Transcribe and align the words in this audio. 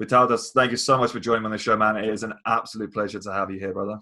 Vytautas, 0.00 0.52
thank 0.52 0.70
you 0.70 0.76
so 0.76 0.96
much 0.98 1.12
for 1.12 1.20
joining 1.20 1.42
me 1.42 1.46
on 1.46 1.52
the 1.52 1.58
show, 1.58 1.76
man. 1.76 1.96
It 1.96 2.08
is 2.08 2.22
an 2.22 2.32
absolute 2.46 2.92
pleasure 2.92 3.20
to 3.20 3.32
have 3.32 3.50
you 3.50 3.58
here, 3.58 3.72
brother. 3.72 4.00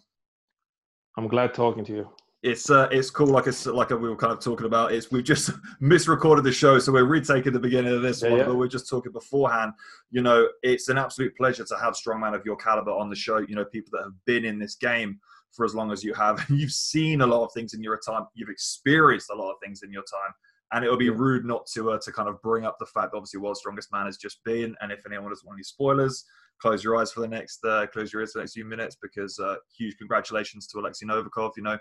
I'm 1.16 1.28
glad 1.28 1.52
talking 1.52 1.84
to 1.86 1.92
you. 1.92 2.08
It's 2.42 2.70
uh, 2.70 2.88
it's 2.90 3.10
cool. 3.10 3.26
Like 3.26 3.46
it's 3.46 3.66
like 3.66 3.90
we 3.90 3.96
were 3.96 4.16
kind 4.16 4.32
of 4.32 4.40
talking 4.40 4.64
about. 4.64 4.92
It's 4.92 5.10
we've 5.10 5.24
just 5.24 5.50
misrecorded 5.82 6.42
the 6.44 6.52
show, 6.52 6.78
so 6.78 6.90
we're 6.90 7.04
retaking 7.04 7.52
the 7.52 7.58
beginning 7.58 7.92
of 7.92 8.00
this 8.00 8.22
yeah, 8.22 8.30
one. 8.30 8.38
Yeah. 8.38 8.44
But 8.46 8.56
we're 8.56 8.68
just 8.68 8.88
talking 8.88 9.12
beforehand. 9.12 9.72
You 10.10 10.22
know, 10.22 10.48
it's 10.62 10.88
an 10.88 10.96
absolute 10.96 11.36
pleasure 11.36 11.64
to 11.64 11.76
have 11.76 11.94
strongman 11.94 12.34
of 12.34 12.46
your 12.46 12.56
caliber 12.56 12.92
on 12.92 13.10
the 13.10 13.16
show. 13.16 13.38
You 13.38 13.56
know, 13.56 13.66
people 13.66 13.90
that 13.92 14.04
have 14.04 14.14
been 14.24 14.46
in 14.46 14.58
this 14.58 14.76
game 14.76 15.20
for 15.52 15.66
as 15.66 15.74
long 15.74 15.90
as 15.92 16.02
you 16.02 16.14
have. 16.14 16.42
You've 16.48 16.72
seen 16.72 17.20
a 17.20 17.26
lot 17.26 17.44
of 17.44 17.52
things 17.52 17.74
in 17.74 17.82
your 17.82 17.98
time. 17.98 18.26
You've 18.34 18.48
experienced 18.48 19.30
a 19.30 19.34
lot 19.34 19.50
of 19.50 19.56
things 19.62 19.82
in 19.82 19.92
your 19.92 20.04
time 20.04 20.32
and 20.72 20.84
it 20.84 20.90
would 20.90 20.98
be 20.98 21.10
rude 21.10 21.44
not 21.44 21.66
to 21.74 21.90
uh, 21.90 21.98
to 22.02 22.12
kind 22.12 22.28
of 22.28 22.40
bring 22.42 22.64
up 22.64 22.76
the 22.78 22.86
fact 22.86 23.12
that 23.12 23.16
obviously 23.16 23.40
world's 23.40 23.60
strongest 23.60 23.92
man 23.92 24.06
has 24.06 24.16
just 24.16 24.42
been 24.44 24.74
and 24.80 24.92
if 24.92 25.00
anyone 25.06 25.28
doesn't 25.28 25.46
want 25.46 25.56
any 25.56 25.62
spoilers 25.62 26.24
close 26.60 26.84
your 26.84 26.96
eyes 26.96 27.12
for 27.12 27.20
the 27.20 27.28
next 27.28 27.64
uh, 27.64 27.86
close 27.92 28.12
your 28.12 28.22
ears 28.22 28.32
for 28.32 28.38
the 28.38 28.42
next 28.42 28.54
few 28.54 28.64
minutes 28.64 28.96
because 29.02 29.38
uh, 29.38 29.56
huge 29.76 29.96
congratulations 29.98 30.66
to 30.66 30.78
alexei 30.78 31.06
novikov 31.06 31.52
you 31.56 31.62
know 31.62 31.78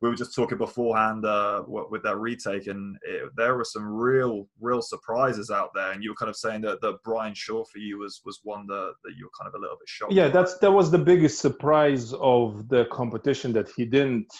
we 0.00 0.08
were 0.08 0.14
just 0.14 0.34
talking 0.34 0.58
beforehand 0.58 1.24
uh, 1.24 1.64
with 1.66 2.02
that 2.04 2.16
retake, 2.18 2.68
and 2.68 2.96
it, 3.02 3.30
there 3.36 3.56
were 3.56 3.64
some 3.64 3.84
real, 3.84 4.46
real 4.60 4.80
surprises 4.80 5.50
out 5.50 5.70
there. 5.74 5.90
And 5.90 6.04
you 6.04 6.10
were 6.10 6.16
kind 6.16 6.30
of 6.30 6.36
saying 6.36 6.60
that, 6.62 6.80
that 6.82 6.98
Brian 7.04 7.34
Shaw 7.34 7.64
for 7.64 7.78
you 7.78 7.98
was 7.98 8.20
was 8.24 8.40
one 8.44 8.66
that, 8.68 8.94
that 9.04 9.14
you 9.18 9.26
were 9.26 9.30
kind 9.38 9.48
of 9.48 9.58
a 9.58 9.60
little 9.60 9.76
bit 9.76 9.88
shocked. 9.88 10.12
Yeah, 10.12 10.28
that's 10.28 10.56
that 10.58 10.70
was 10.70 10.90
the 10.90 10.98
biggest 10.98 11.40
surprise 11.40 12.12
of 12.14 12.68
the 12.68 12.84
competition 12.92 13.52
that 13.54 13.68
he 13.76 13.84
didn't 13.84 14.32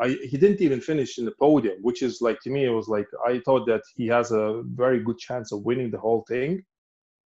I, 0.00 0.08
he 0.30 0.36
didn't 0.36 0.60
even 0.60 0.80
finish 0.80 1.18
in 1.18 1.24
the 1.24 1.32
podium, 1.38 1.78
which 1.82 2.02
is 2.02 2.20
like 2.20 2.40
to 2.40 2.50
me, 2.50 2.64
it 2.64 2.70
was 2.70 2.88
like 2.88 3.06
I 3.26 3.40
thought 3.44 3.66
that 3.66 3.82
he 3.96 4.06
has 4.08 4.30
a 4.32 4.62
very 4.64 5.00
good 5.00 5.18
chance 5.18 5.52
of 5.52 5.64
winning 5.64 5.90
the 5.90 5.98
whole 5.98 6.24
thing, 6.28 6.64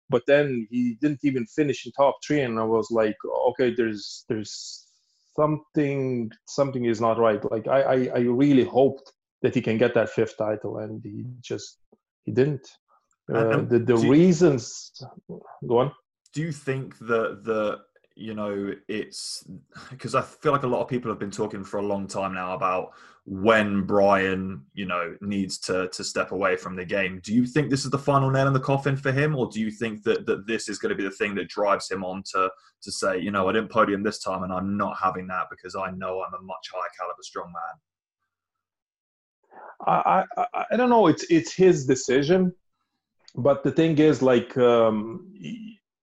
but 0.09 0.23
then 0.27 0.67
he 0.69 0.97
didn't 1.01 1.19
even 1.23 1.45
finish 1.45 1.85
in 1.85 1.91
top 1.91 2.15
three, 2.25 2.41
and 2.41 2.59
I 2.59 2.63
was 2.63 2.89
like, 2.91 3.17
okay, 3.49 3.73
there's 3.73 4.25
there's 4.29 4.87
something 5.35 6.31
something 6.47 6.85
is 6.85 6.99
not 6.99 7.17
right. 7.17 7.44
Like 7.52 7.67
I 7.67 7.81
I, 7.81 8.09
I 8.16 8.19
really 8.19 8.63
hoped 8.63 9.11
that 9.41 9.55
he 9.55 9.61
can 9.61 9.77
get 9.77 9.94
that 9.94 10.09
fifth 10.09 10.38
title, 10.38 10.77
and 10.79 11.01
he 11.03 11.25
just 11.41 11.77
he 12.25 12.31
didn't. 12.31 12.67
Uh, 13.33 13.61
the 13.61 13.79
the 13.79 13.95
reasons 13.95 14.91
you, 15.29 15.41
go 15.67 15.77
on. 15.77 15.91
Do 16.33 16.41
you 16.41 16.51
think 16.51 16.97
that 16.99 17.44
the 17.44 17.79
you 18.20 18.34
know 18.34 18.73
it's 18.88 19.48
because 19.89 20.14
i 20.14 20.22
feel 20.22 20.52
like 20.52 20.64
a 20.64 20.67
lot 20.67 20.81
of 20.81 20.88
people 20.88 21.09
have 21.09 21.20
been 21.20 21.31
talking 21.31 21.64
for 21.64 21.78
a 21.78 21.86
long 21.86 22.06
time 22.06 22.34
now 22.34 22.53
about 22.53 22.92
when 23.25 23.84
brian 23.84 24.62
you 24.73 24.86
know 24.86 25.16
needs 25.22 25.58
to 25.58 25.88
to 25.89 26.03
step 26.03 26.31
away 26.31 26.56
from 26.56 26.75
the 26.75 26.84
game. 26.84 27.22
Do 27.23 27.34
you 27.34 27.45
think 27.45 27.70
this 27.70 27.86
is 27.86 27.92
the 27.92 27.97
final 27.97 28.31
nail 28.31 28.47
in 28.47 28.53
the 28.53 28.59
coffin 28.59 28.97
for 28.97 29.12
him 29.12 29.36
or 29.36 29.50
do 29.50 29.59
you 29.59 29.72
think 29.72 30.03
that 30.03 30.25
that 30.25 30.47
this 30.47 30.67
is 30.67 30.80
going 30.80 30.90
to 30.90 30.95
be 30.95 31.03
the 31.03 31.12
thing 31.12 31.36
that 31.36 31.47
drives 31.47 31.90
him 31.90 32.03
on 32.03 32.23
to 32.34 32.50
to 32.81 32.92
say 32.92 33.20
you 33.20 33.31
know 33.31 33.47
i 33.47 33.52
didn't 33.52 33.72
podium 33.72 34.03
this 34.03 34.20
time 34.20 34.44
and 34.44 34.52
i'm 34.52 34.78
not 34.78 34.97
having 34.97 35.28
that 35.28 35.45
because 35.50 35.75
i 35.75 35.92
know 35.92 36.23
i'm 36.23 36.34
a 36.34 36.42
much 36.42 36.70
higher 36.73 36.90
caliber 36.97 37.22
strong 37.22 37.47
man 37.47 37.80
I, 39.88 40.25
I, 40.38 40.66
I 40.72 40.78
don't 40.78 40.90
know. 40.90 41.08
It's 41.08 41.25
it's 41.30 41.53
his 41.53 41.86
decision, 41.86 42.53
but 43.36 43.64
the 43.64 43.72
thing 43.72 43.97
is, 43.97 44.22
like, 44.22 44.58
um, 44.58 45.34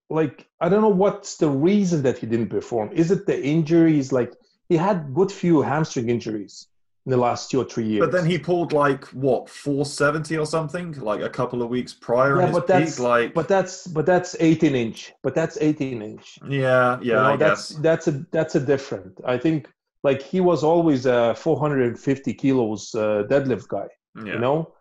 like 0.08 0.48
I 0.60 0.68
don't 0.68 0.82
know 0.82 0.88
what's 0.88 1.36
the 1.36 1.48
reason 1.48 2.02
that 2.02 2.18
he 2.18 2.26
didn't 2.26 2.48
perform. 2.48 2.90
Is 2.92 3.10
it 3.10 3.26
the 3.26 3.42
injuries? 3.42 4.12
Like 4.12 4.32
he 4.68 4.76
had 4.76 5.14
good 5.14 5.32
few 5.32 5.62
hamstring 5.62 6.08
injuries 6.08 6.68
in 7.06 7.10
the 7.10 7.16
last 7.16 7.50
two 7.50 7.60
or 7.60 7.64
three 7.64 7.86
years. 7.86 8.00
But 8.00 8.12
then 8.12 8.28
he 8.28 8.36
pulled 8.36 8.72
like 8.72 9.04
what 9.06 9.48
470 9.48 10.36
or 10.38 10.46
something, 10.46 10.92
like 10.92 11.20
a 11.20 11.28
couple 11.28 11.62
of 11.62 11.68
weeks 11.70 11.94
prior. 11.94 12.40
Yeah, 12.40 12.50
but 12.50 12.66
that's 12.66 12.96
peak, 12.96 13.04
like 13.04 13.34
but 13.34 13.48
that's 13.48 13.86
but 13.86 14.06
that's 14.06 14.36
18 14.40 14.74
inch. 14.74 15.12
But 15.22 15.34
that's 15.34 15.56
18 15.60 16.02
inch. 16.02 16.38
Yeah, 16.48 16.98
yeah. 17.00 17.00
You 17.00 17.12
know, 17.12 17.36
that's 17.36 17.72
guess. 17.72 17.82
that's 17.82 18.08
a 18.08 18.26
that's 18.32 18.54
a 18.56 18.60
different. 18.60 19.20
I 19.24 19.38
think 19.38 19.68
like 20.02 20.20
he 20.22 20.40
was 20.40 20.62
always 20.62 21.06
a 21.06 21.34
450 21.36 22.34
kilos 22.34 22.94
uh, 22.94 23.24
deadlift 23.28 23.68
guy. 23.68 23.86
Yeah. 24.16 24.34
You 24.34 24.38
know, 24.38 24.72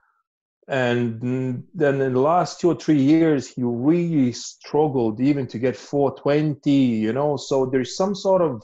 and 0.68 1.64
then 1.74 2.02
in 2.02 2.14
the 2.14 2.20
last 2.20 2.60
two 2.60 2.72
or 2.72 2.76
three 2.76 3.02
years 3.02 3.48
he 3.48 3.62
really 3.64 4.32
struggled 4.32 5.20
even 5.20 5.46
to 5.48 5.60
get 5.60 5.76
420 5.76 6.72
you 6.72 7.14
know? 7.14 7.38
So 7.38 7.66
there's 7.66 7.96
some 7.96 8.16
sort 8.16 8.42
of 8.42 8.64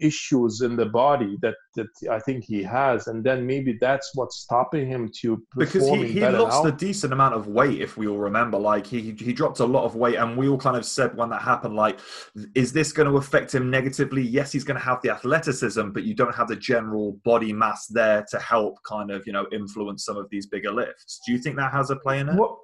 issues 0.00 0.60
in 0.62 0.76
the 0.76 0.86
body 0.86 1.36
that 1.42 1.54
that 1.74 1.86
I 2.10 2.18
think 2.18 2.44
he 2.44 2.62
has, 2.62 3.06
and 3.06 3.24
then 3.24 3.46
maybe 3.46 3.78
that's 3.80 4.10
what's 4.14 4.38
stopping 4.38 4.86
him 4.86 5.10
to 5.20 5.42
because 5.56 5.88
he, 5.88 6.06
he 6.06 6.20
lost 6.20 6.64
now. 6.64 6.70
a 6.70 6.72
decent 6.72 7.12
amount 7.12 7.34
of 7.34 7.46
weight. 7.46 7.80
If 7.80 7.96
we 7.96 8.08
all 8.08 8.18
remember, 8.18 8.58
like 8.58 8.86
he 8.86 9.14
he 9.18 9.32
dropped 9.32 9.60
a 9.60 9.64
lot 9.64 9.84
of 9.84 9.96
weight, 9.96 10.16
and 10.16 10.36
we 10.36 10.48
all 10.48 10.58
kind 10.58 10.76
of 10.76 10.84
said 10.84 11.16
when 11.16 11.30
that 11.30 11.42
happened, 11.42 11.76
like, 11.76 11.98
is 12.54 12.72
this 12.72 12.92
going 12.92 13.08
to 13.08 13.16
affect 13.16 13.54
him 13.54 13.70
negatively? 13.70 14.22
Yes, 14.22 14.52
he's 14.52 14.64
going 14.64 14.78
to 14.78 14.84
have 14.84 15.00
the 15.02 15.10
athleticism, 15.10 15.90
but 15.90 16.04
you 16.04 16.14
don't 16.14 16.34
have 16.34 16.48
the 16.48 16.56
general 16.56 17.12
body 17.24 17.52
mass 17.52 17.86
there 17.86 18.24
to 18.30 18.38
help 18.38 18.78
kind 18.84 19.10
of 19.10 19.26
you 19.26 19.32
know 19.32 19.46
influence 19.52 20.04
some 20.04 20.16
of 20.16 20.28
these 20.30 20.46
bigger 20.46 20.72
lifts. 20.72 21.20
Do 21.26 21.32
you 21.32 21.38
think 21.38 21.56
that 21.56 21.72
has 21.72 21.90
a 21.90 21.96
play 21.96 22.20
in 22.20 22.28
it? 22.28 22.36
Well, 22.36 22.60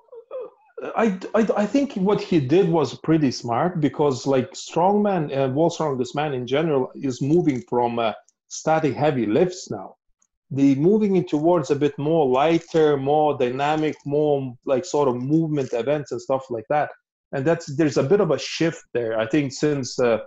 I, 0.96 1.18
I, 1.34 1.48
I 1.56 1.66
think 1.66 1.94
what 1.94 2.20
he 2.20 2.40
did 2.40 2.68
was 2.68 2.98
pretty 2.98 3.30
smart 3.30 3.80
because 3.80 4.26
like 4.26 4.52
strongman 4.52 5.32
and 5.32 5.50
uh, 5.50 5.54
world 5.54 5.72
strongest 5.72 6.14
man 6.14 6.34
in 6.34 6.46
general 6.46 6.90
is 6.94 7.20
moving 7.20 7.62
from 7.68 7.98
uh, 7.98 8.12
static 8.48 8.94
heavy 8.94 9.26
lifts 9.26 9.70
now. 9.70 9.96
The 10.50 10.76
moving 10.76 11.16
it 11.16 11.28
towards 11.28 11.70
a 11.70 11.76
bit 11.76 11.98
more 11.98 12.26
lighter 12.26 12.96
more 12.96 13.36
dynamic 13.36 13.96
more 14.06 14.54
like 14.64 14.84
sort 14.84 15.08
of 15.08 15.16
movement 15.16 15.70
events 15.72 16.12
and 16.12 16.22
stuff 16.22 16.44
like 16.48 16.64
that. 16.70 16.90
And 17.32 17.44
that's 17.44 17.66
there's 17.76 17.98
a 17.98 18.02
bit 18.02 18.20
of 18.20 18.30
a 18.30 18.38
shift 18.38 18.84
there. 18.94 19.18
I 19.18 19.26
think 19.26 19.52
since 19.52 19.98
uh, 19.98 20.18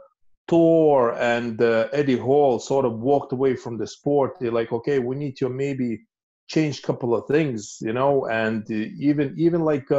thor 0.48 1.14
and 1.14 1.62
uh, 1.62 1.88
eddie 1.94 2.18
hall 2.18 2.60
sort 2.60 2.86
of 2.86 3.00
walked 3.00 3.32
away 3.32 3.56
from 3.56 3.78
the 3.78 3.88
sport 3.88 4.34
they're 4.40 4.52
like 4.52 4.72
okay 4.72 5.00
we 5.00 5.16
need 5.16 5.38
to 5.38 5.48
maybe 5.48 6.00
change 6.48 6.80
a 6.80 6.82
couple 6.82 7.16
of 7.16 7.26
things 7.28 7.78
you 7.80 7.94
know? 7.94 8.26
And 8.26 8.64
uh, 8.70 8.90
even 9.00 9.34
even 9.38 9.62
like 9.62 9.90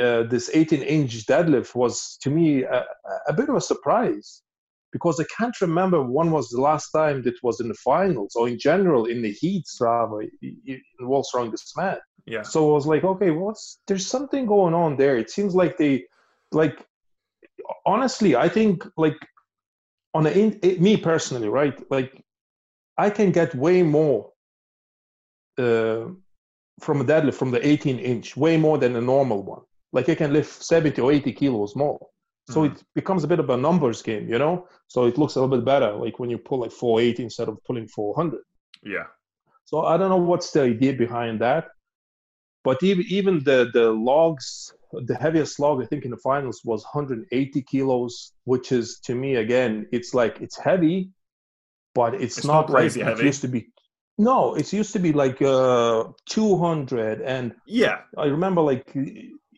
uh, 0.00 0.24
this 0.24 0.50
18 0.52 0.82
inch 0.82 1.26
deadlift 1.26 1.74
was 1.74 2.16
to 2.20 2.30
me 2.30 2.64
a, 2.64 2.84
a, 3.28 3.32
bit 3.32 3.48
of 3.48 3.54
a 3.54 3.60
surprise 3.60 4.42
because 4.90 5.20
I 5.20 5.24
can't 5.36 5.60
remember 5.60 6.02
when 6.02 6.32
was 6.32 6.48
the 6.50 6.60
last 6.60 6.90
time 6.90 7.22
that 7.22 7.40
was 7.44 7.60
in 7.60 7.68
the 7.68 7.74
finals 7.74 8.34
or 8.34 8.48
in 8.48 8.58
general 8.58 9.06
in 9.06 9.22
the 9.22 9.30
heats 9.30 9.78
rather 9.80 10.22
in 10.42 10.80
World's 11.00 11.28
Strongest 11.28 11.76
Man. 11.76 11.98
Yeah. 12.26 12.42
So 12.42 12.70
I 12.70 12.74
was 12.74 12.86
like, 12.86 13.04
okay, 13.04 13.30
what's 13.30 13.78
there's 13.86 14.06
something 14.06 14.46
going 14.46 14.74
on 14.74 14.96
there. 14.96 15.16
It 15.16 15.30
seems 15.30 15.54
like 15.54 15.78
they 15.78 16.06
like 16.50 16.84
honestly, 17.86 18.34
I 18.34 18.48
think 18.48 18.84
like 18.96 19.18
on 20.12 20.26
a 20.26 20.30
in, 20.30 20.58
it, 20.62 20.80
me 20.80 20.96
personally, 20.96 21.48
right? 21.48 21.78
Like 21.88 22.20
I 22.98 23.10
can 23.10 23.30
get 23.30 23.54
way 23.54 23.84
more 23.84 24.32
uh, 25.56 26.06
from 26.80 27.00
a 27.00 27.04
deadlift 27.04 27.34
from 27.34 27.52
the 27.52 27.64
18 27.64 28.00
inch, 28.00 28.36
way 28.36 28.56
more 28.56 28.78
than 28.78 28.96
a 28.96 29.00
normal 29.00 29.44
one 29.44 29.62
like 29.94 30.08
I 30.08 30.14
can 30.16 30.32
lift 30.32 30.62
70 30.62 31.00
or 31.00 31.12
80 31.12 31.32
kilos 31.32 31.74
more. 31.76 31.98
So 32.50 32.62
mm-hmm. 32.62 32.74
it 32.74 32.84
becomes 32.94 33.24
a 33.24 33.28
bit 33.28 33.38
of 33.38 33.48
a 33.48 33.56
numbers 33.56 34.02
game, 34.02 34.28
you 34.28 34.38
know? 34.38 34.68
So 34.88 35.06
it 35.06 35.16
looks 35.16 35.36
a 35.36 35.40
little 35.40 35.56
bit 35.56 35.64
better, 35.64 35.92
like 35.92 36.18
when 36.18 36.28
you 36.28 36.36
pull 36.36 36.60
like 36.60 36.72
480 36.72 37.22
instead 37.22 37.48
of 37.48 37.62
pulling 37.64 37.88
400. 37.88 38.40
Yeah. 38.82 39.04
So 39.64 39.84
I 39.84 39.96
don't 39.96 40.10
know 40.10 40.18
what's 40.18 40.50
the 40.50 40.62
idea 40.62 40.92
behind 40.92 41.40
that. 41.40 41.68
But 42.64 42.82
even, 42.82 43.04
even 43.08 43.44
the, 43.44 43.70
the 43.72 43.90
logs, 43.90 44.74
the 44.92 45.14
heaviest 45.14 45.58
log, 45.58 45.82
I 45.82 45.86
think 45.86 46.04
in 46.04 46.10
the 46.10 46.18
finals 46.18 46.60
was 46.64 46.82
180 46.82 47.62
kilos, 47.62 48.32
which 48.44 48.72
is 48.72 48.98
to 49.04 49.14
me, 49.14 49.36
again, 49.36 49.86
it's 49.92 50.12
like, 50.12 50.40
it's 50.40 50.58
heavy, 50.58 51.10
but 51.94 52.14
it's, 52.14 52.38
it's 52.38 52.46
not, 52.46 52.68
not 52.68 52.70
like 52.70 52.94
heavy. 52.94 53.22
it 53.22 53.24
used 53.24 53.42
to 53.42 53.48
be. 53.48 53.68
No, 54.16 54.54
it 54.54 54.72
used 54.72 54.92
to 54.92 54.98
be 54.98 55.12
like 55.12 55.40
uh, 55.42 56.04
200. 56.26 57.20
And 57.20 57.54
yeah, 57.66 58.00
I 58.16 58.26
remember 58.26 58.60
like 58.60 58.94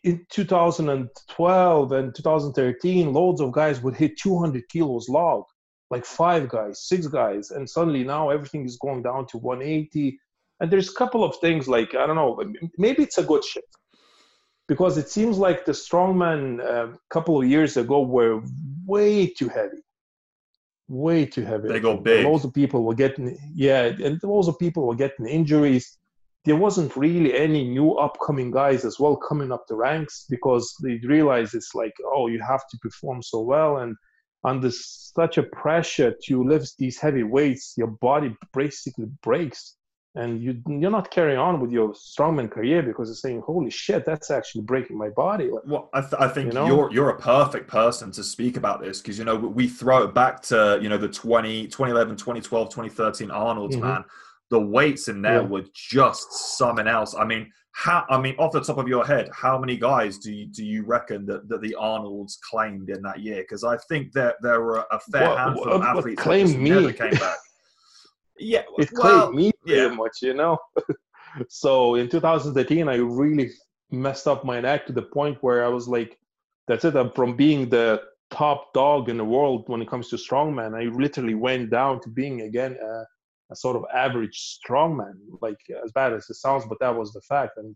in 0.07 0.25
2012 0.29 1.91
and 1.91 2.15
2013, 2.15 3.11
loads 3.11 3.41
of 3.41 3.51
guys 3.51 3.81
would 3.81 3.95
hit 3.95 4.17
200 4.17 4.69
kilos 4.69 5.09
log, 5.09 5.43
like 5.89 6.05
five 6.05 6.47
guys, 6.47 6.87
six 6.87 7.07
guys, 7.07 7.51
and 7.51 7.69
suddenly 7.69 8.05
now 8.05 8.29
everything 8.29 8.65
is 8.65 8.77
going 8.77 9.03
down 9.03 9.27
to 9.27 9.37
180. 9.37 10.17
And 10.61 10.71
there's 10.71 10.89
a 10.89 10.93
couple 10.93 11.25
of 11.25 11.35
things 11.41 11.67
like 11.67 11.93
I 11.93 12.07
don't 12.07 12.15
know, 12.15 12.41
maybe 12.77 13.03
it's 13.03 13.17
a 13.17 13.23
good 13.23 13.43
shift 13.43 13.67
because 14.69 14.97
it 14.97 15.09
seems 15.09 15.37
like 15.37 15.65
the 15.65 15.73
strongman 15.73 16.61
a 16.61 16.83
uh, 16.83 16.87
couple 17.09 17.39
of 17.41 17.47
years 17.47 17.75
ago 17.75 18.01
were 18.01 18.41
way 18.85 19.27
too 19.27 19.49
heavy, 19.49 19.83
way 20.87 21.25
too 21.25 21.43
heavy. 21.43 21.67
They 21.67 21.81
go 21.81 21.97
big. 21.97 22.25
Loads 22.25 22.45
of 22.45 22.53
people 22.53 22.83
were 22.83 22.95
getting 22.95 23.37
yeah, 23.53 23.83
and 23.83 24.23
loads 24.23 24.47
of 24.47 24.57
people 24.57 24.87
were 24.87 24.95
getting 24.95 25.27
injuries 25.27 25.97
there 26.47 26.55
wasn't 26.55 26.95
really 26.95 27.37
any 27.37 27.63
new 27.67 27.91
upcoming 27.95 28.49
guys 28.49 28.85
as 28.85 28.99
well 28.99 29.17
coming 29.17 29.51
up 29.51 29.67
the 29.67 29.75
ranks 29.75 30.25
because 30.29 30.73
they 30.81 30.95
realized 31.03 31.53
it's 31.53 31.75
like 31.75 31.93
oh 32.13 32.27
you 32.27 32.41
have 32.41 32.63
to 32.69 32.77
perform 32.81 33.21
so 33.21 33.41
well 33.41 33.77
and 33.77 33.95
under 34.45 34.71
such 34.71 35.37
a 35.37 35.43
pressure 35.43 36.15
to 36.23 36.43
lift 36.43 36.73
these 36.79 36.97
heavy 36.97 37.23
weights 37.23 37.73
your 37.75 37.91
body 38.09 38.33
basically 38.53 39.07
breaks 39.21 39.75
and 40.17 40.41
you 40.41 40.61
you're 40.67 40.89
not 40.89 41.11
carrying 41.11 41.37
on 41.37 41.59
with 41.59 41.71
your 41.71 41.93
strongman 41.93 42.49
career 42.49 42.81
because 42.81 43.07
you're 43.07 43.15
saying, 43.15 43.41
"Holy 43.45 43.69
shit, 43.69 44.03
that's 44.03 44.31
actually 44.31 44.61
breaking 44.63 44.97
my 44.97 45.09
body." 45.09 45.51
well, 45.65 45.89
I, 45.93 46.01
th- 46.01 46.13
I 46.19 46.27
think 46.27 46.47
you 46.47 46.53
know? 46.53 46.65
you're 46.65 46.91
you're 46.91 47.09
a 47.11 47.19
perfect 47.19 47.67
person 47.69 48.11
to 48.13 48.23
speak 48.23 48.57
about 48.57 48.81
this 48.81 48.99
because 48.99 49.19
you 49.19 49.25
know 49.25 49.35
we 49.35 49.67
throw 49.67 50.05
it 50.05 50.15
back 50.15 50.41
to 50.43 50.79
you 50.81 50.89
know 50.89 50.97
the 50.97 51.07
20, 51.07 51.65
2011, 51.67 52.15
2012, 52.17 52.69
2013 52.69 53.29
Arnold's 53.29 53.75
mm-hmm. 53.75 53.85
man. 53.85 54.05
The 54.49 54.59
weights 54.59 55.07
in 55.07 55.21
there 55.21 55.41
yeah. 55.41 55.47
were 55.47 55.65
just 55.73 56.57
something 56.57 56.87
else. 56.87 57.15
I 57.15 57.25
mean, 57.25 57.51
how? 57.73 58.05
I 58.09 58.19
mean, 58.19 58.35
off 58.39 58.53
the 58.53 58.61
top 58.61 58.77
of 58.77 58.87
your 58.87 59.05
head, 59.05 59.29
how 59.33 59.59
many 59.59 59.77
guys 59.77 60.17
do 60.17 60.33
you 60.33 60.47
do 60.47 60.65
you 60.65 60.83
reckon 60.83 61.25
that, 61.27 61.47
that 61.49 61.61
the 61.61 61.75
Arnold's 61.75 62.39
claimed 62.49 62.89
in 62.89 63.01
that 63.03 63.19
year? 63.19 63.41
Because 63.41 63.63
I 63.63 63.77
think 63.89 64.13
that 64.13 64.35
there 64.41 64.61
were 64.61 64.85
a 64.89 64.99
fair 65.11 65.29
what, 65.29 65.37
handful 65.37 65.65
what, 65.65 65.73
of 65.73 65.81
athletes 65.83 66.21
claimed 66.21 66.49
that 66.49 66.59
me. 66.59 66.69
never 66.69 66.93
came 66.93 67.11
back. 67.11 67.37
Yeah, 68.39 68.61
it 68.77 68.91
well, 68.93 69.31
me 69.31 69.51
pretty 69.65 69.81
yeah. 69.81 69.87
much, 69.87 70.21
you 70.21 70.35
know. 70.35 70.59
so 71.49 71.95
in 71.95 72.07
2018, 72.07 72.87
I 72.87 72.97
really 72.97 73.49
messed 73.89 74.27
up 74.27 74.45
my 74.45 74.61
neck 74.61 74.85
to 74.85 74.93
the 74.93 75.01
point 75.01 75.39
where 75.41 75.65
I 75.65 75.69
was 75.69 75.87
like, 75.87 76.19
"That's 76.67 76.85
it." 76.85 76.95
I'm 76.95 77.11
from 77.13 77.35
being 77.35 77.67
the 77.67 77.99
top 78.29 78.73
dog 78.73 79.09
in 79.09 79.17
the 79.17 79.25
world 79.25 79.63
when 79.67 79.81
it 79.81 79.89
comes 79.89 80.09
to 80.09 80.17
strongman. 80.17 80.75
I 80.75 80.95
literally 80.95 81.33
went 81.33 81.71
down 81.71 81.99
to 82.01 82.09
being 82.09 82.41
again 82.41 82.77
a, 82.79 83.03
a 83.51 83.55
sort 83.55 83.75
of 83.75 83.85
average 83.93 84.59
strongman. 84.59 85.15
Like 85.41 85.59
as 85.83 85.91
bad 85.91 86.13
as 86.13 86.29
it 86.29 86.35
sounds, 86.35 86.65
but 86.67 86.79
that 86.79 86.95
was 86.95 87.13
the 87.13 87.21
fact. 87.21 87.57
And 87.57 87.75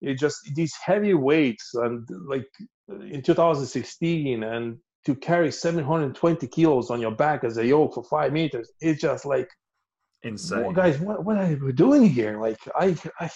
it 0.00 0.18
just 0.18 0.38
these 0.54 0.74
heavy 0.84 1.14
weights 1.14 1.74
and 1.74 2.06
like 2.28 2.46
in 2.88 3.22
2016 3.22 4.42
and 4.42 4.78
to 5.06 5.14
carry 5.14 5.52
720 5.52 6.46
kilos 6.48 6.90
on 6.90 7.00
your 7.00 7.10
back 7.10 7.44
as 7.44 7.58
a 7.58 7.66
yoke 7.66 7.94
for 7.94 8.04
five 8.04 8.32
meters, 8.32 8.70
it's 8.80 9.00
just 9.02 9.26
like 9.26 9.48
insane. 10.22 10.72
Guys, 10.72 10.98
what, 10.98 11.24
what 11.24 11.36
are 11.36 11.56
we 11.56 11.72
doing 11.72 12.08
here? 12.08 12.40
Like, 12.40 12.58
I, 12.74 12.96
I, 13.20 13.30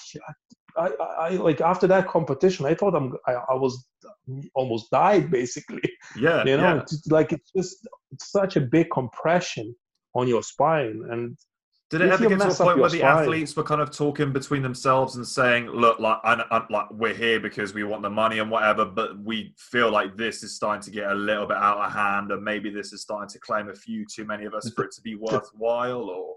I, 0.76 0.90
I, 1.20 1.28
like 1.30 1.60
after 1.60 1.86
that 1.86 2.08
competition, 2.08 2.64
I 2.64 2.74
thought 2.74 2.94
I'm, 2.94 3.14
I, 3.26 3.32
I 3.32 3.54
was 3.54 3.86
almost 4.54 4.90
died 4.90 5.30
basically. 5.30 5.82
Yeah, 6.16 6.44
you 6.46 6.56
know, 6.56 6.76
yeah. 6.76 6.98
Like 7.10 7.32
it's 7.32 7.50
just 7.54 7.86
it's 8.12 8.30
such 8.30 8.56
a 8.56 8.60
big 8.60 8.88
compression 8.90 9.74
on 10.18 10.28
your 10.28 10.42
spine, 10.42 11.04
and 11.10 11.36
did 11.90 12.02
it 12.02 12.10
ever 12.10 12.28
get 12.28 12.38
to 12.38 12.48
a 12.48 12.54
point 12.54 12.78
where 12.78 12.90
the 12.90 12.98
spine, 12.98 13.22
athletes 13.22 13.56
were 13.56 13.62
kind 13.62 13.80
of 13.80 13.90
talking 13.90 14.30
between 14.30 14.62
themselves 14.62 15.16
and 15.16 15.26
saying, 15.26 15.68
"Look, 15.68 15.98
like, 15.98 16.18
I, 16.22 16.44
I, 16.50 16.66
like 16.70 16.90
we're 16.90 17.14
here 17.14 17.40
because 17.40 17.72
we 17.72 17.82
want 17.82 18.02
the 18.02 18.10
money 18.10 18.40
and 18.40 18.50
whatever, 18.50 18.84
but 18.84 19.18
we 19.18 19.54
feel 19.56 19.90
like 19.90 20.14
this 20.16 20.42
is 20.42 20.54
starting 20.54 20.82
to 20.82 20.90
get 20.90 21.10
a 21.10 21.14
little 21.14 21.46
bit 21.46 21.56
out 21.56 21.78
of 21.78 21.92
hand, 21.92 22.30
and 22.30 22.44
maybe 22.44 22.68
this 22.68 22.92
is 22.92 23.00
starting 23.00 23.30
to 23.30 23.38
claim 23.38 23.70
a 23.70 23.74
few 23.74 24.04
too 24.04 24.26
many 24.26 24.44
of 24.44 24.52
us 24.52 24.70
for 24.74 24.84
it 24.84 24.92
to 24.92 25.00
be 25.00 25.14
worthwhile." 25.20 26.02
Or 26.02 26.36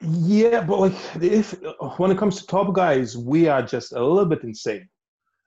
yeah, 0.00 0.60
but 0.62 0.80
like 0.80 0.94
if 1.20 1.54
when 1.98 2.10
it 2.10 2.18
comes 2.18 2.40
to 2.40 2.46
top 2.46 2.74
guys, 2.74 3.16
we 3.16 3.46
are 3.46 3.62
just 3.62 3.92
a 3.92 4.04
little 4.04 4.26
bit 4.26 4.42
insane. 4.42 4.88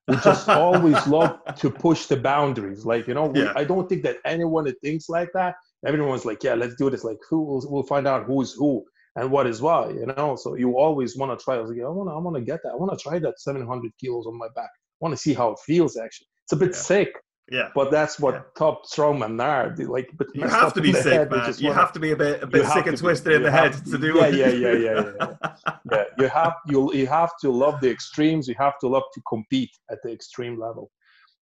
We 0.07 0.15
just 0.17 0.47
always 0.63 1.05
love 1.05 1.39
to 1.57 1.69
push 1.69 2.05
the 2.05 2.15
boundaries. 2.15 2.85
Like 2.85 3.09
you 3.09 3.13
know, 3.13 3.25
we, 3.25 3.43
yeah. 3.43 3.51
I 3.57 3.65
don't 3.65 3.89
think 3.89 4.03
that 4.03 4.19
anyone 4.23 4.63
that 4.65 4.79
thinks 4.79 5.09
like 5.09 5.31
that. 5.33 5.55
Everyone's 5.85 6.25
like, 6.25 6.43
yeah, 6.43 6.55
let's 6.55 6.75
do 6.75 6.89
this. 6.89 7.03
Like, 7.03 7.17
who 7.29 7.43
will, 7.43 7.63
we'll 7.69 7.83
find 7.83 8.07
out 8.07 8.25
who's 8.25 8.53
who 8.53 8.83
and 9.15 9.31
what 9.31 9.47
is 9.47 9.61
why, 9.61 9.89
You 9.89 10.07
know, 10.07 10.35
so 10.35 10.55
you 10.55 10.77
always 10.77 11.15
want 11.15 11.37
to 11.37 11.43
try. 11.43 11.55
I 11.55 11.61
was 11.61 11.69
like, 11.69 11.79
I 11.79 11.87
want 11.87 12.09
to, 12.09 12.13
I 12.13 12.17
want 12.17 12.35
to 12.35 12.41
get 12.41 12.61
that. 12.63 12.71
I 12.73 12.75
want 12.75 12.97
to 12.97 13.01
try 13.01 13.19
that 13.19 13.39
700 13.39 13.91
kilos 13.99 14.27
on 14.27 14.37
my 14.37 14.47
back. 14.55 14.69
I 14.75 14.99
want 14.99 15.13
to 15.13 15.17
see 15.17 15.33
how 15.33 15.51
it 15.51 15.59
feels. 15.65 15.97
Actually, 15.97 16.27
it's 16.43 16.53
a 16.53 16.57
bit 16.57 16.71
yeah. 16.71 16.77
sick. 16.77 17.13
Yeah. 17.51 17.69
But 17.75 17.91
that's 17.91 18.19
what 18.19 18.33
yeah. 18.33 18.41
top 18.57 18.85
strongmen 18.87 19.41
are. 19.41 19.75
Like, 19.87 20.09
but 20.17 20.27
you 20.33 20.47
have 20.47 20.73
to 20.73 20.81
be 20.81 20.91
sick, 20.93 21.13
head, 21.13 21.31
man. 21.31 21.53
You 21.57 21.67
wanna, 21.67 21.79
have 21.79 21.93
to 21.93 21.99
be 21.99 22.11
a 22.11 22.15
bit, 22.15 22.41
a 22.41 22.47
bit 22.47 22.65
sick 22.65 22.87
and 22.87 22.97
twisted 22.97 23.29
be, 23.29 23.35
in 23.35 23.43
the 23.43 23.51
head 23.51 23.73
to, 23.73 23.91
to 23.91 23.97
do. 23.97 24.15
Yeah, 24.15 24.27
yeah, 24.27 24.47
yeah, 24.47 24.71
yeah, 24.73 25.11
yeah. 25.19 25.49
yeah. 25.91 26.03
You 26.17 26.27
have 26.27 26.53
you 26.67 26.93
you 26.93 27.07
have 27.07 27.31
to 27.41 27.51
love 27.51 27.81
the 27.81 27.91
extremes. 27.91 28.47
You 28.47 28.55
have 28.57 28.79
to 28.79 28.87
love 28.87 29.03
to 29.13 29.21
compete 29.29 29.69
at 29.91 29.99
the 30.03 30.11
extreme 30.11 30.59
level, 30.59 30.89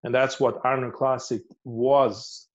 and 0.03 0.13
that's 0.13 0.39
what 0.39 0.59
Arnold 0.63 0.93
Classic 0.93 1.41
was. 1.63 2.47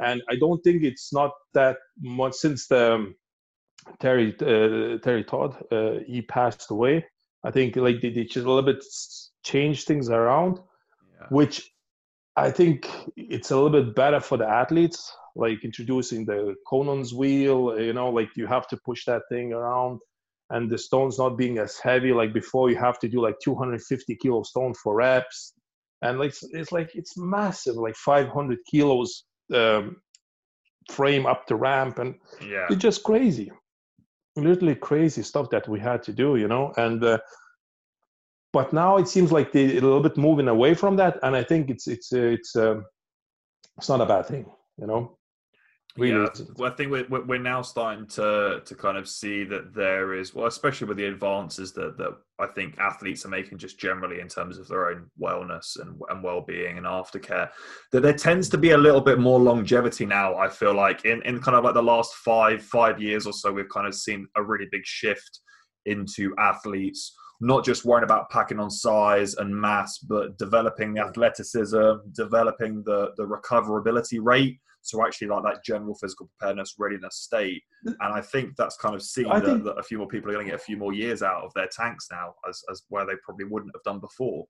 And 0.00 0.22
I 0.30 0.36
don't 0.36 0.62
think 0.62 0.82
it's 0.82 1.12
not 1.12 1.32
that 1.54 1.76
much 2.00 2.34
since 2.34 2.66
the 2.66 2.94
um, 2.94 3.14
Terry 4.00 4.34
uh, 4.40 4.98
Terry 4.98 5.24
Todd 5.24 5.56
uh, 5.70 5.98
he 6.06 6.22
passed 6.22 6.70
away. 6.70 7.04
I 7.44 7.50
think 7.50 7.76
like 7.76 8.00
they, 8.00 8.10
they 8.10 8.24
just 8.24 8.46
a 8.46 8.48
little 8.48 8.62
bit 8.62 8.82
changed 9.44 9.86
things 9.86 10.08
around, 10.08 10.60
yeah. 11.20 11.26
which 11.30 11.70
I 12.36 12.50
think 12.50 12.88
it's 13.16 13.50
a 13.50 13.56
little 13.56 13.82
bit 13.82 13.94
better 13.94 14.20
for 14.20 14.38
the 14.38 14.48
athletes, 14.48 15.12
like 15.36 15.64
introducing 15.64 16.24
the 16.24 16.54
Conan's 16.66 17.12
wheel. 17.12 17.78
You 17.78 17.92
know, 17.92 18.10
like 18.10 18.30
you 18.36 18.46
have 18.46 18.68
to 18.68 18.78
push 18.78 19.04
that 19.06 19.22
thing 19.28 19.52
around, 19.52 20.00
and 20.50 20.70
the 20.70 20.78
stones 20.78 21.18
not 21.18 21.36
being 21.36 21.58
as 21.58 21.78
heavy. 21.78 22.12
Like 22.12 22.32
before, 22.32 22.70
you 22.70 22.76
have 22.76 22.98
to 23.00 23.08
do 23.08 23.20
like 23.20 23.36
250 23.42 24.16
kilo 24.16 24.42
stone 24.44 24.72
for 24.74 24.94
reps, 24.94 25.54
and 26.00 26.18
like 26.18 26.34
it's 26.52 26.72
like 26.72 26.92
it's 26.94 27.18
massive, 27.18 27.74
like 27.74 27.96
500 27.96 28.58
kilos 28.70 29.24
um, 29.54 29.96
frame 30.90 31.26
up 31.26 31.46
the 31.46 31.56
ramp, 31.56 31.98
and 31.98 32.14
yeah, 32.40 32.66
it's 32.70 32.82
just 32.82 33.02
crazy, 33.02 33.50
literally 34.36 34.74
crazy 34.74 35.22
stuff 35.22 35.50
that 35.50 35.68
we 35.68 35.80
had 35.80 36.02
to 36.04 36.12
do. 36.12 36.36
You 36.36 36.48
know, 36.48 36.72
and 36.76 37.02
uh, 37.02 37.18
but 38.52 38.72
now 38.72 38.98
it 38.98 39.08
seems 39.08 39.32
like 39.32 39.52
they're 39.52 39.70
a 39.70 39.80
little 39.80 40.02
bit 40.02 40.16
moving 40.16 40.48
away 40.48 40.74
from 40.74 40.96
that, 40.96 41.18
and 41.22 41.34
I 41.34 41.42
think 41.42 41.70
it's 41.70 41.86
it's 41.88 42.12
uh, 42.12 42.18
it's 42.18 42.56
um, 42.56 42.84
it's 43.78 43.88
not 43.88 44.00
a 44.00 44.06
bad 44.06 44.26
thing, 44.26 44.46
you 44.78 44.86
know. 44.86 45.18
Really 45.98 46.22
yeah, 46.22 46.28
well, 46.56 46.72
I 46.72 46.74
think 46.74 46.90
we're 46.90 47.22
we're 47.24 47.38
now 47.38 47.60
starting 47.60 48.06
to 48.08 48.62
to 48.64 48.74
kind 48.74 48.96
of 48.96 49.06
see 49.06 49.44
that 49.44 49.74
there 49.74 50.14
is 50.14 50.34
well, 50.34 50.46
especially 50.46 50.86
with 50.86 50.96
the 50.96 51.04
advances 51.04 51.72
that 51.74 51.98
that 51.98 52.16
I 52.38 52.46
think 52.46 52.78
athletes 52.78 53.26
are 53.26 53.28
making 53.28 53.58
just 53.58 53.78
generally 53.78 54.20
in 54.20 54.28
terms 54.28 54.56
of 54.56 54.68
their 54.68 54.88
own 54.88 55.10
wellness 55.20 55.78
and 55.78 56.00
and 56.08 56.22
well 56.22 56.40
being 56.40 56.78
and 56.78 56.86
aftercare. 56.86 57.50
That 57.92 58.00
there 58.00 58.14
tends 58.14 58.48
to 58.50 58.58
be 58.58 58.70
a 58.70 58.78
little 58.78 59.02
bit 59.02 59.18
more 59.18 59.38
longevity 59.38 60.06
now. 60.06 60.34
I 60.36 60.48
feel 60.48 60.72
like 60.72 61.04
in 61.04 61.20
in 61.22 61.40
kind 61.40 61.58
of 61.58 61.64
like 61.64 61.74
the 61.74 61.82
last 61.82 62.14
five 62.14 62.62
five 62.62 62.98
years 62.98 63.26
or 63.26 63.34
so, 63.34 63.52
we've 63.52 63.68
kind 63.68 63.86
of 63.86 63.94
seen 63.94 64.26
a 64.36 64.42
really 64.42 64.68
big 64.72 64.86
shift 64.86 65.40
into 65.84 66.34
athletes 66.38 67.14
not 67.44 67.64
just 67.64 67.84
worrying 67.84 68.04
about 68.04 68.30
packing 68.30 68.60
on 68.60 68.70
size 68.70 69.34
and 69.34 69.54
mass, 69.54 69.98
but 69.98 70.38
developing 70.38 70.94
the 70.94 71.00
athleticism, 71.00 71.94
developing 72.12 72.82
the 72.84 73.10
the 73.16 73.26
recoverability 73.26 74.20
rate. 74.22 74.58
So 74.82 75.04
actually, 75.04 75.28
like 75.28 75.44
that 75.44 75.64
general 75.64 75.94
physical 75.94 76.28
preparedness, 76.38 76.74
readiness 76.78 77.16
state, 77.16 77.62
mm. 77.86 77.94
and 78.00 78.14
I 78.14 78.20
think 78.20 78.56
that's 78.56 78.76
kind 78.76 78.94
of 78.94 79.02
seen 79.02 79.28
that, 79.28 79.44
think, 79.44 79.64
that, 79.64 79.78
a 79.78 79.82
few 79.82 79.98
more 79.98 80.08
people 80.08 80.30
are 80.30 80.34
going 80.34 80.46
to 80.46 80.50
get 80.50 80.60
a 80.60 80.64
few 80.64 80.76
more 80.76 80.92
years 80.92 81.22
out 81.22 81.44
of 81.44 81.52
their 81.54 81.68
tanks 81.68 82.08
now, 82.10 82.34
as 82.48 82.62
as 82.70 82.82
where 82.88 83.06
they 83.06 83.14
probably 83.24 83.46
wouldn't 83.46 83.74
have 83.74 83.82
done 83.84 84.00
before 84.00 84.46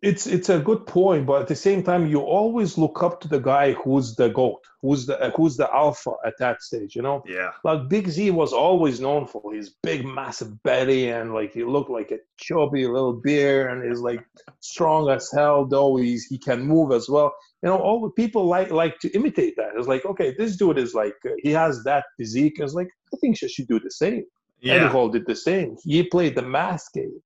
it's 0.00 0.26
it's 0.26 0.48
a 0.48 0.58
good 0.60 0.86
point, 0.86 1.26
but 1.26 1.42
at 1.42 1.48
the 1.48 1.56
same 1.56 1.82
time, 1.82 2.06
you 2.06 2.20
always 2.20 2.78
look 2.78 3.02
up 3.02 3.20
to 3.20 3.28
the 3.28 3.40
guy 3.40 3.72
who's 3.72 4.14
the 4.14 4.28
goat, 4.28 4.60
who's 4.80 5.06
the 5.06 5.32
who's 5.36 5.56
the 5.56 5.72
alpha 5.74 6.12
at 6.24 6.34
that 6.38 6.62
stage. 6.62 6.94
You 6.94 7.02
know, 7.02 7.22
yeah. 7.26 7.50
Like 7.64 7.88
Big 7.88 8.08
Z 8.08 8.30
was 8.30 8.52
always 8.52 9.00
known 9.00 9.26
for 9.26 9.52
his 9.52 9.70
big, 9.82 10.04
massive 10.04 10.62
belly, 10.62 11.10
and 11.10 11.34
like 11.34 11.52
he 11.52 11.64
looked 11.64 11.90
like 11.90 12.12
a 12.12 12.18
chubby 12.36 12.86
little 12.86 13.14
bear, 13.14 13.68
and 13.68 13.90
is 13.90 14.00
like 14.00 14.24
strong 14.60 15.10
as 15.10 15.30
hell. 15.32 15.66
Though 15.66 15.96
he's 15.96 16.26
he 16.26 16.38
can 16.38 16.62
move 16.62 16.92
as 16.92 17.08
well. 17.08 17.34
You 17.62 17.70
know, 17.70 17.78
all 17.78 18.00
the 18.00 18.10
people 18.10 18.46
like 18.46 18.70
like 18.70 19.00
to 19.00 19.10
imitate 19.10 19.56
that. 19.56 19.72
It's 19.76 19.88
like, 19.88 20.04
okay, 20.06 20.34
this 20.38 20.56
dude 20.56 20.78
is 20.78 20.94
like 20.94 21.16
uh, 21.26 21.30
he 21.42 21.50
has 21.50 21.82
that 21.84 22.04
physique. 22.16 22.58
It's 22.58 22.74
like 22.74 22.90
I 23.12 23.16
think 23.16 23.36
she 23.36 23.48
should 23.48 23.68
do 23.68 23.80
the 23.80 23.90
same. 23.90 24.24
Yeah. 24.60 24.74
Eddie 24.74 24.88
Hall 24.88 25.08
did 25.08 25.26
the 25.26 25.36
same. 25.36 25.76
He 25.82 26.02
played 26.04 26.34
the 26.34 26.42
mask 26.42 26.94
game 26.94 27.20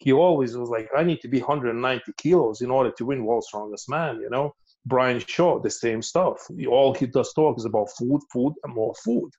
he 0.00 0.12
always 0.12 0.56
was 0.56 0.70
like, 0.70 0.88
I 0.96 1.04
need 1.04 1.20
to 1.20 1.28
be 1.28 1.40
190 1.40 2.12
kilos 2.16 2.62
in 2.62 2.70
order 2.70 2.90
to 2.90 3.04
win 3.04 3.24
World's 3.24 3.48
Strongest 3.48 3.88
Man, 3.88 4.20
you 4.20 4.30
know? 4.30 4.54
Brian 4.86 5.20
Shaw, 5.20 5.60
the 5.60 5.70
same 5.70 6.00
stuff. 6.00 6.46
All 6.68 6.94
he 6.94 7.06
does 7.06 7.32
talk 7.34 7.58
is 7.58 7.66
about 7.66 7.90
food, 7.98 8.20
food, 8.32 8.54
and 8.64 8.74
more 8.74 8.94
food. 9.04 9.30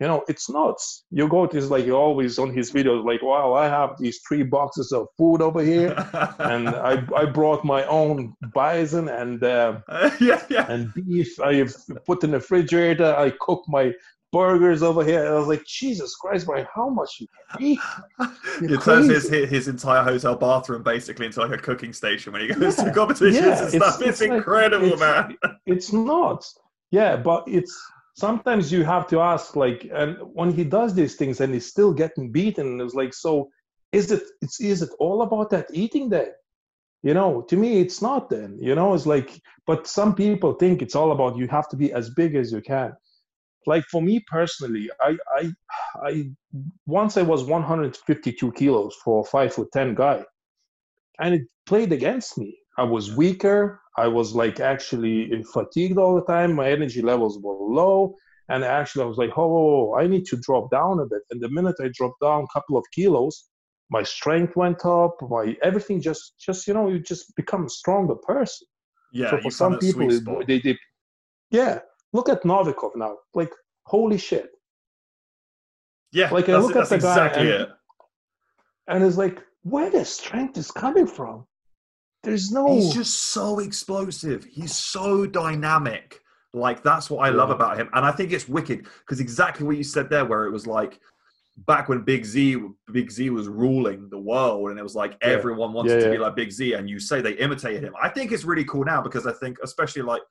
You 0.00 0.08
know, 0.08 0.24
it's 0.28 0.48
nuts. 0.48 1.04
You 1.10 1.28
go 1.28 1.46
to 1.46 1.54
his 1.54 1.70
like 1.70 1.84
he 1.84 1.90
always 1.90 2.38
on 2.38 2.54
his 2.54 2.72
videos, 2.72 3.04
like, 3.04 3.22
wow, 3.22 3.52
I 3.52 3.68
have 3.68 3.98
these 3.98 4.20
three 4.26 4.42
boxes 4.42 4.92
of 4.92 5.08
food 5.18 5.42
over 5.42 5.62
here, 5.62 5.94
and 6.38 6.70
I 6.70 7.04
I 7.14 7.26
brought 7.26 7.66
my 7.66 7.84
own 7.84 8.32
bison 8.54 9.10
and 9.10 9.44
uh, 9.44 9.80
yeah, 10.18 10.42
yeah. 10.48 10.72
and 10.72 10.94
beef. 10.94 11.38
I 11.38 11.66
put 12.06 12.24
in 12.24 12.30
the 12.30 12.38
refrigerator. 12.38 13.14
I 13.14 13.28
cook 13.42 13.62
my 13.68 13.92
burgers 14.32 14.82
over 14.82 15.04
here. 15.04 15.24
And 15.24 15.34
I 15.34 15.38
was 15.38 15.48
like, 15.48 15.64
Jesus 15.64 16.14
Christ, 16.14 16.46
Brian, 16.46 16.66
how 16.74 16.88
much 16.88 17.20
you 17.20 17.26
eat? 17.58 17.80
It 18.62 18.82
turns 18.82 19.08
his, 19.08 19.28
his 19.28 19.68
entire 19.68 20.02
hotel 20.02 20.36
bathroom 20.36 20.82
basically 20.82 21.26
into 21.26 21.40
like 21.40 21.58
a 21.58 21.62
cooking 21.62 21.92
station 21.92 22.32
when 22.32 22.42
he 22.42 22.48
goes 22.48 22.78
yeah, 22.78 22.84
to 22.84 22.92
competitions 22.92 23.44
yeah, 23.44 23.62
and 23.62 23.70
stuff. 23.70 24.00
It's, 24.00 24.00
it's, 24.00 24.20
it's 24.20 24.20
incredible, 24.20 24.96
like, 24.96 25.30
it's, 25.30 25.42
man. 25.42 25.56
It's 25.66 25.92
not. 25.92 26.44
Yeah, 26.90 27.16
but 27.16 27.44
it's 27.46 27.74
sometimes 28.14 28.70
you 28.70 28.84
have 28.84 29.06
to 29.08 29.20
ask, 29.20 29.56
like, 29.56 29.88
and 29.92 30.18
when 30.20 30.52
he 30.52 30.64
does 30.64 30.94
these 30.94 31.16
things 31.16 31.40
and 31.40 31.54
he's 31.54 31.66
still 31.66 31.92
getting 31.92 32.30
beaten, 32.30 32.80
it's 32.80 32.94
like, 32.94 33.14
so 33.14 33.50
is 33.92 34.12
it? 34.12 34.22
It's 34.42 34.60
is 34.60 34.82
it 34.82 34.90
all 34.98 35.22
about 35.22 35.50
that 35.50 35.68
eating 35.72 36.10
then? 36.10 36.32
You 37.02 37.14
know, 37.14 37.42
to 37.42 37.56
me, 37.56 37.80
it's 37.80 38.02
not. 38.02 38.28
Then 38.28 38.58
you 38.60 38.74
know, 38.74 38.94
it's 38.94 39.06
like, 39.06 39.40
but 39.66 39.86
some 39.86 40.14
people 40.14 40.52
think 40.52 40.82
it's 40.82 40.94
all 40.94 41.12
about 41.12 41.36
you 41.36 41.48
have 41.48 41.68
to 41.70 41.76
be 41.76 41.92
as 41.92 42.10
big 42.10 42.34
as 42.34 42.52
you 42.52 42.60
can 42.60 42.92
like 43.66 43.84
for 43.84 44.02
me 44.02 44.24
personally, 44.30 44.90
I 45.00 45.16
I 45.36 45.52
I 46.02 46.30
once 46.86 47.16
I 47.16 47.22
was 47.22 47.44
152 47.44 48.52
kilos 48.52 48.96
for 49.04 49.20
a 49.20 49.24
five 49.24 49.52
foot 49.54 49.68
ten 49.72 49.94
guy, 49.94 50.24
and 51.18 51.34
it 51.34 51.42
played 51.66 51.92
against 51.92 52.38
me. 52.38 52.58
I 52.78 52.84
was 52.84 53.14
weaker. 53.14 53.80
I 53.96 54.08
was 54.08 54.34
like 54.34 54.60
actually 54.60 55.30
fatigued 55.52 55.98
all 55.98 56.14
the 56.14 56.24
time. 56.24 56.54
My 56.54 56.70
energy 56.70 57.02
levels 57.02 57.38
were 57.38 57.54
low. 57.54 58.16
And 58.48 58.64
actually, 58.64 59.04
I 59.04 59.06
was 59.06 59.16
like, 59.16 59.30
oh, 59.36 59.94
I 59.94 60.08
need 60.08 60.24
to 60.26 60.36
drop 60.38 60.70
down 60.72 60.98
a 60.98 61.06
bit. 61.06 61.22
And 61.30 61.40
the 61.40 61.48
minute 61.50 61.76
I 61.80 61.88
dropped 61.94 62.20
down 62.20 62.44
a 62.44 62.52
couple 62.52 62.76
of 62.76 62.84
kilos, 62.92 63.48
my 63.90 64.02
strength 64.02 64.56
went 64.56 64.84
up. 64.84 65.16
My 65.22 65.56
everything 65.62 66.00
just, 66.00 66.34
just 66.38 66.66
you 66.66 66.74
know, 66.74 66.88
you 66.88 66.98
just 66.98 67.36
become 67.36 67.66
a 67.66 67.68
stronger 67.68 68.16
person. 68.16 68.66
Yeah. 69.12 69.30
So 69.30 69.40
for 69.42 69.50
some 69.52 69.78
people, 69.78 70.08
they, 70.46 70.60
they, 70.60 70.76
yeah. 71.50 71.80
Look 72.12 72.28
at 72.28 72.42
Novikov 72.42 72.96
now. 72.96 73.18
Like, 73.34 73.52
holy 73.84 74.18
shit. 74.18 74.50
Yeah. 76.12 76.30
Like 76.30 76.48
I 76.48 76.56
look 76.58 76.76
at 76.76 76.88
the 76.88 76.94
exactly 76.96 77.48
guy, 77.48 77.54
and, 77.54 77.68
and 78.88 79.04
it's 79.04 79.16
like, 79.16 79.40
where 79.62 79.90
the 79.90 80.04
strength 80.04 80.58
is 80.58 80.70
coming 80.70 81.06
from? 81.06 81.46
There's 82.22 82.50
no. 82.50 82.74
He's 82.74 82.92
just 82.92 83.32
so 83.32 83.60
explosive. 83.60 84.44
He's 84.44 84.74
so 84.74 85.26
dynamic. 85.26 86.20
Like 86.52 86.82
that's 86.82 87.08
what 87.10 87.24
I 87.24 87.30
love 87.30 87.50
about 87.50 87.78
him, 87.78 87.88
and 87.94 88.04
I 88.04 88.10
think 88.10 88.32
it's 88.32 88.48
wicked 88.48 88.86
because 89.00 89.20
exactly 89.20 89.64
what 89.64 89.76
you 89.76 89.84
said 89.84 90.10
there, 90.10 90.24
where 90.24 90.46
it 90.46 90.50
was 90.50 90.66
like 90.66 90.98
back 91.66 91.88
when 91.88 92.02
Big 92.02 92.24
Z, 92.24 92.60
Big 92.92 93.10
Z 93.10 93.30
was 93.30 93.46
ruling 93.46 94.08
the 94.10 94.18
world, 94.18 94.70
and 94.70 94.78
it 94.78 94.82
was 94.82 94.96
like 94.96 95.12
yeah. 95.22 95.28
everyone 95.28 95.72
wanted 95.72 96.00
yeah, 96.00 96.06
to 96.06 96.10
be 96.10 96.18
like 96.18 96.34
Big 96.34 96.50
Z, 96.50 96.72
and 96.72 96.90
you 96.90 96.98
say 96.98 97.20
they 97.20 97.34
imitated 97.34 97.84
him. 97.84 97.94
I 98.02 98.08
think 98.08 98.32
it's 98.32 98.44
really 98.44 98.64
cool 98.64 98.84
now 98.84 99.00
because 99.00 99.28
I 99.28 99.32
think, 99.32 99.58
especially 99.62 100.02
like 100.02 100.22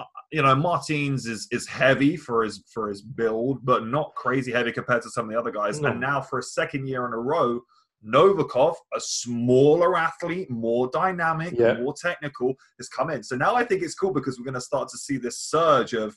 Uh, 0.00 0.04
you 0.32 0.42
know, 0.42 0.54
Martins 0.54 1.26
is 1.26 1.48
is 1.50 1.66
heavy 1.66 2.16
for 2.16 2.44
his 2.44 2.64
for 2.72 2.88
his 2.88 3.02
build, 3.02 3.64
but 3.64 3.86
not 3.86 4.14
crazy 4.14 4.52
heavy 4.52 4.72
compared 4.72 5.02
to 5.02 5.10
some 5.10 5.26
of 5.26 5.30
the 5.32 5.38
other 5.38 5.50
guys. 5.50 5.80
No. 5.80 5.88
And 5.88 6.00
now 6.00 6.20
for 6.20 6.38
a 6.38 6.42
second 6.42 6.86
year 6.86 7.06
in 7.06 7.12
a 7.12 7.18
row, 7.18 7.60
Novikov, 8.06 8.74
a 8.94 9.00
smaller 9.00 9.96
athlete, 9.96 10.50
more 10.50 10.88
dynamic, 10.92 11.54
yeah. 11.56 11.74
more 11.74 11.94
technical, 12.00 12.54
has 12.78 12.88
come 12.88 13.10
in. 13.10 13.22
So 13.22 13.36
now 13.36 13.54
I 13.54 13.64
think 13.64 13.82
it's 13.82 13.94
cool 13.94 14.12
because 14.12 14.38
we're 14.38 14.44
going 14.44 14.54
to 14.54 14.60
start 14.60 14.88
to 14.90 14.98
see 14.98 15.18
this 15.18 15.38
surge 15.38 15.92
of 15.92 16.16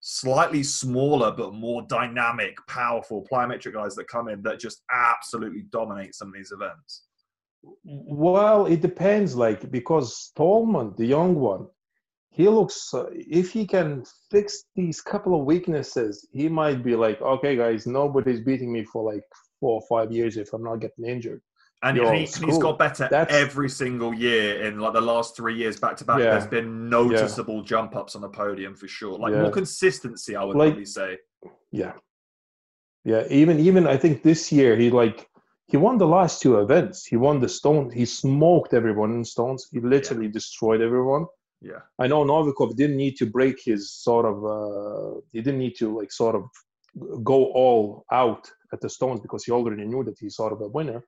slightly 0.00 0.62
smaller 0.62 1.30
but 1.30 1.54
more 1.54 1.82
dynamic, 1.88 2.56
powerful 2.66 3.26
plyometric 3.30 3.74
guys 3.74 3.94
that 3.94 4.08
come 4.08 4.28
in 4.28 4.42
that 4.42 4.58
just 4.58 4.82
absolutely 4.90 5.64
dominate 5.70 6.14
some 6.14 6.28
of 6.28 6.34
these 6.34 6.52
events. 6.52 7.04
Well, 7.84 8.66
it 8.66 8.80
depends, 8.80 9.36
like 9.36 9.70
because 9.70 10.32
Stoltman, 10.34 10.96
the 10.96 11.04
young 11.04 11.34
one, 11.34 11.66
he 12.30 12.48
looks 12.48 12.94
if 13.12 13.50
he 13.50 13.66
can 13.66 14.04
fix 14.30 14.64
these 14.76 15.00
couple 15.00 15.38
of 15.38 15.44
weaknesses, 15.44 16.26
he 16.32 16.48
might 16.48 16.82
be 16.82 16.94
like, 16.94 17.20
okay, 17.20 17.56
guys, 17.56 17.86
nobody's 17.86 18.40
beating 18.40 18.72
me 18.72 18.84
for 18.84 19.12
like 19.12 19.22
four 19.58 19.80
or 19.80 19.82
five 19.88 20.12
years 20.12 20.36
if 20.36 20.52
I'm 20.52 20.62
not 20.62 20.76
getting 20.76 21.06
injured. 21.06 21.42
And 21.82 21.96
he, 21.96 22.20
has 22.20 22.58
got 22.58 22.78
better 22.78 23.08
That's, 23.10 23.32
every 23.32 23.70
single 23.70 24.12
year 24.12 24.64
in 24.64 24.80
like 24.80 24.92
the 24.92 25.00
last 25.00 25.34
three 25.34 25.56
years 25.56 25.80
back 25.80 25.96
to 25.96 26.04
back. 26.04 26.18
There's 26.18 26.46
been 26.46 26.90
noticeable 26.90 27.58
yeah. 27.58 27.64
jump 27.64 27.96
ups 27.96 28.14
on 28.14 28.20
the 28.20 28.28
podium 28.28 28.74
for 28.74 28.86
sure. 28.86 29.18
Like 29.18 29.32
yeah. 29.32 29.42
more 29.42 29.50
consistency, 29.50 30.36
I 30.36 30.44
would 30.44 30.56
like, 30.56 30.72
probably 30.72 30.84
say. 30.84 31.16
Yeah, 31.72 31.94
yeah. 33.04 33.24
Even 33.30 33.58
even 33.60 33.86
I 33.86 33.96
think 33.96 34.22
this 34.22 34.52
year 34.52 34.76
he 34.76 34.90
like 34.90 35.26
he 35.68 35.78
won 35.78 35.96
the 35.96 36.06
last 36.06 36.42
two 36.42 36.58
events. 36.60 37.06
He 37.06 37.16
won 37.16 37.40
the 37.40 37.48
stone. 37.48 37.90
He 37.90 38.04
smoked 38.04 38.74
everyone 38.74 39.12
in 39.12 39.24
stones. 39.24 39.66
He 39.72 39.80
literally 39.80 40.26
yeah. 40.26 40.32
destroyed 40.32 40.82
everyone. 40.82 41.24
Yeah. 41.60 41.80
I 41.98 42.06
know 42.06 42.24
Novikov 42.24 42.76
didn't 42.76 42.96
need 42.96 43.16
to 43.16 43.26
break 43.26 43.58
his 43.62 43.92
sort 43.92 44.26
of. 44.26 44.44
Uh, 44.44 45.20
he 45.32 45.40
didn't 45.42 45.58
need 45.58 45.76
to 45.76 45.96
like 45.96 46.10
sort 46.10 46.34
of 46.34 46.44
go 47.22 47.46
all 47.52 48.04
out 48.10 48.50
at 48.72 48.80
the 48.80 48.88
Stones 48.88 49.20
because 49.20 49.44
he 49.44 49.52
already 49.52 49.84
knew 49.84 50.02
that 50.04 50.16
he's 50.18 50.36
sort 50.36 50.52
of 50.52 50.60
a 50.60 50.68
winner. 50.68 51.02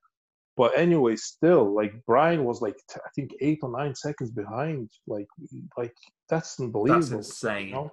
But 0.56 0.76
anyway, 0.76 1.16
still, 1.16 1.74
like 1.74 1.94
Brian 2.06 2.44
was 2.44 2.60
like 2.60 2.76
I 2.94 3.08
think 3.14 3.30
eight 3.40 3.60
or 3.62 3.70
nine 3.70 3.94
seconds 3.94 4.30
behind. 4.30 4.90
Like, 5.06 5.26
like 5.78 5.94
that's 6.28 6.60
unbelievable. 6.60 7.00
That's 7.00 7.10
insane. 7.10 7.68
You 7.68 7.74
know? 7.74 7.92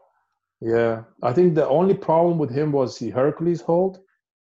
Yeah, 0.62 1.04
I 1.24 1.32
think 1.32 1.56
the 1.56 1.68
only 1.68 1.94
problem 1.94 2.38
with 2.38 2.52
him 2.52 2.74
was 2.74 3.00
the 3.00 3.12
Hercules 3.12 3.62
hold. 3.62 4.00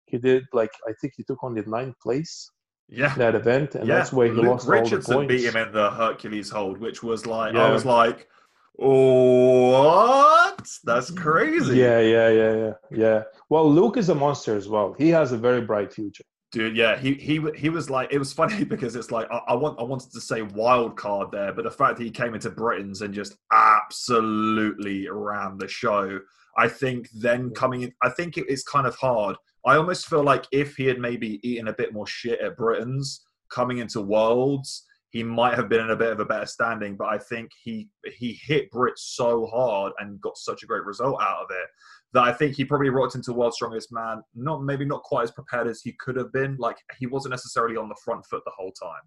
He 0.05 0.19
did 0.19 0.45
like 0.53 0.71
I 0.87 0.93
think 1.01 1.13
he 1.17 1.23
took 1.23 1.43
only 1.43 1.63
ninth 1.65 1.95
place. 2.03 2.51
Yeah, 2.89 3.15
that 3.15 3.33
event, 3.33 3.75
and 3.75 3.87
yeah. 3.87 3.95
that's 3.95 4.13
where 4.13 4.27
he 4.27 4.33
Luke 4.33 4.45
lost 4.45 4.67
Richardson 4.67 5.13
all 5.13 5.21
the 5.21 5.27
points. 5.27 5.43
beat 5.43 5.49
him 5.49 5.55
in 5.55 5.71
the 5.71 5.89
Hercules 5.91 6.49
hold, 6.49 6.77
which 6.77 7.01
was 7.01 7.25
like 7.25 7.53
yeah. 7.55 7.65
I 7.65 7.71
was 7.71 7.85
like, 7.85 8.27
what? 8.73 10.67
That's 10.83 11.11
crazy. 11.11 11.77
Yeah, 11.77 11.99
yeah, 11.99 12.29
yeah, 12.29 12.53
yeah, 12.53 12.73
yeah. 12.91 13.23
Well, 13.49 13.69
Luke 13.71 13.97
is 13.97 14.09
a 14.09 14.15
monster 14.15 14.55
as 14.55 14.67
well. 14.67 14.95
He 14.97 15.09
has 15.09 15.31
a 15.31 15.37
very 15.37 15.61
bright 15.61 15.93
future. 15.93 16.23
Dude, 16.51 16.77
yeah, 16.77 16.97
he 16.97 17.15
he 17.15 17.43
he 17.55 17.69
was 17.69 17.89
like 17.89 18.13
it 18.13 18.19
was 18.19 18.31
funny 18.31 18.63
because 18.75 18.95
it's 18.95 19.11
like 19.11 19.27
I, 19.31 19.39
I, 19.47 19.55
want 19.55 19.79
I 19.79 19.83
wanted 19.83 20.11
to 20.11 20.21
say 20.21 20.43
wild 20.43 20.95
card 20.95 21.31
there, 21.31 21.51
but 21.51 21.63
the 21.63 21.71
fact 21.71 21.97
that 21.97 22.03
he 22.03 22.11
came 22.11 22.35
into 22.35 22.51
Britain's 22.51 23.01
and 23.01 23.13
just 23.13 23.35
absolutely 23.51 25.09
ran 25.09 25.57
the 25.57 25.67
show, 25.67 26.19
I 26.57 26.67
think 26.67 27.09
then 27.11 27.49
coming 27.51 27.81
in, 27.81 27.93
I 28.03 28.09
think 28.09 28.37
it 28.37 28.47
is 28.49 28.63
kind 28.63 28.85
of 28.85 28.95
hard. 28.95 29.35
I 29.65 29.77
almost 29.77 30.07
feel 30.07 30.23
like 30.23 30.45
if 30.51 30.75
he 30.75 30.85
had 30.85 30.99
maybe 30.99 31.39
eaten 31.47 31.69
a 31.69 31.73
bit 31.73 31.93
more 31.93 32.07
shit 32.07 32.41
at 32.41 32.57
Britain's 32.57 33.25
coming 33.49 33.77
into 33.77 34.01
Worlds, 34.01 34.85
he 35.09 35.23
might 35.23 35.53
have 35.53 35.69
been 35.69 35.79
in 35.79 35.91
a 35.91 35.95
bit 35.95 36.11
of 36.11 36.19
a 36.19 36.25
better 36.25 36.45
standing. 36.45 36.97
But 36.97 37.09
I 37.09 37.19
think 37.19 37.51
he 37.63 37.87
he 38.17 38.37
hit 38.43 38.71
Brit 38.71 38.97
so 38.97 39.45
hard 39.45 39.93
and 39.99 40.19
got 40.19 40.37
such 40.37 40.63
a 40.63 40.65
great 40.65 40.83
result 40.83 41.21
out 41.21 41.43
of 41.43 41.47
it 41.51 41.67
that 42.13 42.23
I 42.23 42.33
think 42.33 42.55
he 42.55 42.65
probably 42.65 42.89
rocked 42.89 43.15
into 43.15 43.31
World's 43.31 43.55
Strongest 43.55 43.91
Man, 43.91 44.21
not 44.35 44.63
maybe 44.63 44.85
not 44.85 45.03
quite 45.03 45.23
as 45.23 45.31
prepared 45.31 45.67
as 45.67 45.81
he 45.81 45.93
could 45.99 46.15
have 46.15 46.33
been. 46.33 46.57
Like 46.59 46.77
he 46.97 47.05
wasn't 47.05 47.31
necessarily 47.31 47.77
on 47.77 47.89
the 47.89 47.95
front 48.03 48.25
foot 48.25 48.43
the 48.43 48.51
whole 48.57 48.71
time. 48.71 49.01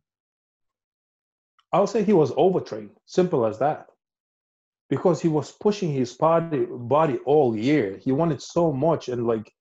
I'll 1.73 1.87
say 1.89 2.05
he 2.05 2.13
was 2.13 2.33
overtrained. 2.37 2.91
Simple 3.07 3.45
as 3.45 3.59
that. 3.59 3.87
Because 4.89 5.21
he 5.21 5.29
was 5.29 5.51
pushing 5.51 5.93
his 5.93 6.15
body 6.15 6.67
body 6.71 7.19
all 7.27 7.57
year. 7.57 7.99
He 8.01 8.13
wanted 8.13 8.41
so 8.41 8.73
much 8.73 9.09
and 9.09 9.27
like 9.27 9.53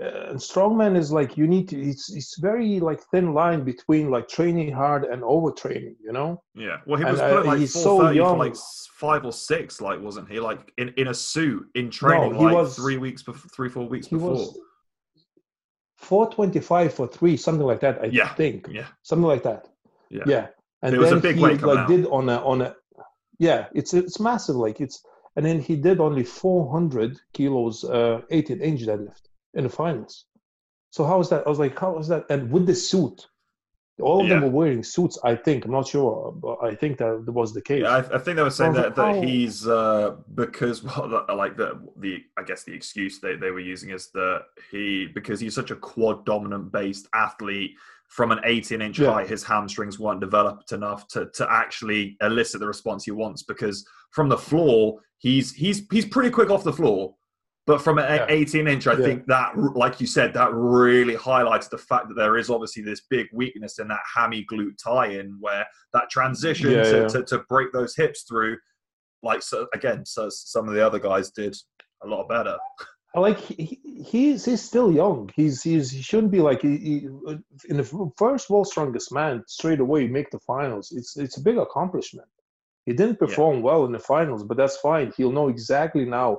uh, 0.00 0.32
strongman 0.34 0.96
is 0.96 1.12
like 1.12 1.36
you 1.36 1.46
need 1.46 1.68
to 1.68 1.78
it's 1.78 2.10
it's 2.10 2.38
very 2.38 2.80
like 2.80 3.00
thin 3.10 3.34
line 3.34 3.62
between 3.62 4.10
like 4.10 4.26
training 4.26 4.72
hard 4.72 5.04
and 5.04 5.22
overtraining 5.22 5.94
you 6.02 6.12
know? 6.12 6.42
Yeah 6.54 6.78
well 6.86 6.98
he 6.98 7.04
was 7.04 7.20
and, 7.20 7.32
uh, 7.32 7.44
like 7.44 7.58
he's 7.58 7.74
so 7.74 8.08
young. 8.10 8.38
like 8.38 8.56
five 8.94 9.24
or 9.24 9.32
six 9.32 9.82
like 9.82 10.00
wasn't 10.00 10.30
he? 10.30 10.40
Like 10.40 10.72
in 10.78 10.94
in 10.96 11.08
a 11.08 11.14
suit 11.14 11.68
in 11.74 11.90
training 11.90 12.32
no, 12.32 12.40
like 12.40 12.54
was, 12.54 12.74
three 12.74 12.96
weeks 12.96 13.22
before 13.22 13.50
three 13.50 13.68
four 13.68 13.86
weeks 13.86 14.08
before. 14.08 14.54
425 15.98 16.94
for 16.94 17.06
three 17.06 17.36
something 17.36 17.66
like 17.66 17.78
that 17.80 18.02
i 18.02 18.06
yeah. 18.06 18.34
think. 18.34 18.66
yeah. 18.68 18.86
Something 19.02 19.28
like 19.28 19.44
that. 19.44 19.68
Yeah. 20.10 20.24
Yeah. 20.26 20.46
And 20.82 20.94
it 20.94 20.98
was 20.98 21.12
a 21.12 21.16
big 21.16 21.36
he, 21.36 21.42
like 21.42 21.62
out. 21.62 21.86
did 21.86 22.06
on 22.06 22.28
a 22.28 22.38
on 22.38 22.62
a 22.62 22.74
yeah 23.38 23.66
it's 23.74 23.92
it's 23.92 24.18
massive 24.18 24.56
like 24.56 24.80
it's 24.80 25.04
and 25.36 25.44
then 25.44 25.60
he 25.60 25.76
did 25.76 26.00
only 26.00 26.24
400 26.24 27.20
kilos 27.34 27.84
uh 27.84 28.22
18 28.30 28.60
inch 28.60 28.80
deadlift 28.82 29.28
in 29.54 29.64
the 29.64 29.70
finals. 29.70 30.26
So 30.90 31.04
how 31.04 31.20
is 31.20 31.28
that? 31.30 31.46
I 31.46 31.48
was 31.48 31.58
like, 31.58 31.78
how 31.78 31.98
is 31.98 32.08
that? 32.08 32.26
And 32.28 32.50
with 32.50 32.66
the 32.66 32.74
suit, 32.74 33.26
all 34.00 34.20
of 34.20 34.28
yeah. 34.28 34.34
them 34.34 34.44
were 34.44 34.50
wearing 34.50 34.82
suits. 34.82 35.18
I 35.22 35.34
think 35.34 35.64
I'm 35.64 35.70
not 35.70 35.86
sure, 35.86 36.32
but 36.32 36.58
I 36.62 36.74
think 36.74 36.98
that 36.98 37.24
was 37.26 37.54
the 37.54 37.62
case. 37.62 37.82
Yeah, 37.82 37.96
I, 37.96 38.16
I 38.16 38.18
think 38.18 38.36
they 38.36 38.42
were 38.42 38.50
saying 38.50 38.72
that, 38.74 38.94
that 38.96 39.24
he's 39.24 39.66
uh, 39.66 40.16
because 40.34 40.82
well, 40.84 41.24
like 41.34 41.56
the 41.56 41.80
the 41.98 42.22
I 42.38 42.42
guess 42.42 42.64
the 42.64 42.72
excuse 42.72 43.20
they, 43.20 43.36
they 43.36 43.50
were 43.50 43.60
using 43.60 43.90
is 43.90 44.10
that 44.10 44.44
he 44.70 45.06
because 45.06 45.40
he's 45.40 45.54
such 45.54 45.70
a 45.70 45.76
quad 45.76 46.24
dominant 46.24 46.72
based 46.72 47.08
athlete 47.14 47.72
from 48.08 48.30
an 48.30 48.40
18 48.44 48.82
inch 48.82 48.98
yeah. 48.98 49.10
height, 49.10 49.28
his 49.28 49.42
hamstrings 49.42 49.98
weren't 49.98 50.20
developed 50.20 50.72
enough 50.72 51.08
to 51.08 51.30
to 51.34 51.50
actually 51.50 52.16
elicit 52.20 52.60
the 52.60 52.66
response 52.66 53.04
he 53.04 53.10
wants. 53.10 53.42
Because 53.42 53.86
from 54.10 54.28
the 54.28 54.38
floor, 54.38 55.00
he's 55.18 55.52
he's 55.52 55.86
he's 55.90 56.06
pretty 56.06 56.30
quick 56.30 56.50
off 56.50 56.64
the 56.64 56.72
floor 56.72 57.14
but 57.66 57.80
from 57.80 57.98
an 57.98 58.04
yeah. 58.04 58.26
18 58.28 58.66
inch, 58.66 58.86
I 58.86 58.94
yeah. 58.94 59.04
think 59.04 59.26
that, 59.26 59.56
like 59.56 60.00
you 60.00 60.06
said, 60.06 60.34
that 60.34 60.52
really 60.52 61.14
highlights 61.14 61.68
the 61.68 61.78
fact 61.78 62.08
that 62.08 62.14
there 62.14 62.36
is 62.36 62.50
obviously 62.50 62.82
this 62.82 63.02
big 63.08 63.28
weakness 63.32 63.78
in 63.78 63.88
that 63.88 64.00
hammy 64.14 64.44
glute 64.50 64.76
tie 64.82 65.08
in 65.08 65.36
where 65.38 65.64
that 65.92 66.10
transition 66.10 66.72
yeah, 66.72 66.82
to, 66.82 67.08
to, 67.08 67.22
to, 67.24 67.38
break 67.48 67.72
those 67.72 67.94
hips 67.94 68.22
through, 68.22 68.58
like, 69.22 69.42
so 69.42 69.68
again, 69.74 70.04
so 70.04 70.28
some 70.28 70.68
of 70.68 70.74
the 70.74 70.84
other 70.84 70.98
guys 70.98 71.30
did 71.30 71.56
a 72.02 72.06
lot 72.06 72.28
better. 72.28 72.58
I 73.14 73.20
like 73.20 73.38
he, 73.38 73.78
he's 74.06 74.46
he's 74.46 74.62
still 74.62 74.90
young. 74.90 75.30
He's 75.36 75.62
he's 75.62 75.90
he 75.90 76.00
shouldn't 76.00 76.32
be 76.32 76.40
like 76.40 76.62
he, 76.62 76.78
he, 76.78 77.08
in 77.68 77.76
the 77.76 78.10
first 78.16 78.48
world 78.48 78.66
strongest 78.66 79.12
man 79.12 79.44
straight 79.46 79.80
away 79.80 80.06
make 80.06 80.30
the 80.30 80.38
finals. 80.40 80.92
It's 80.92 81.18
it's 81.18 81.36
a 81.36 81.42
big 81.42 81.58
accomplishment. 81.58 82.26
He 82.86 82.94
didn't 82.94 83.18
perform 83.18 83.60
well 83.62 83.84
in 83.84 83.92
the 83.92 83.98
finals, 83.98 84.42
but 84.44 84.56
that's 84.56 84.78
fine. 84.78 85.12
He'll 85.16 85.30
know 85.30 85.48
exactly 85.48 86.06
now 86.06 86.38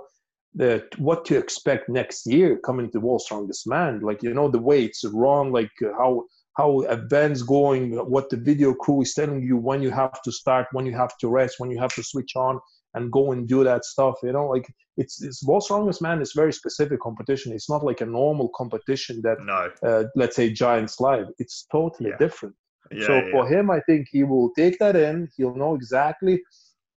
the 0.56 0.86
what 0.98 1.26
to 1.26 1.38
expect 1.38 1.90
next 1.90 2.26
year 2.28 2.58
coming 2.60 2.90
to 2.92 3.00
World 3.00 3.22
Strongest 3.22 3.68
Man. 3.68 4.00
Like 4.02 4.24
you 4.24 4.34
know 4.34 4.50
the 4.50 4.60
weights 4.60 5.04
wrong, 5.06 5.52
like 5.52 5.72
uh, 5.86 5.92
how 5.98 6.26
how 6.58 6.82
events 6.82 7.42
going, 7.42 7.96
what 8.10 8.30
the 8.30 8.38
video 8.38 8.74
crew 8.74 9.02
is 9.02 9.14
telling 9.14 9.42
you 9.42 9.58
when 9.58 9.82
you 9.82 9.92
have 9.92 10.22
to 10.24 10.32
start, 10.32 10.68
when 10.72 10.86
you 10.86 10.96
have 10.96 11.18
to 11.20 11.28
rest, 11.28 11.56
when 11.60 11.72
you 11.72 11.80
have 11.80 11.94
to 11.96 12.04
switch 12.04 12.36
on. 12.36 12.60
and 12.96 13.12
go 13.12 13.32
and 13.32 13.48
do 13.48 13.64
that 13.64 13.84
stuff. 13.86 14.16
You 14.24 14.32
know, 14.34 14.48
like 14.48 14.68
it's 14.98 15.22
it's 15.24 15.44
world's 15.46 15.66
strongest 15.66 16.02
man 16.02 16.22
is 16.22 16.34
very 16.34 16.54
specific 16.54 17.00
competition. 17.02 17.54
It's 17.54 17.70
not 17.70 17.84
like 17.84 18.02
a 18.02 18.06
normal 18.06 18.50
competition 18.56 19.22
that 19.24 19.38
no. 19.40 19.72
uh, 19.88 20.04
let's 20.16 20.36
say 20.36 20.52
Giants 20.54 21.00
Live. 21.00 21.28
It's 21.40 21.66
totally 21.72 22.12
Yeah. 22.12 22.18
different. 22.20 22.56
Yeah, 22.92 23.08
so 23.08 23.14
yeah, 23.14 23.32
for 23.32 23.48
him, 23.48 23.72
I 23.72 23.80
think 23.88 24.08
he 24.12 24.24
will 24.24 24.52
take 24.56 24.78
that 24.80 24.96
in. 24.96 25.30
He'll 25.36 25.56
know 25.56 25.74
exactly 25.76 26.42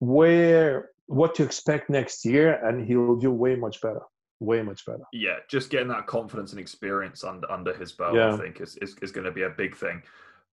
where 0.01 0.91
what 1.07 1.35
to 1.37 1.43
expect 1.43 1.91
next 1.91 2.25
year, 2.25 2.55
and 2.67 2.87
he'll 2.87 3.17
do 3.17 3.31
way 3.31 3.57
much 3.57 3.81
better. 3.81 4.01
Way 4.41 4.63
much 4.63 4.85
better. 4.85 5.05
yeah, 5.13 5.37
just 5.49 5.71
getting 5.71 5.89
that 5.89 6.07
confidence 6.07 6.51
and 6.53 6.61
experience 6.61 7.25
under 7.25 7.51
under 7.51 7.73
his 7.75 7.93
belt, 7.93 8.17
I 8.17 8.37
think, 8.37 8.61
is, 8.61 8.77
is, 8.83 8.97
is 9.01 9.13
going 9.13 9.25
to 9.25 9.31
be 9.33 9.43
a 9.43 9.51
big 9.51 9.77
thing. 9.77 10.03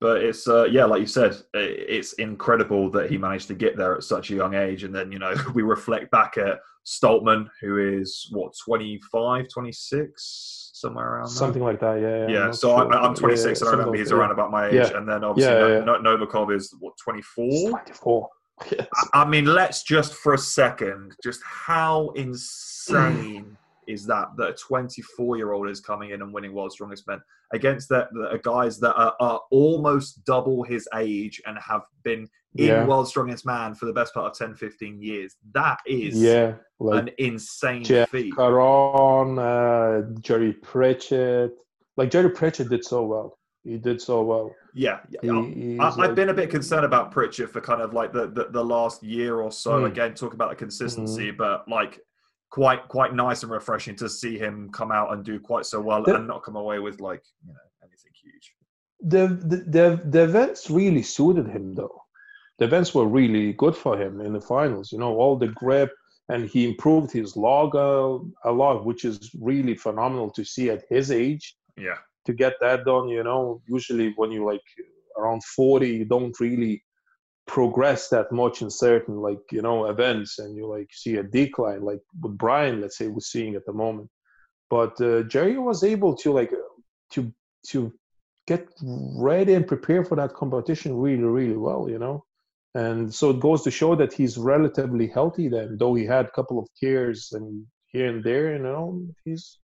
But 0.00 0.22
it's 0.22 0.48
uh, 0.48 0.64
yeah, 0.64 0.84
like 0.84 1.00
you 1.00 1.06
said, 1.06 1.36
it's 1.54 2.14
incredible 2.14 2.90
that 2.90 3.10
he 3.10 3.16
managed 3.18 3.48
to 3.48 3.54
get 3.54 3.76
there 3.76 3.94
at 3.96 4.02
such 4.02 4.30
a 4.30 4.34
young 4.34 4.54
age. 4.54 4.82
And 4.84 4.94
then 4.94 5.12
you 5.12 5.18
know 5.18 5.34
we 5.54 5.62
reflect 5.62 6.10
back 6.10 6.36
at 6.38 6.58
Stoltman, 6.86 7.48
who 7.60 8.00
is 8.00 8.28
what 8.30 8.52
25, 8.64 9.46
26, 9.52 10.70
somewhere 10.74 11.14
around 11.14 11.28
there. 11.28 11.34
Something 11.36 11.62
like 11.62 11.80
that. 11.80 12.00
Yeah. 12.00 12.26
Yeah. 12.26 12.28
Yeah, 12.28 12.46
I'm 12.46 12.52
so 12.52 12.76
sure. 12.76 12.94
I, 12.94 12.98
I'm 13.06 13.14
26, 13.14 13.60
yeah, 13.60 13.66
and 13.66 13.68
I 13.68 13.78
remember 13.78 13.98
he's 13.98 14.12
around 14.12 14.30
about 14.32 14.50
my 14.50 14.68
age. 14.68 14.74
Yeah. 14.74 14.96
And 14.96 15.08
then 15.08 15.24
obviously 15.24 15.52
Yeah, 15.52 15.84
no, 15.84 15.94
yeah, 15.96 16.02
Novikov 16.02 16.54
is 16.54 16.74
what 16.78 16.94
24. 17.02 17.70
24. 17.70 18.28
Yes. 18.70 18.86
I 19.12 19.24
mean, 19.24 19.44
let's 19.44 19.82
just 19.82 20.14
for 20.14 20.34
a 20.34 20.38
second, 20.38 21.12
just 21.22 21.40
how 21.44 22.10
insane 22.16 23.56
is 23.86 24.06
that 24.06 24.28
that 24.36 24.48
a 24.48 24.52
24 24.54 25.36
year 25.36 25.52
old 25.52 25.68
is 25.68 25.80
coming 25.80 26.10
in 26.10 26.22
and 26.22 26.32
winning 26.32 26.52
World's 26.52 26.74
Strongest 26.74 27.06
Men 27.06 27.20
against 27.52 27.88
that 27.90 28.08
the 28.12 28.40
guys 28.42 28.80
that 28.80 28.94
are, 28.94 29.14
are 29.20 29.40
almost 29.50 30.24
double 30.24 30.62
his 30.64 30.88
age 30.96 31.40
and 31.46 31.56
have 31.58 31.82
been 32.02 32.28
in 32.56 32.66
Yeah. 32.66 32.86
World's 32.86 33.10
Strongest 33.10 33.46
Man 33.46 33.74
for 33.74 33.86
the 33.86 33.92
best 33.92 34.14
part 34.14 34.26
of 34.32 34.36
10, 34.36 34.54
15 34.54 35.00
years. 35.00 35.36
That 35.52 35.78
is 35.86 36.20
Yeah. 36.20 36.54
Like 36.78 37.02
an 37.02 37.10
insane 37.18 37.84
Jeff 37.84 38.10
feat. 38.10 38.34
Caron, 38.34 39.38
uh, 39.38 40.02
Jerry 40.20 40.52
Pritchett. 40.54 41.52
Like 41.96 42.10
Jerry 42.10 42.30
Pritchett 42.30 42.68
did 42.68 42.84
so 42.84 43.04
well. 43.04 43.35
He 43.66 43.78
did 43.78 44.00
so 44.00 44.22
well. 44.22 44.54
Yeah, 44.74 45.00
yeah. 45.10 45.20
He, 45.22 45.78
I, 45.80 45.88
I've 45.88 45.96
like- 45.96 46.14
been 46.14 46.28
a 46.28 46.34
bit 46.34 46.50
concerned 46.50 46.84
about 46.84 47.10
Pritchett 47.10 47.50
for 47.50 47.60
kind 47.60 47.82
of 47.82 47.92
like 47.92 48.12
the, 48.12 48.28
the, 48.28 48.44
the 48.50 48.64
last 48.64 49.02
year 49.02 49.40
or 49.40 49.50
so. 49.50 49.80
Mm. 49.82 49.86
Again, 49.86 50.14
talk 50.14 50.34
about 50.34 50.50
the 50.50 50.56
consistency, 50.56 51.30
Hmm. 51.30 51.36
but 51.36 51.68
like 51.68 52.00
quite 52.50 52.86
quite 52.88 53.12
nice 53.12 53.42
and 53.42 53.50
refreshing 53.50 53.96
to 53.96 54.08
see 54.08 54.38
him 54.38 54.70
come 54.70 54.92
out 54.92 55.12
and 55.12 55.24
do 55.24 55.40
quite 55.40 55.66
so 55.66 55.80
well 55.80 56.02
The- 56.04 56.14
and 56.16 56.26
not 56.28 56.44
come 56.44 56.56
away 56.56 56.78
with 56.78 57.00
like 57.00 57.22
you 57.44 57.52
know 57.52 57.58
anything 57.82 58.12
huge. 58.22 58.52
the, 59.00 59.22
the 59.50 59.56
the 59.76 60.00
the 60.12 60.22
events 60.24 60.70
really 60.70 61.02
suited 61.02 61.48
him 61.48 61.74
though. 61.74 62.00
The 62.58 62.64
events 62.66 62.94
were 62.94 63.06
really 63.06 63.52
good 63.52 63.76
for 63.76 64.00
him 64.00 64.20
in 64.20 64.32
the 64.32 64.40
finals. 64.40 64.92
You 64.92 64.98
know, 64.98 65.14
all 65.16 65.36
the 65.36 65.48
grip 65.48 65.90
and 66.28 66.48
he 66.48 66.60
improved 66.70 67.10
his 67.12 67.36
log 67.36 67.74
uh, 67.74 68.18
a 68.44 68.52
lot, 68.52 68.84
which 68.84 69.04
is 69.04 69.30
really 69.40 69.74
phenomenal 69.74 70.30
to 70.30 70.44
see 70.44 70.70
at 70.70 70.84
his 70.88 71.10
age. 71.10 71.56
Yeah, 71.76 71.98
to 72.26 72.32
get 72.32 72.54
that 72.60 72.84
done, 72.84 73.08
you 73.08 73.22
know, 73.22 73.62
usually 73.68 74.12
when 74.16 74.30
you 74.30 74.44
like 74.44 74.62
around 75.18 75.42
40, 75.44 75.88
you 75.88 76.04
don't 76.04 76.38
really 76.40 76.82
progress 77.46 78.08
that 78.08 78.30
much 78.32 78.60
in 78.62 78.70
certain 78.70 79.16
like, 79.16 79.40
you 79.52 79.62
know, 79.62 79.86
events 79.86 80.38
and 80.38 80.56
you 80.56 80.66
like 80.66 80.88
see 80.92 81.16
a 81.16 81.22
decline 81.22 81.82
like 81.82 82.00
with 82.20 82.36
Brian, 82.36 82.80
let's 82.80 82.98
say 82.98 83.08
we're 83.08 83.20
seeing 83.20 83.54
at 83.54 83.64
the 83.66 83.72
moment. 83.72 84.10
But 84.68 85.00
uh, 85.00 85.22
Jerry 85.22 85.58
was 85.58 85.84
able 85.84 86.16
to 86.16 86.32
like 86.32 86.52
to 87.12 87.32
to 87.68 87.92
get 88.46 88.68
ready 88.82 89.54
and 89.54 89.66
prepare 89.66 90.04
for 90.04 90.16
that 90.16 90.34
competition 90.34 90.96
really, 90.96 91.22
really 91.22 91.56
well, 91.56 91.88
you 91.88 91.98
know. 91.98 92.24
And 92.74 93.12
so 93.12 93.30
it 93.30 93.40
goes 93.40 93.62
to 93.62 93.70
show 93.70 93.94
that 93.96 94.12
he's 94.12 94.36
relatively 94.36 95.06
healthy 95.06 95.48
then, 95.48 95.76
though 95.78 95.94
he 95.94 96.04
had 96.04 96.26
a 96.26 96.30
couple 96.30 96.58
of 96.58 96.68
tears 96.78 97.32
and 97.32 97.64
here 97.86 98.08
and 98.08 98.22
there, 98.22 98.52
you 98.52 98.58
know, 98.58 99.02
he's 99.24 99.58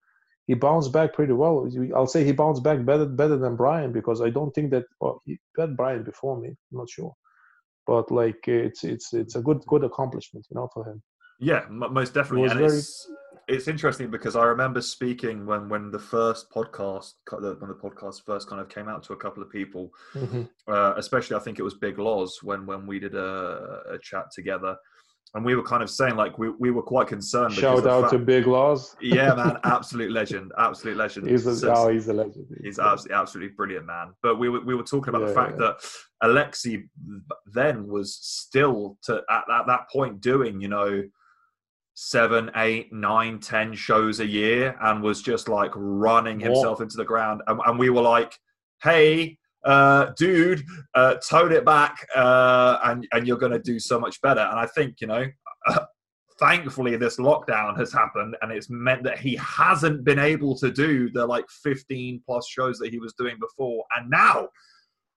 he 0.52 0.56
bounced 0.68 0.92
back 0.98 1.10
pretty 1.18 1.36
well. 1.42 1.56
I'll 1.96 2.12
say 2.14 2.20
he 2.24 2.32
bounced 2.42 2.62
back 2.68 2.78
better 2.90 3.06
better 3.22 3.38
than 3.44 3.56
Brian 3.62 3.90
because 3.98 4.18
I 4.26 4.30
don't 4.36 4.52
think 4.56 4.68
that 4.74 4.84
well, 5.00 5.16
he 5.26 5.34
had 5.58 5.76
Brian 5.80 6.02
before 6.12 6.36
me. 6.42 6.48
I'm 6.48 6.78
not 6.82 6.90
sure, 6.96 7.12
but 7.90 8.10
like 8.20 8.42
it's 8.48 8.82
it's 8.92 9.08
it's 9.22 9.36
a 9.40 9.42
good 9.48 9.60
good 9.72 9.84
accomplishment, 9.90 10.44
you 10.50 10.56
know, 10.56 10.68
for 10.74 10.82
him. 10.90 10.98
yeah, 11.50 11.62
most 12.00 12.12
definitely. 12.18 12.48
And 12.50 12.58
very- 12.60 12.78
it's 12.78 12.92
it's 13.54 13.66
interesting 13.74 14.08
because 14.16 14.34
I 14.42 14.44
remember 14.54 14.80
speaking 14.96 15.36
when 15.50 15.62
when 15.72 15.84
the 15.96 16.04
first 16.14 16.42
podcast 16.56 17.08
when 17.60 17.70
the 17.74 17.80
podcast 17.86 18.16
first 18.28 18.44
kind 18.48 18.60
of 18.62 18.68
came 18.76 18.88
out 18.92 19.02
to 19.06 19.12
a 19.16 19.20
couple 19.24 19.42
of 19.42 19.50
people 19.58 19.84
Mm-hmm. 20.14 20.42
uh, 20.74 20.92
especially 21.02 21.36
I 21.36 21.42
think 21.44 21.56
it 21.58 21.66
was 21.68 21.74
Big 21.86 21.96
Loz 22.06 22.32
when 22.48 22.60
when 22.70 22.82
we 22.90 22.96
did 23.06 23.14
a, 23.28 23.30
a 23.96 23.98
chat 24.08 24.26
together, 24.38 24.72
and 25.34 25.44
we 25.44 25.54
were 25.54 25.62
kind 25.62 25.82
of 25.82 25.88
saying 25.88 26.16
like 26.16 26.38
we, 26.38 26.50
we 26.50 26.70
were 26.70 26.82
quite 26.82 27.08
concerned. 27.08 27.54
Shout 27.54 27.86
out 27.86 28.10
to 28.10 28.18
Big 28.18 28.46
Loz. 28.46 28.96
yeah, 29.00 29.34
man, 29.34 29.56
absolute 29.64 30.10
legend, 30.10 30.52
absolute 30.58 30.96
legend. 30.96 31.28
He's 31.28 31.46
a, 31.46 31.56
So- 31.56 31.72
oh, 31.74 31.88
he's 31.88 32.08
a 32.08 32.12
legend. 32.12 32.46
he's 32.62 32.78
absolutely 32.78 33.16
absolutely 33.16 33.54
brilliant, 33.54 33.86
man. 33.86 34.12
But 34.22 34.38
we 34.38 34.48
were 34.50 34.60
we 34.60 34.74
were 34.74 34.82
talking 34.82 35.14
about 35.14 35.26
the 35.26 35.34
fact 35.34 35.52
yeah. 35.58 35.72
that 35.72 35.76
Alexi 36.22 36.88
then 37.46 37.86
was 37.86 38.14
still 38.14 38.98
to 39.04 39.22
at, 39.30 39.44
at 39.50 39.66
that 39.66 39.88
point 39.90 40.20
doing 40.20 40.60
you 40.60 40.68
know 40.68 41.02
seven, 41.94 42.50
eight, 42.56 42.92
nine, 42.92 43.38
ten 43.38 43.74
shows 43.74 44.20
a 44.20 44.26
year, 44.26 44.76
and 44.82 45.02
was 45.02 45.22
just 45.22 45.48
like 45.48 45.70
running 45.74 46.40
himself 46.40 46.80
into 46.82 46.96
the 46.96 47.04
ground, 47.04 47.40
and, 47.46 47.58
and 47.66 47.78
we 47.78 47.90
were 47.90 48.02
like, 48.02 48.36
hey. 48.82 49.38
Uh, 49.64 50.06
dude, 50.16 50.64
uh, 50.94 51.14
tone 51.16 51.52
it 51.52 51.64
back, 51.64 52.06
uh, 52.16 52.78
and 52.84 53.06
and 53.12 53.26
you're 53.26 53.36
going 53.38 53.52
to 53.52 53.58
do 53.60 53.78
so 53.78 53.98
much 53.98 54.20
better. 54.20 54.40
And 54.40 54.58
I 54.58 54.66
think 54.66 55.00
you 55.00 55.06
know, 55.06 55.26
thankfully, 56.40 56.96
this 56.96 57.18
lockdown 57.18 57.76
has 57.78 57.92
happened, 57.92 58.36
and 58.42 58.50
it's 58.50 58.68
meant 58.70 59.02
that 59.04 59.18
he 59.18 59.36
hasn't 59.36 60.04
been 60.04 60.18
able 60.18 60.56
to 60.58 60.70
do 60.70 61.10
the 61.10 61.24
like 61.26 61.44
15 61.62 62.22
plus 62.26 62.48
shows 62.48 62.78
that 62.78 62.90
he 62.90 62.98
was 62.98 63.12
doing 63.14 63.36
before. 63.38 63.84
And 63.96 64.10
now, 64.10 64.48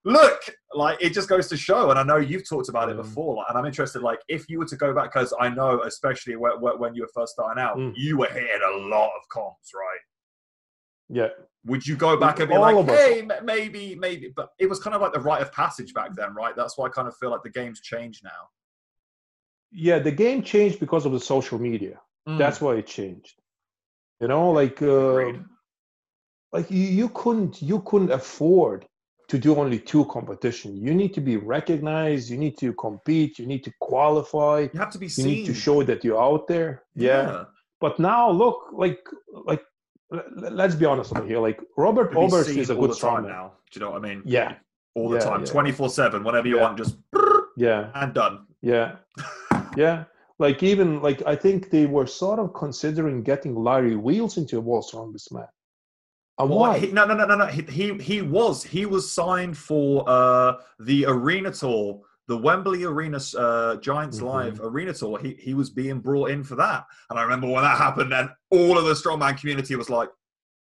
look, 0.04 0.42
like 0.76 1.02
it 1.02 1.14
just 1.14 1.28
goes 1.30 1.48
to 1.48 1.58
show. 1.58 1.90
And 1.90 1.98
I 1.98 2.04
know 2.04 2.18
you've 2.18 2.48
talked 2.48 2.70
about 2.70 2.90
it 2.90 2.96
Mm. 2.98 3.02
before, 3.04 3.38
like, 3.38 3.46
and 3.50 3.58
I'm 3.58 3.66
interested, 3.66 4.04
like 4.04 4.20
if 4.28 4.48
you 4.50 4.60
were 4.60 4.66
to 4.68 4.76
go 4.76 4.94
back, 4.94 5.12
because 5.14 5.34
I 5.40 5.50
know, 5.50 5.82
especially 5.82 6.36
when, 6.36 6.52
when 6.62 6.94
you 6.94 7.02
were 7.02 7.10
first 7.16 7.34
starting 7.34 7.62
out, 7.64 7.78
Mm. 7.78 7.94
you 7.96 8.18
were 8.20 8.28
hitting 8.28 8.62
a 8.64 8.78
lot 8.88 9.08
of 9.08 9.28
comps, 9.32 9.72
right? 9.74 10.00
Yeah, 11.10 11.30
Would 11.66 11.86
you 11.88 11.96
go 11.96 12.16
back 12.18 12.40
and 12.40 12.50
be 12.50 12.56
All 12.56 12.62
like, 12.62 12.88
hey, 12.88 13.22
m- 13.22 13.46
maybe, 13.46 13.96
maybe? 13.96 14.32
But 14.36 14.50
it 14.60 14.68
was 14.70 14.80
kind 14.80 14.96
of 14.96 15.02
like 15.02 15.14
the 15.14 15.20
rite 15.20 15.42
of 15.42 15.52
passage 15.52 15.94
back 15.94 16.16
then, 16.16 16.34
right? 16.36 16.56
That's 16.56 16.78
why 16.78 16.86
I 16.86 16.90
kind 16.90 17.08
of 17.08 17.16
feel 17.18 17.32
like 17.32 17.44
the 17.44 17.50
game's 17.50 17.82
changed 17.82 18.24
now. 18.24 18.42
yeah. 19.72 20.00
The 20.00 20.12
game 20.12 20.42
changed 20.44 20.80
because 20.80 21.06
of 21.06 21.12
the 21.12 21.20
social 21.20 21.60
media. 21.60 22.00
Mm. 22.28 22.38
That's 22.38 22.62
why 22.62 22.76
it 22.76 22.88
changed. 22.88 23.36
You 24.22 24.28
know, 24.28 24.52
like 24.52 24.82
uh, 24.82 25.34
like 26.52 26.70
you, 26.72 26.86
you 27.00 27.10
couldn't 27.10 27.62
you 27.62 27.82
couldn't 27.82 28.12
afford 28.12 28.86
to 29.28 29.38
do 29.40 29.56
only 29.56 29.80
two 29.80 30.06
competition. 30.06 30.78
You 30.78 30.94
need 30.94 31.14
to 31.16 31.22
be 31.22 31.36
recognized. 31.38 32.30
You 32.30 32.38
need 32.38 32.58
to 32.60 32.74
compete. 32.74 33.40
You 33.40 33.48
need 33.48 33.64
to 33.64 33.74
qualify. 33.82 34.68
you 34.74 34.80
have 34.80 34.92
to 34.92 35.00
be 35.00 35.10
seen. 35.10 35.28
You 35.28 35.36
need 35.38 35.46
to 35.48 35.54
show 35.54 35.84
that 35.84 36.04
you're 36.04 36.22
out 36.22 36.48
there. 36.48 36.84
Yeah. 36.96 37.46
But 37.82 38.00
now 38.00 38.30
look, 38.32 38.58
like 38.72 39.00
like 39.52 39.64
let's 40.36 40.76
be 40.76 40.86
honest 40.86 41.16
over 41.16 41.26
here. 41.26 41.40
Like 41.40 41.60
Robert 41.78 42.16
Oberst 42.16 42.50
is 42.50 42.70
a 42.70 42.76
good 42.76 42.92
strongman. 42.92 43.28
now. 43.28 43.54
Do 43.72 43.80
you 43.80 43.86
know 43.86 43.92
what 43.92 44.06
I 44.06 44.08
mean? 44.08 44.22
Yeah, 44.26 44.56
all 44.96 45.10
the 45.10 45.18
Yeah, 45.18 45.24
time, 45.24 45.46
twenty 45.46 45.72
four 45.72 45.90
seven, 45.90 46.24
whenever 46.24 46.48
you 46.48 46.58
Yeah. 46.58 46.62
want, 46.64 46.78
just 46.78 46.98
yeah, 47.58 47.92
and 47.96 48.14
done. 48.14 48.46
yeah, 48.62 48.98
yeah. 49.78 50.06
Like 50.40 50.64
even 50.64 51.02
like 51.02 51.22
I 51.26 51.36
think 51.36 51.70
they 51.70 51.86
were 51.86 52.06
sort 52.08 52.40
of 52.40 52.54
considering 52.54 53.24
getting 53.24 53.56
Larry 53.56 53.96
Wheels 53.96 54.38
into 54.38 54.58
a 54.58 54.62
World's 54.62 54.88
Strongest 54.88 55.32
Man. 55.34 55.48
And 56.38 56.50
Well, 56.50 56.60
why? 56.60 56.80
he, 56.80 56.92
no, 56.92 57.06
no, 57.06 57.14
no, 57.16 57.26
no, 57.26 57.36
no. 57.38 57.46
He, 57.46 57.62
he 57.64 57.94
he 58.00 58.22
was 58.22 58.62
he 58.64 58.86
was 58.86 59.10
signed 59.10 59.58
for 59.58 60.04
uh 60.08 60.56
the 60.80 61.06
arena 61.06 61.52
tour, 61.52 62.02
the 62.28 62.38
Wembley 62.38 62.84
Arena 62.86 63.20
uh, 63.38 63.76
Giants 63.78 64.20
Mhm. 64.20 64.24
Live 64.24 64.60
Arena 64.62 64.94
tour. 64.94 65.20
He 65.20 65.34
he 65.36 65.54
was 65.54 65.70
being 65.70 66.00
brought 66.00 66.32
in 66.32 66.44
for 66.44 66.56
that, 66.56 66.86
and 67.10 67.20
I 67.20 67.24
remember 67.24 67.48
when 67.48 67.64
that 67.64 67.78
happened, 67.78 68.14
and 68.14 68.30
all 68.50 68.78
of 68.78 68.86
the 68.86 68.94
strongman 68.94 69.40
community 69.40 69.76
was 69.76 69.90
like, 69.90 70.10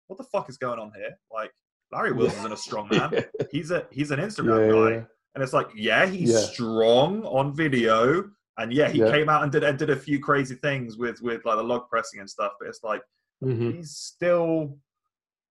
"What 0.06 0.16
the 0.16 0.24
fuck 0.24 0.48
is 0.48 0.56
going 0.56 0.78
on 0.78 0.92
here?" 0.96 1.18
Like 1.32 1.52
Larry 1.92 2.12
Wheels 2.12 2.34
isn't 2.38 2.52
a 2.52 2.56
strongman. 2.56 3.24
He's 3.50 3.70
a 3.70 3.86
he's 3.90 4.10
an 4.10 4.20
Instagram 4.20 4.66
Yeah, 4.66 4.72
guy. 4.72 4.96
yeah. 4.96 5.04
And 5.34 5.44
it's 5.44 5.52
like, 5.52 5.68
yeah, 5.74 6.06
he's 6.06 6.30
Yeah. 6.32 6.38
strong 6.38 7.24
on 7.24 7.54
video, 7.54 8.30
and 8.58 8.72
yeah, 8.72 8.88
he 8.88 8.98
Yeah. 9.00 9.10
came 9.10 9.28
out 9.28 9.42
and 9.42 9.52
did 9.52 9.62
and 9.62 9.78
did 9.78 9.90
a 9.90 9.96
few 9.96 10.18
crazy 10.18 10.54
things 10.56 10.96
with 10.96 11.20
with 11.20 11.44
like 11.44 11.56
the 11.56 11.62
log 11.62 11.88
pressing 11.88 12.20
and 12.20 12.28
stuff. 12.30 12.52
But 12.58 12.68
it's 12.68 12.82
like 12.82 13.02
Mhm. 13.44 13.76
he's 13.76 13.90
still 13.96 14.78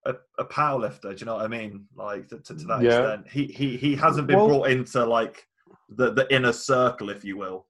a, 0.06 0.16
a 0.38 0.46
power 0.46 0.80
lifter. 0.80 1.14
Do 1.14 1.20
you 1.20 1.26
know 1.26 1.36
what 1.36 1.46
I 1.46 1.50
mean? 1.50 1.86
Like 1.96 2.30
to, 2.30 2.40
to, 2.40 2.56
to 2.56 2.66
that 2.68 2.82
Yeah. 2.82 3.00
extent, 3.00 3.28
he 3.28 3.46
he 3.48 3.78
he 3.78 3.96
hasn't 3.96 4.28
been 4.28 4.38
Well- 4.38 4.48
brought 4.48 4.70
into 4.72 5.06
like 5.06 5.46
the 5.90 6.14
the 6.14 6.34
inner 6.34 6.54
circle, 6.54 7.10
if 7.10 7.24
you 7.24 7.38
will. 7.38 7.66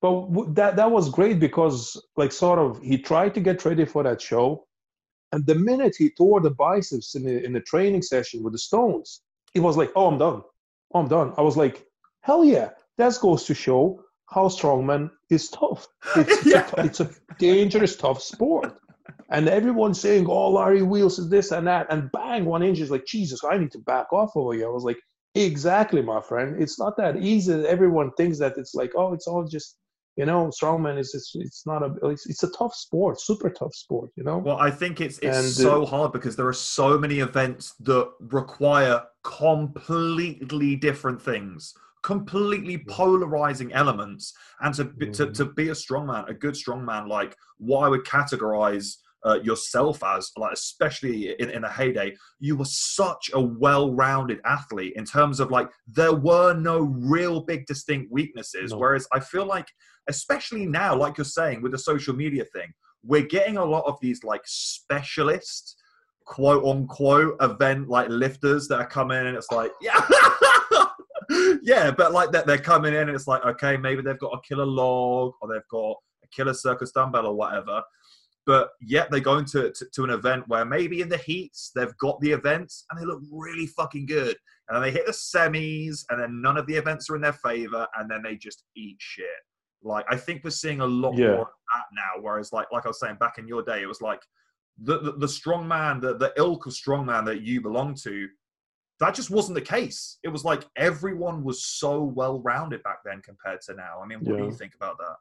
But 0.00 0.26
w- 0.28 0.52
that 0.54 0.76
that 0.76 0.90
was 0.90 1.08
great 1.08 1.40
because 1.40 2.00
like 2.16 2.32
sort 2.32 2.58
of 2.58 2.80
he 2.82 2.98
tried 2.98 3.34
to 3.34 3.40
get 3.40 3.64
ready 3.64 3.84
for 3.84 4.02
that 4.02 4.20
show, 4.20 4.66
and 5.32 5.46
the 5.46 5.54
minute 5.54 5.96
he 5.96 6.10
tore 6.10 6.40
the 6.40 6.50
biceps 6.50 7.14
in 7.14 7.24
the 7.24 7.44
in 7.44 7.52
the 7.52 7.60
training 7.60 8.02
session 8.02 8.42
with 8.42 8.52
the 8.52 8.58
stones, 8.58 9.22
he 9.52 9.60
was 9.60 9.76
like, 9.76 9.90
"Oh, 9.96 10.08
I'm 10.08 10.18
done. 10.18 10.42
Oh, 10.92 11.00
I'm 11.00 11.08
done." 11.08 11.32
I 11.38 11.42
was 11.42 11.56
like, 11.56 11.86
"Hell 12.20 12.44
yeah!" 12.44 12.70
That 12.98 13.18
goes 13.20 13.44
to 13.44 13.54
show 13.54 14.04
how 14.26 14.48
strongman 14.48 15.10
is 15.30 15.48
tough. 15.48 15.86
It's, 16.16 16.46
yeah. 16.46 16.70
a, 16.76 16.84
it's 16.84 17.00
a 17.00 17.10
dangerous, 17.38 17.96
tough 17.96 18.22
sport. 18.22 18.76
And 19.30 19.48
everyone's 19.48 20.00
saying, 20.00 20.26
oh, 20.28 20.50
Larry 20.50 20.82
Wheels 20.82 21.18
is 21.18 21.28
this 21.28 21.50
and 21.50 21.66
that. 21.66 21.86
And 21.90 22.10
bang, 22.12 22.44
one 22.44 22.62
inch 22.62 22.80
is 22.80 22.90
like, 22.90 23.06
Jesus, 23.06 23.42
I 23.44 23.58
need 23.58 23.72
to 23.72 23.78
back 23.78 24.12
off 24.12 24.36
over 24.36 24.54
here. 24.54 24.68
I 24.68 24.70
was 24.72 24.84
like, 24.84 24.98
exactly, 25.34 26.02
my 26.02 26.20
friend. 26.20 26.60
It's 26.62 26.78
not 26.78 26.96
that 26.96 27.16
easy. 27.16 27.52
Everyone 27.66 28.10
thinks 28.12 28.38
that 28.38 28.56
it's 28.56 28.74
like, 28.74 28.92
oh, 28.96 29.12
it's 29.12 29.26
all 29.26 29.44
just 29.44 29.76
you 30.16 30.26
know 30.26 30.46
strongman 30.46 30.98
is 30.98 31.14
it's, 31.14 31.32
it's 31.34 31.66
not 31.66 31.82
a 31.82 31.94
it's, 32.08 32.26
it's, 32.26 32.42
a 32.42 32.50
tough 32.50 32.74
sport 32.74 33.20
super 33.20 33.50
tough 33.50 33.74
sport 33.74 34.10
you 34.16 34.22
know 34.22 34.38
well 34.38 34.58
i 34.58 34.70
think 34.70 35.00
it's 35.00 35.18
it's 35.18 35.36
and, 35.36 35.46
so 35.48 35.82
uh, 35.82 35.86
hard 35.86 36.12
because 36.12 36.36
there 36.36 36.46
are 36.46 36.52
so 36.52 36.98
many 36.98 37.18
events 37.18 37.74
that 37.80 38.08
require 38.20 39.02
completely 39.24 40.76
different 40.76 41.20
things 41.20 41.74
completely 42.02 42.78
polarizing 42.88 43.72
elements 43.72 44.34
and 44.60 44.74
to, 44.74 44.84
mm. 44.84 45.12
to, 45.12 45.32
to 45.32 45.46
be 45.46 45.70
a 45.70 45.72
strongman 45.72 46.28
a 46.28 46.34
good 46.34 46.54
strongman 46.54 47.08
like 47.08 47.34
what 47.58 47.80
i 47.80 47.88
would 47.88 48.04
categorize 48.04 48.96
uh, 49.24 49.40
yourself 49.42 50.02
as 50.04 50.30
like 50.36 50.52
especially 50.52 51.34
in, 51.40 51.50
in 51.50 51.64
a 51.64 51.70
heyday 51.70 52.14
you 52.40 52.56
were 52.56 52.64
such 52.64 53.30
a 53.34 53.40
well-rounded 53.40 54.40
athlete 54.44 54.92
in 54.96 55.04
terms 55.04 55.40
of 55.40 55.50
like 55.50 55.68
there 55.86 56.14
were 56.14 56.54
no 56.54 56.80
real 56.80 57.40
big 57.40 57.64
distinct 57.66 58.10
weaknesses 58.12 58.72
no. 58.72 58.78
whereas 58.78 59.06
i 59.12 59.20
feel 59.20 59.46
like 59.46 59.66
especially 60.08 60.66
now 60.66 60.94
like 60.94 61.16
you're 61.16 61.24
saying 61.24 61.62
with 61.62 61.72
the 61.72 61.78
social 61.78 62.14
media 62.14 62.44
thing 62.54 62.72
we're 63.02 63.22
getting 63.22 63.56
a 63.56 63.64
lot 63.64 63.84
of 63.86 63.98
these 64.00 64.22
like 64.24 64.42
specialist 64.44 65.76
quote 66.26 66.64
unquote 66.64 67.36
event 67.40 67.88
like 67.88 68.08
lifters 68.08 68.68
that 68.68 68.78
are 68.78 68.86
coming 68.86 69.18
in 69.18 69.26
and 69.26 69.36
it's 69.36 69.50
like 69.50 69.70
yeah 69.80 70.00
yeah, 71.62 71.90
but 71.90 72.12
like 72.12 72.32
that 72.32 72.46
they're 72.46 72.58
coming 72.58 72.94
in 72.94 73.08
and 73.08 73.10
it's 73.10 73.26
like, 73.26 73.44
okay, 73.44 73.76
maybe 73.76 74.02
they've 74.02 74.18
got 74.18 74.32
a 74.32 74.40
killer 74.46 74.66
log 74.66 75.32
or 75.40 75.48
they've 75.48 75.68
got 75.70 75.96
a 76.22 76.28
killer 76.34 76.54
circus 76.54 76.92
dumbbell 76.92 77.26
or 77.26 77.34
whatever. 77.34 77.82
But 78.46 78.70
yet 78.80 79.10
they 79.10 79.20
go 79.20 79.38
into 79.38 79.70
to, 79.70 79.86
to 79.94 80.04
an 80.04 80.10
event 80.10 80.44
where 80.48 80.64
maybe 80.64 81.00
in 81.00 81.08
the 81.08 81.16
heats 81.16 81.70
they've 81.74 81.96
got 81.98 82.20
the 82.20 82.32
events 82.32 82.84
and 82.90 83.00
they 83.00 83.06
look 83.06 83.22
really 83.30 83.66
fucking 83.66 84.06
good. 84.06 84.36
And 84.68 84.76
then 84.76 84.82
they 84.82 84.90
hit 84.90 85.06
the 85.06 85.12
semis 85.12 86.04
and 86.10 86.20
then 86.20 86.42
none 86.42 86.56
of 86.56 86.66
the 86.66 86.74
events 86.74 87.08
are 87.08 87.16
in 87.16 87.22
their 87.22 87.32
favor 87.32 87.86
and 87.96 88.10
then 88.10 88.22
they 88.22 88.36
just 88.36 88.64
eat 88.76 88.96
shit. 88.98 89.26
Like 89.82 90.04
I 90.10 90.16
think 90.16 90.42
we're 90.44 90.50
seeing 90.50 90.80
a 90.80 90.86
lot 90.86 91.16
yeah. 91.16 91.28
more 91.28 91.40
of 91.40 91.46
that 91.46 91.84
now. 91.94 92.22
Whereas 92.22 92.52
like 92.52 92.66
like 92.72 92.84
I 92.84 92.88
was 92.88 93.00
saying 93.00 93.16
back 93.16 93.38
in 93.38 93.48
your 93.48 93.62
day, 93.62 93.82
it 93.82 93.86
was 93.86 94.00
like 94.00 94.20
the 94.82 94.98
the, 94.98 95.12
the 95.12 95.28
strong 95.28 95.66
man, 95.68 96.00
the, 96.00 96.16
the 96.16 96.32
ilk 96.36 96.66
of 96.66 96.72
strong 96.72 97.06
man 97.06 97.24
that 97.26 97.42
you 97.42 97.60
belong 97.60 97.94
to 98.04 98.28
that 99.00 99.14
just 99.14 99.30
wasn't 99.30 99.54
the 99.54 99.60
case. 99.60 100.18
It 100.22 100.28
was 100.28 100.44
like 100.44 100.64
everyone 100.76 101.42
was 101.42 101.64
so 101.64 102.02
well 102.02 102.40
rounded 102.40 102.82
back 102.82 102.98
then 103.04 103.20
compared 103.22 103.60
to 103.62 103.74
now. 103.74 104.00
I 104.02 104.06
mean, 104.06 104.20
what 104.20 104.36
yeah. 104.36 104.42
do 104.42 104.46
you 104.46 104.54
think 104.54 104.74
about 104.74 104.98
that? 104.98 105.16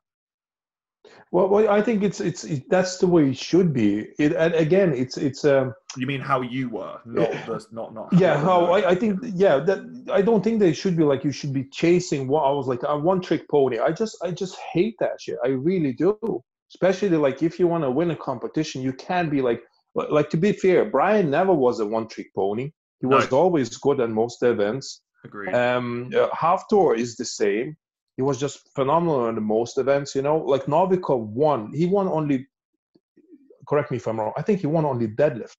Well, 1.31 1.49
well, 1.49 1.69
I 1.69 1.81
think 1.81 2.03
it's 2.03 2.19
it's 2.19 2.43
it, 2.43 2.69
that's 2.69 2.97
the 2.99 3.07
way 3.07 3.29
it 3.29 3.37
should 3.37 3.73
be. 3.73 4.09
It, 4.19 4.33
and 4.33 4.53
again, 4.53 4.93
it's 4.93 5.17
it's. 5.17 5.43
Um, 5.43 5.73
you 5.97 6.07
mean 6.07 6.21
how 6.21 6.41
you 6.41 6.69
were, 6.69 6.99
not 7.05 7.31
the, 7.45 7.65
not 7.71 7.93
not. 7.93 8.13
yeah, 8.13 8.39
how 8.39 8.65
I, 8.71 8.91
I 8.91 8.95
think 8.95 9.19
yeah 9.33 9.57
that 9.59 9.79
I 10.11 10.21
don't 10.21 10.43
think 10.43 10.59
they 10.59 10.73
should 10.73 10.95
be 10.95 11.03
like 11.03 11.23
you 11.23 11.31
should 11.31 11.53
be 11.53 11.65
chasing 11.65 12.27
what 12.27 12.43
I 12.43 12.51
was 12.51 12.67
like 12.67 12.81
a 12.83 12.97
one 12.97 13.19
trick 13.19 13.49
pony. 13.49 13.79
I 13.79 13.91
just 13.91 14.17
I 14.23 14.31
just 14.31 14.57
hate 14.73 14.95
that 14.99 15.19
shit. 15.19 15.37
I 15.43 15.49
really 15.49 15.93
do. 15.93 16.43
Especially 16.73 17.09
like 17.09 17.43
if 17.43 17.59
you 17.59 17.67
want 17.67 17.83
to 17.83 17.91
win 17.91 18.11
a 18.11 18.15
competition, 18.15 18.81
you 18.81 18.93
can't 18.93 19.29
be 19.29 19.41
like 19.41 19.61
like 19.95 20.29
to 20.31 20.37
be 20.37 20.53
fair. 20.53 20.85
Brian 20.85 21.29
never 21.29 21.53
was 21.53 21.79
a 21.79 21.85
one 21.85 22.07
trick 22.07 22.33
pony. 22.35 22.71
He 22.99 23.07
was 23.07 23.29
no. 23.31 23.37
always 23.37 23.75
good 23.77 23.99
at 23.99 24.09
most 24.09 24.41
events. 24.43 25.01
Agreed. 25.25 25.53
Um, 25.53 26.11
uh, 26.15 26.29
Hafthor 26.29 26.97
is 26.97 27.15
the 27.15 27.25
same. 27.25 27.75
He 28.15 28.21
was 28.21 28.39
just 28.39 28.69
phenomenal 28.75 29.27
in 29.29 29.35
the 29.35 29.41
most 29.41 29.77
events. 29.77 30.15
You 30.15 30.21
know, 30.21 30.37
like 30.37 30.65
Novikov 30.65 31.25
won. 31.27 31.73
He 31.73 31.85
won 31.85 32.07
only. 32.07 32.47
Correct 33.67 33.91
me 33.91 33.97
if 33.97 34.07
I'm 34.07 34.19
wrong. 34.19 34.33
I 34.37 34.41
think 34.41 34.59
he 34.59 34.67
won 34.67 34.85
only 34.85 35.07
deadlift. 35.07 35.57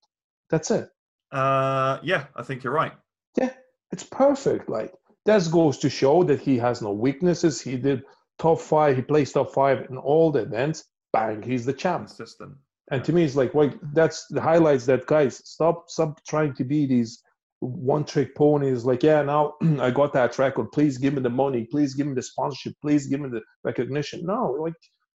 That's 0.49 0.71
it. 0.71 0.89
Uh, 1.31 1.99
yeah, 2.03 2.25
I 2.35 2.43
think 2.43 2.63
you're 2.63 2.73
right. 2.73 2.93
Yeah, 3.37 3.51
it's 3.91 4.03
perfect. 4.03 4.69
Like 4.69 4.93
that 5.25 5.49
goes 5.51 5.77
to 5.79 5.89
show 5.89 6.23
that 6.23 6.39
he 6.39 6.57
has 6.57 6.81
no 6.81 6.91
weaknesses. 6.91 7.59
He 7.59 7.77
did 7.77 8.03
top 8.39 8.59
five. 8.59 8.95
He 8.95 9.01
placed 9.01 9.33
top 9.33 9.53
five 9.53 9.87
in 9.89 9.97
all 9.97 10.31
the 10.31 10.41
events. 10.41 10.85
Bang, 11.11 11.41
he's 11.41 11.65
the 11.65 11.73
champ. 11.73 12.07
Consistent. 12.07 12.55
And 12.91 13.03
to 13.03 13.13
me, 13.13 13.23
it's 13.23 13.35
like, 13.35 13.53
well, 13.53 13.73
that's 13.93 14.27
the 14.29 14.41
highlights 14.41 14.85
that 14.85 15.07
guys 15.07 15.41
stop, 15.43 15.89
stop 15.89 16.23
trying 16.25 16.53
to 16.53 16.63
be 16.63 16.85
these 16.85 17.23
one 17.65 18.03
trick 18.05 18.35
ponies 18.35 18.85
like 18.85 19.03
yeah 19.03 19.21
now 19.21 19.53
i 19.79 19.91
got 19.91 20.13
that 20.13 20.37
record. 20.37 20.71
Please 20.71 20.97
give 20.97 21.13
me 21.13 21.21
the 21.21 21.29
money. 21.29 21.67
Please 21.69 21.93
give 21.93 22.07
me 22.07 22.13
the 22.13 22.21
sponsorship. 22.21 22.73
Please 22.81 23.07
give 23.07 23.19
me 23.19 23.29
the 23.29 23.41
recognition. 23.63 24.25
No 24.25 24.57
like 24.59 24.73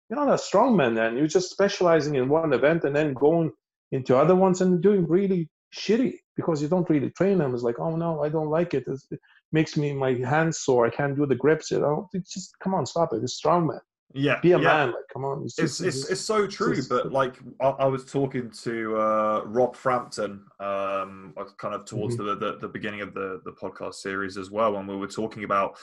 you're 0.08 0.24
not 0.24 0.34
a 0.34 0.38
strong 0.38 0.76
man 0.76 0.94
then 0.94 1.16
you're 1.16 1.26
just 1.26 1.50
specializing 1.50 2.14
in 2.16 2.28
one 2.28 2.52
event 2.52 2.84
and 2.84 2.94
then 2.94 3.14
going 3.14 3.50
into 3.92 4.16
other 4.16 4.34
ones 4.34 4.60
and 4.60 4.82
doing 4.82 5.06
really 5.06 5.48
shitty 5.76 6.14
because 6.36 6.60
you 6.62 6.68
don't 6.68 6.90
really 6.90 7.10
train 7.10 7.38
them. 7.38 7.54
It's 7.54 7.62
like 7.62 7.78
oh 7.78 7.96
no 7.96 8.22
i 8.22 8.28
don't 8.28 8.50
like 8.50 8.74
it. 8.74 8.84
It's, 8.86 9.06
it 9.10 9.20
makes 9.52 9.76
me 9.76 9.92
my 9.92 10.14
hands 10.14 10.60
sore. 10.60 10.86
I 10.86 10.90
can't 10.90 11.16
do 11.16 11.26
the 11.26 11.34
grips. 11.34 11.70
You 11.70 11.80
know 11.80 12.08
it's 12.12 12.32
just 12.32 12.54
come 12.62 12.74
on 12.74 12.86
stop 12.86 13.12
it. 13.12 13.22
It's 13.22 13.34
strong 13.34 13.66
man 13.66 13.80
yeah 14.12 14.40
be 14.40 14.52
a 14.52 14.58
yeah. 14.58 14.64
man 14.64 14.86
like 14.88 15.04
come 15.12 15.24
on 15.24 15.44
it's, 15.44 15.54
just, 15.54 15.80
it's, 15.80 15.96
it's, 15.96 16.10
it's, 16.10 16.20
so 16.20 16.46
true 16.46 16.72
it's, 16.72 16.88
but 16.88 17.12
like 17.12 17.38
I, 17.60 17.68
I, 17.68 17.86
was 17.86 18.04
talking 18.04 18.50
to 18.62 18.96
uh, 18.96 19.42
rob 19.44 19.76
frampton 19.76 20.44
um, 20.58 21.34
kind 21.58 21.74
of 21.74 21.84
towards 21.84 22.16
mm-hmm. 22.16 22.26
the, 22.26 22.52
the, 22.52 22.58
the 22.58 22.68
beginning 22.68 23.02
of 23.02 23.14
the 23.14 23.40
the 23.44 23.52
podcast 23.52 23.94
series 23.94 24.36
as 24.36 24.50
well 24.50 24.72
when 24.72 24.86
we 24.86 24.96
were 24.96 25.06
talking 25.06 25.44
about 25.44 25.76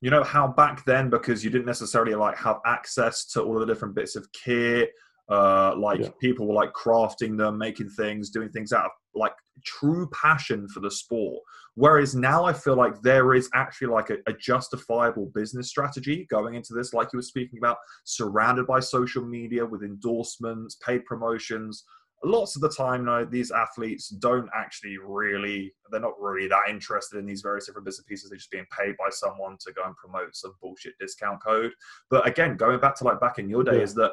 you 0.00 0.10
know 0.10 0.22
how 0.22 0.46
back 0.46 0.84
then 0.84 1.10
because 1.10 1.42
you 1.42 1.50
didn't 1.50 1.66
necessarily 1.66 2.14
like 2.14 2.36
have 2.36 2.60
access 2.66 3.24
to 3.26 3.42
all 3.42 3.58
the 3.58 3.66
different 3.66 3.94
bits 3.94 4.14
of 4.16 4.30
kit 4.32 4.90
uh, 5.30 5.74
like 5.76 6.00
yeah. 6.00 6.08
people 6.20 6.46
were 6.46 6.54
like 6.54 6.72
crafting 6.74 7.36
them 7.36 7.56
making 7.58 7.88
things 7.88 8.30
doing 8.30 8.50
things 8.50 8.72
out 8.72 8.84
of 8.84 8.90
like 9.14 9.34
true 9.64 10.08
passion 10.12 10.68
for 10.68 10.80
the 10.80 10.90
sport 10.90 11.42
Whereas 11.76 12.14
now 12.14 12.44
I 12.44 12.52
feel 12.52 12.76
like 12.76 13.02
there 13.02 13.34
is 13.34 13.50
actually 13.54 13.88
like 13.88 14.10
a, 14.10 14.18
a, 14.28 14.32
justifiable 14.32 15.30
business 15.34 15.68
strategy 15.68 16.26
going 16.30 16.54
into 16.54 16.72
this, 16.72 16.94
like 16.94 17.08
you 17.12 17.18
were 17.18 17.22
speaking 17.22 17.58
about, 17.58 17.78
surrounded 18.04 18.66
by 18.66 18.78
social 18.78 19.24
media 19.24 19.66
with 19.66 19.82
endorsements, 19.82 20.76
paid 20.76 21.04
promotions. 21.04 21.84
Lots 22.22 22.54
of 22.54 22.62
the 22.62 22.70
time, 22.70 23.04
know, 23.04 23.24
these 23.24 23.50
athletes 23.50 24.08
don't 24.08 24.48
actually 24.56 24.98
really, 25.04 25.74
they're 25.90 26.00
not 26.00 26.18
really 26.20 26.46
that 26.46 26.68
interested 26.70 27.18
in 27.18 27.26
these 27.26 27.42
various 27.42 27.66
different 27.66 27.86
bits 27.86 27.98
and 27.98 28.06
pieces. 28.06 28.30
They're 28.30 28.38
just 28.38 28.52
being 28.52 28.66
paid 28.78 28.96
by 28.96 29.08
someone 29.10 29.56
to 29.66 29.72
go 29.72 29.82
and 29.84 29.96
promote 29.96 30.34
some 30.36 30.54
bullshit 30.62 30.94
discount 31.00 31.42
code. 31.42 31.72
But 32.08 32.26
again, 32.26 32.56
going 32.56 32.78
back 32.78 32.94
to 32.98 33.04
like 33.04 33.20
back 33.20 33.40
in 33.40 33.48
your 33.48 33.64
day, 33.64 33.78
yeah. 33.78 33.82
is 33.82 33.94
that 33.94 34.12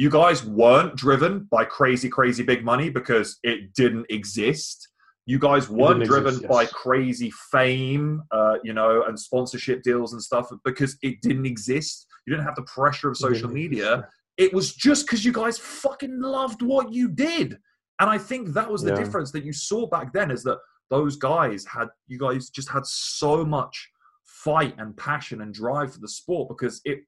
you 0.00 0.10
guys 0.10 0.44
weren't 0.44 0.96
driven 0.96 1.46
by 1.50 1.64
crazy, 1.64 2.08
crazy 2.08 2.42
big 2.42 2.64
money 2.64 2.88
because 2.88 3.38
it 3.42 3.74
didn't 3.74 4.06
exist 4.08 4.88
you 5.30 5.38
guys 5.38 5.68
weren't 5.68 6.02
driven 6.02 6.34
exist, 6.34 6.42
yes. 6.42 6.50
by 6.50 6.64
crazy 6.66 7.32
fame, 7.52 8.20
uh, 8.32 8.56
you 8.64 8.72
know, 8.72 9.04
and 9.06 9.16
sponsorship 9.16 9.80
deals 9.82 10.12
and 10.12 10.20
stuff 10.20 10.50
because 10.64 10.96
it 11.02 11.20
didn't 11.22 11.46
exist. 11.46 12.06
You 12.26 12.32
didn't 12.32 12.46
have 12.46 12.56
the 12.56 12.62
pressure 12.62 13.08
of 13.08 13.16
social 13.16 13.48
media. 13.48 14.08
It 14.38 14.52
was 14.52 14.74
just 14.74 15.06
because 15.06 15.24
you 15.24 15.32
guys 15.32 15.56
fucking 15.56 16.20
loved 16.20 16.62
what 16.62 16.92
you 16.92 17.08
did. 17.08 17.58
And 18.00 18.10
I 18.10 18.18
think 18.18 18.54
that 18.54 18.68
was 18.68 18.82
the 18.82 18.90
yeah. 18.90 18.96
difference 18.96 19.30
that 19.30 19.44
you 19.44 19.52
saw 19.52 19.86
back 19.86 20.12
then 20.12 20.32
is 20.32 20.42
that 20.42 20.58
those 20.88 21.14
guys 21.14 21.64
had, 21.64 21.88
you 22.08 22.18
guys 22.18 22.48
just 22.48 22.68
had 22.68 22.84
so 22.84 23.44
much 23.44 23.88
fight 24.24 24.74
and 24.78 24.96
passion 24.96 25.42
and 25.42 25.54
drive 25.54 25.92
for 25.92 26.00
the 26.00 26.08
sport 26.08 26.48
because 26.48 26.80
it, 26.84 27.00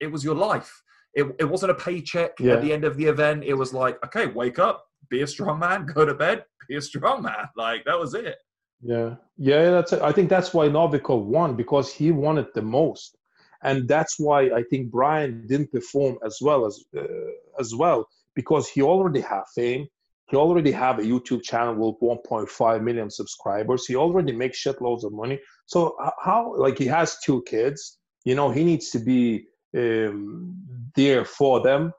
it 0.00 0.06
was 0.06 0.24
your 0.24 0.34
life. 0.34 0.82
It, 1.16 1.34
it 1.38 1.44
wasn't 1.44 1.72
a 1.72 1.74
paycheck 1.74 2.38
yeah. 2.38 2.52
at 2.52 2.62
the 2.62 2.72
end 2.72 2.84
of 2.84 2.96
the 2.96 3.06
event. 3.06 3.42
It 3.42 3.54
was 3.54 3.72
like, 3.72 3.98
okay, 4.04 4.26
wake 4.26 4.58
up, 4.58 4.86
be 5.08 5.22
a 5.22 5.26
strong 5.26 5.58
man, 5.58 5.86
go 5.86 6.04
to 6.04 6.14
bed, 6.14 6.44
be 6.68 6.76
a 6.76 6.82
strong 6.82 7.22
man. 7.22 7.48
Like 7.56 7.84
that 7.86 7.98
was 7.98 8.14
it. 8.14 8.36
Yeah, 8.82 9.14
yeah, 9.38 9.70
that's 9.70 9.94
it. 9.94 10.02
I 10.02 10.12
think 10.12 10.28
that's 10.28 10.52
why 10.52 10.68
Novikov 10.68 11.24
won 11.24 11.56
because 11.56 11.90
he 11.90 12.12
wanted 12.12 12.48
the 12.54 12.60
most, 12.60 13.16
and 13.62 13.88
that's 13.88 14.18
why 14.18 14.50
I 14.50 14.62
think 14.70 14.90
Brian 14.90 15.46
didn't 15.46 15.72
perform 15.72 16.18
as 16.24 16.36
well 16.42 16.66
as 16.66 16.84
uh, 16.94 17.32
as 17.58 17.74
well 17.74 18.06
because 18.34 18.68
he 18.68 18.82
already 18.82 19.22
have 19.22 19.46
fame. 19.54 19.86
He 20.28 20.36
already 20.36 20.72
have 20.72 20.98
a 20.98 21.02
YouTube 21.02 21.42
channel 21.42 21.74
with 21.74 22.00
1.5 22.00 22.82
million 22.82 23.10
subscribers. 23.10 23.86
He 23.86 23.96
already 23.96 24.32
makes 24.32 24.62
shitloads 24.62 25.04
of 25.04 25.12
money. 25.12 25.40
So 25.66 25.96
how 26.20 26.54
like 26.56 26.76
he 26.78 26.86
has 26.86 27.18
two 27.24 27.42
kids, 27.46 27.98
you 28.24 28.34
know, 28.34 28.50
he 28.50 28.64
needs 28.64 28.90
to 28.90 28.98
be 28.98 29.46
um, 29.74 30.56
there 30.94 31.24
for 31.24 31.60
them 31.60 31.92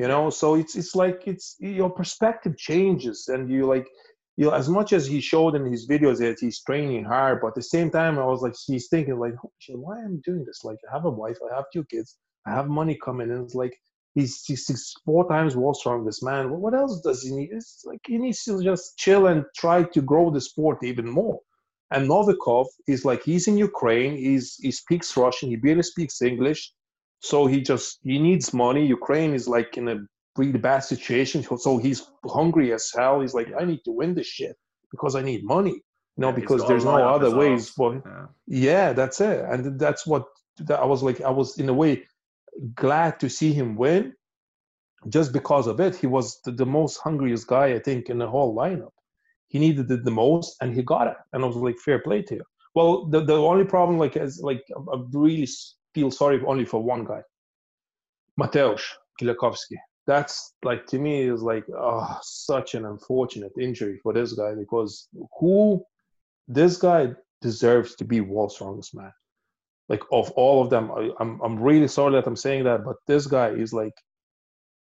you 0.00 0.08
know? 0.08 0.30
So 0.30 0.54
it's 0.54 0.74
it's 0.76 0.94
like 0.94 1.26
it's 1.26 1.56
your 1.60 1.90
perspective 1.90 2.56
changes 2.56 3.28
and 3.28 3.50
you 3.50 3.66
like 3.66 3.86
you 4.38 4.46
know 4.46 4.54
as 4.62 4.68
much 4.68 4.94
as 4.94 5.06
he 5.06 5.20
showed 5.20 5.54
in 5.54 5.66
his 5.66 5.86
videos 5.86 6.18
that 6.20 6.38
he's 6.40 6.62
training 6.62 7.04
hard 7.04 7.40
but 7.40 7.48
at 7.48 7.54
the 7.56 7.70
same 7.74 7.90
time 7.90 8.18
i 8.18 8.24
was 8.24 8.40
like 8.40 8.54
he's 8.66 8.88
thinking 8.88 9.18
like 9.18 9.34
shit, 9.58 9.78
why 9.78 9.98
am 9.98 10.14
i 10.18 10.30
doing 10.30 10.44
this? 10.46 10.60
Like 10.64 10.78
i 10.88 10.94
have 10.94 11.04
a 11.04 11.10
wife 11.10 11.38
i 11.46 11.54
have 11.54 11.66
two 11.72 11.84
kids 11.92 12.16
i 12.46 12.50
have 12.58 12.68
money 12.68 12.96
coming 13.04 13.28
in. 13.30 13.42
It's 13.42 13.54
like 13.54 13.76
he's, 14.14 14.42
he's, 14.46 14.94
four 15.04 15.28
times 15.28 15.54
more 15.54 15.74
strong 15.74 16.04
this 16.04 16.22
man. 16.22 16.44
What 16.50 16.74
else 16.74 17.00
does 17.02 17.22
he 17.22 17.30
need? 17.36 17.50
It's 17.52 17.82
like 17.84 18.00
he 18.06 18.16
needs 18.16 18.42
to 18.44 18.62
just 18.62 18.96
chill 18.96 19.26
and 19.26 19.44
try 19.56 19.82
to 19.82 20.00
grow 20.00 20.30
the 20.30 20.40
sport 20.40 20.78
even 20.82 21.08
more. 21.08 21.38
And 21.92 22.08
novikov 22.08 22.66
is 22.88 23.04
like 23.04 23.22
he's 23.22 23.48
in 23.48 23.58
ukraine 23.58 24.16
he's 24.16 24.56
he 24.64 24.70
speaks 24.70 25.16
russian 25.16 25.50
he 25.50 25.56
barely 25.56 25.82
speaks 25.82 26.22
english 26.22 26.72
So 27.20 27.46
he 27.46 27.60
just 27.60 28.00
he 28.02 28.18
needs 28.18 28.52
money. 28.52 28.86
Ukraine 28.86 29.34
is 29.34 29.46
like 29.46 29.76
in 29.76 29.88
a 29.88 29.98
really 30.36 30.58
bad 30.58 30.80
situation. 30.80 31.44
So 31.58 31.78
he's 31.78 32.10
hungry 32.26 32.72
as 32.72 32.90
hell. 32.96 33.20
He's 33.20 33.34
like, 33.34 33.48
I 33.58 33.64
need 33.64 33.80
to 33.84 33.92
win 33.92 34.14
this 34.14 34.26
shit 34.26 34.56
because 34.90 35.14
I 35.14 35.22
need 35.22 35.44
money. 35.44 35.76
You 36.16 36.22
know, 36.22 36.28
yeah, 36.28 36.34
because 36.34 36.66
there's 36.66 36.84
no 36.84 36.96
other 36.96 37.34
ways. 37.34 37.72
But 37.76 38.02
yeah. 38.04 38.26
yeah, 38.46 38.92
that's 38.92 39.20
it. 39.20 39.44
And 39.44 39.78
that's 39.78 40.06
what 40.06 40.24
that 40.58 40.80
I 40.80 40.84
was 40.84 41.02
like. 41.02 41.20
I 41.20 41.30
was 41.30 41.58
in 41.58 41.68
a 41.68 41.74
way 41.74 42.04
glad 42.74 43.20
to 43.20 43.28
see 43.28 43.52
him 43.52 43.76
win, 43.76 44.14
just 45.08 45.32
because 45.32 45.66
of 45.66 45.80
it. 45.80 45.94
He 45.96 46.06
was 46.06 46.40
the, 46.44 46.52
the 46.52 46.66
most 46.66 46.98
hungriest 46.98 47.46
guy 47.46 47.74
I 47.74 47.78
think 47.78 48.08
in 48.08 48.18
the 48.18 48.28
whole 48.28 48.54
lineup. 48.56 48.92
He 49.48 49.58
needed 49.58 49.90
it 49.90 50.04
the 50.04 50.10
most, 50.10 50.56
and 50.60 50.74
he 50.74 50.82
got 50.82 51.08
it. 51.08 51.16
And 51.32 51.42
I 51.42 51.46
was 51.46 51.56
like, 51.56 51.78
fair 51.78 51.98
play 51.98 52.22
to 52.22 52.34
you. 52.36 52.44
Well, 52.74 53.06
the, 53.06 53.20
the 53.24 53.34
only 53.34 53.64
problem, 53.64 53.98
like, 53.98 54.16
is 54.16 54.40
like 54.42 54.64
I'm 54.92 55.10
really 55.12 55.48
feel 55.94 56.10
sorry 56.10 56.42
only 56.46 56.64
for 56.64 56.82
one 56.82 57.04
guy, 57.04 57.22
Mateusz 58.38 58.82
Kieliszkowski. 59.20 59.76
That's 60.06 60.54
like 60.64 60.86
to 60.86 60.98
me 60.98 61.22
is 61.22 61.42
like 61.42 61.64
oh, 61.76 62.18
such 62.22 62.74
an 62.74 62.84
unfortunate 62.86 63.52
injury 63.60 64.00
for 64.02 64.12
this 64.12 64.32
guy 64.32 64.54
because 64.54 65.08
who 65.38 65.84
this 66.48 66.78
guy 66.78 67.14
deserves 67.40 67.94
to 67.96 68.04
be 68.04 68.20
world's 68.20 68.54
strongest 68.54 68.94
man. 68.94 69.12
Like 69.88 70.02
of 70.12 70.30
all 70.32 70.62
of 70.62 70.70
them, 70.70 70.90
I, 70.90 71.10
I'm 71.20 71.40
I'm 71.42 71.58
really 71.60 71.88
sorry 71.88 72.12
that 72.12 72.26
I'm 72.26 72.36
saying 72.36 72.64
that, 72.64 72.84
but 72.84 72.96
this 73.06 73.26
guy 73.26 73.50
is 73.50 73.72
like 73.72 73.94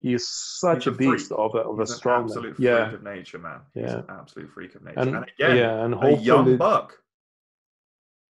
he 0.02 0.14
is 0.14 0.30
such 0.30 0.88
a, 0.88 0.92
a, 0.92 0.94
beast 0.94 1.32
of 1.32 1.56
a, 1.56 1.60
of 1.60 1.80
a 1.80 1.88
strong 1.88 2.24
absolute 2.24 2.56
freak 2.56 2.66
yeah. 2.66 2.94
of 2.94 3.04
nature, 3.04 3.38
man. 3.38 3.60
Yeah, 3.76 3.84
He's 3.84 3.94
an 3.94 4.06
absolute 4.10 4.50
freak 4.52 4.76
of 4.76 4.84
nature. 4.84 5.00
And, 5.00 5.16
and 5.16 5.26
again, 5.38 5.58
yeah, 5.58 5.84
and 5.84 6.04
a 6.04 6.14
young 6.16 6.58
buck. 6.58 6.98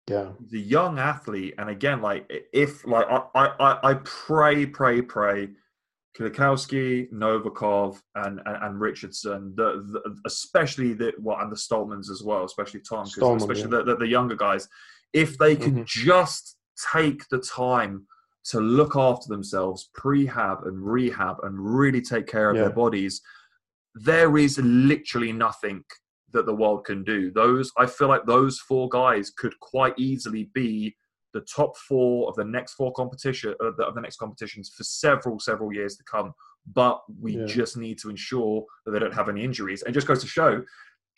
Yeah, 0.09 0.29
he's 0.39 0.53
a 0.53 0.63
young 0.63 0.99
athlete, 0.99 1.55
and 1.57 1.69
again, 1.69 2.01
like 2.01 2.31
if 2.53 2.85
like 2.85 3.07
I 3.09 3.47
I 3.59 3.79
I 3.83 3.93
pray 4.03 4.65
pray 4.65 5.01
pray, 5.01 5.49
Kieliszkowski, 6.17 7.11
Novikov, 7.11 7.99
and, 8.15 8.39
and, 8.45 8.63
and 8.63 8.79
Richardson, 8.79 9.53
the, 9.55 9.83
the, 9.91 10.15
especially 10.25 10.93
the 10.93 11.13
what 11.17 11.41
and 11.41 11.51
the 11.51 11.55
Stoltmans 11.55 12.09
as 12.09 12.23
well, 12.23 12.45
especially 12.45 12.81
Tom, 12.81 13.05
Stoltman, 13.05 13.37
especially 13.37 13.63
yeah. 13.63 13.79
the, 13.79 13.83
the, 13.83 13.95
the 13.97 14.07
younger 14.07 14.35
guys, 14.35 14.67
if 15.13 15.37
they 15.37 15.55
can 15.55 15.73
mm-hmm. 15.73 15.83
just 15.85 16.57
take 16.93 17.27
the 17.29 17.39
time 17.39 18.05
to 18.45 18.59
look 18.59 18.95
after 18.95 19.27
themselves, 19.27 19.89
prehab 19.97 20.67
and 20.67 20.79
rehab, 20.79 21.37
and 21.43 21.59
really 21.59 22.01
take 22.01 22.27
care 22.27 22.49
of 22.49 22.55
yeah. 22.55 22.63
their 22.63 22.71
bodies, 22.71 23.21
there 23.95 24.37
is 24.37 24.59
literally 24.59 25.31
nothing 25.31 25.83
that 26.35 26.45
the 26.45 26.53
world 26.53 26.85
can 26.85 27.03
do. 27.03 27.31
Those 27.31 27.71
I 27.77 27.87
feel 27.87 28.07
like 28.07 28.25
those 28.25 28.59
four 28.59 28.87
guys 28.89 29.31
could 29.31 29.59
quite 29.59 29.93
easily 29.97 30.49
be 30.53 30.95
the 31.33 31.41
top 31.41 31.75
four 31.77 32.29
of 32.29 32.35
the 32.35 32.45
next 32.45 32.75
four 32.75 32.93
competition 32.93 33.53
uh, 33.61 33.73
of 33.83 33.95
the 33.95 34.01
next 34.01 34.17
competitions 34.17 34.71
for 34.75 34.83
several 34.83 35.39
several 35.39 35.73
years 35.73 35.97
to 35.97 36.03
come. 36.03 36.33
But 36.73 37.01
we 37.19 37.37
yeah. 37.37 37.45
just 37.45 37.77
need 37.77 37.97
to 37.99 38.09
ensure 38.09 38.65
that 38.85 38.91
they 38.91 38.99
don't 38.99 39.13
have 39.13 39.29
any 39.29 39.43
injuries. 39.43 39.83
And 39.83 39.93
just 39.93 40.07
goes 40.07 40.21
to 40.21 40.27
show, 40.27 40.63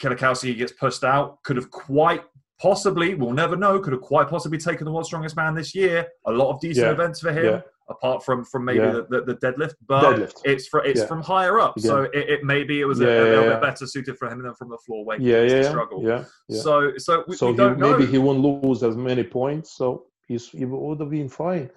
Kieliszkowski 0.02 0.58
gets 0.58 0.74
pushed 0.74 1.04
out, 1.04 1.42
could 1.44 1.56
have 1.56 1.72
quite 1.72 2.24
possibly, 2.60 3.14
we'll 3.14 3.32
never 3.32 3.56
know, 3.56 3.80
could 3.80 3.94
have 3.94 4.02
quite 4.02 4.28
possibly 4.28 4.58
taken 4.58 4.86
the 4.86 4.92
world's 4.92 5.10
strongest 5.10 5.36
man 5.36 5.54
this 5.54 5.76
year. 5.76 6.08
A 6.26 6.32
lot 6.32 6.54
of 6.54 6.60
decent 6.60 6.88
yeah. 6.88 6.92
events 6.92 7.20
for 7.22 7.32
him. 7.32 7.46
Yeah. 7.46 7.62
Apart 7.90 8.26
from 8.26 8.44
from 8.44 8.66
maybe 8.66 8.80
yeah. 8.80 8.92
the, 8.92 9.08
the, 9.10 9.22
the, 9.22 9.36
deadlift, 9.36 9.76
but 9.88 10.02
deadlift. 10.04 10.42
it's 10.44 10.68
for 10.68 10.84
it's 10.84 11.06
from 11.06 11.22
higher 11.22 11.58
up, 11.58 11.80
so 11.80 12.02
it, 12.02 12.30
it, 12.30 12.44
maybe 12.44 12.82
it 12.82 12.86
was 12.86 13.00
a, 13.00 13.06
a 13.06 13.24
little 13.24 13.50
bit 13.52 13.62
better 13.62 13.88
suited 13.88 14.18
for 14.18 14.30
him 14.30 14.44
than 14.44 14.54
from 14.56 14.70
the 14.70 14.78
floor 14.86 15.06
weight. 15.06 15.22
Yeah, 15.22 15.44
yeah, 15.44 15.70
struggle. 15.70 16.04
Yeah, 16.04 16.26
So 16.50 16.98
so 16.98 17.24
we, 17.30 17.38
so 17.38 17.52
we 17.52 17.64
he, 17.64 17.70
maybe 17.76 18.06
he 18.06 18.18
won't 18.18 18.40
lose 18.40 18.84
as 18.84 18.98
many 18.98 19.24
points, 19.24 19.78
so 19.78 20.08
he's 20.28 20.50
he 20.50 20.66
would 20.66 21.00
have 21.00 21.10
been 21.10 21.30
fine. 21.30 21.70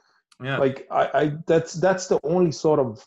Yeah. 0.43 0.59
Like 0.59 0.87
I, 0.91 1.11
I 1.15 1.33
that's 1.47 1.75
that's 1.75 2.07
the 2.09 2.19
only 2.25 2.53
sort 2.53 2.81
of 2.81 3.05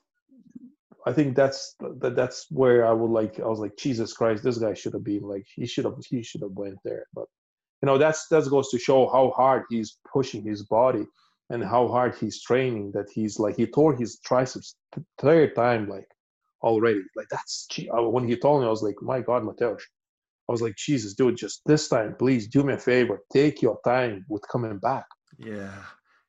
I 1.06 1.12
think 1.12 1.36
that's 1.36 1.76
that 2.00 2.16
that's 2.16 2.48
where 2.50 2.86
I 2.86 2.92
would 2.94 3.12
like 3.12 3.40
I 3.40 3.48
was 3.48 3.60
like 3.60 3.76
Jesus 3.76 4.14
Christ 4.14 4.44
this 4.44 4.58
guy 4.58 4.74
should 4.74 4.94
have 4.94 5.04
been 5.04 5.24
like 5.24 5.46
he 5.54 5.66
should 5.66 5.86
have 5.86 5.96
he 6.08 6.24
should 6.24 6.42
have 6.42 6.52
went 6.52 6.78
there 6.86 7.06
but 7.14 7.26
you 7.82 7.88
know 7.88 7.98
that's 7.98 8.28
that 8.28 8.50
goes 8.50 8.70
to 8.70 8.80
show 8.80 9.10
how 9.10 9.32
hard 9.36 9.64
he's 9.70 9.98
pushing 10.12 10.44
his 10.46 10.64
body 10.64 11.06
and 11.54 11.64
how 11.64 11.88
hard 11.88 12.16
he's 12.20 12.42
training 12.42 12.92
that 12.94 13.08
he's 13.14 13.40
like 13.40 13.56
he 13.56 13.68
tore 13.68 13.96
his 13.96 14.20
triceps 14.20 14.76
third 15.20 15.56
time 15.56 15.88
like 15.88 16.08
already. 16.64 17.02
Like 17.16 17.28
that's 17.30 17.68
when 17.92 18.28
he 18.28 18.36
told 18.36 18.62
me 18.62 18.68
i 18.68 18.70
was 18.70 18.82
like 18.82 18.96
my 19.02 19.22
god 19.22 19.44
mateusz. 19.44 19.84
I 20.50 20.52
was 20.52 20.62
like 20.62 20.76
jesus 20.76 21.14
dude 21.14 21.38
just 21.38 21.62
this 21.66 21.88
time 21.88 22.16
please 22.18 22.48
do 22.48 22.64
me 22.64 22.74
a 22.74 22.78
favor. 22.78 23.20
Take 23.32 23.62
your 23.62 23.78
time 23.86 24.26
with 24.30 24.44
coming 24.52 24.78
back. 24.80 25.06
Yeah. 25.38 25.72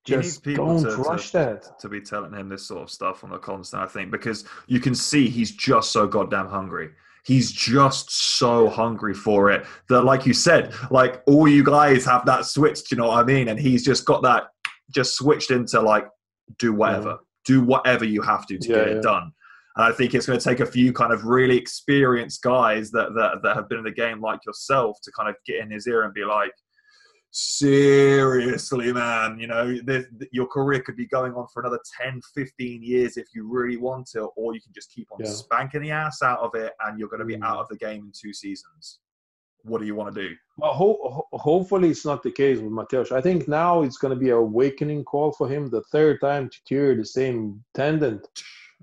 Just 0.05 0.45
don't 0.45 0.83
to, 0.83 0.97
rush 0.97 1.31
to, 1.31 1.39
that 1.39 1.81
to 1.81 1.89
be 1.89 2.03
telling 2.03 2.35
him 2.35 2.51
this 2.51 2.69
sort 2.69 2.83
of 2.83 2.91
stuff 2.91 3.25
on 3.25 3.31
the 3.31 3.39
constant 3.39 3.83
i 3.83 3.87
think 3.87 4.11
because 4.11 4.45
you 4.67 4.79
can 4.79 4.95
see 4.95 5.31
he's 5.31 5.53
just 5.53 5.91
so 5.91 6.07
goddamn 6.07 6.49
hungry. 6.49 6.91
He's 7.25 7.51
just 7.51 8.11
so 8.11 8.69
hungry 8.69 9.15
for 9.15 9.51
it 9.51 9.65
that 9.89 10.03
like 10.03 10.27
you 10.27 10.35
said 10.35 10.75
like 10.91 11.23
all 11.27 11.49
you 11.49 11.65
guys 11.65 12.05
have 12.05 12.27
that 12.27 12.45
switched 12.45 12.91
you 12.91 12.99
know 12.99 13.09
what 13.09 13.19
i 13.19 13.25
mean? 13.25 13.49
And 13.49 13.59
he's 13.59 13.83
just 13.83 14.05
got 14.05 14.23
that 14.25 14.49
just 14.91 15.17
switched 15.17 15.51
into 15.51 15.81
like 15.81 16.07
do 16.59 16.73
whatever 16.73 17.11
yeah. 17.11 17.17
do 17.47 17.63
whatever 17.63 18.05
you 18.05 18.23
have 18.23 18.47
to 18.47 18.59
to 18.59 18.69
yeah, 18.69 18.77
get 18.77 18.89
it 18.89 19.03
done 19.03 19.33
and 19.77 19.85
i 19.85 19.93
think 19.93 20.15
it's 20.15 20.27
going 20.27 20.39
to 20.39 20.45
take 20.45 20.61
a 20.61 20.67
few 20.67 20.93
kind 20.93 21.13
of 21.13 21.25
really 21.25 21.57
experienced 21.57 22.43
guys 22.43 22.91
that, 22.91 23.15
that 23.15 23.43
that 23.43 23.57
have 23.57 23.69
been 23.69 23.79
in 23.79 23.85
the 23.85 23.91
game 23.91 24.21
like 24.21 24.41
yourself 24.47 24.97
to 25.03 25.11
kind 25.13 25.29
of 25.29 25.35
get 25.47 25.61
in 25.61 25.71
his 25.71 25.87
ear 25.87 26.03
and 26.03 26.15
be 26.15 26.25
like 26.25 26.53
seriously, 27.37 28.93
man, 28.93 29.39
you 29.41 29.49
know, 29.49 29.77
this, 29.83 30.07
your 30.31 30.47
career 30.47 30.81
could 30.81 30.97
be 30.97 31.07
going 31.07 31.35
on 31.35 31.47
for 31.53 31.63
another 31.63 31.81
10, 32.01 32.21
15 32.33 32.83
years 32.83 33.17
if 33.17 33.27
you 33.35 33.49
really 33.51 33.77
want 33.77 34.07
to, 34.07 34.27
or 34.37 34.55
you 34.55 34.61
can 34.61 34.73
just 34.73 34.93
keep 34.93 35.09
on 35.11 35.19
yeah. 35.21 35.31
spanking 35.31 35.83
the 35.83 35.91
ass 35.91 36.23
out 36.23 36.39
of 36.39 36.55
it 36.55 36.73
and 36.87 36.99
you're 36.99 37.09
going 37.09 37.19
to 37.19 37.27
be 37.27 37.35
out 37.43 37.57
mm. 37.57 37.61
of 37.61 37.69
the 37.69 37.77
game 37.77 38.05
in 38.05 38.13
two 38.15 38.33
seasons. 38.33 39.01
What 39.65 39.81
do 39.81 39.87
you 39.87 39.95
want 39.95 40.15
to 40.15 40.29
do? 40.29 40.35
Well, 40.59 40.73
ho- 40.73 41.27
hopefully 41.33 41.91
it's 41.91 42.05
not 42.05 42.23
the 42.23 42.31
case 42.31 42.59
with 42.59 42.71
Mateusz. 42.71 43.13
I 43.13 43.21
think 43.21 43.49
now 43.49 43.83
it's 43.83 43.97
going 43.97 44.15
to 44.15 44.21
be 44.21 44.31
a 44.31 44.37
awakening 44.37 45.05
call 45.05 45.33
for 45.33 45.49
him. 45.49 45.69
The 45.69 45.83
third 45.91 46.21
time 46.21 46.49
to 46.51 46.59
tear 46.67 46.95
the 46.95 47.05
same 47.05 47.65
tendon. 47.75 48.21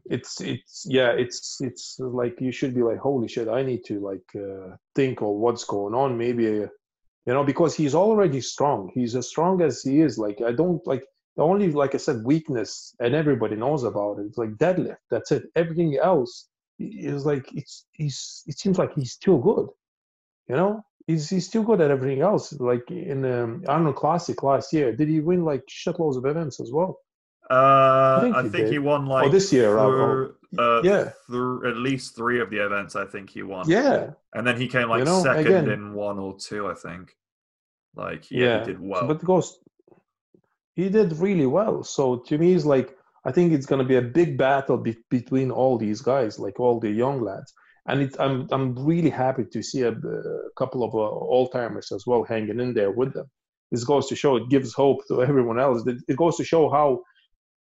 It's 0.06 0.42
it's 0.42 0.84
yeah 0.90 1.12
it's 1.12 1.62
it's 1.62 2.00
like 2.00 2.42
you 2.42 2.52
should 2.52 2.74
be 2.74 2.82
like 2.82 2.98
holy 2.98 3.28
shit 3.28 3.48
I 3.48 3.62
need 3.62 3.86
to 3.86 4.00
like 4.00 4.28
uh, 4.36 4.76
think 4.96 5.22
of 5.22 5.28
what's 5.28 5.64
going 5.64 5.94
on 5.94 6.18
maybe 6.18 6.66
you 7.26 7.34
know, 7.34 7.44
because 7.44 7.76
he's 7.76 7.96
already 7.96 8.42
strong. 8.42 8.92
He's 8.94 9.16
as 9.16 9.28
strong 9.28 9.62
as 9.62 9.82
he 9.82 10.02
is. 10.02 10.18
Like 10.18 10.42
I 10.42 10.52
don't 10.52 10.86
like 10.88 11.06
the 11.38 11.44
only 11.44 11.72
like 11.72 11.94
I 11.94 11.98
said 11.98 12.24
weakness, 12.24 12.96
and 13.00 13.14
everybody 13.14 13.56
knows 13.56 13.84
about 13.84 14.20
it. 14.20 14.26
It's 14.26 14.38
like 14.38 14.58
deadlift. 14.58 14.98
That's 15.10 15.32
it. 15.32 15.44
Everything 15.56 15.98
else 15.98 16.48
is 16.80 17.26
like 17.26 17.46
it's 17.54 17.86
he's. 17.92 18.44
It 18.48 18.58
seems 18.58 18.78
like 18.78 18.94
he's 18.96 19.14
still 19.14 19.38
good. 19.38 19.68
You 20.52 20.58
know, 20.58 20.86
he's 21.08 21.30
he's 21.30 21.48
still 21.48 21.64
good 21.64 21.80
at 21.80 21.92
everything 21.92 22.22
else. 22.22 22.52
Like 22.52 22.92
in 22.92 23.22
the 23.22 23.44
um, 23.46 23.64
Arnold 23.70 23.96
Classic 23.96 24.44
last 24.44 24.74
year, 24.74 24.94
did 24.94 25.08
he 25.08 25.22
win 25.22 25.46
like 25.46 25.64
shitloads 25.68 26.18
of 26.18 26.26
events 26.26 26.60
as 26.60 26.74
well? 26.74 27.00
Uh, 27.50 28.18
I 28.18 28.20
think, 28.22 28.36
I 28.36 28.44
he, 28.44 28.50
think 28.50 28.68
he, 28.68 28.80
won 28.80 29.06
like 29.06 29.28
oh, 29.28 29.30
this 29.30 29.54
year. 29.54 29.70
Through, 29.72 30.36
uh, 30.60 30.82
yeah, 30.84 31.12
through 31.28 31.70
at 31.70 31.78
least 31.78 32.18
three 32.18 32.42
of 32.42 32.50
the 32.50 32.58
events. 32.58 32.98
I 32.98 33.06
think 33.06 33.30
he 33.30 33.44
won. 33.44 33.70
Yeah, 33.70 34.10
and 34.34 34.46
then 34.46 34.60
he 34.60 34.68
came 34.68 34.90
like 34.90 35.00
you 35.00 35.06
know, 35.06 35.24
second 35.24 35.48
again, 35.48 35.70
in 35.70 35.94
one 35.94 36.20
or 36.20 36.38
two. 36.38 36.68
I 36.68 36.74
think. 36.74 37.16
Like 37.96 38.30
yeah, 38.30 38.46
yeah. 38.46 38.60
he 38.60 38.66
did 38.66 38.82
well. 38.82 39.08
But 39.08 39.24
goes, 39.24 39.58
he 40.76 40.90
did 40.90 41.14
really 41.14 41.46
well. 41.46 41.82
So 41.86 42.18
to 42.18 42.38
me, 42.38 42.54
it's 42.54 42.66
like 42.66 42.98
I 43.24 43.32
think 43.32 43.54
it's 43.54 43.66
going 43.66 43.82
to 43.82 43.88
be 43.88 43.96
a 43.96 44.02
big 44.02 44.38
battle 44.38 44.78
be- 44.78 44.98
between 45.10 45.50
all 45.50 45.78
these 45.78 46.02
guys, 46.02 46.40
like 46.40 46.60
all 46.60 46.78
the 46.82 46.92
young 46.92 47.22
lads. 47.22 47.54
And 47.88 48.16
I'm 48.20 48.48
I'm 48.52 48.76
really 48.76 49.10
happy 49.10 49.46
to 49.52 49.64
see 49.64 49.82
a, 49.82 49.92
a 49.92 50.52
couple 50.56 50.84
of 50.84 50.94
uh, 50.94 50.98
all 50.98 51.50
timers 51.50 51.92
as 51.92 52.06
well 52.06 52.24
hanging 52.24 52.60
in 52.60 52.74
there 52.74 52.92
with 52.92 53.14
them. 53.14 53.26
This 53.72 53.84
goes 53.84 54.08
to 54.10 54.16
show 54.16 54.36
it 54.36 54.50
gives 54.50 54.74
hope 54.74 55.00
to 55.08 55.24
everyone 55.30 55.60
else. 55.60 55.84
It 56.08 56.18
goes 56.18 56.38
to 56.38 56.44
show 56.44 56.70
how 56.70 57.02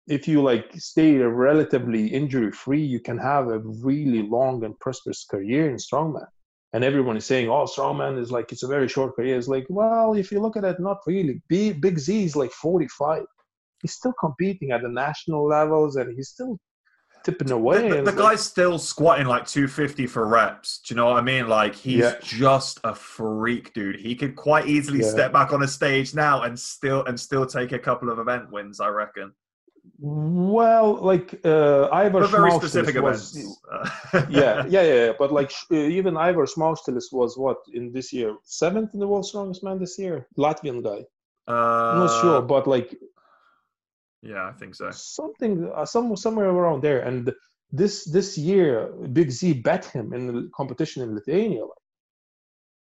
if 0.07 0.27
you 0.27 0.41
like 0.41 0.73
stay 0.75 1.17
relatively 1.17 2.07
injury 2.07 2.51
free, 2.51 2.81
you 2.81 2.99
can 2.99 3.17
have 3.17 3.47
a 3.47 3.59
really 3.59 4.23
long 4.23 4.63
and 4.65 4.77
prosperous 4.79 5.25
career 5.29 5.69
in 5.69 5.77
strongman. 5.77 6.25
And 6.73 6.83
everyone 6.83 7.17
is 7.17 7.25
saying, 7.25 7.49
"Oh, 7.49 7.65
strongman 7.65 8.19
is 8.19 8.31
like 8.31 8.51
it's 8.51 8.63
a 8.63 8.67
very 8.67 8.87
short 8.87 9.15
career." 9.15 9.37
It's 9.37 9.47
like, 9.47 9.67
well, 9.69 10.13
if 10.13 10.31
you 10.31 10.39
look 10.41 10.57
at 10.57 10.63
it, 10.65 10.79
not 10.79 10.97
really. 11.07 11.41
B, 11.47 11.71
Big 11.73 11.97
Z 11.97 12.25
is 12.25 12.35
like 12.35 12.51
45. 12.51 13.23
He's 13.81 13.93
still 13.93 14.13
competing 14.19 14.71
at 14.71 14.81
the 14.81 14.89
national 14.89 15.47
levels, 15.47 15.95
and 15.95 16.13
he's 16.15 16.29
still 16.29 16.59
tipping 17.23 17.51
away. 17.51 17.89
The, 17.89 17.95
the, 17.97 18.11
the 18.11 18.17
guy's 18.17 18.41
still 18.41 18.77
squatting 18.77 19.27
like 19.27 19.47
250 19.47 20.07
for 20.07 20.27
reps. 20.27 20.79
Do 20.79 20.93
you 20.93 20.97
know 20.97 21.05
what 21.05 21.17
I 21.17 21.21
mean? 21.21 21.47
Like 21.47 21.75
he's 21.75 21.99
yeah. 21.99 22.15
just 22.21 22.79
a 22.83 22.93
freak, 22.95 23.73
dude. 23.73 23.97
He 23.97 24.15
could 24.15 24.35
quite 24.35 24.67
easily 24.67 24.99
yeah. 24.99 25.09
step 25.09 25.33
back 25.33 25.53
on 25.53 25.63
a 25.63 25.67
stage 25.67 26.13
now 26.13 26.43
and 26.43 26.57
still 26.59 27.05
and 27.05 27.19
still 27.19 27.45
take 27.45 27.71
a 27.71 27.79
couple 27.79 28.09
of 28.09 28.19
event 28.19 28.51
wins. 28.51 28.79
I 28.79 28.87
reckon. 28.89 29.33
Well, 29.97 30.93
like 30.95 31.39
uh, 31.43 31.89
Ivor 31.91 32.25
very 32.27 32.51
specific 32.51 33.01
was, 33.01 33.35
yeah, 34.29 34.65
yeah, 34.67 34.83
yeah. 34.83 35.11
But 35.17 35.31
like 35.31 35.51
uh, 35.71 35.75
even 35.75 36.13
Aivars 36.13 36.53
Smaukstelis 36.55 37.11
was 37.11 37.37
what 37.37 37.57
in 37.73 37.91
this 37.91 38.13
year 38.13 38.35
seventh 38.43 38.93
in 38.93 38.99
the 38.99 39.07
world's 39.07 39.29
strongest 39.29 39.63
man 39.63 39.79
this 39.79 39.97
year, 39.97 40.27
Latvian 40.37 40.83
guy. 40.83 41.05
Uh, 41.47 41.91
I'm 41.91 41.99
not 41.99 42.21
sure, 42.21 42.41
but 42.41 42.67
like 42.67 42.95
Yeah, 44.21 44.47
I 44.47 44.51
think 44.53 44.75
so. 44.75 44.89
Something, 44.91 45.71
uh, 45.73 45.85
some, 45.85 46.15
somewhere 46.15 46.49
around 46.49 46.83
there. 46.83 47.01
And 47.01 47.31
this 47.71 48.05
this 48.05 48.37
year, 48.37 48.91
Big 49.13 49.31
Z 49.31 49.61
bet 49.61 49.85
him 49.85 50.13
in 50.13 50.27
the 50.27 50.49
competition 50.55 51.03
in 51.03 51.15
Lithuania. 51.15 51.65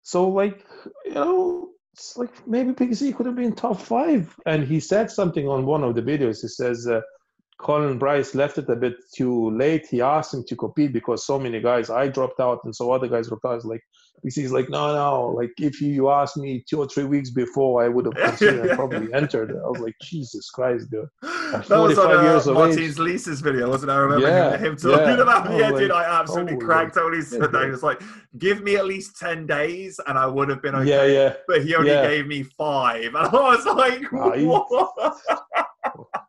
So, 0.02 0.28
like, 0.28 0.66
you 1.04 1.14
know, 1.14 1.68
it's 1.92 2.16
like 2.16 2.46
maybe 2.46 2.72
Big 2.72 2.92
Z 2.94 3.12
could 3.12 3.26
have 3.26 3.36
been 3.36 3.54
top 3.54 3.80
five. 3.80 4.34
And 4.46 4.64
he 4.64 4.80
said 4.80 5.10
something 5.10 5.48
on 5.48 5.66
one 5.66 5.84
of 5.84 5.94
the 5.94 6.02
videos. 6.02 6.42
He 6.42 6.48
says, 6.48 6.86
uh, 6.88 7.00
Colin 7.58 7.98
Bryce 7.98 8.34
left 8.34 8.58
it 8.58 8.68
a 8.68 8.76
bit 8.76 8.94
too 9.14 9.50
late. 9.50 9.86
He 9.88 10.00
asked 10.00 10.34
him 10.34 10.44
to 10.48 10.56
compete 10.56 10.92
because 10.92 11.24
so 11.24 11.38
many 11.38 11.60
guys 11.60 11.90
I 11.90 12.08
dropped 12.08 12.40
out 12.40 12.58
and 12.64 12.74
so 12.74 12.90
other 12.90 13.06
guys 13.06 13.28
dropped 13.28 13.44
out. 13.44 13.64
Like 13.64 13.82
he's 14.22 14.53
like, 14.53 14.68
no, 14.68 14.94
no. 14.94 15.29
Like 15.29 15.53
if 15.59 15.81
you 15.81 16.11
asked 16.11 16.37
me 16.37 16.64
two 16.68 16.79
or 16.79 16.88
three 16.88 17.05
weeks 17.05 17.31
before, 17.31 17.85
I 17.85 17.88
would 17.88 18.07
have 18.07 18.14
considered 18.38 18.66
and 18.66 18.79
probably 18.79 19.12
entered. 19.12 19.51
I 19.51 19.68
was 19.68 19.81
like, 19.81 19.96
Jesus 20.03 20.48
Christ, 20.51 20.90
dude. 20.90 21.09
That 21.22 21.68
was 21.68 21.98
on 21.98 22.11
uh, 22.11 22.55
Martins 22.55 22.98
Licis's 22.98 23.40
video, 23.40 23.68
wasn't 23.68 23.90
it? 23.90 23.94
I 23.94 23.98
remember 23.98 24.29
yeah, 24.29 24.57
him, 24.57 24.77
talking 24.77 24.98
yeah. 24.98 25.22
about 25.22 25.51
me. 25.51 25.59
Yeah, 25.59 25.70
like, 25.70 25.81
dude, 25.81 25.90
I 25.90 26.20
absolutely 26.20 26.59
cracked 26.59 26.94
totally 26.94 27.22
yeah, 27.33 27.64
He 27.64 27.70
was 27.70 27.83
like, 27.83 28.01
give 28.38 28.62
me 28.62 28.77
at 28.77 28.87
least 28.87 29.18
10 29.18 29.46
days 29.46 29.98
and 30.07 30.18
I 30.18 30.27
would 30.27 30.48
have 30.48 30.62
been 30.62 30.75
okay. 30.77 30.88
Yeah, 30.88 31.05
yeah. 31.05 31.35
But 31.48 31.64
he 31.64 31.75
only 31.75 31.90
yeah. 31.90 32.07
gave 32.07 32.27
me 32.27 32.44
five. 32.44 33.07
And 33.07 33.16
I 33.16 33.31
was 33.31 33.66
like, 33.66 34.11
what? 34.12 35.16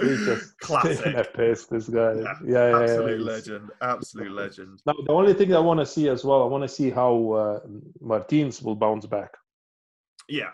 He's 0.00 0.24
just 0.24 0.58
classic. 0.60 1.14
At 1.14 1.34
pace, 1.34 1.66
this 1.66 1.88
guy. 1.88 2.14
Yeah, 2.14 2.34
yeah, 2.44 2.68
yeah 2.68 2.82
absolute 2.82 3.20
yeah, 3.20 3.26
legend. 3.26 3.70
Absolute 3.80 4.32
legend. 4.42 4.82
Now, 4.86 4.94
the 5.04 5.12
only 5.12 5.34
thing 5.34 5.54
I 5.54 5.60
want 5.60 5.80
to 5.80 5.86
see 5.86 6.08
as 6.08 6.24
well, 6.24 6.42
I 6.42 6.46
want 6.46 6.62
to 6.62 6.68
see 6.68 6.90
how 6.90 7.32
uh, 7.32 7.60
Martins 8.00 8.62
will 8.62 8.76
bounce 8.76 9.06
back. 9.06 9.36
Yeah, 10.28 10.50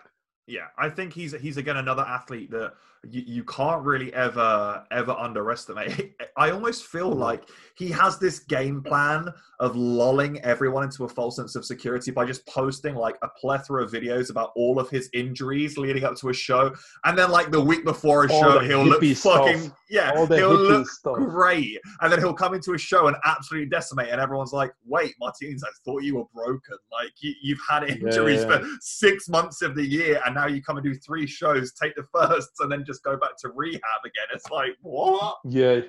yeah. 0.47 0.67
I 0.77 0.89
think 0.89 1.13
he's 1.13 1.33
he's 1.33 1.57
again 1.57 1.77
another 1.77 2.03
athlete 2.03 2.51
that 2.51 2.73
you, 3.09 3.23
you 3.25 3.43
can't 3.45 3.83
really 3.83 4.13
ever 4.13 4.85
ever 4.91 5.11
underestimate. 5.11 6.15
I 6.37 6.51
almost 6.51 6.85
feel 6.85 7.09
like 7.09 7.49
he 7.75 7.89
has 7.89 8.19
this 8.19 8.39
game 8.39 8.83
plan 8.83 9.27
of 9.59 9.75
lulling 9.75 10.39
everyone 10.41 10.83
into 10.83 11.05
a 11.05 11.09
false 11.09 11.35
sense 11.35 11.55
of 11.55 11.65
security 11.65 12.11
by 12.11 12.25
just 12.25 12.45
posting 12.45 12.95
like 12.95 13.17
a 13.23 13.29
plethora 13.39 13.83
of 13.83 13.91
videos 13.91 14.29
about 14.29 14.51
all 14.55 14.79
of 14.79 14.89
his 14.89 15.09
injuries 15.13 15.77
leading 15.77 16.03
up 16.03 16.15
to 16.17 16.29
a 16.29 16.33
show, 16.33 16.73
and 17.05 17.17
then 17.17 17.31
like 17.31 17.51
the 17.51 17.59
week 17.59 17.83
before 17.83 18.25
a 18.25 18.31
all 18.31 18.41
show, 18.41 18.59
he'll 18.59 18.85
look 18.85 19.03
stuff. 19.15 19.45
fucking 19.45 19.71
yeah, 19.89 20.13
he'll 20.13 20.53
look 20.53 20.87
stuff. 20.87 21.15
great, 21.15 21.79
and 22.01 22.11
then 22.11 22.19
he'll 22.19 22.33
come 22.33 22.53
into 22.53 22.73
a 22.73 22.77
show 22.77 23.07
and 23.07 23.17
absolutely 23.25 23.69
decimate, 23.69 24.09
and 24.09 24.21
everyone's 24.21 24.53
like, 24.53 24.71
"Wait, 24.85 25.15
Martins, 25.19 25.63
I 25.63 25.69
thought 25.83 26.03
you 26.03 26.17
were 26.17 26.25
broken. 26.33 26.77
Like 26.91 27.11
you, 27.19 27.55
have 27.69 27.83
had 27.83 27.89
injuries 27.89 28.41
yeah, 28.41 28.49
yeah. 28.49 28.57
for 28.59 28.67
six 28.81 29.27
months 29.27 29.61
of 29.63 29.75
the 29.75 29.85
year, 29.85 30.21
and 30.25 30.35
now 30.35 30.45
you 30.45 30.61
come 30.61 30.77
and 30.77 30.83
do 30.83 30.93
three 30.93 31.25
shows, 31.25 31.73
take 31.73 31.95
the 31.95 32.05
firsts, 32.13 32.59
and 32.59 32.71
then." 32.71 32.85
just 32.90 32.90
go 32.99 33.17
back 33.17 33.37
to 33.39 33.49
rehab 33.49 34.01
again. 34.03 34.27
It's 34.33 34.49
like 34.49 34.77
what? 34.81 35.37
Yeah. 35.45 35.81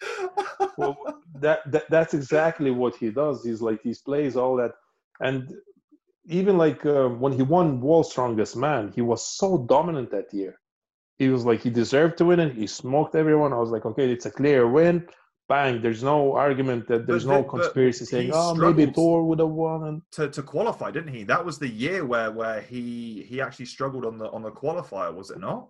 well, 0.76 0.96
that, 1.34 1.70
that 1.70 1.90
that's 1.90 2.14
exactly 2.14 2.70
what 2.70 2.96
he 2.96 3.10
does. 3.10 3.44
He's 3.44 3.60
like 3.60 3.82
he 3.82 3.94
plays 4.04 4.36
all 4.36 4.56
that, 4.56 4.72
and 5.20 5.52
even 6.26 6.56
like 6.58 6.84
uh, 6.86 7.08
when 7.08 7.32
he 7.32 7.42
won 7.42 7.80
World's 7.80 8.10
Strongest 8.10 8.56
Man, 8.56 8.92
he 8.94 9.02
was 9.02 9.26
so 9.26 9.58
dominant 9.68 10.10
that 10.10 10.32
year. 10.32 10.58
He 11.18 11.28
was 11.28 11.44
like 11.44 11.60
he 11.60 11.70
deserved 11.70 12.18
to 12.18 12.24
win 12.24 12.40
it. 12.40 12.54
He 12.54 12.66
smoked 12.66 13.14
everyone. 13.14 13.52
I 13.52 13.58
was 13.58 13.70
like, 13.70 13.84
okay, 13.84 14.10
it's 14.10 14.26
a 14.26 14.30
clear 14.30 14.66
win. 14.68 15.06
Bang! 15.48 15.82
There's 15.82 16.04
no 16.04 16.34
argument 16.34 16.86
that 16.86 17.08
there's 17.08 17.24
but, 17.24 17.32
no 17.32 17.42
conspiracy 17.42 18.04
saying, 18.04 18.30
oh, 18.32 18.54
maybe 18.54 18.86
Thor 18.86 19.24
would 19.24 19.40
have 19.40 19.48
won. 19.48 19.84
And... 19.84 20.02
To, 20.12 20.28
to 20.30 20.42
qualify, 20.42 20.92
didn't 20.92 21.12
he? 21.12 21.24
That 21.24 21.44
was 21.44 21.58
the 21.58 21.68
year 21.68 22.04
where 22.06 22.30
where 22.30 22.60
he 22.60 23.26
he 23.28 23.40
actually 23.40 23.66
struggled 23.66 24.06
on 24.06 24.16
the 24.16 24.30
on 24.30 24.42
the 24.42 24.50
qualifier, 24.52 25.12
was 25.12 25.30
it 25.30 25.40
not? 25.40 25.68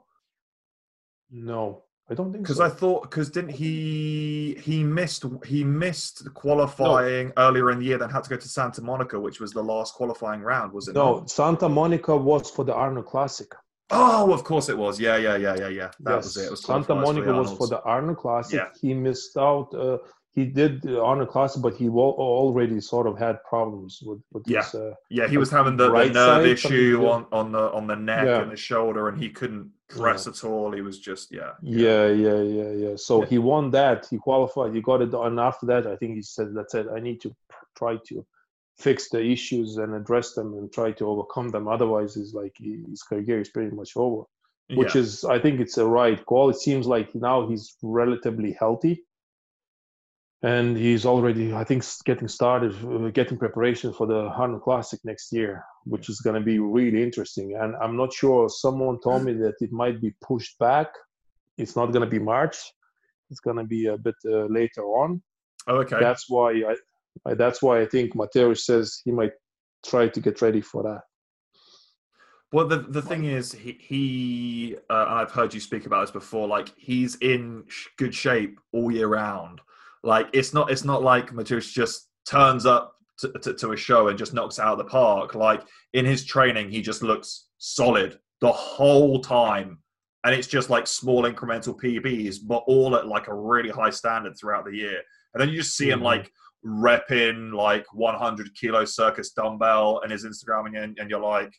No, 1.31 1.85
I 2.11 2.15
don't 2.15 2.33
think 2.33 2.45
because 2.45 2.57
so. 2.57 2.65
I 2.65 2.69
thought 2.69 3.03
because 3.03 3.31
didn't 3.31 3.51
he 3.51 4.59
he 4.63 4.83
missed 4.83 5.25
he 5.47 5.63
missed 5.63 6.33
qualifying 6.35 7.29
no. 7.29 7.33
earlier 7.49 7.71
in 7.71 7.79
the 7.79 7.85
year, 7.85 7.99
then 7.99 8.11
had 8.11 8.25
to 8.25 8.31
go 8.31 8.37
to 8.37 8.49
Santa 8.49 8.83
Monica, 8.83 9.19
which 9.19 9.39
was 9.39 9.53
the 9.53 9.63
last 9.63 9.95
qualifying 9.95 10.41
round, 10.41 10.73
was 10.73 10.89
it? 10.89 10.95
No, 10.95 11.19
not? 11.19 11.31
Santa 11.31 11.69
Monica 11.69 12.17
was 12.17 12.51
for 12.51 12.65
the 12.65 12.75
Arnold 12.75 13.07
Classic. 13.07 13.53
Oh, 13.91 14.33
of 14.33 14.45
course 14.45 14.69
it 14.69 14.79
was. 14.79 15.01
Yeah, 15.01 15.17
yeah, 15.17 15.37
yeah, 15.37 15.57
yeah, 15.57 15.69
yeah. 15.69 15.91
That 16.01 16.17
yes. 16.17 16.25
was 16.25 16.37
it. 16.37 16.47
it 16.47 16.51
was 16.51 16.65
Santa 16.65 16.95
Monica 16.95 17.33
was 17.33 17.53
for 17.53 17.67
the 17.67 17.81
Arnold 17.83 18.19
Classic. 18.19 18.55
Yeah. 18.55 18.69
He 18.81 18.95
missed 18.95 19.37
out. 19.37 19.75
Uh, 19.75 19.99
he 20.33 20.47
did 20.47 20.83
the 20.83 21.03
Arnold 21.03 21.29
Classic, 21.29 21.61
but 21.61 21.75
he 21.75 21.89
already 21.89 22.81
sort 22.81 23.09
of 23.09 23.19
had 23.19 23.43
problems 23.43 24.01
with, 24.03 24.21
with 24.33 24.45
yeah. 24.47 24.63
His, 24.63 24.75
uh, 24.77 24.95
yeah, 25.11 25.27
he 25.27 25.37
was 25.37 25.51
having 25.51 25.77
the, 25.77 25.91
right 25.91 26.13
the 26.13 26.37
nerve 26.37 26.47
issue 26.47 27.05
on, 27.09 27.27
on 27.33 27.51
the 27.51 27.73
on 27.73 27.89
the 27.89 27.97
neck 27.97 28.27
yeah. 28.27 28.43
and 28.43 28.53
the 28.53 28.57
shoulder, 28.57 29.09
and 29.09 29.21
he 29.21 29.31
couldn't 29.31 29.71
press 29.91 30.27
yeah. 30.27 30.31
at 30.33 30.45
all. 30.45 30.73
He 30.73 30.81
was 30.81 30.99
just 30.99 31.33
yeah. 31.33 31.53
Yeah, 31.63 32.07
yeah, 32.09 32.41
yeah, 32.41 32.71
yeah. 32.71 32.97
So 32.97 33.23
yeah. 33.23 33.29
he 33.29 33.39
won 33.39 33.71
that. 33.73 34.07
He 34.11 34.19
qualified. 34.19 34.75
He 34.75 34.81
got 34.81 35.03
it. 35.03 35.13
And 35.13 35.39
after 35.39 35.67
that, 35.67 35.87
I 35.87 35.97
think 35.97 36.15
he 36.17 36.23
said, 36.23 36.55
"That's 36.55 36.75
it. 36.75 36.87
I 36.95 37.01
need 37.01 37.21
to 37.23 37.35
try 37.77 37.99
to 38.09 38.27
fix 38.79 39.11
the 39.11 39.23
issues 39.23 39.77
and 39.77 39.95
address 39.95 40.33
them 40.33 40.55
and 40.55 40.73
try 40.73 40.93
to 40.93 41.07
overcome 41.07 41.51
them. 41.51 41.69
Otherwise, 41.69 42.17
it's 42.17 42.33
like 42.33 42.57
his 42.59 43.03
career 43.03 43.41
is 43.41 43.51
pretty 43.51 43.75
much 43.75 43.97
over." 43.97 44.25
Which 44.73 44.95
is, 44.95 45.25
I 45.25 45.41
think, 45.41 45.59
it's 45.59 45.79
a 45.79 45.85
right 45.85 46.25
call. 46.27 46.49
It 46.49 46.57
seems 46.57 46.87
like 46.87 47.13
now 47.13 47.49
he's 47.49 47.77
relatively 47.83 48.53
healthy 48.53 49.03
and 50.43 50.77
he's 50.77 51.05
already 51.05 51.53
i 51.53 51.63
think 51.63 51.85
getting 52.05 52.29
started 52.29 52.73
uh, 52.85 53.11
getting 53.11 53.37
preparation 53.37 53.93
for 53.93 54.07
the 54.07 54.21
Arnold 54.41 54.63
classic 54.63 55.01
next 55.05 55.33
year 55.33 55.65
which 55.85 56.09
is 56.09 56.21
going 56.21 56.35
to 56.35 56.41
be 56.41 56.59
really 56.59 57.03
interesting. 57.03 57.57
And 57.61 57.75
i'm 57.77 57.97
not 57.97 58.13
sure 58.13 58.49
someone 58.49 59.01
told 59.01 59.25
me 59.25 59.33
that 59.35 59.55
it 59.61 59.73
might 59.73 60.01
be 60.01 60.15
pushed 60.21 60.59
back. 60.59 60.89
It's 61.59 61.77
not 61.77 61.93
going 61.93 62.05
to 62.05 62.11
be 62.11 62.19
march. 62.19 62.57
It's 63.31 63.41
going 63.41 63.57
to 63.57 63.65
be 63.65 63.87
a 63.87 63.97
bit 63.97 64.15
uh, 64.27 64.47
later 64.47 64.83
on. 64.83 65.23
Oh, 65.67 65.77
okay. 65.77 66.01
That's 66.01 66.29
why 66.29 66.51
I, 66.53 66.75
I, 67.27 67.35
that's 67.35 67.61
why 67.63 67.81
i 67.81 67.87
think 67.87 68.15
Mateusz 68.15 68.61
says 68.61 69.01
he 69.05 69.13
might 69.13 69.33
try 69.85 70.09
to 70.09 70.21
get 70.21 70.43
ready 70.43 70.61
for 70.61 70.83
that. 70.83 71.03
Well, 72.53 72.67
the 72.67 72.79
the 72.79 73.03
thing 73.03 73.25
is, 73.25 73.53
he, 73.53 73.73
he 73.81 74.77
uh, 74.89 75.07
I've 75.09 75.31
heard 75.31 75.55
you 75.55 75.61
speak 75.61 75.87
about 75.87 76.01
this 76.03 76.11
before. 76.11 76.49
Like 76.49 76.73
he's 76.77 77.15
in 77.17 77.65
good 77.97 78.15
shape 78.15 78.59
all 78.73 78.91
year 78.91 79.07
round. 79.07 79.61
Like 80.03 80.29
it's 80.33 80.55
not 80.55 80.71
it's 80.71 80.85
not 80.85 81.03
like 81.03 81.31
Mateusz 81.31 81.73
just 81.73 82.09
turns 82.27 82.67
up 82.67 82.95
to, 83.19 83.33
to, 83.43 83.55
to, 83.55 83.73
a 83.73 83.77
show 83.77 84.09
and 84.09 84.19
just 84.19 84.33
knocks 84.33 84.59
out 84.59 84.73
of 84.73 84.79
the 84.79 84.85
park. 84.85 85.35
Like 85.35 85.63
in 85.93 86.05
his 86.05 86.25
training, 86.25 86.71
he 86.71 86.81
just 86.81 87.03
looks 87.03 87.49
solid 87.59 88.19
the 88.41 88.53
whole 88.53 89.21
time. 89.21 89.79
And 90.25 90.35
it's 90.35 90.49
just 90.49 90.71
like 90.71 90.87
small 90.87 91.23
incremental 91.23 91.79
PBs, 91.79 92.37
but 92.47 92.63
all 92.67 92.97
at 92.97 93.07
like 93.07 93.29
a 93.29 93.35
really 93.35 93.71
high 93.71 93.91
standard 93.91 94.35
throughout 94.39 94.65
the 94.65 94.77
year. 94.77 95.01
And 95.33 95.41
then 95.41 95.49
you 95.49 95.57
just 95.57 95.77
see 95.77 95.87
mm-hmm. 95.87 95.99
him 95.99 96.03
like 96.03 96.31
repping 96.65 97.55
like 97.55 97.87
100 97.95 98.55
kilo 98.55 98.85
circus 98.85 99.33
dumbbell 99.33 100.01
and 100.03 100.13
his 100.13 100.27
Instagram, 100.27 100.77
and, 100.83 100.99
and 100.99 101.11
you're 101.11 101.21
like, 101.21 101.53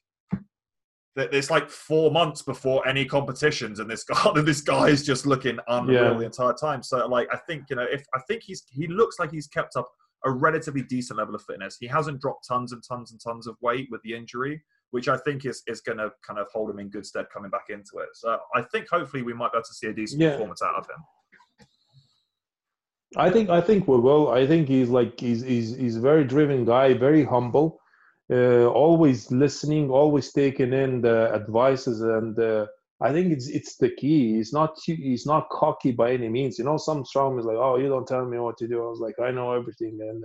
it's 1.15 1.51
like 1.51 1.69
four 1.69 2.11
months 2.11 2.41
before 2.41 2.87
any 2.87 3.05
competitions, 3.05 3.79
and 3.79 3.89
this 3.89 4.03
guy, 4.05 4.31
this 4.41 4.61
guy 4.61 4.87
is 4.87 5.03
just 5.03 5.25
looking 5.25 5.59
unreal 5.67 6.11
yeah. 6.11 6.13
the 6.13 6.25
entire 6.25 6.53
time. 6.53 6.83
So, 6.83 7.05
like, 7.07 7.27
I 7.31 7.37
think 7.37 7.65
you 7.69 7.75
know, 7.75 7.85
if 7.89 8.05
I 8.13 8.19
think 8.27 8.43
he's 8.43 8.63
he 8.71 8.87
looks 8.87 9.19
like 9.19 9.31
he's 9.31 9.47
kept 9.47 9.75
up 9.75 9.89
a 10.23 10.31
relatively 10.31 10.83
decent 10.83 11.17
level 11.17 11.33
of 11.33 11.41
fitness. 11.41 11.77
He 11.79 11.87
hasn't 11.87 12.21
dropped 12.21 12.47
tons 12.47 12.73
and 12.73 12.83
tons 12.87 13.11
and 13.11 13.19
tons 13.19 13.47
of 13.47 13.55
weight 13.59 13.87
with 13.89 14.03
the 14.03 14.13
injury, 14.13 14.61
which 14.91 15.07
I 15.07 15.17
think 15.17 15.45
is 15.45 15.63
is 15.67 15.81
going 15.81 15.97
to 15.97 16.11
kind 16.25 16.39
of 16.39 16.47
hold 16.53 16.69
him 16.69 16.79
in 16.79 16.89
good 16.89 17.05
stead 17.05 17.25
coming 17.33 17.51
back 17.51 17.65
into 17.69 17.97
it. 17.97 18.09
So, 18.13 18.37
I 18.55 18.61
think 18.61 18.87
hopefully 18.89 19.23
we 19.23 19.33
might 19.33 19.51
be 19.51 19.57
able 19.57 19.65
to 19.65 19.73
see 19.73 19.87
a 19.87 19.93
decent 19.93 20.21
yeah. 20.21 20.31
performance 20.31 20.61
out 20.61 20.75
of 20.75 20.85
him. 20.85 21.67
I 23.17 23.29
think 23.29 23.49
I 23.49 23.59
think 23.59 23.89
we 23.89 23.97
will. 23.97 24.29
I 24.29 24.47
think 24.47 24.69
he's 24.69 24.87
like 24.87 25.19
he's 25.19 25.41
he's 25.41 25.75
he's 25.75 25.97
a 25.97 25.99
very 25.99 26.23
driven 26.23 26.63
guy, 26.63 26.93
very 26.93 27.25
humble 27.25 27.80
uh, 28.31 28.65
always 28.67 29.29
listening, 29.29 29.89
always 29.89 30.31
taking 30.31 30.71
in 30.71 31.01
the 31.01 31.31
advices, 31.33 32.01
and 32.01 32.39
uh, 32.39 32.65
I 33.01 33.11
think 33.11 33.33
it's 33.33 33.49
it's 33.49 33.75
the 33.77 33.89
key. 33.89 34.35
He's 34.35 34.53
not 34.53 34.77
he's 34.85 35.25
not 35.25 35.49
cocky 35.49 35.91
by 35.91 36.13
any 36.13 36.29
means. 36.29 36.57
You 36.57 36.65
know, 36.65 36.77
some 36.77 37.03
strong 37.03 37.37
is 37.39 37.45
like, 37.45 37.57
oh, 37.57 37.77
you 37.77 37.89
don't 37.89 38.07
tell 38.07 38.25
me 38.25 38.39
what 38.39 38.57
to 38.59 38.67
do. 38.67 38.83
I 38.83 38.89
was 38.89 38.99
like, 38.99 39.19
I 39.19 39.31
know 39.31 39.53
everything, 39.53 39.97
and 40.01 40.23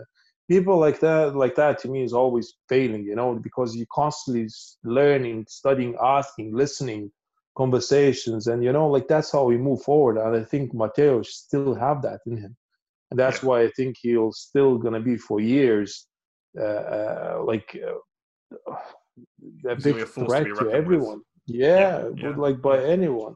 people 0.48 0.78
like 0.78 1.00
that 1.00 1.34
like 1.34 1.56
that 1.56 1.80
to 1.80 1.88
me 1.88 2.04
is 2.04 2.12
always 2.12 2.54
failing. 2.68 3.04
You 3.04 3.16
know, 3.16 3.34
because 3.34 3.74
you 3.74 3.86
constantly 3.92 4.48
learning, 4.84 5.46
studying, 5.48 5.96
asking, 6.00 6.54
listening, 6.54 7.10
conversations, 7.56 8.46
and 8.46 8.62
you 8.62 8.72
know, 8.72 8.88
like 8.88 9.08
that's 9.08 9.32
how 9.32 9.44
we 9.44 9.56
move 9.56 9.82
forward. 9.82 10.16
And 10.16 10.36
I 10.36 10.44
think 10.44 10.72
Mateusz 10.72 11.26
still 11.26 11.74
have 11.74 12.02
that 12.02 12.20
in 12.24 12.36
him, 12.36 12.56
and 13.10 13.18
that's 13.18 13.42
why 13.42 13.62
I 13.62 13.70
think 13.70 13.96
he'll 14.00 14.32
still 14.32 14.78
gonna 14.78 15.00
be 15.00 15.16
for 15.16 15.40
years 15.40 16.06
uh, 16.58 16.62
uh, 16.62 17.42
like 17.44 17.78
uh, 17.86 18.72
a 19.68 19.76
big 19.76 19.98
a 19.98 20.06
threat 20.06 20.44
to, 20.44 20.54
to 20.54 20.70
everyone. 20.70 21.22
Yeah, 21.46 22.08
yeah, 22.16 22.34
like 22.36 22.60
by 22.60 22.82
anyone. 22.82 23.34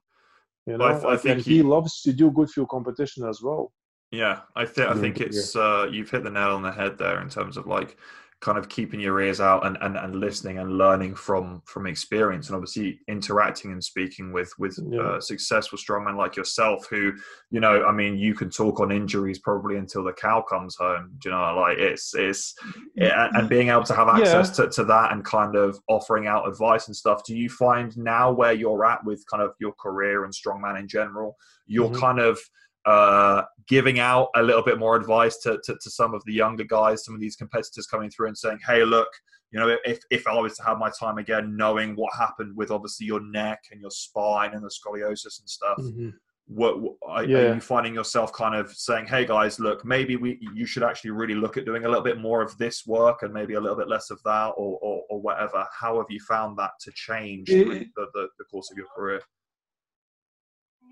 You 0.67 0.79
know, 0.79 0.85
I, 0.85 1.15
I 1.15 1.17
think 1.17 1.41
he, 1.41 1.57
he, 1.57 1.63
loves 1.63 2.03
to 2.03 2.13
do 2.13 2.31
good 2.31 2.51
for 2.51 2.67
competition 2.67 3.27
as 3.27 3.41
well. 3.43 3.73
Yeah, 4.11 4.41
I 4.57 4.67
think 4.67 4.89
I 4.89 4.95
think 4.95 5.21
it's 5.21 5.55
uh, 5.55 5.89
you've 5.91 6.11
hit 6.11 6.25
the 6.25 6.31
nail 6.31 6.55
on 6.55 6.63
the 6.63 6.73
head 6.73 6.99
there 6.99 7.23
in 7.23 7.29
terms 7.29 7.57
of 7.57 7.67
like 7.67 7.97
kind 8.41 8.57
of 8.57 8.71
keeping 8.71 9.01
your 9.01 9.21
ears 9.21 9.39
out 9.39 9.67
and, 9.67 9.77
and, 9.83 9.99
and 9.99 10.17
listening 10.17 10.59
and 10.59 10.79
learning 10.79 11.15
from 11.15 11.61
from 11.67 11.87
experience 11.87 12.49
and 12.49 12.57
obviously 12.57 12.99
interacting 13.07 13.73
and 13.73 13.85
speaking 13.85 14.33
with 14.33 14.51
with 14.59 14.79
yeah. 14.91 15.01
uh, 15.01 15.21
successful 15.21 15.77
strongmen 15.79 16.17
like 16.17 16.37
yourself 16.37 16.87
who 16.89 17.13
you 17.51 17.61
know 17.61 17.85
i 17.85 17.93
mean 17.93 18.17
you 18.17 18.35
can 18.35 18.49
talk 18.49 18.81
on 18.81 18.91
injuries 18.91 19.39
probably 19.39 19.77
until 19.77 20.03
the 20.03 20.13
cow 20.15 20.41
comes 20.41 20.75
home 20.77 21.13
do 21.21 21.29
you 21.29 21.35
know 21.35 21.55
like 21.55 21.77
it's 21.77 22.15
it's 22.15 22.55
it, 22.97 23.13
and 23.15 23.49
being 23.49 23.69
able 23.69 23.85
to 23.85 23.95
have 23.95 24.09
access 24.09 24.59
yeah. 24.59 24.65
to, 24.65 24.71
to 24.71 24.85
that 24.85 25.13
and 25.13 25.23
kind 25.25 25.55
of 25.55 25.79
offering 25.89 26.27
out 26.27 26.49
advice 26.49 26.87
and 26.87 26.97
stuff 26.97 27.23
do 27.25 27.37
you 27.37 27.51
find 27.51 27.97
now 27.99 28.33
where 28.33 28.55
you're 28.55 28.87
at 28.87 29.05
with 29.05 29.23
kind 29.31 29.43
of 29.43 29.53
your 29.61 29.73
career 29.73 30.25
and 30.25 30.33
strongman 30.33 30.81
in 30.81 30.89
general 30.89 31.37
you're 31.67 31.91
mm-hmm. 31.91 32.01
kind 32.01 32.19
of 32.19 32.39
uh, 32.87 33.43
giving 33.69 34.01
out 34.01 34.29
a 34.37 34.43
little 34.43 34.63
bit 34.63 34.79
more 34.79 34.97
advice 34.97 35.39
to, 35.39 35.59
to, 35.65 35.77
to, 35.83 35.91
some 35.91 36.15
of 36.15 36.23
the 36.25 36.33
younger 36.33 36.65
guys, 36.65 37.05
some 37.05 37.15
of 37.15 37.21
these 37.21 37.37
competitors 37.37 37.87
coming 37.87 38.11
through 38.11 38.29
and 38.29 38.39
saying, 38.39 38.59
hey, 38.67 38.85
look, 38.85 39.09
you 39.51 39.59
know, 39.59 39.77
if, 39.85 40.01
if 40.11 40.27
I 40.27 40.39
was 40.39 40.57
to 40.57 40.65
have 40.65 40.79
my 40.79 40.91
time 40.99 41.19
again, 41.19 41.57
knowing 41.57 41.95
what 41.97 42.13
happened 42.17 42.57
with 42.57 42.71
obviously 42.71 43.07
your 43.07 43.21
neck 43.21 43.61
and 43.71 43.81
your 43.81 43.91
spine 43.91 44.55
and 44.55 44.63
the 44.63 44.71
scoliosis 44.71 45.41
and 45.41 45.49
stuff, 45.49 45.79
mm-hmm. 45.79 46.11
what, 46.47 46.81
what 46.81 46.95
are, 47.07 47.25
yeah. 47.25 47.39
are, 47.39 47.55
you 47.55 47.61
finding 47.61 47.95
yourself 47.95 48.33
kind 48.33 48.55
of 48.55 48.73
saying, 48.73 49.07
hey, 49.07 49.27
guys, 49.27 49.59
look, 49.59 49.85
maybe 49.85 50.17
we 50.17 50.39
you 50.55 50.67
should 50.67 50.85
actually 50.85 51.11
really 51.11 51.35
look 51.35 51.57
at 51.57 51.67
doing 51.67 51.85
a 51.85 51.89
little 51.89 52.05
bit 52.05 52.19
more 52.19 52.43
of 52.43 52.57
this 52.59 52.87
work 52.87 53.23
and 53.23 53.35
maybe 53.35 53.55
a 53.55 53.61
little 53.61 53.77
bit 53.77 53.89
less 53.89 54.11
of 54.11 54.23
that 54.25 54.53
or, 54.57 54.79
or, 54.81 55.03
or 55.11 55.21
whatever? 55.21 55.67
How 55.79 55.97
have 55.97 56.07
you 56.09 56.21
found 56.21 56.57
that 56.59 56.71
to 56.83 56.93
change 56.95 57.51
it, 57.51 57.89
the, 57.97 58.07
the, 58.15 58.29
the 58.39 58.45
course 58.51 58.71
of 58.71 58.79
your 58.79 58.87
career? 58.97 59.21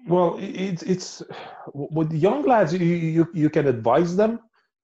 Well, 0.07 0.36
it's 0.40 0.82
it's 0.82 1.22
with 1.74 2.12
young 2.12 2.42
lads, 2.42 2.72
you, 2.72 2.78
you 2.78 3.28
you 3.34 3.51
can 3.51 3.66
advise 3.66 4.16
them, 4.16 4.40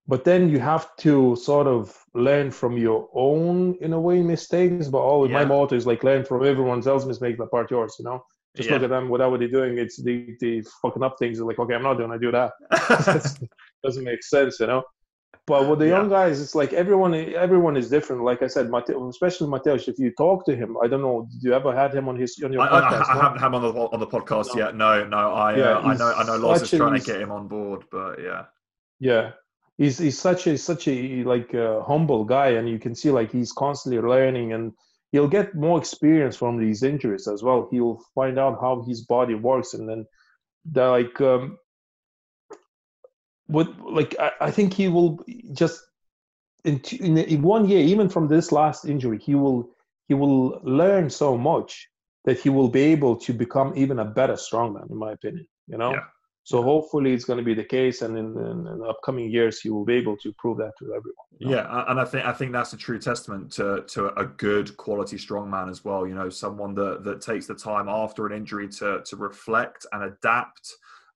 but 0.06 0.24
then 0.24 0.48
you 0.48 0.58
have 0.58 0.94
to 0.96 1.36
sort 1.36 1.66
of 1.66 1.96
learn 2.14 2.50
from 2.50 2.76
your 2.76 3.08
own 3.14 3.76
in 3.80 3.92
a 3.92 4.00
way 4.00 4.22
mistakes. 4.22 4.88
But 4.88 4.98
oh, 4.98 5.02
all 5.02 5.30
yeah. 5.30 5.38
my 5.38 5.44
motto 5.44 5.76
is 5.76 5.86
like 5.86 6.04
learn 6.04 6.24
from 6.24 6.44
everyone 6.44 6.86
else's 6.86 7.06
mistakes, 7.06 7.38
but 7.38 7.50
part 7.50 7.70
yours. 7.70 7.96
You 7.98 8.04
know, 8.04 8.24
just 8.56 8.68
yeah. 8.68 8.74
look 8.74 8.84
at 8.84 8.90
them. 8.90 9.08
Whatever 9.08 9.38
they're 9.38 9.48
doing, 9.48 9.78
it's 9.78 10.02
the 10.02 10.36
the 10.40 10.62
fucking 10.82 11.02
up 11.02 11.16
things. 11.18 11.40
Like, 11.40 11.58
okay, 11.58 11.74
I'm 11.74 11.82
not 11.82 11.94
doing. 11.94 12.10
I 12.10 12.18
do 12.18 12.32
that. 12.32 12.52
doesn't 13.84 14.04
make 14.04 14.22
sense, 14.22 14.60
you 14.60 14.66
know. 14.66 14.82
But 15.46 15.68
with 15.68 15.78
the 15.78 15.86
yeah. 15.86 15.98
young 15.98 16.08
guys, 16.08 16.40
it's 16.40 16.54
like 16.54 16.72
everyone 16.72 17.14
everyone 17.14 17.76
is 17.76 17.90
different. 17.90 18.22
Like 18.22 18.42
I 18.42 18.46
said, 18.46 18.70
Mate- 18.70 18.96
especially 19.10 19.48
Mateusz, 19.48 19.88
if 19.88 19.98
you 19.98 20.10
talk 20.12 20.46
to 20.46 20.56
him, 20.56 20.76
I 20.82 20.86
don't 20.86 21.02
know, 21.02 21.28
did 21.30 21.42
you 21.42 21.52
ever 21.54 21.74
had 21.74 21.94
him 21.94 22.08
on 22.08 22.16
his 22.16 22.40
on 22.42 22.52
your 22.52 22.62
I, 22.62 22.68
podcast? 22.68 23.08
I, 23.08 23.18
I, 23.18 23.22
haven't 23.22 23.38
had 23.38 23.46
him 23.48 23.54
on 23.56 23.62
the 23.62 23.80
on 23.80 24.00
the 24.00 24.06
podcast 24.06 24.54
no. 24.54 24.64
yet. 24.64 24.76
No, 24.76 25.06
no. 25.06 25.32
I 25.32 25.56
yeah, 25.56 25.78
uh, 25.78 25.80
I 25.82 25.96
know 25.96 26.12
I 26.12 26.24
know 26.24 26.36
Loz 26.36 26.62
is 26.62 26.70
trying 26.70 26.98
to 26.98 27.04
get 27.04 27.20
him 27.20 27.30
on 27.30 27.48
board, 27.48 27.84
but 27.90 28.22
yeah. 28.22 28.44
Yeah. 29.00 29.32
He's 29.76 29.98
he's 29.98 30.18
such 30.18 30.46
a 30.46 30.56
such 30.56 30.86
a 30.88 31.24
like 31.24 31.52
a 31.54 31.82
humble 31.82 32.24
guy 32.24 32.50
and 32.50 32.68
you 32.68 32.78
can 32.78 32.94
see 32.94 33.10
like 33.10 33.32
he's 33.32 33.52
constantly 33.52 34.00
learning 34.00 34.52
and 34.52 34.72
he'll 35.10 35.28
get 35.28 35.54
more 35.54 35.78
experience 35.78 36.36
from 36.36 36.58
these 36.58 36.82
injuries 36.82 37.26
as 37.26 37.42
well. 37.42 37.68
He'll 37.70 38.00
find 38.14 38.38
out 38.38 38.60
how 38.60 38.84
his 38.86 39.02
body 39.02 39.34
works 39.34 39.74
and 39.74 39.88
then 39.88 40.06
the 40.64 40.86
like 40.86 41.20
um, 41.20 41.58
what 43.46 43.68
like 43.80 44.16
I, 44.18 44.32
I 44.40 44.50
think 44.50 44.72
he 44.72 44.88
will 44.88 45.24
just 45.52 45.80
in, 46.64 46.80
in, 47.00 47.18
in 47.18 47.42
one 47.42 47.68
year, 47.68 47.80
even 47.80 48.08
from 48.08 48.28
this 48.28 48.50
last 48.50 48.84
injury, 48.84 49.18
he 49.18 49.34
will 49.34 49.70
he 50.08 50.14
will 50.14 50.60
learn 50.62 51.08
so 51.10 51.36
much 51.36 51.88
that 52.24 52.38
he 52.38 52.48
will 52.48 52.68
be 52.68 52.80
able 52.80 53.16
to 53.16 53.32
become 53.32 53.72
even 53.76 53.98
a 53.98 54.04
better 54.04 54.34
strongman, 54.34 54.90
in 54.90 54.96
my 54.96 55.12
opinion. 55.12 55.46
You 55.66 55.78
know. 55.78 55.92
Yeah. 55.92 56.04
So 56.46 56.62
hopefully 56.62 57.14
it's 57.14 57.24
going 57.24 57.38
to 57.38 57.44
be 57.44 57.54
the 57.54 57.64
case, 57.64 58.02
and 58.02 58.18
in, 58.18 58.36
in, 58.36 58.66
in, 58.66 58.78
the 58.78 58.84
upcoming 58.84 59.30
years 59.30 59.62
he 59.62 59.70
will 59.70 59.86
be 59.86 59.94
able 59.94 60.14
to 60.18 60.30
prove 60.34 60.58
that 60.58 60.72
to 60.78 60.92
everyone. 60.94 61.24
You 61.38 61.48
know? 61.48 61.56
Yeah, 61.56 61.84
and 61.88 61.98
I 61.98 62.04
think 62.04 62.26
I 62.26 62.32
think 62.32 62.52
that's 62.52 62.74
a 62.74 62.76
true 62.76 62.98
testament 62.98 63.50
to 63.52 63.84
to 63.88 64.08
a 64.18 64.26
good 64.26 64.76
quality 64.76 65.16
strongman 65.16 65.70
as 65.70 65.84
well. 65.84 66.06
You 66.06 66.14
know, 66.14 66.28
someone 66.28 66.74
that 66.74 67.02
that 67.04 67.22
takes 67.22 67.46
the 67.46 67.54
time 67.54 67.88
after 67.88 68.26
an 68.26 68.36
injury 68.36 68.68
to 68.68 69.02
to 69.04 69.16
reflect 69.16 69.86
and 69.92 70.04
adapt 70.04 70.70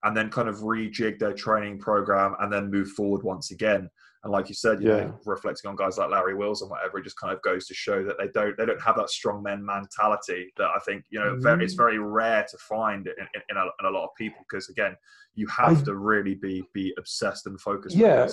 and 0.04 0.16
then 0.16 0.30
kind 0.30 0.48
of 0.48 0.56
rejig 0.56 1.18
their 1.18 1.32
training 1.32 1.78
program 1.78 2.36
and 2.40 2.52
then 2.52 2.70
move 2.70 2.88
forward 2.90 3.22
once 3.22 3.50
again. 3.50 3.90
And 4.24 4.32
like 4.32 4.48
you 4.48 4.54
said, 4.54 4.82
you 4.82 4.88
yeah. 4.88 4.96
know, 5.04 5.20
reflecting 5.26 5.68
on 5.68 5.76
guys 5.76 5.96
like 5.96 6.10
Larry 6.10 6.34
Wheels 6.34 6.62
and 6.62 6.70
whatever, 6.70 6.98
it 6.98 7.04
just 7.04 7.18
kind 7.18 7.32
of 7.32 7.40
goes 7.42 7.66
to 7.68 7.74
show 7.74 8.02
that 8.04 8.16
they 8.18 8.28
don't 8.34 8.56
they 8.56 8.66
don't 8.66 8.80
have 8.82 8.96
that 8.96 9.10
strong 9.10 9.42
men 9.42 9.64
mentality 9.64 10.52
that 10.56 10.68
I 10.74 10.78
think 10.84 11.04
you 11.08 11.20
know 11.20 11.36
mm. 11.36 11.42
very, 11.42 11.64
it's 11.64 11.74
very 11.74 11.98
rare 11.98 12.44
to 12.50 12.58
find 12.58 13.06
in, 13.06 13.12
in, 13.34 13.42
in, 13.50 13.56
a, 13.56 13.62
in 13.62 13.86
a, 13.86 13.90
lot 13.90 14.04
of 14.04 14.10
people 14.16 14.44
because 14.48 14.68
again, 14.68 14.96
you 15.34 15.46
have 15.46 15.82
I, 15.82 15.84
to 15.84 15.94
really 15.94 16.34
be 16.34 16.64
be 16.74 16.92
obsessed 16.98 17.46
and 17.46 17.60
focused. 17.60 17.94
Yeah, 17.94 18.28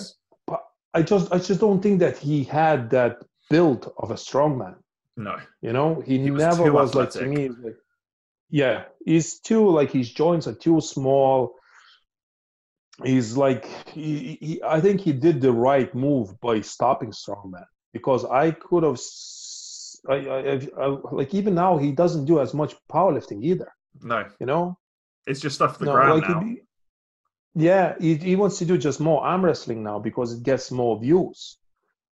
but 0.48 0.60
I 0.92 1.02
just 1.02 1.32
I 1.32 1.38
just 1.38 1.60
don't 1.60 1.80
think 1.80 2.00
that 2.00 2.18
he 2.18 2.42
had 2.42 2.90
that 2.90 3.18
build 3.48 3.92
of 3.98 4.10
a 4.10 4.16
strong 4.16 4.58
man. 4.58 4.74
No, 5.16 5.38
you 5.62 5.72
know, 5.72 6.02
he, 6.04 6.18
he 6.18 6.30
never 6.30 6.72
was, 6.72 6.94
was 6.94 6.94
like 6.96 7.10
to 7.10 7.26
me. 7.26 7.48
Like, 7.48 7.76
yeah, 8.50 8.84
he's 9.04 9.40
too 9.40 9.68
like 9.68 9.90
his 9.90 10.12
joints 10.12 10.46
are 10.46 10.54
too 10.54 10.80
small. 10.80 11.54
He's 13.04 13.36
like 13.36 13.66
he, 13.88 14.38
he, 14.40 14.62
I 14.62 14.80
think 14.80 15.00
he 15.00 15.12
did 15.12 15.40
the 15.40 15.52
right 15.52 15.94
move 15.94 16.40
by 16.40 16.60
stopping 16.60 17.10
Strongman 17.10 17.66
because 17.92 18.24
I 18.24 18.52
could 18.52 18.82
have. 18.82 19.00
I, 20.08 20.14
I, 20.14 20.60
I, 20.80 20.86
like 21.10 21.34
even 21.34 21.54
now 21.54 21.78
he 21.78 21.90
doesn't 21.90 22.26
do 22.26 22.40
as 22.40 22.54
much 22.54 22.74
powerlifting 22.90 23.42
either. 23.42 23.72
No, 24.02 24.24
you 24.38 24.46
know, 24.46 24.78
it's 25.26 25.40
just 25.40 25.56
stuff 25.56 25.78
the 25.78 25.86
no, 25.86 25.92
ground 25.92 26.20
like 26.20 26.30
now. 26.30 26.40
He, 26.40 26.60
yeah, 27.54 27.94
he, 27.98 28.14
he 28.16 28.36
wants 28.36 28.58
to 28.58 28.64
do 28.64 28.78
just 28.78 29.00
more 29.00 29.24
arm 29.24 29.44
wrestling 29.44 29.82
now 29.82 29.98
because 29.98 30.34
it 30.34 30.42
gets 30.42 30.70
more 30.70 31.00
views 31.00 31.58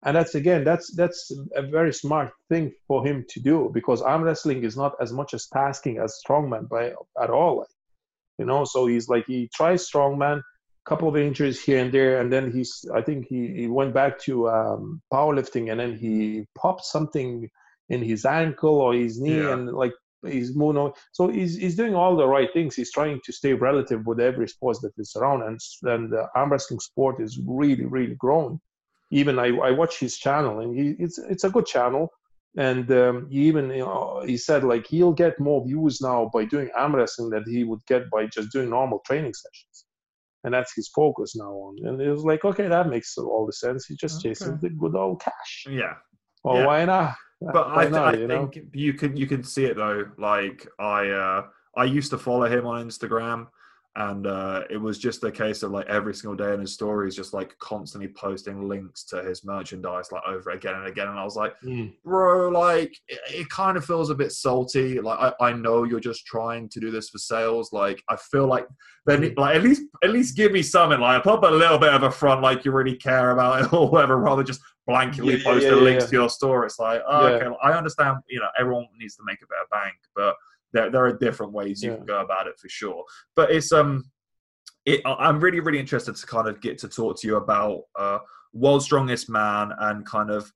and 0.04 0.16
that's 0.16 0.34
again 0.34 0.64
that's 0.64 0.94
that's 0.96 1.30
a 1.54 1.62
very 1.62 1.92
smart 1.92 2.30
thing 2.48 2.72
for 2.88 3.06
him 3.06 3.24
to 3.28 3.40
do 3.40 3.70
because 3.72 4.02
arm 4.02 4.22
wrestling 4.22 4.64
is 4.64 4.76
not 4.76 4.94
as 5.00 5.12
much 5.12 5.34
as 5.34 5.46
tasking 5.46 5.98
as 5.98 6.20
strongman 6.26 6.68
by 6.68 6.92
at 7.22 7.30
all 7.30 7.58
like, 7.58 7.68
you 8.38 8.44
know 8.44 8.64
so 8.64 8.86
he's 8.86 9.08
like 9.08 9.24
he 9.26 9.48
tries 9.54 9.88
strongman 9.88 10.40
couple 10.84 11.08
of 11.08 11.16
injuries 11.16 11.62
here 11.62 11.78
and 11.78 11.92
there 11.92 12.20
and 12.20 12.32
then 12.32 12.50
he's 12.50 12.84
i 12.92 13.00
think 13.00 13.24
he, 13.28 13.46
he 13.54 13.66
went 13.68 13.94
back 13.94 14.18
to 14.18 14.48
um, 14.50 15.00
powerlifting 15.12 15.70
and 15.70 15.78
then 15.78 15.96
he 15.96 16.44
popped 16.58 16.84
something 16.84 17.48
in 17.88 18.02
his 18.02 18.24
ankle 18.24 18.80
or 18.80 18.92
his 18.92 19.20
knee 19.20 19.40
yeah. 19.40 19.52
and 19.52 19.72
like 19.72 19.92
he's 20.26 20.54
moving 20.54 20.80
on. 20.80 20.92
So 21.10 21.26
he's, 21.26 21.56
he's 21.56 21.74
doing 21.74 21.96
all 21.96 22.16
the 22.16 22.28
right 22.28 22.48
things. 22.52 22.76
He's 22.76 22.92
trying 22.92 23.20
to 23.24 23.32
stay 23.32 23.54
relative 23.54 24.06
with 24.06 24.20
every 24.20 24.46
sport 24.46 24.76
that 24.82 24.92
is 24.96 25.16
around, 25.16 25.42
and, 25.42 25.58
and 25.82 26.12
the 26.12 26.28
arm 26.36 26.52
wrestling 26.52 26.78
sport 26.78 27.20
is 27.20 27.40
really, 27.44 27.86
really 27.86 28.14
growing 28.14 28.60
even 29.12 29.38
I, 29.38 29.48
I 29.58 29.70
watch 29.70 29.98
his 30.00 30.16
channel 30.16 30.60
and 30.60 30.76
he, 30.76 30.96
it's 30.98 31.18
it's 31.18 31.44
a 31.44 31.50
good 31.50 31.66
channel. 31.66 32.08
And 32.58 32.90
um, 32.92 33.28
he 33.30 33.40
even 33.42 33.70
you 33.70 33.78
know, 33.78 34.22
he 34.26 34.36
said 34.36 34.64
like 34.64 34.86
he'll 34.86 35.12
get 35.12 35.38
more 35.38 35.64
views 35.64 36.00
now 36.00 36.30
by 36.32 36.44
doing 36.46 36.70
arm 36.74 36.96
wrestling 36.96 37.30
than 37.30 37.44
he 37.46 37.64
would 37.64 37.80
get 37.86 38.10
by 38.10 38.26
just 38.26 38.50
doing 38.52 38.70
normal 38.70 39.00
training 39.06 39.34
sessions. 39.34 39.84
And 40.44 40.52
that's 40.52 40.74
his 40.74 40.88
focus 40.88 41.36
now 41.36 41.52
on. 41.52 41.86
And 41.86 42.00
it 42.00 42.10
was 42.10 42.24
like 42.24 42.44
okay 42.44 42.68
that 42.68 42.88
makes 42.88 43.16
all 43.16 43.46
the 43.46 43.52
sense. 43.52 43.86
He's 43.86 43.98
just 43.98 44.18
okay. 44.18 44.30
chasing 44.30 44.58
the 44.60 44.70
good 44.70 44.96
old 44.96 45.20
cash. 45.20 45.66
Yeah. 45.68 45.94
Well 46.42 46.56
yeah. 46.56 46.66
why 46.66 46.84
not? 46.86 47.14
But 47.40 47.70
why 47.70 47.84
I, 47.84 47.88
not, 47.88 48.14
I 48.14 48.18
you 48.18 48.28
think 48.28 48.56
know? 48.56 48.62
you 48.72 48.94
can 48.94 49.16
you 49.16 49.26
can 49.26 49.44
see 49.44 49.66
it 49.66 49.76
though. 49.76 50.06
Like 50.18 50.66
i 50.78 51.08
uh 51.08 51.42
i 51.76 51.84
used 51.84 52.10
to 52.10 52.18
follow 52.18 52.46
him 52.46 52.66
on 52.66 52.86
instagram 52.86 53.46
and 53.96 54.26
uh, 54.26 54.62
it 54.70 54.78
was 54.78 54.98
just 54.98 55.22
a 55.22 55.30
case 55.30 55.62
of 55.62 55.70
like 55.70 55.86
every 55.86 56.14
single 56.14 56.34
day 56.34 56.54
in 56.54 56.60
his 56.60 56.72
stories 56.72 57.14
just 57.14 57.34
like 57.34 57.56
constantly 57.58 58.08
posting 58.08 58.66
links 58.66 59.04
to 59.04 59.22
his 59.22 59.44
merchandise 59.44 60.10
like 60.10 60.22
over 60.26 60.50
again 60.50 60.74
and 60.74 60.86
again. 60.86 61.08
And 61.08 61.18
i 61.18 61.24
was 61.24 61.36
like 61.36 61.52
mm. 61.62 61.92
bro 62.02 62.48
like 62.48 62.96
it, 63.08 63.20
it, 63.28 63.48
kind 63.50 63.76
of 63.76 63.84
feels 63.84 64.08
a 64.08 64.14
bit 64.14 64.32
salty. 64.32 64.98
Like 64.98 65.34
I, 65.40 65.48
I 65.48 65.52
know 65.52 65.84
you're 65.84 66.00
just 66.00 66.24
trying 66.24 66.70
to 66.70 66.80
do 66.80 66.90
this 66.90 67.10
for 67.10 67.18
sales. 67.18 67.70
Like 67.72 68.02
i 68.08 68.16
feel 68.16 68.46
like 68.46 68.66
then 69.04 69.22
mm. 69.22 69.38
like 69.38 69.56
at 69.56 69.62
least 69.62 69.82
at 70.02 70.10
least 70.10 70.36
give 70.36 70.52
me 70.52 70.62
something. 70.62 71.00
Like 71.00 71.22
put 71.22 71.44
a 71.44 71.50
little 71.50 71.78
bit 71.78 71.92
of 71.92 72.02
a 72.02 72.10
front 72.10 72.40
like 72.40 72.64
you 72.64 72.72
really 72.72 72.96
care 72.96 73.32
about 73.32 73.64
it 73.64 73.72
or 73.74 73.90
whatever 73.90 74.16
rather 74.16 74.42
just 74.42 74.62
blankly 74.86 75.36
yeah, 75.36 75.44
post 75.44 75.64
yeah, 75.64 75.74
yeah, 75.74 75.76
links 75.76 76.06
to 76.06 76.12
your 76.12 76.30
store. 76.30 76.64
It's 76.64 76.78
like 76.78 77.02
oh, 77.06 77.26
okay 77.26 77.46
i 77.62 77.72
understand 77.72 78.18
you 78.28 78.40
know 78.40 78.48
everyone 78.58 78.86
needs 78.98 79.16
to 79.16 79.22
make 79.24 79.38
a 79.42 79.46
bit 79.46 79.58
of 79.62 79.70
bank 79.70 79.94
but 80.16 80.34
there, 80.72 80.90
there 80.90 81.04
are 81.06 81.16
different 81.16 81.52
ways 81.52 81.82
you 81.82 81.90
yeah. 81.90 81.96
can 81.96 82.06
go 82.06 82.20
about 82.20 82.46
it 82.46 82.58
for 82.58 82.68
sure. 82.68 83.04
But 83.36 83.50
it's 83.50 83.72
um, 83.72 84.04
it, 84.84 85.00
I'm 85.04 85.40
really 85.40 85.60
really 85.60 85.78
interested 85.78 86.16
to 86.16 86.26
kind 86.26 86.48
of 86.48 86.60
get 86.60 86.78
to 86.78 86.88
talk 86.88 87.20
to 87.20 87.26
you 87.26 87.36
about 87.36 87.82
uh, 87.98 88.18
World's 88.52 88.84
Strongest 88.84 89.30
Man 89.30 89.72
and 89.78 90.04
kind 90.06 90.30
of 90.30 90.50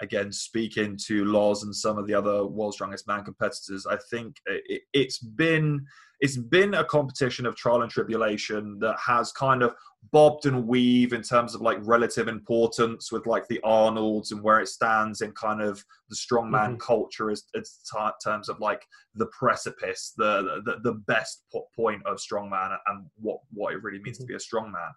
again 0.00 0.32
speaking 0.32 0.98
to 1.06 1.24
Loz 1.24 1.62
and 1.62 1.74
some 1.74 1.98
of 1.98 2.06
the 2.06 2.14
other 2.14 2.46
World's 2.46 2.76
Strongest 2.76 3.06
Man 3.06 3.24
competitors. 3.24 3.86
I 3.86 3.98
think 4.10 4.36
it, 4.46 4.82
it's 4.92 5.18
been 5.18 5.84
it's 6.24 6.38
been 6.38 6.72
a 6.72 6.84
competition 6.86 7.44
of 7.44 7.54
trial 7.54 7.82
and 7.82 7.90
tribulation 7.90 8.78
that 8.78 8.96
has 8.98 9.30
kind 9.32 9.62
of 9.62 9.74
bobbed 10.10 10.46
and 10.46 10.66
weave 10.66 11.12
in 11.12 11.20
terms 11.20 11.54
of 11.54 11.60
like 11.60 11.76
relative 11.82 12.28
importance 12.28 13.12
with 13.12 13.26
like 13.26 13.46
the 13.48 13.60
Arnolds 13.62 14.32
and 14.32 14.42
where 14.42 14.58
it 14.60 14.68
stands 14.68 15.20
in 15.20 15.32
kind 15.32 15.60
of 15.60 15.84
the 16.08 16.16
strongman 16.16 16.50
mm-hmm. 16.50 16.76
culture 16.78 17.30
as, 17.30 17.44
as 17.54 17.78
t- 17.92 17.98
terms 18.24 18.48
of 18.48 18.58
like 18.58 18.86
the 19.16 19.26
precipice, 19.38 20.14
the 20.16 20.62
the, 20.64 20.76
the 20.82 20.94
best 21.06 21.42
point 21.76 22.00
of 22.06 22.16
strongman 22.16 22.74
and 22.86 23.04
what 23.20 23.40
what 23.52 23.74
it 23.74 23.82
really 23.82 24.00
means 24.02 24.16
mm-hmm. 24.16 24.24
to 24.24 24.28
be 24.28 24.34
a 24.34 24.38
strongman. 24.38 24.92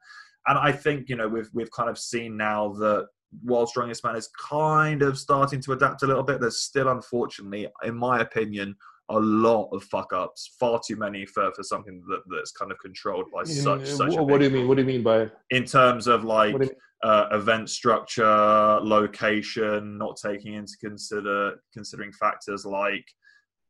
And 0.48 0.58
I 0.58 0.72
think 0.72 1.10
you 1.10 1.18
know 1.18 1.28
we've 1.28 1.50
we've 1.54 1.72
kind 1.72 1.90
of 1.90 1.98
seen 1.98 2.38
now 2.38 2.70
that 2.76 3.08
World's 3.44 3.72
Strongest 3.72 4.06
Man 4.06 4.16
is 4.16 4.30
kind 4.50 5.02
of 5.02 5.20
starting 5.20 5.60
to 5.64 5.74
adapt 5.74 6.04
a 6.04 6.08
little 6.08 6.24
bit. 6.24 6.40
There's 6.40 6.62
still, 6.62 6.88
unfortunately, 6.88 7.68
in 7.84 7.98
my 7.98 8.22
opinion, 8.22 8.78
a 9.10 9.20
lot 9.20 9.70
of 9.72 9.84
fuck 9.86 10.12
ups, 10.14 10.56
far 10.60 10.80
too 10.86 10.96
many 10.96 11.26
for, 11.26 11.52
for 11.54 11.64
something 11.64 12.04
that, 12.10 12.22
that's 12.30 12.52
kind 12.52 12.72
of 12.72 12.78
controlled 12.80 13.26
by 13.34 13.44
such. 13.44 13.82
In, 13.82 13.86
such 13.86 14.16
what 14.16 14.40
do 14.40 14.46
you 14.46 14.50
mean? 14.50 14.68
What 14.68 14.76
do 14.76 14.82
you 14.82 14.88
mean 14.88 15.04
by? 15.04 15.30
In 15.50 15.64
terms 15.64 16.08
of 16.08 16.24
like 16.24 16.56
uh, 17.04 17.28
event 17.32 17.70
structure, 17.70 18.26
location, 18.26 19.98
not 19.98 20.18
taking 20.22 20.56
into 20.56 20.74
consider 20.82 21.62
considering 21.74 22.12
factors 22.12 22.66
like 22.66 23.06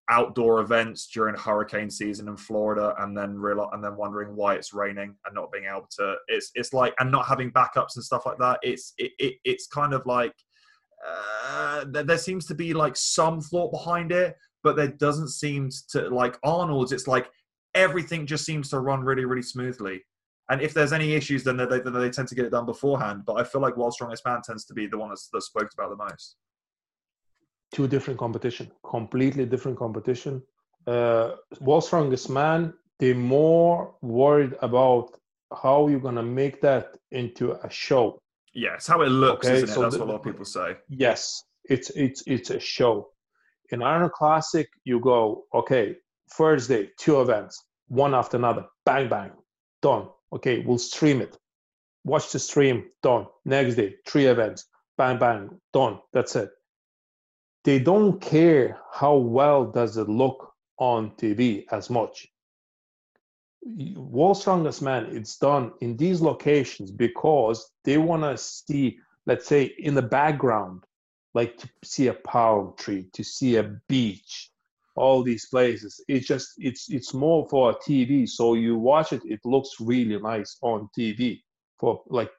outdoor 0.09 0.61
events 0.61 1.07
during 1.13 1.35
hurricane 1.35 1.89
season 1.89 2.29
in 2.29 2.37
Florida 2.37 2.93
and 2.99 3.17
then 3.17 3.35
real 3.35 3.69
and 3.73 3.83
then 3.83 3.97
wondering 3.97 4.35
why 4.35 4.55
it's 4.55 4.73
raining 4.73 5.13
and 5.25 5.35
not 5.35 5.51
being 5.51 5.65
able 5.69 5.87
to 5.99 6.15
it's 6.29 6.49
it's 6.55 6.71
like 6.71 6.93
and 6.99 7.11
not 7.11 7.25
having 7.25 7.51
backups 7.51 7.95
and 7.95 8.03
stuff 8.03 8.25
like 8.25 8.37
that 8.37 8.57
it's 8.63 8.93
it, 8.97 9.11
it 9.19 9.33
it's 9.43 9.67
kind 9.67 9.93
of 9.93 10.05
like 10.05 10.33
uh, 11.05 11.85
there 11.89 12.17
seems 12.17 12.45
to 12.45 12.55
be 12.55 12.73
like 12.73 12.95
some 12.95 13.41
thought 13.41 13.71
behind 13.71 14.11
it 14.11 14.35
but 14.63 14.75
there 14.75 14.87
doesn't 14.87 15.29
seem 15.29 15.69
to 15.89 16.09
like 16.09 16.37
Arnold's 16.43 16.91
it's 16.91 17.07
like 17.07 17.29
everything 17.75 18.25
just 18.25 18.45
seems 18.45 18.69
to 18.69 18.79
run 18.79 19.01
really 19.01 19.25
really 19.25 19.41
smoothly 19.41 20.03
and 20.49 20.61
if 20.61 20.73
there's 20.73 20.93
any 20.93 21.13
issues 21.13 21.43
then 21.43 21.57
they, 21.57 21.65
they, 21.65 21.79
they 21.79 22.09
tend 22.09 22.27
to 22.27 22.35
get 22.35 22.45
it 22.45 22.51
done 22.51 22.65
beforehand 22.65 23.23
but 23.25 23.33
I 23.33 23.43
feel 23.43 23.61
like 23.61 23.77
World's 23.77 23.95
Strongest 23.95 24.25
Man 24.25 24.41
tends 24.41 24.65
to 24.65 24.73
be 24.73 24.87
the 24.87 24.97
one 24.97 25.09
that's, 25.09 25.29
that's 25.31 25.47
spoke 25.47 25.69
about 25.77 25.89
the 25.89 26.03
most 26.03 26.37
two 27.73 27.87
different 27.87 28.19
competition, 28.19 28.71
completely 28.83 29.45
different 29.45 29.77
competition. 29.77 30.41
Uh, 30.85 31.31
World's 31.59 31.87
Strongest 31.87 32.29
Man, 32.29 32.73
they're 32.99 33.15
more 33.15 33.95
worried 34.01 34.55
about 34.61 35.17
how 35.61 35.87
you're 35.87 35.99
gonna 35.99 36.23
make 36.23 36.61
that 36.61 36.97
into 37.11 37.53
a 37.53 37.69
show. 37.69 38.19
Yeah, 38.53 38.75
it's 38.75 38.87
how 38.87 39.01
it 39.01 39.09
looks, 39.09 39.45
okay? 39.45 39.57
isn't 39.57 39.69
it? 39.69 39.73
So 39.73 39.81
That's 39.81 39.95
the, 39.95 39.99
what 39.99 40.09
a 40.09 40.11
lot 40.13 40.19
of 40.19 40.23
people 40.23 40.45
say. 40.45 40.77
Yes, 40.89 41.43
it's 41.65 41.89
it's 41.91 42.23
it's 42.25 42.49
a 42.49 42.59
show. 42.59 43.09
In 43.69 43.81
Iron 43.83 44.09
Classic, 44.13 44.69
you 44.83 44.99
go, 44.99 45.45
okay, 45.53 45.95
first 46.29 46.69
day, 46.69 46.89
two 46.97 47.21
events, 47.21 47.63
one 47.87 48.13
after 48.13 48.37
another, 48.37 48.65
bang 48.85 49.09
bang, 49.09 49.31
done. 49.81 50.09
Okay, 50.33 50.59
we'll 50.59 50.77
stream 50.77 51.21
it. 51.21 51.37
Watch 52.03 52.31
the 52.31 52.39
stream, 52.39 52.85
done. 53.03 53.27
Next 53.45 53.75
day, 53.75 53.95
three 54.05 54.25
events, 54.27 54.65
bang 54.97 55.17
bang, 55.17 55.49
done. 55.73 55.99
That's 56.13 56.35
it 56.35 56.49
they 57.67 57.79
don't 57.79 58.21
care 58.21 58.79
how 58.93 59.17
well 59.17 59.65
does 59.65 59.97
it 59.97 60.07
look 60.07 60.53
on 60.77 61.11
TV 61.17 61.65
as 61.69 61.89
much. 61.89 62.25
World's 63.61 64.39
Strongest 64.39 64.81
Man, 64.81 65.07
it's 65.07 65.37
done 65.37 65.73
in 65.81 65.97
these 65.97 66.21
locations 66.21 66.91
because 66.91 67.69
they 67.83 67.97
want 67.97 68.23
to 68.23 68.37
see, 68.37 68.99
let's 69.25 69.47
say, 69.47 69.63
in 69.79 69.95
the 69.95 70.01
background, 70.01 70.85
like 71.33 71.57
to 71.57 71.69
see 71.83 72.07
a 72.07 72.13
palm 72.13 72.73
tree, 72.77 73.09
to 73.13 73.23
see 73.23 73.57
a 73.57 73.75
beach, 73.87 74.51
all 74.95 75.23
these 75.23 75.47
places. 75.47 76.03
It's 76.07 76.27
just 76.27 76.49
it's 76.57 76.89
it's 76.89 77.13
more 77.13 77.47
for 77.49 77.73
TV. 77.87 78.27
So 78.27 78.55
you 78.55 78.77
watch 78.77 79.13
it, 79.13 79.21
it 79.25 79.39
looks 79.45 79.71
really 79.79 80.19
nice 80.19 80.57
on 80.61 80.89
TV 80.97 81.41
for 81.79 82.01
like 82.07 82.31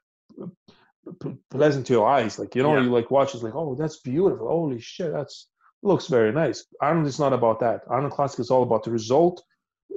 pleasant 1.50 1.86
to 1.86 1.92
your 1.92 2.08
eyes. 2.08 2.38
Like 2.38 2.54
you 2.54 2.62
know, 2.62 2.76
yeah. 2.76 2.82
you 2.82 2.90
like 2.90 3.10
watch 3.10 3.34
it, 3.34 3.42
like 3.42 3.54
oh, 3.54 3.74
that's 3.74 4.00
beautiful. 4.00 4.48
Holy 4.48 4.80
shit, 4.80 5.12
that's 5.12 5.48
looks 5.82 6.08
very 6.08 6.32
nice. 6.32 6.64
Arnold 6.80 7.06
is 7.06 7.18
not 7.18 7.32
about 7.32 7.60
that. 7.60 7.82
Arnold 7.88 8.12
Classic 8.12 8.40
is 8.40 8.50
all 8.50 8.64
about 8.64 8.84
the 8.84 8.90
result. 8.90 9.42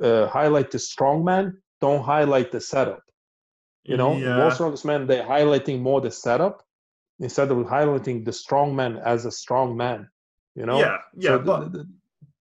Uh, 0.02 0.28
highlight 0.28 0.72
the 0.72 0.80
strong 0.80 1.24
man. 1.26 1.58
Don't 1.82 2.04
highlight 2.04 2.52
the 2.52 2.62
setup. 2.62 3.02
You 3.84 3.98
know, 3.98 4.16
yeah. 4.16 4.38
most 4.38 4.56
strongest 4.56 4.86
men 4.86 5.08
they're 5.08 5.26
highlighting 5.26 5.82
more 5.82 6.02
the 6.02 6.12
setup 6.12 6.64
instead 7.22 7.51
of 7.51 7.57
highlighting 7.59 8.26
the 8.26 8.34
strong 8.34 8.76
man 8.76 8.97
as 8.97 9.26
a 9.26 9.32
strong 9.32 9.78
man. 9.78 10.09
You 10.55 10.65
know. 10.65 10.80
Yeah, 10.80 10.97
yeah, 11.15 11.30
so 11.30 11.39
but. 11.39 11.72
The, 11.72 11.88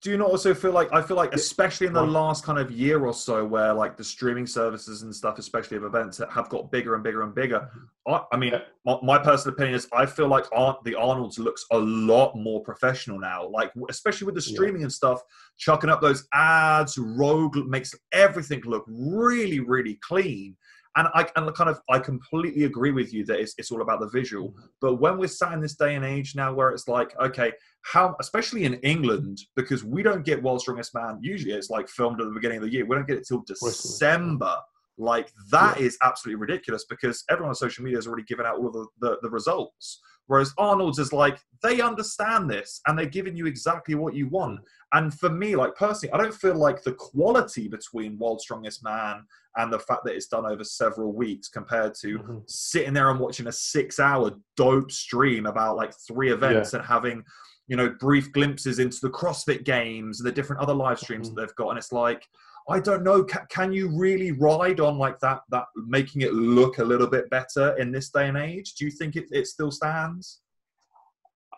do 0.02 0.10
you 0.10 0.16
not 0.16 0.30
also 0.30 0.54
feel 0.54 0.72
like 0.72 0.90
I 0.94 1.02
feel 1.02 1.18
like 1.18 1.34
especially 1.34 1.86
in 1.86 1.92
the 1.92 2.02
last 2.02 2.42
kind 2.42 2.58
of 2.58 2.70
year 2.70 3.04
or 3.04 3.12
so 3.12 3.44
where 3.44 3.74
like 3.74 3.98
the 3.98 4.04
streaming 4.04 4.46
services 4.46 5.02
and 5.02 5.14
stuff, 5.14 5.38
especially 5.38 5.76
of 5.76 5.84
events, 5.84 6.16
that 6.16 6.30
have 6.30 6.48
got 6.48 6.72
bigger 6.72 6.94
and 6.94 7.04
bigger 7.04 7.22
and 7.22 7.34
bigger. 7.34 7.68
Mm-hmm. 8.06 8.14
I, 8.14 8.22
I 8.32 8.36
mean, 8.38 8.54
my, 8.86 8.96
my, 9.02 9.18
personal 9.18 9.54
opinion 9.54 9.74
is 9.74 9.86
I 9.92 10.06
feel 10.06 10.26
like 10.26 10.48
the 10.84 10.94
Arnold's 10.98 11.38
looks 11.38 11.66
a 11.70 11.78
lot 11.78 12.34
more 12.34 12.62
professional 12.62 13.18
now. 13.18 13.46
Like 13.46 13.72
especially 13.90 14.24
with 14.24 14.36
the 14.36 14.40
streaming 14.40 14.80
yeah. 14.80 14.86
and 14.86 14.92
stuff, 14.92 15.20
chucking 15.58 15.90
up 15.90 16.00
those 16.00 16.26
ads, 16.32 16.96
rogue 16.96 17.58
makes 17.68 17.94
everything 18.12 18.62
look 18.64 18.84
really 18.88 19.60
really 19.60 19.98
clean. 20.02 20.56
And 20.96 21.08
I 21.14 21.26
and 21.36 21.54
kind 21.54 21.70
of 21.70 21.80
I 21.88 22.00
completely 22.00 22.64
agree 22.64 22.90
with 22.90 23.14
you 23.14 23.24
that 23.26 23.38
it's, 23.38 23.54
it's 23.58 23.70
all 23.70 23.80
about 23.80 24.00
the 24.00 24.08
visual. 24.08 24.54
But 24.80 24.96
when 24.96 25.18
we're 25.18 25.28
sat 25.28 25.52
in 25.52 25.60
this 25.60 25.76
day 25.76 25.94
and 25.94 26.04
age 26.04 26.34
now 26.34 26.52
where 26.52 26.70
it's 26.70 26.88
like, 26.88 27.14
okay, 27.20 27.52
how 27.82 28.16
especially 28.18 28.64
in 28.64 28.74
England, 28.74 29.38
because 29.54 29.84
we 29.84 30.02
don't 30.02 30.24
get 30.24 30.42
World's 30.42 30.64
Strongest 30.64 30.94
Man, 30.94 31.18
usually 31.22 31.54
it's 31.54 31.70
like 31.70 31.88
filmed 31.88 32.20
at 32.20 32.26
the 32.26 32.34
beginning 32.34 32.58
of 32.58 32.64
the 32.64 32.72
year. 32.72 32.84
We 32.84 32.96
don't 32.96 33.06
get 33.06 33.18
it 33.18 33.26
till 33.26 33.44
December. 33.46 34.56
Like 34.98 35.32
that 35.50 35.80
yeah. 35.80 35.86
is 35.86 35.96
absolutely 36.02 36.40
ridiculous 36.40 36.84
because 36.88 37.24
everyone 37.30 37.50
on 37.50 37.54
social 37.54 37.84
media 37.84 37.96
has 37.96 38.06
already 38.06 38.24
given 38.24 38.44
out 38.44 38.58
all 38.58 38.66
of 38.66 38.72
the, 38.74 38.86
the, 39.00 39.18
the 39.22 39.30
results. 39.30 40.00
Whereas 40.30 40.54
Arnold's 40.58 41.00
is 41.00 41.12
like, 41.12 41.40
they 41.60 41.80
understand 41.80 42.48
this 42.48 42.80
and 42.86 42.96
they're 42.96 43.06
giving 43.06 43.36
you 43.36 43.46
exactly 43.46 43.96
what 43.96 44.14
you 44.14 44.28
want. 44.28 44.60
And 44.92 45.12
for 45.12 45.28
me, 45.28 45.56
like 45.56 45.74
personally, 45.74 46.12
I 46.12 46.18
don't 46.18 46.32
feel 46.32 46.54
like 46.54 46.84
the 46.84 46.92
quality 46.92 47.66
between 47.66 48.16
World's 48.16 48.44
Strongest 48.44 48.84
Man 48.84 49.24
and 49.56 49.72
the 49.72 49.80
fact 49.80 50.04
that 50.04 50.14
it's 50.14 50.28
done 50.28 50.46
over 50.46 50.62
several 50.62 51.12
weeks 51.12 51.48
compared 51.48 51.96
to 52.02 52.18
mm-hmm. 52.20 52.38
sitting 52.46 52.94
there 52.94 53.10
and 53.10 53.18
watching 53.18 53.48
a 53.48 53.52
six 53.52 53.98
hour 53.98 54.30
dope 54.56 54.92
stream 54.92 55.46
about 55.46 55.74
like 55.74 55.92
three 56.06 56.30
events 56.30 56.72
yeah. 56.72 56.78
and 56.78 56.88
having, 56.88 57.24
you 57.66 57.76
know, 57.76 57.90
brief 57.98 58.32
glimpses 58.32 58.78
into 58.78 59.00
the 59.02 59.10
CrossFit 59.10 59.64
games 59.64 60.20
and 60.20 60.28
the 60.28 60.32
different 60.32 60.62
other 60.62 60.74
live 60.74 61.00
streams 61.00 61.26
mm-hmm. 61.26 61.40
that 61.40 61.48
they've 61.48 61.56
got. 61.56 61.70
And 61.70 61.78
it's 61.78 61.90
like, 61.90 62.24
I 62.68 62.80
don't 62.80 63.02
know. 63.02 63.24
Can, 63.24 63.46
can, 63.48 63.72
you 63.72 63.90
really 63.96 64.32
ride 64.32 64.80
on 64.80 64.98
like 64.98 65.18
that? 65.20 65.40
That 65.50 65.64
making 65.74 66.22
it 66.22 66.32
look 66.32 66.78
a 66.78 66.84
little 66.84 67.06
bit 67.06 67.28
better 67.30 67.76
in 67.78 67.90
this 67.90 68.10
day 68.10 68.28
and 68.28 68.36
age? 68.36 68.74
Do 68.74 68.84
you 68.84 68.90
think 68.90 69.16
it, 69.16 69.26
it 69.30 69.46
still 69.46 69.70
stands? 69.70 70.40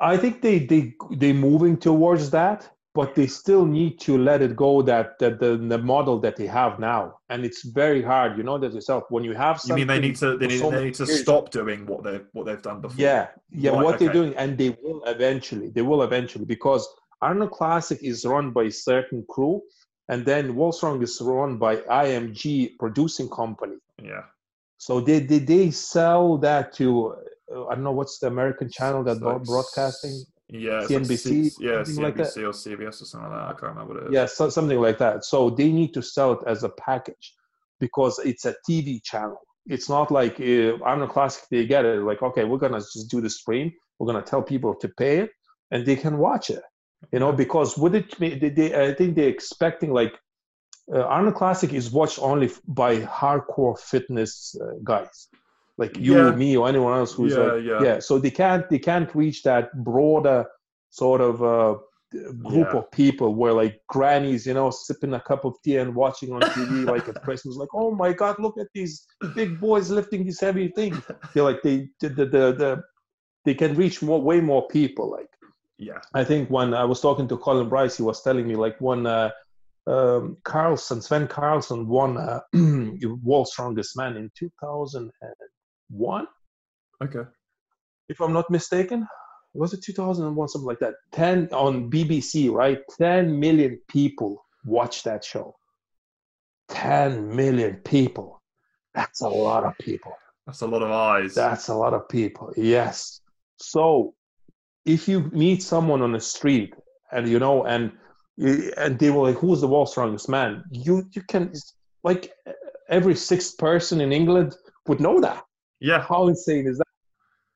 I 0.00 0.16
think 0.16 0.42
they 0.42 0.60
they 0.60 0.94
they're 1.10 1.34
moving 1.34 1.76
towards 1.76 2.30
that 2.30 2.70
but 2.94 3.14
they 3.14 3.26
still 3.26 3.64
need 3.64 3.98
to 4.00 4.18
let 4.18 4.42
it 4.42 4.54
go 4.54 4.82
that, 4.82 5.18
that 5.18 5.40
the, 5.40 5.56
the 5.56 5.78
model 5.78 6.18
that 6.20 6.36
they 6.36 6.46
have 6.46 6.78
now 6.78 7.18
and 7.30 7.44
it's 7.44 7.62
very 7.62 8.02
hard 8.02 8.36
you 8.36 8.42
know 8.42 8.58
that 8.58 8.72
yourself 8.72 9.04
when 9.08 9.24
you 9.24 9.34
have 9.34 9.60
you 9.66 9.74
mean 9.74 9.86
they 9.86 10.00
need 10.00 10.16
to 10.16 10.36
they 10.36 10.46
need, 10.46 10.58
so 10.58 10.70
they 10.70 10.84
need 10.84 10.94
to 10.94 11.04
years, 11.04 11.20
stop 11.20 11.50
doing 11.50 11.86
what 11.86 12.02
they've 12.02 12.26
what 12.32 12.46
they've 12.46 12.62
done 12.62 12.80
before 12.80 12.96
yeah 12.98 13.28
yeah 13.50 13.70
right, 13.70 13.84
what 13.84 13.94
okay. 13.94 14.04
they're 14.04 14.14
doing 14.14 14.34
and 14.36 14.58
they 14.58 14.76
will 14.82 15.02
eventually 15.04 15.70
they 15.70 15.82
will 15.82 16.02
eventually 16.02 16.44
because 16.44 16.86
arnold 17.22 17.50
classic 17.50 17.98
is 18.02 18.24
run 18.24 18.50
by 18.50 18.64
a 18.64 18.70
certain 18.70 19.24
crew 19.28 19.62
and 20.08 20.24
then 20.24 20.72
Strong 20.72 21.02
is 21.02 21.20
run 21.20 21.58
by 21.58 21.76
img 21.76 22.78
producing 22.78 23.28
company 23.28 23.76
yeah 24.02 24.24
so 24.78 25.00
they 25.00 25.20
they, 25.20 25.38
they 25.38 25.70
sell 25.70 26.38
that 26.38 26.72
to 26.74 27.14
uh, 27.54 27.66
I 27.66 27.74
don't 27.74 27.84
know 27.84 27.92
what's 27.92 28.18
the 28.18 28.26
American 28.28 28.70
channel 28.70 29.04
that 29.04 29.22
like 29.22 29.44
broadcasting 29.44 30.24
yeah, 30.52 30.82
CNBC, 30.82 31.44
like 31.44 31.52
yeah, 31.60 31.70
CNBC 31.80 32.02
like 32.02 32.18
or 32.18 32.52
CBS 32.52 33.02
or 33.02 33.04
something 33.06 33.30
like 33.30 33.38
that. 33.38 33.48
I 33.48 33.52
can't 33.52 33.74
remember 33.74 33.94
what 33.94 34.02
it 34.02 34.06
is. 34.08 34.12
Yeah, 34.12 34.26
so, 34.26 34.50
something 34.50 34.78
like 34.78 34.98
that. 34.98 35.24
So 35.24 35.48
they 35.48 35.72
need 35.72 35.94
to 35.94 36.02
sell 36.02 36.32
it 36.32 36.40
as 36.46 36.62
a 36.62 36.68
package 36.68 37.34
because 37.80 38.18
it's 38.18 38.44
a 38.44 38.54
TV 38.68 39.02
channel. 39.02 39.40
It's 39.66 39.88
not 39.88 40.10
like 40.10 40.38
uh, 40.40 40.76
Arnold 40.82 41.10
Classic. 41.10 41.44
They 41.50 41.66
get 41.66 41.86
it 41.86 42.02
like, 42.02 42.22
okay, 42.22 42.44
we're 42.44 42.58
gonna 42.58 42.80
just 42.80 43.10
do 43.10 43.20
the 43.22 43.30
stream. 43.30 43.72
We're 43.98 44.12
gonna 44.12 44.22
tell 44.22 44.42
people 44.42 44.74
to 44.74 44.88
pay 44.88 45.20
it, 45.20 45.30
and 45.70 45.86
they 45.86 45.96
can 45.96 46.18
watch 46.18 46.50
it. 46.50 46.62
You 47.10 47.18
know, 47.18 47.32
because 47.32 47.76
would 47.76 47.94
it? 47.94 48.18
They, 48.18 48.48
they, 48.48 48.90
I 48.90 48.94
think 48.94 49.16
they're 49.16 49.28
expecting 49.28 49.92
like 49.92 50.14
uh, 50.92 51.02
Arnold 51.02 51.34
Classic 51.34 51.72
is 51.72 51.90
watched 51.90 52.18
only 52.20 52.50
by 52.68 53.00
hardcore 53.00 53.78
fitness 53.78 54.54
uh, 54.60 54.74
guys 54.84 55.28
like 55.78 55.96
you 55.96 56.14
yeah. 56.14 56.28
or 56.28 56.36
me 56.36 56.56
or 56.56 56.68
anyone 56.68 56.96
else 56.96 57.12
who's 57.12 57.34
yeah, 57.34 57.38
like 57.38 57.64
yeah. 57.64 57.82
yeah 57.82 57.98
so 57.98 58.18
they 58.18 58.30
can't 58.30 58.68
they 58.68 58.78
can't 58.78 59.14
reach 59.14 59.42
that 59.42 59.72
broader 59.84 60.44
sort 60.90 61.20
of 61.20 61.42
uh, 61.42 61.74
group 62.42 62.68
yeah. 62.72 62.78
of 62.78 62.90
people 62.90 63.34
where 63.34 63.52
like 63.52 63.80
grannies 63.88 64.46
you 64.46 64.54
know 64.54 64.70
sipping 64.70 65.14
a 65.14 65.20
cup 65.20 65.44
of 65.44 65.54
tea 65.64 65.78
and 65.78 65.94
watching 65.94 66.32
on 66.32 66.42
tv 66.42 66.84
like 66.94 67.08
at 67.08 67.22
christmas 67.22 67.56
like 67.56 67.70
oh 67.74 67.90
my 67.90 68.12
god 68.12 68.36
look 68.38 68.58
at 68.58 68.68
these 68.74 69.06
big 69.34 69.58
boys 69.60 69.90
lifting 69.90 70.24
these 70.24 70.40
heavy 70.40 70.68
things 70.68 71.00
they're 71.32 71.42
like 71.42 71.62
they 71.62 71.88
the, 72.00 72.08
the, 72.08 72.26
the, 72.26 72.52
the 72.52 72.82
they 73.44 73.54
can 73.54 73.74
reach 73.74 74.02
more 74.02 74.20
way 74.20 74.40
more 74.40 74.66
people 74.68 75.10
like 75.10 75.28
yeah 75.82 76.00
i 76.14 76.22
think 76.24 76.48
when 76.48 76.74
i 76.74 76.84
was 76.84 77.00
talking 77.00 77.26
to 77.28 77.36
colin 77.36 77.68
bryce 77.68 77.96
he 77.96 78.02
was 78.02 78.22
telling 78.22 78.46
me 78.46 78.56
like 78.56 78.76
when 78.80 79.06
uh, 79.06 79.30
um, 79.86 80.36
Karlsen, 80.44 80.98
Svend 80.98 81.28
Karlsen 81.28 81.86
won 81.86 82.16
uh, 82.16 82.40
World's 83.22 83.52
Strongest 83.52 83.96
Man 83.96 84.16
in 84.16 84.30
2001. 84.36 86.26
Okay. 87.02 87.28
If 88.08 88.20
I'm 88.20 88.32
not 88.32 88.50
mistaken, 88.50 89.06
was 89.54 89.72
it 89.72 89.82
2001, 89.82 90.48
something 90.48 90.66
like 90.66 90.78
that? 90.80 90.94
10 91.12 91.48
on 91.52 91.90
BBC, 91.90 92.50
right? 92.50 92.80
10 92.98 93.38
million 93.38 93.80
people 93.88 94.44
watched 94.64 95.04
that 95.04 95.24
show. 95.24 95.56
10 96.68 97.34
million 97.34 97.76
people. 97.76 98.40
That's 98.94 99.20
a 99.20 99.28
lot 99.28 99.64
of 99.64 99.76
people. 99.78 100.12
That's 100.46 100.60
a 100.60 100.66
lot 100.66 100.82
of 100.82 100.90
eyes. 100.90 101.34
That's 101.34 101.68
a 101.68 101.74
lot 101.74 101.94
of 101.94 102.08
people. 102.08 102.52
Yes. 102.56 103.20
So 103.56 104.14
if 104.84 105.08
you 105.08 105.30
meet 105.32 105.62
someone 105.62 106.02
on 106.02 106.12
the 106.12 106.20
street 106.20 106.74
and 107.12 107.28
you 107.28 107.38
know 107.38 107.64
and 107.64 107.92
and 108.38 108.98
they 108.98 109.10
were 109.10 109.28
like, 109.28 109.38
"Who's 109.38 109.60
the 109.60 109.68
world's 109.68 109.92
strongest 109.92 110.28
man?" 110.28 110.64
You 110.70 111.04
you 111.12 111.22
can 111.22 111.52
like 112.02 112.32
every 112.88 113.14
sixth 113.14 113.58
person 113.58 114.00
in 114.00 114.12
England 114.12 114.56
would 114.86 115.00
know 115.00 115.20
that. 115.20 115.44
Yeah. 115.80 116.00
How 116.00 116.28
insane 116.28 116.66
is 116.66 116.78
that? 116.78 116.86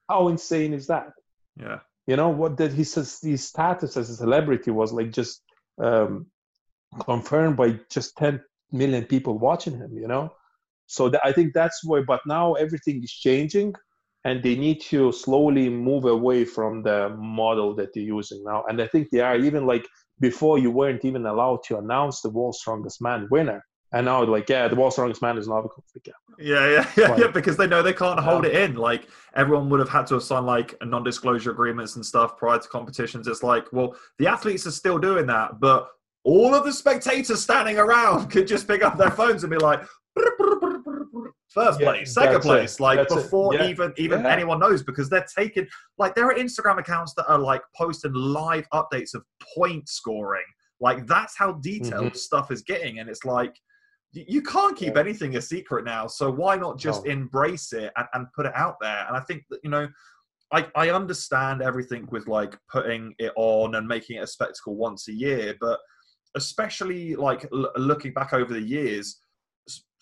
How 0.08 0.28
insane 0.28 0.72
is 0.72 0.86
that? 0.88 1.12
Yeah. 1.58 1.80
You 2.06 2.16
know 2.16 2.28
what? 2.28 2.56
That 2.56 2.72
he 2.72 2.84
says 2.84 3.18
his 3.22 3.44
status 3.48 3.96
as 3.96 4.10
a 4.10 4.16
celebrity 4.16 4.70
was 4.70 4.92
like 4.92 5.12
just 5.12 5.42
um, 5.78 6.26
confirmed 7.00 7.56
by 7.56 7.78
just 7.90 8.16
10 8.16 8.40
million 8.72 9.04
people 9.04 9.38
watching 9.38 9.76
him. 9.76 9.92
You 9.96 10.08
know, 10.08 10.32
so 10.86 11.10
I 11.24 11.32
think 11.32 11.54
that's 11.54 11.80
why. 11.84 12.02
But 12.02 12.20
now 12.26 12.54
everything 12.54 13.02
is 13.02 13.12
changing, 13.12 13.74
and 14.26 14.42
they 14.42 14.56
need 14.56 14.80
to 14.80 15.12
slowly 15.12 15.68
move 15.68 16.04
away 16.04 16.44
from 16.44 16.82
the 16.82 17.10
model 17.16 17.74
that 17.76 17.94
they're 17.94 18.02
using 18.18 18.42
now. 18.44 18.64
And 18.68 18.82
I 18.82 18.86
think 18.88 19.08
they 19.10 19.20
are 19.20 19.36
even 19.36 19.66
like 19.66 19.86
before 20.18 20.58
you 20.58 20.70
weren't 20.70 21.04
even 21.04 21.26
allowed 21.26 21.62
to 21.68 21.78
announce 21.78 22.20
the 22.20 22.30
world's 22.30 22.58
strongest 22.58 23.00
man 23.00 23.28
winner 23.30 23.64
and 23.92 24.06
now 24.06 24.24
like, 24.24 24.48
yeah, 24.48 24.66
the 24.66 24.74
world's 24.74 24.96
strongest 24.96 25.22
man 25.22 25.38
is 25.38 25.46
Novikov. 25.46 25.84
Like, 25.94 26.08
yeah. 26.08 26.12
yeah, 26.38 26.70
yeah, 26.70 26.92
yeah, 26.96 27.16
yeah, 27.18 27.26
because 27.28 27.56
they 27.56 27.68
know 27.68 27.82
they 27.82 27.92
can't 27.92 28.18
hold 28.18 28.44
it 28.44 28.54
in. 28.54 28.74
Like 28.74 29.06
everyone 29.34 29.70
would 29.70 29.80
have 29.80 29.88
had 29.88 30.06
to 30.08 30.14
have 30.14 30.24
signed 30.24 30.46
like 30.46 30.74
a 30.80 30.84
non-disclosure 30.84 31.52
agreements 31.52 31.94
and 31.96 32.04
stuff 32.04 32.36
prior 32.36 32.58
to 32.58 32.68
competitions. 32.68 33.28
It's 33.28 33.44
like, 33.44 33.72
well, 33.72 33.96
the 34.18 34.26
athletes 34.26 34.66
are 34.66 34.72
still 34.72 34.98
doing 34.98 35.26
that, 35.28 35.60
but 35.60 35.88
all 36.24 36.52
of 36.54 36.64
the 36.64 36.72
spectators 36.72 37.42
standing 37.42 37.78
around 37.78 38.26
could 38.30 38.48
just 38.48 38.66
pick 38.66 38.82
up 38.82 38.98
their 38.98 39.12
phones 39.12 39.44
and 39.44 39.52
be 39.52 39.58
like, 39.58 39.80
first 41.48 41.80
yeah, 41.80 41.86
place, 41.86 42.14
second 42.14 42.40
place, 42.40 42.74
it. 42.74 42.80
like 42.80 42.98
that's 42.98 43.14
before 43.14 43.54
yeah. 43.54 43.66
even 43.66 43.92
even 43.96 44.22
yeah. 44.22 44.32
anyone 44.32 44.58
knows, 44.58 44.82
because 44.82 45.08
they're 45.08 45.26
taking 45.36 45.66
like 45.98 46.14
there 46.14 46.26
are 46.26 46.34
Instagram 46.34 46.78
accounts 46.78 47.14
that 47.14 47.26
are 47.28 47.38
like 47.38 47.62
posting 47.76 48.12
live 48.14 48.66
updates 48.72 49.14
of 49.14 49.22
point 49.56 49.88
scoring. 49.88 50.44
Like 50.80 51.06
that's 51.06 51.36
how 51.36 51.52
detailed 51.52 52.06
mm-hmm. 52.06 52.16
stuff 52.16 52.50
is 52.50 52.62
getting, 52.62 52.98
and 52.98 53.08
it's 53.08 53.24
like 53.24 53.54
you 54.12 54.40
can't 54.40 54.76
keep 54.76 54.96
anything 54.96 55.36
a 55.36 55.42
secret 55.42 55.84
now. 55.84 56.06
So 56.06 56.30
why 56.30 56.56
not 56.56 56.78
just 56.78 57.04
no. 57.04 57.12
embrace 57.12 57.72
it 57.72 57.92
and, 57.96 58.06
and 58.14 58.26
put 58.34 58.46
it 58.46 58.52
out 58.54 58.76
there? 58.80 59.04
And 59.06 59.16
I 59.16 59.20
think 59.20 59.42
that, 59.50 59.60
you 59.62 59.68
know, 59.68 59.88
I, 60.52 60.66
I 60.74 60.90
understand 60.90 61.60
everything 61.60 62.08
with 62.10 62.26
like 62.26 62.56
putting 62.70 63.14
it 63.18 63.32
on 63.36 63.74
and 63.74 63.86
making 63.86 64.16
it 64.16 64.22
a 64.22 64.26
spectacle 64.26 64.74
once 64.74 65.08
a 65.08 65.12
year, 65.12 65.54
but 65.60 65.80
especially 66.34 67.14
like 67.14 67.46
l- 67.52 67.72
looking 67.76 68.14
back 68.14 68.32
over 68.32 68.54
the 68.54 68.62
years, 68.62 69.20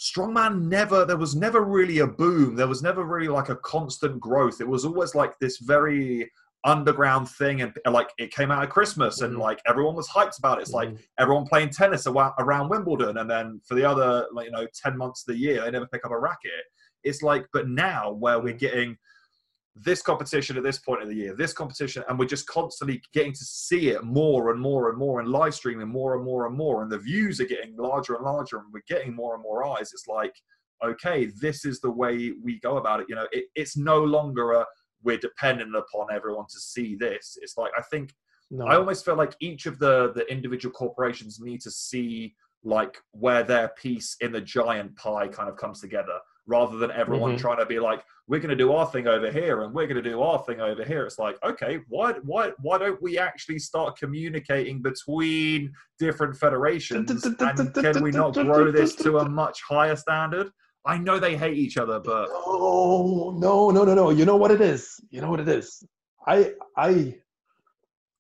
strongman 0.05 0.63
never 0.63 1.07
there 1.07 1.17
was 1.17 1.35
never 1.35 1.65
really 1.65 2.01
a 2.01 2.07
boom 2.07 2.55
there 2.55 2.67
was 2.67 2.83
never 2.83 3.05
really 3.05 3.29
like 3.29 3.49
a 3.49 3.57
constant 3.57 4.21
growth 4.21 4.61
it 4.61 4.69
was 4.69 4.85
always 4.85 5.15
like 5.15 5.39
this 5.39 5.59
very 5.59 6.31
underground 6.65 7.27
thing 7.29 7.63
and 7.63 7.73
like 7.91 8.11
it 8.19 8.31
came 8.31 8.51
out 8.51 8.63
at 8.63 8.69
christmas 8.69 9.23
and 9.23 9.33
mm-hmm. 9.33 9.43
like 9.43 9.61
everyone 9.67 9.95
was 9.95 10.09
hyped 10.09 10.39
about 10.39 10.59
it 10.59 10.63
it's 10.63 10.73
like 10.73 10.91
mm-hmm. 10.91 11.03
everyone 11.19 11.47
playing 11.47 11.71
tennis 11.71 12.07
around 12.07 12.69
wimbledon 12.69 13.17
and 13.17 13.31
then 13.31 13.59
for 13.67 13.75
the 13.75 13.85
other 13.85 14.27
like 14.33 14.47
you 14.47 14.53
know 14.53 14.67
10 14.83 14.97
months 14.97 15.25
of 15.27 15.35
the 15.35 15.41
year 15.41 15.63
they 15.63 15.71
never 15.71 15.87
pick 15.87 16.05
up 16.05 16.13
a 16.13 16.19
racket 16.19 16.51
it's 17.03 17.23
like 17.23 17.47
but 17.55 17.69
now 17.69 18.13
where 18.13 18.39
we're 18.39 18.49
mm-hmm. 18.49 18.59
getting 18.59 18.97
this 19.77 20.03
competition 20.03 20.57
at 20.57 20.63
this 20.63 20.79
point 20.79 21.03
of 21.03 21.09
the 21.09 21.15
year 21.15 21.35
this 21.35 21.53
competition 21.53 22.05
and 22.09 22.17
we're 22.17 22.25
just 22.25 22.47
constantly 22.47 23.03
getting 23.13 23.33
to 23.33 23.45
see 23.45 23.89
it 23.89 24.05
more 24.05 24.53
and 24.53 24.61
more 24.61 24.89
and 24.89 24.97
more 24.97 25.19
and 25.19 25.29
live 25.29 25.53
streaming 25.53 25.89
more 25.89 26.15
and 26.15 26.25
more 26.25 26.47
and 26.47 26.57
more 26.57 26.83
and 26.83 26.93
the 26.93 26.99
views 26.99 27.41
are 27.41 27.47
getting 27.47 27.77
larger 27.77 28.15
and 28.15 28.25
larger 28.25 28.59
and 28.59 28.67
we're 28.73 28.81
getting 28.89 29.15
more 29.15 29.35
and 29.35 29.43
more 29.43 29.65
eyes 29.65 29.91
it's 29.93 30.07
like 30.07 30.35
okay 30.85 31.27
this 31.41 31.65
is 31.65 31.81
the 31.81 31.91
way 31.91 32.33
we 32.43 32.61
go 32.61 32.77
about 32.77 33.01
it 33.01 33.07
you 33.09 33.17
know 33.17 33.27
it, 33.33 33.47
it's 33.57 33.77
no 33.77 33.99
longer 33.99 34.53
a 34.53 34.65
we're 35.05 35.19
dependent 35.19 35.77
upon 35.77 36.09
everyone 36.13 36.47
to 36.51 36.59
see 36.59 36.97
this. 36.97 37.39
It's 37.41 37.57
like 37.57 37.71
I 37.79 37.83
think 37.83 38.15
no. 38.51 38.67
I 38.67 38.77
almost 38.77 39.05
feel 39.05 39.17
like 39.17 39.37
each 39.41 39.67
of 39.67 39.79
the 39.79 40.13
the 40.15 40.31
individual 40.33 40.73
corporations 40.73 41.39
need 41.41 41.61
to 41.61 41.71
see 41.71 42.35
like 42.65 42.97
where 43.13 43.43
their 43.43 43.69
piece 43.81 44.17
in 44.21 44.33
the 44.33 44.41
giant 44.41 44.97
pie 44.97 45.29
kind 45.29 45.49
of 45.51 45.57
comes 45.57 45.81
together 45.81 46.19
rather 46.47 46.77
than 46.77 46.91
everyone 46.91 47.33
mm-hmm. 47.33 47.41
trying 47.41 47.59
to 47.59 47.67
be 47.67 47.79
like 47.79 48.05
we're 48.27 48.41
going 48.41 48.51
to 48.51 48.57
do 48.57 48.73
our 48.73 48.87
thing 48.87 49.07
over 49.07 49.31
here 49.31 49.63
and 49.63 49.73
we're 49.73 49.87
going 49.87 50.03
to 50.03 50.11
do 50.11 50.21
our 50.21 50.43
thing 50.45 50.61
over 50.61 50.85
here 50.85 51.05
it's 51.05 51.19
like 51.19 51.37
okay 51.43 51.81
why 51.89 52.13
why 52.25 52.51
why 52.61 52.77
don't 52.79 53.01
we 53.03 53.19
actually 53.19 53.59
start 53.59 53.97
communicating 53.97 54.83
between 54.83 55.73
different 55.99 56.37
federations 56.37 57.11
and 57.25 57.75
can 57.75 58.03
we 58.03 58.11
not 58.11 58.35
grow 58.35 58.71
this 58.71 58.95
to 58.95 59.19
a 59.19 59.29
much 59.29 59.63
higher 59.69 59.97
standard 59.97 60.51
I 60.87 60.99
know 60.99 61.19
they 61.19 61.37
hate 61.37 61.57
each 61.57 61.79
other, 61.79 61.99
but 61.99 62.29
oh 62.31 63.35
no, 63.39 63.71
no, 63.71 63.85
no, 63.85 63.95
no. 63.95 64.11
You 64.11 64.27
know 64.27 64.37
what 64.37 64.51
it 64.51 64.61
is. 64.61 65.01
You 65.11 65.23
know 65.23 65.31
what 65.31 65.41
it 65.41 65.49
is. 65.49 65.83
I, 66.27 66.53
I, 66.77 67.17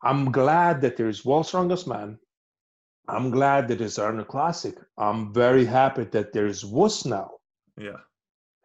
I'm 0.02 0.32
glad 0.32 0.80
that 0.80 0.96
there's 0.96 1.24
World's 1.24 1.48
Strongest 1.48 1.86
Man. 1.86 2.18
I'm 3.08 3.30
glad 3.30 3.68
that 3.68 3.78
there's 3.78 3.98
Arnold 3.98 4.28
Classic. 4.28 4.76
I'm 4.96 5.32
very 5.32 5.64
happy 5.64 6.04
that 6.04 6.32
there's 6.32 6.64
WUS 6.64 7.04
now. 7.04 7.32
Yeah. 7.78 7.98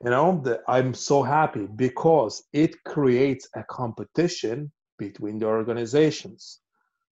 You 0.03 0.11
know, 0.11 0.41
that 0.45 0.61
I'm 0.67 0.93
so 0.93 1.23
happy 1.23 1.67
because 1.75 2.43
it 2.53 2.83
creates 2.85 3.49
a 3.55 3.63
competition 3.63 4.71
between 4.97 5.39
the 5.39 5.45
organizations. 5.45 6.59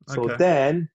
So 0.07 0.23
okay. 0.23 0.35
then 0.37 0.89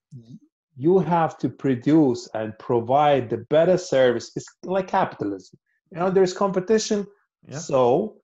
you 0.77 0.99
have 1.01 1.37
to 1.39 1.51
produce 1.51 2.29
and 2.33 2.59
provide 2.59 3.29
the 3.29 3.39
better 3.51 3.77
service. 3.77 4.33
It's 4.37 4.47
like 4.65 4.89
capitalism 4.89 5.59
you 5.93 5.99
know 5.99 6.11
there's 6.11 6.33
competition 6.33 7.07
yeah. 7.49 7.59
so 7.59 8.17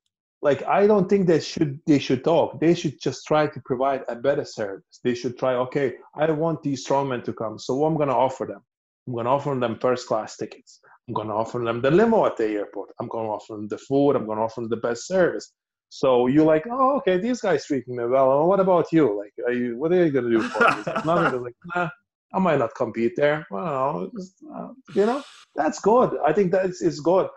like 0.43 0.63
i 0.67 0.87
don't 0.87 1.09
think 1.09 1.27
they 1.27 1.41
should 1.41 1.79
they 1.87 1.99
should 1.99 2.25
talk 2.25 2.59
they 2.61 2.75
should 2.75 3.01
just 3.01 3.27
try 3.27 3.47
to 3.47 3.61
provide 3.65 4.03
a 4.09 4.17
better 4.17 4.45
service 4.45 5.01
they 5.05 5.15
should 5.15 5.39
try 5.39 5.55
okay 5.55 5.95
i 6.15 6.31
want 6.31 6.63
these 6.63 6.87
strongmen 6.87 7.23
to 7.23 7.33
come 7.33 7.59
so 7.59 7.75
what 7.75 7.89
i'm 7.89 7.97
going 7.97 8.09
to 8.09 8.15
offer 8.15 8.47
them 8.47 8.63
i'm 9.07 9.13
going 9.13 9.27
to 9.27 9.31
offer 9.31 9.55
them 9.55 9.79
first 9.81 10.07
class 10.07 10.37
tickets 10.37 10.81
i'm 11.09 11.15
going 11.15 11.29
to 11.29 11.35
offer 11.35 11.59
them 11.59 11.81
the 11.81 11.91
limo 11.91 12.27
at 12.27 12.37
the 12.37 12.45
airport 12.45 12.91
i'm 13.01 13.09
going 13.09 13.27
to 13.27 13.33
offer 13.33 13.55
them 13.55 13.69
the 13.69 13.79
food 13.79 14.13
i'm 14.13 14.27
going 14.27 14.39
to 14.39 14.45
offer 14.45 14.61
them 14.61 14.69
the 14.69 14.77
best 14.77 15.07
service 15.07 15.53
so 15.91 16.27
you're 16.27 16.45
like, 16.45 16.67
oh, 16.71 16.99
okay, 16.99 17.17
these 17.17 17.41
guys 17.41 17.65
treating 17.65 17.97
me 17.97 18.05
well. 18.05 18.47
what 18.47 18.61
about 18.61 18.93
you? 18.93 19.19
Like, 19.19 19.33
are 19.47 19.55
you? 19.55 19.79
What 19.79 19.91
are 19.91 20.05
you 20.05 20.13
gonna 20.13 20.29
do 20.29 20.43
for 20.43 20.61
me? 20.61 20.83
Nothing. 21.07 21.43
like, 21.43 21.55
nah, 21.75 21.89
I 22.35 22.39
might 22.39 22.59
not 22.59 22.75
compete 22.77 23.15
there. 23.17 23.47
Well, 23.51 24.11
uh, 24.55 24.69
you 24.95 25.07
know, 25.07 25.23
that's 25.57 25.81
good. 25.81 26.15
I 26.27 26.35
think 26.35 26.53
that's 26.53 26.83
is 26.83 27.01
good 27.01 27.29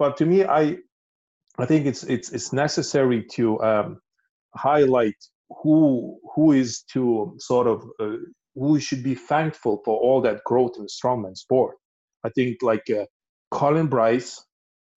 but 0.00 0.16
to 0.16 0.26
me, 0.26 0.44
I 0.44 0.78
I 1.58 1.66
think 1.66 1.86
it's 1.86 2.02
it's 2.04 2.32
it's 2.32 2.52
necessary 2.52 3.22
to 3.34 3.62
um, 3.62 4.00
highlight 4.56 5.20
who 5.62 6.18
who 6.34 6.52
is 6.52 6.82
to 6.94 7.36
sort 7.38 7.66
of 7.66 7.84
uh, 8.00 8.16
who 8.54 8.80
should 8.80 9.04
be 9.04 9.14
thankful 9.14 9.82
for 9.84 10.00
all 10.00 10.22
that 10.22 10.42
growth 10.44 10.76
in 10.78 10.86
strongman 10.86 11.36
sport. 11.36 11.76
I 12.24 12.30
think 12.30 12.62
like 12.62 12.88
uh, 12.90 13.04
Colin 13.50 13.86
Bryce, 13.86 14.44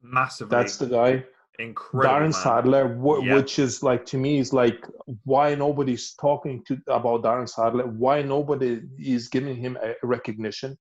massively. 0.01 0.56
That's 0.56 0.78
the 0.78 0.88
guy. 0.88 1.26
Incredible. 1.60 2.16
Darren 2.16 2.22
man. 2.22 2.34
Sadler, 2.34 2.97
wh- 2.97 3.24
yeah. 3.24 3.36
which 3.36 3.60
is 3.60 3.84
like 3.84 4.06
to 4.08 4.18
me 4.18 4.39
is 4.39 4.54
like 4.54 4.88
why 5.24 5.54
nobody's 5.54 6.16
talking 6.16 6.64
to 6.68 6.78
about 6.88 7.22
Darren 7.24 7.47
Sadler. 7.47 7.86
Why 7.86 8.24
nobody 8.24 8.82
is 8.97 9.28
giving 9.28 9.56
him 9.56 9.78
a 9.82 9.93
recognition? 10.01 10.78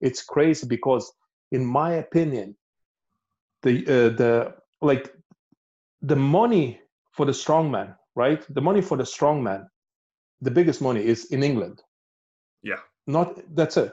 It's 0.00 0.22
crazy 0.22 0.66
because, 0.68 1.12
in 1.50 1.64
my 1.64 1.94
opinion, 1.94 2.56
the 3.62 3.82
uh, 3.82 4.08
the 4.16 4.54
like 4.80 5.12
the 6.02 6.16
money 6.16 6.80
for 7.12 7.26
the 7.26 7.32
strongman, 7.32 7.96
right? 8.14 8.44
The 8.54 8.60
money 8.60 8.82
for 8.82 8.96
the 8.96 9.04
strongman, 9.04 9.66
the 10.42 10.50
biggest 10.50 10.80
money 10.80 11.04
is 11.04 11.26
in 11.26 11.42
England. 11.42 11.82
Yeah. 12.62 12.80
Not 13.06 13.40
that's 13.56 13.76
it. 13.76 13.92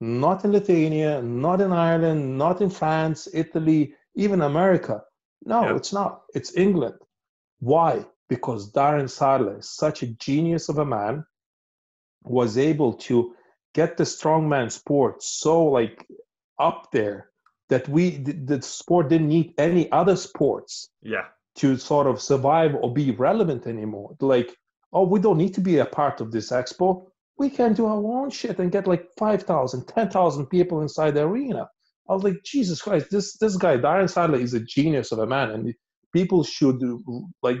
Not 0.00 0.44
in 0.44 0.52
Lithuania, 0.52 1.20
not 1.22 1.60
in 1.60 1.72
Ireland, 1.72 2.38
not 2.38 2.60
in 2.60 2.70
France, 2.70 3.28
Italy, 3.32 3.94
even 4.14 4.42
America. 4.42 5.02
No, 5.44 5.62
yeah. 5.62 5.76
it's 5.76 5.92
not. 5.92 6.22
It's 6.34 6.56
England. 6.56 6.96
Why? 7.60 8.04
Because 8.28 8.70
Darren 8.72 9.10
Sadler 9.10 9.60
such 9.60 10.02
a 10.02 10.06
genius 10.06 10.68
of 10.68 10.78
a 10.78 10.84
man, 10.84 11.24
was 12.24 12.58
able 12.58 12.92
to 12.92 13.34
get 13.74 13.96
the 13.96 14.04
strongman 14.04 14.70
sport 14.70 15.22
so 15.22 15.64
like 15.64 16.06
up 16.58 16.90
there 16.92 17.30
that 17.68 17.88
we 17.88 18.10
the, 18.18 18.32
the 18.32 18.62
sport 18.62 19.08
didn't 19.08 19.28
need 19.28 19.54
any 19.58 19.90
other 19.92 20.16
sports 20.16 20.90
yeah 21.02 21.26
to 21.54 21.76
sort 21.76 22.06
of 22.06 22.20
survive 22.20 22.74
or 22.74 22.92
be 22.92 23.10
relevant 23.12 23.66
anymore 23.66 24.16
like 24.20 24.56
oh 24.92 25.04
we 25.04 25.20
don't 25.20 25.38
need 25.38 25.54
to 25.54 25.60
be 25.60 25.78
a 25.78 25.84
part 25.84 26.20
of 26.20 26.32
this 26.32 26.50
expo 26.50 27.06
we 27.38 27.48
can 27.48 27.72
do 27.72 27.86
our 27.86 28.04
own 28.04 28.30
shit 28.30 28.58
and 28.58 28.72
get 28.72 28.86
like 28.86 29.06
5000 29.16 29.86
10000 29.86 30.46
people 30.46 30.82
inside 30.82 31.12
the 31.14 31.22
arena. 31.22 31.68
I 32.08 32.14
was 32.14 32.24
like 32.24 32.42
jesus 32.42 32.80
christ 32.80 33.10
this 33.10 33.36
this 33.36 33.56
guy 33.56 33.76
darren 33.76 34.08
sadler 34.08 34.38
is 34.38 34.54
a 34.54 34.60
genius 34.60 35.12
of 35.12 35.18
a 35.18 35.26
man 35.26 35.50
and 35.50 35.74
people 36.12 36.42
should 36.42 36.82
like 37.42 37.58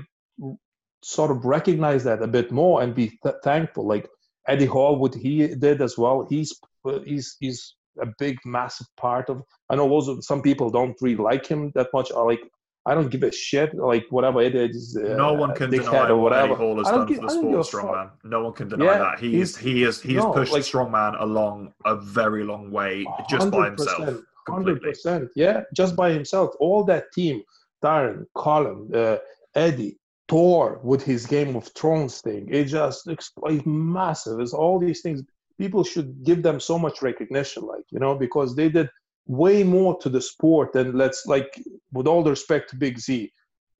sort 1.02 1.30
of 1.30 1.44
recognize 1.44 2.04
that 2.04 2.22
a 2.22 2.26
bit 2.26 2.50
more 2.50 2.82
and 2.82 2.94
be 2.94 3.12
th- 3.22 3.36
thankful. 3.44 3.86
Like 3.86 4.08
eddie 4.48 4.66
hall 4.66 4.98
what 4.98 5.14
he 5.14 5.48
did 5.54 5.80
as 5.82 5.96
well 5.98 6.26
he's 6.28 6.58
he's 7.04 7.36
he's 7.38 7.74
a 8.00 8.06
big 8.18 8.36
massive 8.44 8.86
part 8.96 9.28
of 9.28 9.42
i 9.70 9.76
know 9.76 9.88
also 9.90 10.20
some 10.20 10.40
people 10.40 10.70
don't 10.70 10.96
really 11.02 11.22
like 11.22 11.46
him 11.46 11.70
that 11.74 11.88
much 11.92 12.10
i 12.12 12.20
like 12.20 12.40
I 12.88 12.94
don't 12.94 13.10
give 13.10 13.22
a 13.22 13.30
shit. 13.30 13.74
Like 13.74 14.06
whatever 14.08 14.40
it 14.40 14.54
is, 14.54 14.96
uh, 14.96 15.14
no 15.14 15.34
one 15.34 15.54
can 15.54 15.68
deny 15.70 16.08
or 16.08 16.16
whatever. 16.16 16.52
Eddie 16.52 16.54
Hall 16.54 16.78
has 16.78 16.86
done 16.86 17.06
give, 17.06 17.18
for 17.18 17.26
the 17.26 17.28
sport 17.28 17.60
of 17.60 17.66
strongman. 17.66 18.10
No 18.24 18.44
one 18.44 18.54
can 18.54 18.68
deny 18.68 18.84
yeah, 18.86 18.98
that. 18.98 19.18
He 19.18 19.40
is 19.40 19.58
he 19.58 19.82
is 19.82 20.00
he 20.00 20.14
has 20.14 20.24
no, 20.24 20.32
pushed 20.32 20.54
like, 20.54 20.62
strongman 20.62 21.20
along 21.20 21.74
a 21.84 21.96
very 21.96 22.44
long 22.44 22.70
way 22.70 23.06
just 23.28 23.50
by 23.50 23.66
himself. 23.66 24.20
Hundred 24.48 24.80
percent, 24.80 25.28
yeah, 25.36 25.64
just 25.74 25.94
by 25.96 26.10
himself. 26.10 26.54
All 26.60 26.82
that 26.84 27.12
team, 27.12 27.42
Darren, 27.84 28.24
Colin, 28.34 28.90
uh, 28.94 29.18
Eddie, 29.54 29.98
Thor 30.26 30.80
with 30.82 31.02
his 31.04 31.26
Game 31.26 31.56
of 31.56 31.68
Thrones 31.76 32.22
thing. 32.22 32.48
It 32.50 32.64
just 32.64 33.06
it's 33.06 33.30
massive. 33.66 34.40
It's 34.40 34.54
all 34.54 34.78
these 34.78 35.02
things. 35.02 35.22
People 35.58 35.84
should 35.84 36.24
give 36.24 36.42
them 36.42 36.58
so 36.58 36.78
much 36.78 37.02
recognition, 37.02 37.64
like 37.64 37.84
you 37.90 37.98
know, 37.98 38.14
because 38.14 38.56
they 38.56 38.70
did 38.70 38.88
way 39.28 39.62
more 39.62 39.96
to 39.98 40.08
the 40.08 40.20
sport 40.20 40.72
than 40.72 40.96
let's 40.96 41.26
like 41.26 41.62
with 41.92 42.06
all 42.06 42.22
the 42.22 42.30
respect 42.30 42.70
to 42.70 42.76
big 42.76 42.98
z 42.98 43.30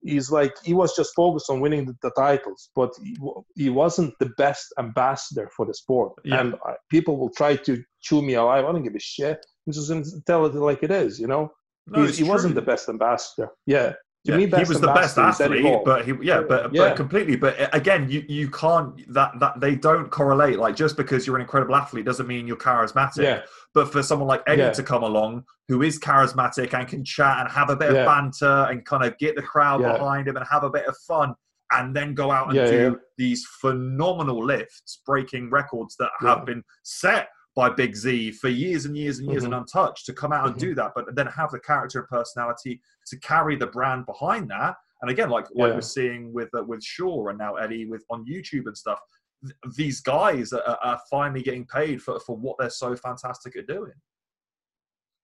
he's 0.02 0.30
like 0.30 0.52
he 0.62 0.74
was 0.74 0.94
just 0.94 1.14
focused 1.14 1.50
on 1.50 1.58
winning 1.60 1.86
the, 1.86 1.96
the 2.02 2.10
titles 2.10 2.70
but 2.76 2.90
he, 3.02 3.16
he, 3.56 3.70
wasn't 3.70 4.14
the 4.20 4.30
best 4.36 4.72
ambassador 4.78 5.50
for 5.56 5.66
the 5.66 5.74
sport. 5.74 6.12
Yeah. 6.22 6.40
and 6.40 6.54
uh, 6.54 6.74
people 6.90 7.16
will 7.16 7.30
try 7.30 7.56
to 7.56 7.82
chew 8.00 8.22
me 8.22 8.34
alive. 8.34 8.64
I 8.64 8.70
don't 8.72 8.84
give 8.84 8.94
a 8.94 9.00
shit. 9.00 9.44
I'm 9.66 9.72
just 9.72 9.88
to 9.88 10.22
tell 10.26 10.46
it 10.46 10.54
like 10.54 10.82
it 10.82 10.92
is 10.92 11.18
you 11.18 11.26
know? 11.26 11.50
No, 11.88 12.04
he 12.04 12.22
wasn't 12.22 12.54
the 12.54 12.62
best 12.62 12.88
ambassador. 12.88 13.48
Yeah 13.66 13.94
yeah, 14.28 14.36
he 14.36 14.46
was 14.46 14.80
the 14.80 14.92
best 14.92 15.18
athlete, 15.18 15.80
but 15.84 16.04
he 16.04 16.12
yeah, 16.22 16.42
but 16.42 16.72
yeah. 16.72 16.88
but 16.88 16.96
completely. 16.96 17.36
But 17.36 17.74
again, 17.74 18.10
you 18.10 18.24
you 18.28 18.50
can't 18.50 19.12
that 19.12 19.38
that 19.40 19.60
they 19.60 19.74
don't 19.74 20.10
correlate. 20.10 20.58
Like 20.58 20.76
just 20.76 20.96
because 20.96 21.26
you're 21.26 21.36
an 21.36 21.42
incredible 21.42 21.74
athlete 21.74 22.04
doesn't 22.04 22.26
mean 22.26 22.46
you're 22.46 22.56
charismatic. 22.56 23.22
Yeah. 23.22 23.42
But 23.74 23.90
for 23.92 24.02
someone 24.02 24.28
like 24.28 24.42
Eddie 24.46 24.74
to 24.74 24.82
come 24.82 25.02
along, 25.02 25.44
who 25.68 25.82
is 25.82 25.98
charismatic 25.98 26.74
and 26.74 26.86
can 26.86 27.04
chat 27.04 27.38
and 27.40 27.50
have 27.50 27.70
a 27.70 27.76
bit 27.76 27.90
of 27.90 28.06
banter 28.06 28.66
and 28.70 28.84
kind 28.84 29.04
of 29.04 29.16
get 29.18 29.36
the 29.36 29.42
crowd 29.42 29.82
behind 29.82 30.28
him 30.28 30.36
and 30.36 30.46
have 30.50 30.64
a 30.64 30.70
bit 30.70 30.86
of 30.86 30.96
fun, 31.06 31.34
and 31.72 31.94
then 31.94 32.14
go 32.14 32.30
out 32.30 32.54
and 32.54 32.68
do 32.68 32.98
these 33.16 33.46
phenomenal 33.60 34.44
lifts, 34.44 35.00
breaking 35.06 35.50
records 35.50 35.96
that 35.98 36.10
have 36.20 36.44
been 36.44 36.62
set 36.82 37.28
by 37.56 37.68
Big 37.68 37.96
Z 37.96 38.32
for 38.32 38.48
years 38.48 38.84
and 38.84 38.96
years 38.96 39.18
and 39.18 39.28
years 39.28 39.42
mm-hmm. 39.42 39.52
and 39.52 39.62
untouched 39.62 40.06
to 40.06 40.12
come 40.12 40.32
out 40.32 40.46
and 40.46 40.56
mm-hmm. 40.56 40.68
do 40.68 40.74
that, 40.74 40.92
but 40.94 41.14
then 41.14 41.26
have 41.26 41.50
the 41.50 41.60
character 41.60 42.00
and 42.00 42.08
personality 42.08 42.80
to 43.06 43.18
carry 43.18 43.56
the 43.56 43.66
brand 43.66 44.06
behind 44.06 44.48
that. 44.50 44.76
And 45.02 45.10
again, 45.10 45.30
like 45.30 45.46
like 45.54 45.70
yeah. 45.70 45.74
we're 45.74 45.80
seeing 45.80 46.32
with 46.32 46.48
uh, 46.56 46.64
with 46.64 46.82
Shaw 46.82 47.28
and 47.28 47.38
now 47.38 47.54
Eddie 47.56 47.86
with 47.86 48.04
on 48.10 48.24
YouTube 48.26 48.66
and 48.66 48.76
stuff, 48.76 49.00
th- 49.44 49.54
these 49.76 50.00
guys 50.00 50.52
are, 50.52 50.78
are 50.82 51.00
finally 51.10 51.42
getting 51.42 51.66
paid 51.66 52.02
for 52.02 52.18
for 52.20 52.36
what 52.36 52.56
they're 52.58 52.70
so 52.70 52.96
fantastic 52.96 53.56
at 53.56 53.66
doing. 53.66 53.92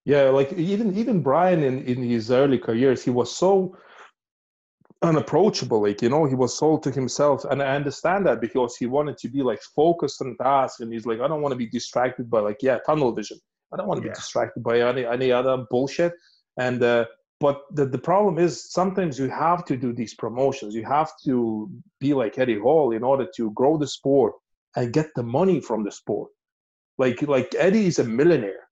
Yeah, 0.05 0.25
like 0.25 0.53
even 0.53 0.97
even 0.97 1.22
Brian 1.22 1.62
in 1.62 1.83
in 1.85 2.03
his 2.03 2.31
early 2.31 2.59
careers, 2.59 3.03
he 3.03 3.11
was 3.11 3.35
so 3.35 3.77
unapproachable. 5.05 5.82
Like, 5.82 6.02
you 6.02 6.09
know, 6.09 6.24
he 6.24 6.34
was 6.34 6.57
sold 6.57 6.82
to 6.84 6.90
himself. 6.90 7.44
And 7.44 7.62
I 7.62 7.74
understand 7.74 8.26
that 8.26 8.40
because 8.40 8.76
he 8.76 8.86
wanted 8.86 9.18
to 9.18 9.28
be 9.28 9.42
like 9.42 9.62
focused 9.62 10.20
on 10.22 10.36
task. 10.36 10.80
And 10.80 10.92
he's 10.92 11.07
like, 11.07 11.20
I 11.20 11.28
don't 11.28 11.42
want 11.42 11.52
to 11.52 11.57
be 11.57 11.66
distracted 11.66 12.30
by 12.30 12.40
like, 12.40 12.59
yeah, 12.62 12.78
tunnel 12.86 13.12
vision. 13.12 13.38
I 13.72 13.76
don't 13.76 13.86
want 13.86 14.00
to 14.00 14.07
yeah. 14.07 14.12
be 14.12 14.16
distracted 14.16 14.62
by 14.62 14.80
any, 14.80 15.05
any 15.05 15.30
other 15.32 15.64
bullshit. 15.70 16.12
And, 16.59 16.82
uh, 16.82 17.07
but 17.40 17.62
the, 17.72 17.86
the 17.86 17.98
problem 17.98 18.38
is 18.38 18.72
sometimes 18.72 19.18
you 19.18 19.28
have 19.28 19.64
to 19.66 19.76
do 19.76 19.92
these 19.92 20.14
promotions. 20.14 20.74
You 20.74 20.84
have 20.84 21.12
to 21.24 21.70
be 22.00 22.14
like 22.14 22.38
Eddie 22.38 22.59
Hall 22.59 22.92
in 22.92 23.02
order 23.02 23.26
to 23.36 23.50
grow 23.52 23.76
the 23.76 23.86
sport 23.86 24.34
and 24.76 24.92
get 24.92 25.09
the 25.14 25.22
money 25.22 25.61
from 25.61 25.84
the 25.84 25.92
sport. 25.92 26.30
Like, 26.98 27.20
like 27.22 27.55
Eddie 27.59 27.86
is 27.86 27.98
a 27.98 28.05
millionaire 28.05 28.68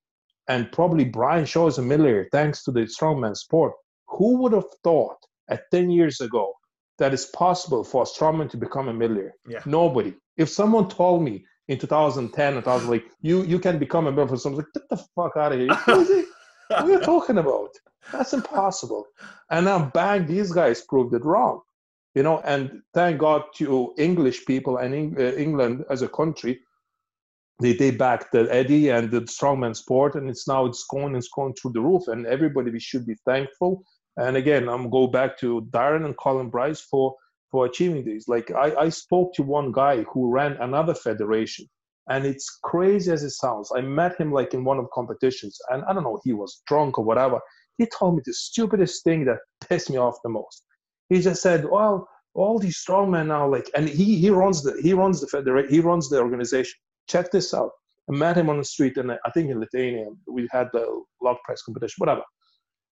and 0.48 0.70
probably 0.72 1.04
Brian 1.04 1.44
Shaw 1.44 1.66
is 1.66 1.78
a 1.78 1.82
millionaire 1.82 2.28
thanks 2.32 2.64
to 2.64 2.70
the 2.70 2.80
strongman 2.80 3.36
sport. 3.36 3.72
Who 4.08 4.38
would 4.38 4.52
have 4.52 4.70
thought 4.84 5.18
at 5.52 5.70
10 5.70 5.90
years 5.90 6.20
ago 6.20 6.54
that 6.98 7.12
it's 7.12 7.26
possible 7.26 7.84
for 7.84 8.02
a 8.02 8.06
strongman 8.06 8.50
to 8.50 8.56
become 8.56 8.88
a 8.88 8.94
millionaire. 8.94 9.34
Yeah. 9.48 9.60
Nobody. 9.66 10.14
If 10.36 10.48
someone 10.48 10.88
told 10.88 11.22
me 11.22 11.44
in 11.68 11.78
2010, 11.78 12.56
I 12.56 12.74
was 12.74 12.84
like, 12.86 13.04
you 13.20 13.42
you 13.44 13.58
can 13.58 13.78
become 13.78 14.06
a 14.06 14.12
millionaire, 14.12 14.36
someone's 14.36 14.64
like, 14.64 14.74
get 14.74 14.88
the 14.88 15.04
fuck 15.14 15.36
out 15.36 15.52
of 15.52 15.58
here. 15.58 15.68
what 16.68 16.84
are 16.84 16.90
you 16.90 17.00
talking 17.00 17.38
about? 17.38 17.70
That's 18.12 18.32
impossible. 18.32 19.06
And 19.50 19.66
now, 19.66 19.90
bang, 19.94 20.26
these 20.26 20.52
guys 20.52 20.82
proved 20.82 21.14
it 21.14 21.24
wrong. 21.24 21.60
You 22.14 22.22
know, 22.22 22.40
and 22.40 22.82
thank 22.92 23.18
God 23.18 23.42
to 23.56 23.94
English 23.96 24.44
people 24.44 24.76
and 24.76 25.18
uh, 25.18 25.32
England 25.46 25.84
as 25.88 26.02
a 26.02 26.08
country, 26.08 26.60
they 27.60 27.72
they 27.72 27.90
backed 27.90 28.32
the 28.32 28.42
Eddie 28.60 28.90
and 28.90 29.10
the 29.10 29.22
strongman 29.22 29.74
sport, 29.74 30.14
and 30.14 30.28
it's 30.28 30.46
now 30.46 30.66
it's 30.66 30.84
going 30.94 31.16
it's 31.16 31.32
going 31.38 31.54
through 31.54 31.72
the 31.72 31.80
roof, 31.80 32.08
and 32.08 32.26
everybody 32.26 32.70
we 32.70 32.80
should 32.80 33.06
be 33.06 33.16
thankful 33.24 33.82
and 34.16 34.36
again, 34.36 34.68
I'm 34.68 34.90
go 34.90 35.06
back 35.06 35.38
to 35.38 35.66
Darren 35.70 36.04
and 36.04 36.16
Colin 36.16 36.50
Bryce 36.50 36.80
for 36.80 37.14
for 37.50 37.66
achieving 37.66 38.04
this. 38.04 38.28
Like 38.28 38.50
I, 38.50 38.74
I 38.74 38.88
spoke 38.88 39.34
to 39.34 39.42
one 39.42 39.72
guy 39.72 40.02
who 40.02 40.30
ran 40.30 40.52
another 40.54 40.94
federation, 40.94 41.66
and 42.08 42.24
it's 42.24 42.58
crazy 42.62 43.10
as 43.12 43.22
it 43.22 43.30
sounds. 43.30 43.70
I 43.74 43.80
met 43.80 44.18
him 44.18 44.32
like 44.32 44.54
in 44.54 44.64
one 44.64 44.78
of 44.78 44.90
competitions, 44.92 45.58
and 45.70 45.82
I 45.84 45.92
don't 45.92 46.04
know, 46.04 46.20
he 46.24 46.32
was 46.32 46.62
drunk 46.66 46.98
or 46.98 47.04
whatever. 47.04 47.40
He 47.78 47.86
told 47.86 48.16
me 48.16 48.22
the 48.24 48.34
stupidest 48.34 49.02
thing 49.04 49.24
that 49.26 49.38
pissed 49.68 49.90
me 49.90 49.96
off 49.96 50.16
the 50.22 50.30
most. 50.30 50.64
He 51.08 51.20
just 51.20 51.42
said, 51.42 51.64
"Well, 51.64 52.08
all 52.34 52.58
these 52.58 52.82
strongmen 52.82 53.26
now, 53.28 53.48
like, 53.48 53.70
and 53.74 53.88
he 53.88 54.16
he 54.18 54.30
runs 54.30 54.62
the 54.62 54.78
he 54.82 54.94
runs 54.94 55.20
the 55.20 55.26
federation, 55.26 55.72
he 55.72 55.80
runs 55.80 56.08
the 56.08 56.20
organization. 56.20 56.74
Check 57.08 57.30
this 57.30 57.52
out. 57.52 57.70
I 58.10 58.12
met 58.12 58.36
him 58.36 58.50
on 58.50 58.58
the 58.58 58.64
street, 58.64 58.96
and 58.96 59.12
I 59.12 59.30
think 59.32 59.50
in 59.50 59.60
Lithuania, 59.60 60.06
we 60.26 60.48
had 60.50 60.68
the 60.72 61.02
log 61.22 61.36
press 61.44 61.62
competition, 61.62 61.96
whatever. 61.98 62.22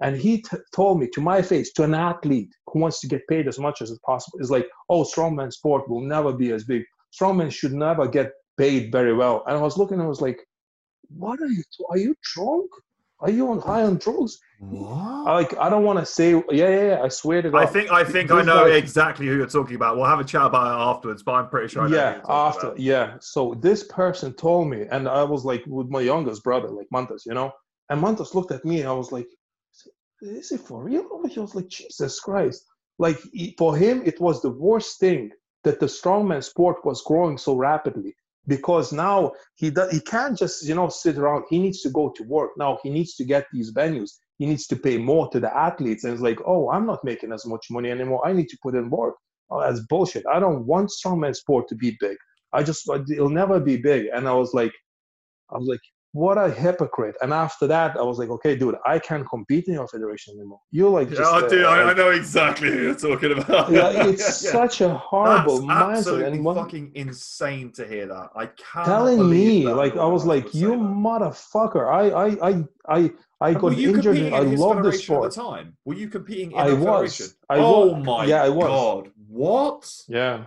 And 0.02 0.16
he 0.16 0.42
t- 0.42 0.56
told 0.74 0.98
me 0.98 1.08
to 1.12 1.20
my 1.20 1.42
face, 1.42 1.72
to 1.74 1.82
an 1.82 1.94
athlete 1.94 2.50
who 2.66 2.80
wants 2.80 3.00
to 3.00 3.08
get 3.08 3.26
paid 3.28 3.48
as 3.48 3.58
much 3.58 3.82
as 3.82 3.96
possible, 4.04 4.38
is 4.40 4.50
like, 4.50 4.66
oh, 4.88 5.04
strongman 5.04 5.52
sport 5.52 5.88
will 5.88 6.00
never 6.00 6.32
be 6.32 6.52
as 6.52 6.64
big. 6.64 6.84
Strongman 7.18 7.52
should 7.52 7.72
never 7.72 8.06
get 8.08 8.32
paid 8.56 8.92
very 8.92 9.12
well. 9.14 9.44
And 9.46 9.56
I 9.56 9.60
was 9.60 9.76
looking, 9.76 10.00
I 10.00 10.06
was 10.06 10.20
like, 10.20 10.40
what 11.08 11.40
are 11.40 11.46
you? 11.46 11.62
Are 11.90 11.98
you 11.98 12.14
drunk? 12.34 12.70
Are 13.22 13.30
you 13.30 13.50
on 13.50 13.60
high 13.60 13.82
on 13.82 13.96
drugs? 13.96 14.38
What? 14.60 15.24
Like 15.26 15.56
I 15.58 15.68
don't 15.68 15.84
want 15.84 15.98
to 15.98 16.06
say. 16.06 16.32
Yeah, 16.32 16.42
yeah, 16.50 16.84
yeah, 16.86 17.02
I 17.02 17.08
swear 17.08 17.42
to 17.42 17.50
God. 17.50 17.62
I 17.62 17.66
think 17.66 17.90
I 17.90 18.02
think 18.04 18.30
I 18.30 18.42
know 18.42 18.64
exactly 18.64 19.26
who 19.26 19.36
you're 19.36 19.46
talking 19.46 19.76
about. 19.76 19.96
We'll 19.96 20.06
have 20.06 20.20
a 20.20 20.24
chat 20.24 20.46
about 20.46 20.66
it 20.66 20.96
afterwards, 20.96 21.22
but 21.22 21.32
I'm 21.32 21.48
pretty 21.48 21.68
sure. 21.68 21.82
I 21.82 21.88
yeah, 21.88 22.20
after 22.28 22.68
about. 22.68 22.80
yeah. 22.80 23.16
So 23.20 23.54
this 23.60 23.84
person 23.84 24.32
told 24.34 24.68
me, 24.68 24.86
and 24.90 25.06
I 25.06 25.22
was 25.22 25.44
like 25.44 25.64
with 25.66 25.88
my 25.88 26.00
youngest 26.00 26.42
brother, 26.42 26.68
like 26.68 26.86
Mantas, 26.92 27.26
you 27.26 27.34
know. 27.34 27.52
And 27.90 28.00
Mantas 28.00 28.34
looked 28.34 28.52
at 28.52 28.64
me, 28.64 28.80
and 28.80 28.88
I 28.88 28.92
was 28.92 29.12
like, 29.12 29.26
is 30.22 30.52
it 30.52 30.60
for 30.60 30.84
real? 30.84 31.06
Oh 31.10 31.26
he 31.26 31.40
was 31.40 31.54
like, 31.54 31.68
Jesus 31.68 32.20
Christ. 32.20 32.64
Like 32.98 33.18
for 33.56 33.76
him, 33.76 34.02
it 34.04 34.20
was 34.20 34.42
the 34.42 34.50
worst 34.50 35.00
thing 35.00 35.30
that 35.64 35.80
the 35.80 35.86
strongman 35.86 36.44
sport 36.44 36.84
was 36.84 37.02
growing 37.02 37.38
so 37.38 37.56
rapidly 37.56 38.14
because 38.46 38.92
now 38.92 39.32
he 39.54 39.70
does, 39.70 39.90
he 39.92 40.00
can't 40.00 40.36
just 40.36 40.66
you 40.66 40.74
know 40.74 40.88
sit 40.88 41.16
around. 41.16 41.44
He 41.48 41.58
needs 41.58 41.80
to 41.82 41.90
go 41.90 42.12
to 42.16 42.22
work. 42.24 42.50
Now 42.56 42.78
he 42.82 42.90
needs 42.90 43.14
to 43.16 43.24
get 43.24 43.46
these 43.52 43.72
venues. 43.72 44.10
He 44.38 44.46
needs 44.46 44.66
to 44.68 44.76
pay 44.76 44.96
more 44.96 45.28
to 45.30 45.40
the 45.40 45.54
athletes. 45.56 46.04
And 46.04 46.14
it's 46.14 46.22
like, 46.22 46.38
oh, 46.46 46.70
I'm 46.70 46.86
not 46.86 47.04
making 47.04 47.32
as 47.32 47.44
much 47.46 47.66
money 47.70 47.90
anymore. 47.90 48.26
I 48.26 48.32
need 48.32 48.48
to 48.48 48.58
put 48.62 48.74
in 48.74 48.88
work. 48.88 49.14
Oh, 49.50 49.60
that's 49.60 49.80
bullshit. 49.88 50.24
I 50.26 50.40
don't 50.40 50.66
want 50.66 50.90
strongman 50.90 51.34
sport 51.34 51.68
to 51.68 51.74
be 51.74 51.96
big. 52.00 52.16
I 52.52 52.62
just 52.62 52.88
uh, 52.88 53.02
it'll 53.10 53.28
never 53.28 53.60
be 53.60 53.76
big. 53.76 54.06
And 54.14 54.28
I 54.28 54.32
was 54.34 54.54
like, 54.54 54.72
I 55.50 55.58
was 55.58 55.68
like, 55.68 55.80
what 56.12 56.38
a 56.38 56.50
hypocrite. 56.50 57.16
And 57.22 57.32
after 57.32 57.66
that, 57.68 57.96
I 57.96 58.02
was 58.02 58.18
like, 58.18 58.30
okay, 58.30 58.56
dude, 58.56 58.74
I 58.84 58.98
can't 58.98 59.28
compete 59.28 59.68
in 59.68 59.74
your 59.74 59.86
federation 59.86 60.34
anymore. 60.34 60.60
You're 60.72 60.90
like, 60.90 61.08
just, 61.08 61.20
yeah, 61.20 61.48
dude, 61.48 61.64
uh, 61.64 61.68
I, 61.68 61.90
I, 61.90 61.94
know 61.94 62.10
exactly 62.10 62.68
who 62.68 62.82
you're 62.82 62.94
talking 62.96 63.38
about. 63.38 63.70
yeah, 63.70 63.90
it's 64.08 64.42
yeah, 64.42 64.50
such 64.50 64.80
a 64.80 64.92
horrible 64.94 65.66
That's 65.66 65.98
absolutely 65.98 66.38
and 66.38 66.44
fucking 66.44 66.92
insane 66.94 67.70
to 67.72 67.86
hear 67.86 68.08
that. 68.08 68.30
I 68.34 68.46
can't 68.46 68.86
telling 68.86 69.30
me, 69.30 69.68
like, 69.68 69.96
I 69.96 70.06
was 70.06 70.26
like, 70.26 70.52
you 70.52 70.72
motherfucker. 70.72 71.88
I, 71.88 72.10
I, 72.10 72.50
I, 72.50 72.64
I, 72.88 73.10
I 73.40 73.54
got 73.54 73.74
injured. 73.74 74.16
In 74.16 74.34
I 74.34 74.40
love 74.40 74.82
this 74.82 75.04
sport. 75.04 75.26
At 75.26 75.34
the 75.36 75.42
time, 75.42 75.76
were 75.84 75.94
you 75.94 76.08
competing 76.08 76.52
in 76.52 76.58
I 76.58 76.72
was. 76.72 77.36
I 77.48 77.58
oh 77.58 77.94
was. 77.94 78.04
my 78.04 78.24
yeah, 78.24 78.42
I 78.42 78.48
was. 78.48 78.66
god! 78.66 79.12
What? 79.28 79.90
Yeah. 80.08 80.46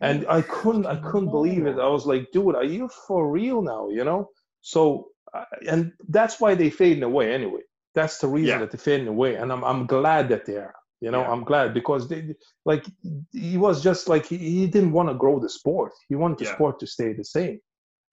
And 0.00 0.26
I 0.28 0.42
couldn't, 0.42 0.86
I 0.86 0.94
couldn't 0.96 1.30
believe 1.30 1.66
it. 1.66 1.76
I 1.78 1.88
was 1.88 2.06
like, 2.06 2.30
dude, 2.32 2.54
are 2.54 2.62
you 2.62 2.88
for 2.88 3.28
real 3.28 3.62
now? 3.62 3.88
You 3.88 4.04
know? 4.04 4.30
So, 4.60 5.08
uh, 5.34 5.44
and 5.68 5.92
that's 6.08 6.40
why 6.40 6.54
they 6.54 6.70
fading 6.70 7.02
away 7.02 7.32
anyway. 7.32 7.60
That's 7.94 8.18
the 8.18 8.28
reason 8.28 8.48
yeah. 8.48 8.58
that 8.58 8.70
they're 8.70 8.78
fading 8.78 9.08
away. 9.08 9.36
And 9.36 9.52
I'm, 9.52 9.64
I'm 9.64 9.86
glad 9.86 10.28
that 10.28 10.46
they 10.46 10.56
are. 10.56 10.74
You 11.00 11.12
know, 11.12 11.20
yeah. 11.20 11.30
I'm 11.30 11.44
glad 11.44 11.74
because 11.74 12.08
they 12.08 12.34
like 12.64 12.84
he 13.32 13.56
was 13.56 13.82
just 13.82 14.08
like 14.08 14.26
he, 14.26 14.36
he 14.36 14.66
didn't 14.66 14.92
want 14.92 15.08
to 15.08 15.14
grow 15.14 15.38
the 15.38 15.48
sport. 15.48 15.92
He 16.08 16.16
wanted 16.16 16.38
the 16.38 16.44
yeah. 16.44 16.54
sport 16.54 16.80
to 16.80 16.86
stay 16.88 17.12
the 17.12 17.24
same. 17.24 17.60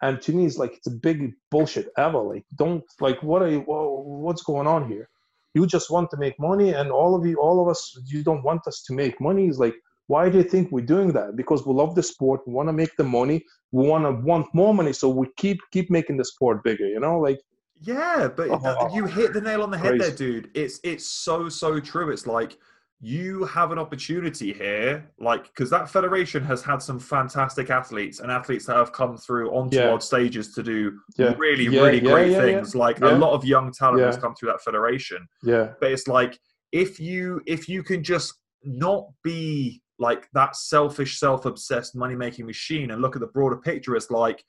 And 0.03 0.21
to 0.21 0.33
me, 0.33 0.45
it's 0.45 0.57
like 0.57 0.73
it's 0.75 0.87
a 0.87 0.91
big 0.91 1.33
bullshit 1.49 1.89
ever. 1.97 2.19
Like, 2.19 2.45
don't 2.55 2.83
like 2.99 3.23
what 3.23 3.41
are 3.41 3.49
you? 3.49 3.61
What's 3.61 4.43
going 4.43 4.67
on 4.67 4.87
here? 4.87 5.09
You 5.55 5.65
just 5.65 5.89
want 5.89 6.11
to 6.11 6.17
make 6.17 6.39
money, 6.39 6.73
and 6.73 6.91
all 6.91 7.15
of 7.15 7.25
you, 7.25 7.37
all 7.37 7.59
of 7.59 7.67
us, 7.67 7.97
you 8.05 8.23
don't 8.23 8.43
want 8.43 8.67
us 8.67 8.83
to 8.83 8.93
make 8.93 9.19
money. 9.19 9.47
Is 9.47 9.57
like 9.57 9.75
why 10.07 10.29
do 10.29 10.37
you 10.37 10.43
think 10.43 10.71
we're 10.71 10.85
doing 10.85 11.11
that? 11.13 11.35
Because 11.35 11.65
we 11.65 11.73
love 11.73 11.95
the 11.95 12.03
sport, 12.03 12.41
we 12.45 12.53
want 12.53 12.69
to 12.69 12.73
make 12.73 12.95
the 12.95 13.03
money, 13.03 13.43
we 13.71 13.87
want 13.87 14.05
to 14.05 14.11
want 14.11 14.47
more 14.53 14.73
money, 14.73 14.93
so 14.93 15.09
we 15.09 15.27
keep 15.37 15.59
keep 15.71 15.89
making 15.89 16.17
the 16.17 16.25
sport 16.25 16.63
bigger. 16.63 16.87
You 16.87 16.99
know, 16.99 17.19
like 17.19 17.39
Yeah, 17.81 18.29
but 18.35 18.49
oh, 18.51 18.95
you 18.95 19.05
hit 19.05 19.33
the 19.33 19.41
nail 19.41 19.63
on 19.63 19.71
the 19.71 19.77
head 19.77 19.97
crazy. 19.97 20.03
there, 20.03 20.15
dude. 20.15 20.51
It's 20.53 20.79
it's 20.83 21.07
so 21.07 21.49
so 21.49 21.79
true. 21.79 22.11
It's 22.11 22.27
like 22.27 22.57
you 23.01 23.43
have 23.45 23.71
an 23.71 23.79
opportunity 23.79 24.53
here, 24.53 25.11
like 25.19 25.43
because 25.45 25.69
that 25.69 25.89
federation 25.89 26.43
has 26.43 26.63
had 26.63 26.81
some 26.81 26.99
fantastic 26.99 27.69
athletes 27.69 28.19
and 28.19 28.31
athletes 28.31 28.65
that 28.65 28.77
have 28.77 28.93
come 28.93 29.17
through 29.17 29.51
onto 29.51 29.77
yeah. 29.77 29.97
stages 29.97 30.53
to 30.53 30.63
do 30.63 30.97
yeah. 31.17 31.33
really 31.37 31.65
yeah, 31.65 31.81
really 31.81 31.99
great 31.99 32.35
things. 32.35 32.75
Like 32.75 33.01
a 33.01 33.07
lot 33.07 33.33
of 33.33 33.43
young 33.43 33.71
talent 33.71 34.01
has 34.01 34.17
come 34.17 34.35
through 34.35 34.51
that 34.51 34.61
federation. 34.61 35.27
Yeah, 35.43 35.73
but 35.79 35.91
it's 35.91 36.07
like 36.07 36.39
if 36.71 36.99
you 36.99 37.41
if 37.45 37.67
you 37.67 37.83
can 37.83 38.03
just 38.03 38.33
not 38.63 39.07
be 39.23 39.81
like 39.99 40.27
that 40.33 40.55
selfish, 40.55 41.19
self-obsessed 41.19 41.95
money-making 41.95 42.45
machine 42.45 42.91
and 42.91 43.01
look 43.01 43.15
at 43.15 43.21
the 43.21 43.27
broader 43.27 43.57
picture 43.57 43.95
as 43.95 44.11
like 44.11 44.43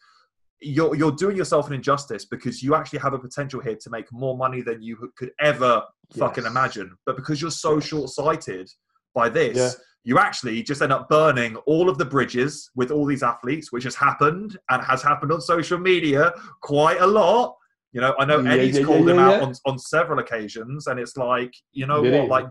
you're 0.61 0.95
you're 0.97 1.13
doing 1.13 1.37
yourself 1.37 1.69
an 1.69 1.75
injustice 1.75 2.25
because 2.25 2.63
you 2.63 2.75
actually 2.75 2.99
have 2.99 3.13
a 3.13 3.19
potential 3.19 3.61
here 3.61 3.77
to 3.77 3.91
make 3.91 4.11
more 4.11 4.37
money 4.37 4.63
than 4.63 4.83
you 4.83 5.13
could 5.17 5.31
ever 5.41 5.83
yes. 6.11 6.19
fucking 6.19 6.47
imagine. 6.47 6.97
But 7.05 7.17
because 7.17 7.43
you're 7.43 7.51
so 7.51 7.79
short-sighted 7.79 8.71
by 9.15 9.29
this, 9.29 9.57
yeah. 9.57 9.71
you 10.05 10.19
actually 10.19 10.63
just 10.63 10.83
end 10.83 10.93
up 10.93 11.09
burning 11.09 11.57
all 11.67 11.89
of 11.89 11.99
the 11.99 12.05
bridges 12.05 12.71
with 12.75 12.91
all 12.91 13.05
these 13.07 13.23
athletes, 13.23 13.71
which 13.71 13.85
has 13.85 13.95
happened 13.95 14.59
and 14.71 14.83
has 14.83 15.03
happened 15.03 15.31
on 15.31 15.41
social 15.41 15.79
media 15.79 16.33
quite 16.63 17.01
a 17.01 17.07
lot. 17.07 17.55
You 17.93 18.01
know, 18.01 18.15
I 18.19 18.25
know 18.25 18.41
yeah, 18.41 18.53
Eddie's 18.53 18.79
yeah, 18.79 18.85
called 18.85 19.09
him 19.09 19.19
out 19.19 19.43
on, 19.43 19.55
on 19.65 19.79
several 19.79 20.19
occasions, 20.19 20.87
and 20.87 20.99
it's 20.99 21.17
like, 21.17 21.55
you 21.73 21.87
know 21.87 22.03
what, 22.03 22.29
like 22.29 22.47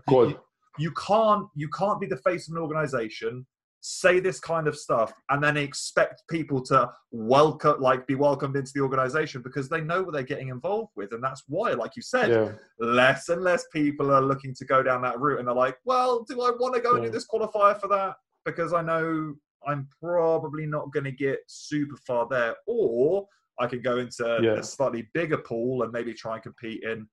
you, 0.78 0.92
can't 0.92 1.46
you 1.54 1.68
can't 1.68 2.00
be 2.00 2.06
the 2.06 2.16
face 2.18 2.48
of 2.48 2.56
an 2.56 2.62
organization 2.62 3.46
say 3.88 4.18
this 4.18 4.40
kind 4.40 4.66
of 4.66 4.76
stuff 4.76 5.12
and 5.30 5.40
then 5.40 5.56
expect 5.56 6.24
people 6.28 6.60
to 6.60 6.90
welcome 7.12 7.80
like 7.80 8.04
be 8.08 8.16
welcomed 8.16 8.56
into 8.56 8.72
the 8.74 8.80
organization 8.80 9.40
because 9.42 9.68
they 9.68 9.80
know 9.80 10.02
what 10.02 10.12
they're 10.12 10.24
getting 10.24 10.48
involved 10.48 10.90
with 10.96 11.12
and 11.12 11.22
that's 11.22 11.44
why 11.46 11.70
like 11.72 11.94
you 11.94 12.02
said 12.02 12.28
yeah. 12.30 12.50
less 12.84 13.28
and 13.28 13.44
less 13.44 13.64
people 13.72 14.10
are 14.10 14.22
looking 14.22 14.52
to 14.52 14.64
go 14.64 14.82
down 14.82 15.00
that 15.00 15.20
route 15.20 15.38
and 15.38 15.46
they're 15.46 15.54
like 15.54 15.76
well 15.84 16.24
do 16.28 16.42
i 16.42 16.50
want 16.58 16.74
to 16.74 16.80
go 16.80 16.92
yeah. 16.92 16.96
and 16.96 17.04
do 17.04 17.10
this 17.12 17.28
qualifier 17.28 17.78
for 17.80 17.86
that 17.86 18.16
because 18.44 18.72
i 18.72 18.82
know 18.82 19.32
i'm 19.68 19.88
probably 20.02 20.66
not 20.66 20.92
going 20.92 21.04
to 21.04 21.12
get 21.12 21.38
super 21.46 21.96
far 22.04 22.26
there 22.28 22.56
or 22.66 23.24
i 23.60 23.68
can 23.68 23.80
go 23.80 23.98
into 23.98 24.40
yeah. 24.42 24.54
a 24.54 24.64
slightly 24.64 25.08
bigger 25.14 25.38
pool 25.38 25.84
and 25.84 25.92
maybe 25.92 26.12
try 26.12 26.34
and 26.34 26.42
compete 26.42 26.82
in 26.82 27.06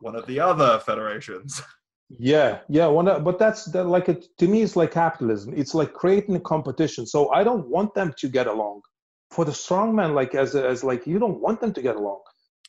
one 0.00 0.16
of 0.16 0.26
the 0.26 0.40
other 0.40 0.80
federations 0.80 1.62
Yeah, 2.08 2.60
yeah. 2.68 2.88
But 3.18 3.38
that's 3.38 3.64
that, 3.72 3.84
like 3.86 4.08
it 4.08 4.26
to 4.38 4.46
me. 4.46 4.62
It's 4.62 4.76
like 4.76 4.92
capitalism. 4.92 5.54
It's 5.56 5.74
like 5.74 5.92
creating 5.92 6.36
a 6.36 6.40
competition. 6.40 7.04
So 7.06 7.32
I 7.32 7.42
don't 7.42 7.68
want 7.68 7.94
them 7.94 8.14
to 8.18 8.28
get 8.28 8.46
along. 8.46 8.82
For 9.32 9.44
the 9.44 9.50
strongman, 9.52 10.14
like 10.14 10.34
as 10.34 10.54
as 10.54 10.84
like 10.84 11.06
you 11.06 11.18
don't 11.18 11.40
want 11.40 11.60
them 11.60 11.72
to 11.72 11.82
get 11.82 11.96
along. 11.96 12.20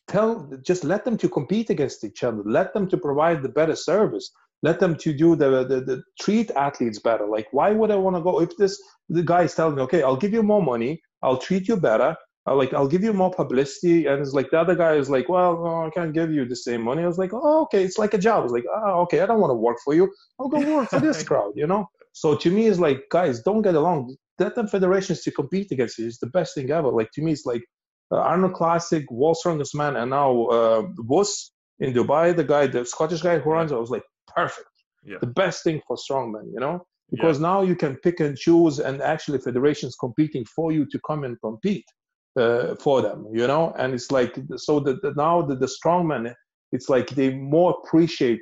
Tell 0.08 0.50
just 0.66 0.84
let 0.84 1.06
them 1.06 1.18
to 1.18 1.30
compete 1.30 1.70
against 1.70 2.04
each 2.04 2.24
other. 2.24 2.42
Let 2.46 2.74
them 2.74 2.88
to 2.90 2.98
provide 2.98 3.44
the 3.44 3.50
better 3.50 3.76
service. 3.76 4.32
Let 4.64 4.80
them 4.80 4.96
to 4.98 5.14
do 5.14 5.36
the 5.36 5.64
the, 5.66 5.82
the 5.82 6.04
treat 6.20 6.50
athletes 6.52 7.00
better. 7.00 7.28
Like 7.28 7.48
why 7.52 7.72
would 7.74 7.92
I 7.92 7.96
want 7.96 8.16
to 8.16 8.24
go 8.24 8.42
if 8.42 8.58
this 8.58 8.82
the 9.10 9.22
guy 9.24 9.44
is 9.44 9.54
telling 9.54 9.76
me, 9.76 9.84
okay, 9.84 10.02
I'll 10.02 10.18
give 10.18 10.34
you 10.34 10.42
more 10.44 10.64
money, 10.64 11.00
I'll 11.22 11.38
treat 11.38 11.68
you 11.68 11.78
better, 11.78 12.16
uh, 12.48 12.56
like 12.56 12.74
I'll 12.74 12.88
give 12.88 13.04
you 13.04 13.14
more 13.14 13.32
publicity. 13.32 14.06
And 14.06 14.22
it's 14.22 14.34
like 14.34 14.52
the 14.52 14.60
other 14.60 14.76
guy 14.76 14.94
is 14.94 15.10
like, 15.10 15.28
well, 15.28 15.62
oh, 15.66 15.88
I 15.88 15.90
can't 15.90 16.14
give 16.14 16.32
you 16.32 16.46
the 16.46 16.56
same 16.56 16.82
money. 16.82 17.04
I 17.04 17.08
was 17.08 17.18
like, 17.18 17.34
oh, 17.34 17.64
okay, 17.64 17.84
it's 17.84 17.98
like 17.98 18.14
a 18.14 18.18
job. 18.18 18.40
I 18.40 18.44
was 18.44 18.52
like, 18.52 18.66
oh, 18.74 19.02
okay, 19.02 19.20
I 19.20 19.26
don't 19.26 19.42
want 19.42 19.52
to 19.52 19.56
work 19.56 19.78
for 19.84 19.94
you. 19.94 20.12
I'll 20.40 20.48
go 20.48 20.60
work 20.60 20.90
for 20.90 21.00
this 21.00 21.24
crowd, 21.28 21.54
you 21.56 21.68
know. 21.68 21.88
So 22.14 22.36
to 22.36 22.50
me, 22.50 22.68
it's 22.68 22.80
like, 22.80 23.04
guys, 23.12 23.42
don't 23.42 23.62
get 23.62 23.76
along. 23.76 24.16
Let 24.40 24.56
them 24.56 24.68
federations 24.68 25.22
to 25.24 25.32
compete 25.32 25.72
against 25.72 25.98
you. 25.98 26.08
It's 26.08 26.20
the 26.20 26.28
best 26.28 26.56
thing 26.56 26.72
ever. 26.72 26.90
Like 26.90 27.12
to 27.14 27.22
me, 27.22 27.34
it's 27.34 27.46
like 27.46 27.64
uh, 28.12 28.18
Arnold 28.18 28.54
Classic, 28.54 29.04
World's 29.12 29.40
Strongest 29.40 29.76
Man, 29.76 29.96
and 29.98 30.12
now 30.12 30.46
uh, 30.46 30.84
WUS 30.98 31.52
in 31.80 31.94
Dubai, 31.94 32.36
the 32.36 32.44
guy, 32.44 32.68
the 32.68 32.86
Scottish 32.86 33.22
guy 33.22 33.40
who 33.40 33.52
runs. 33.52 33.72
I 33.72 33.76
was 33.76 33.90
like, 33.90 34.04
perfect. 34.34 34.70
Yeah. 35.04 35.18
The 35.22 35.28
best 35.28 35.64
thing 35.64 35.82
for 35.88 35.98
strongmen, 35.98 36.46
you 36.54 36.60
know 36.60 36.86
because 37.10 37.38
yeah. 37.38 37.48
now 37.48 37.62
you 37.62 37.74
can 37.74 37.96
pick 37.96 38.20
and 38.20 38.38
choose 38.38 38.80
and 38.80 39.02
actually 39.02 39.40
federations 39.40 39.96
competing 39.96 40.44
for 40.44 40.74
you 40.74 40.86
to 40.86 41.00
come 41.08 41.24
and 41.24 41.40
compete 41.40 41.86
uh, 42.38 42.76
for 42.76 43.02
them, 43.02 43.26
you 43.34 43.48
know. 43.48 43.74
And 43.78 43.94
it's 43.94 44.12
like 44.12 44.38
so 44.56 44.80
that 44.82 45.16
now 45.16 45.42
the, 45.42 45.56
the 45.56 45.66
strongman, 45.68 46.34
it's 46.72 46.90
like 46.90 47.10
they 47.10 47.34
more 47.34 47.78
appreciate 47.84 48.42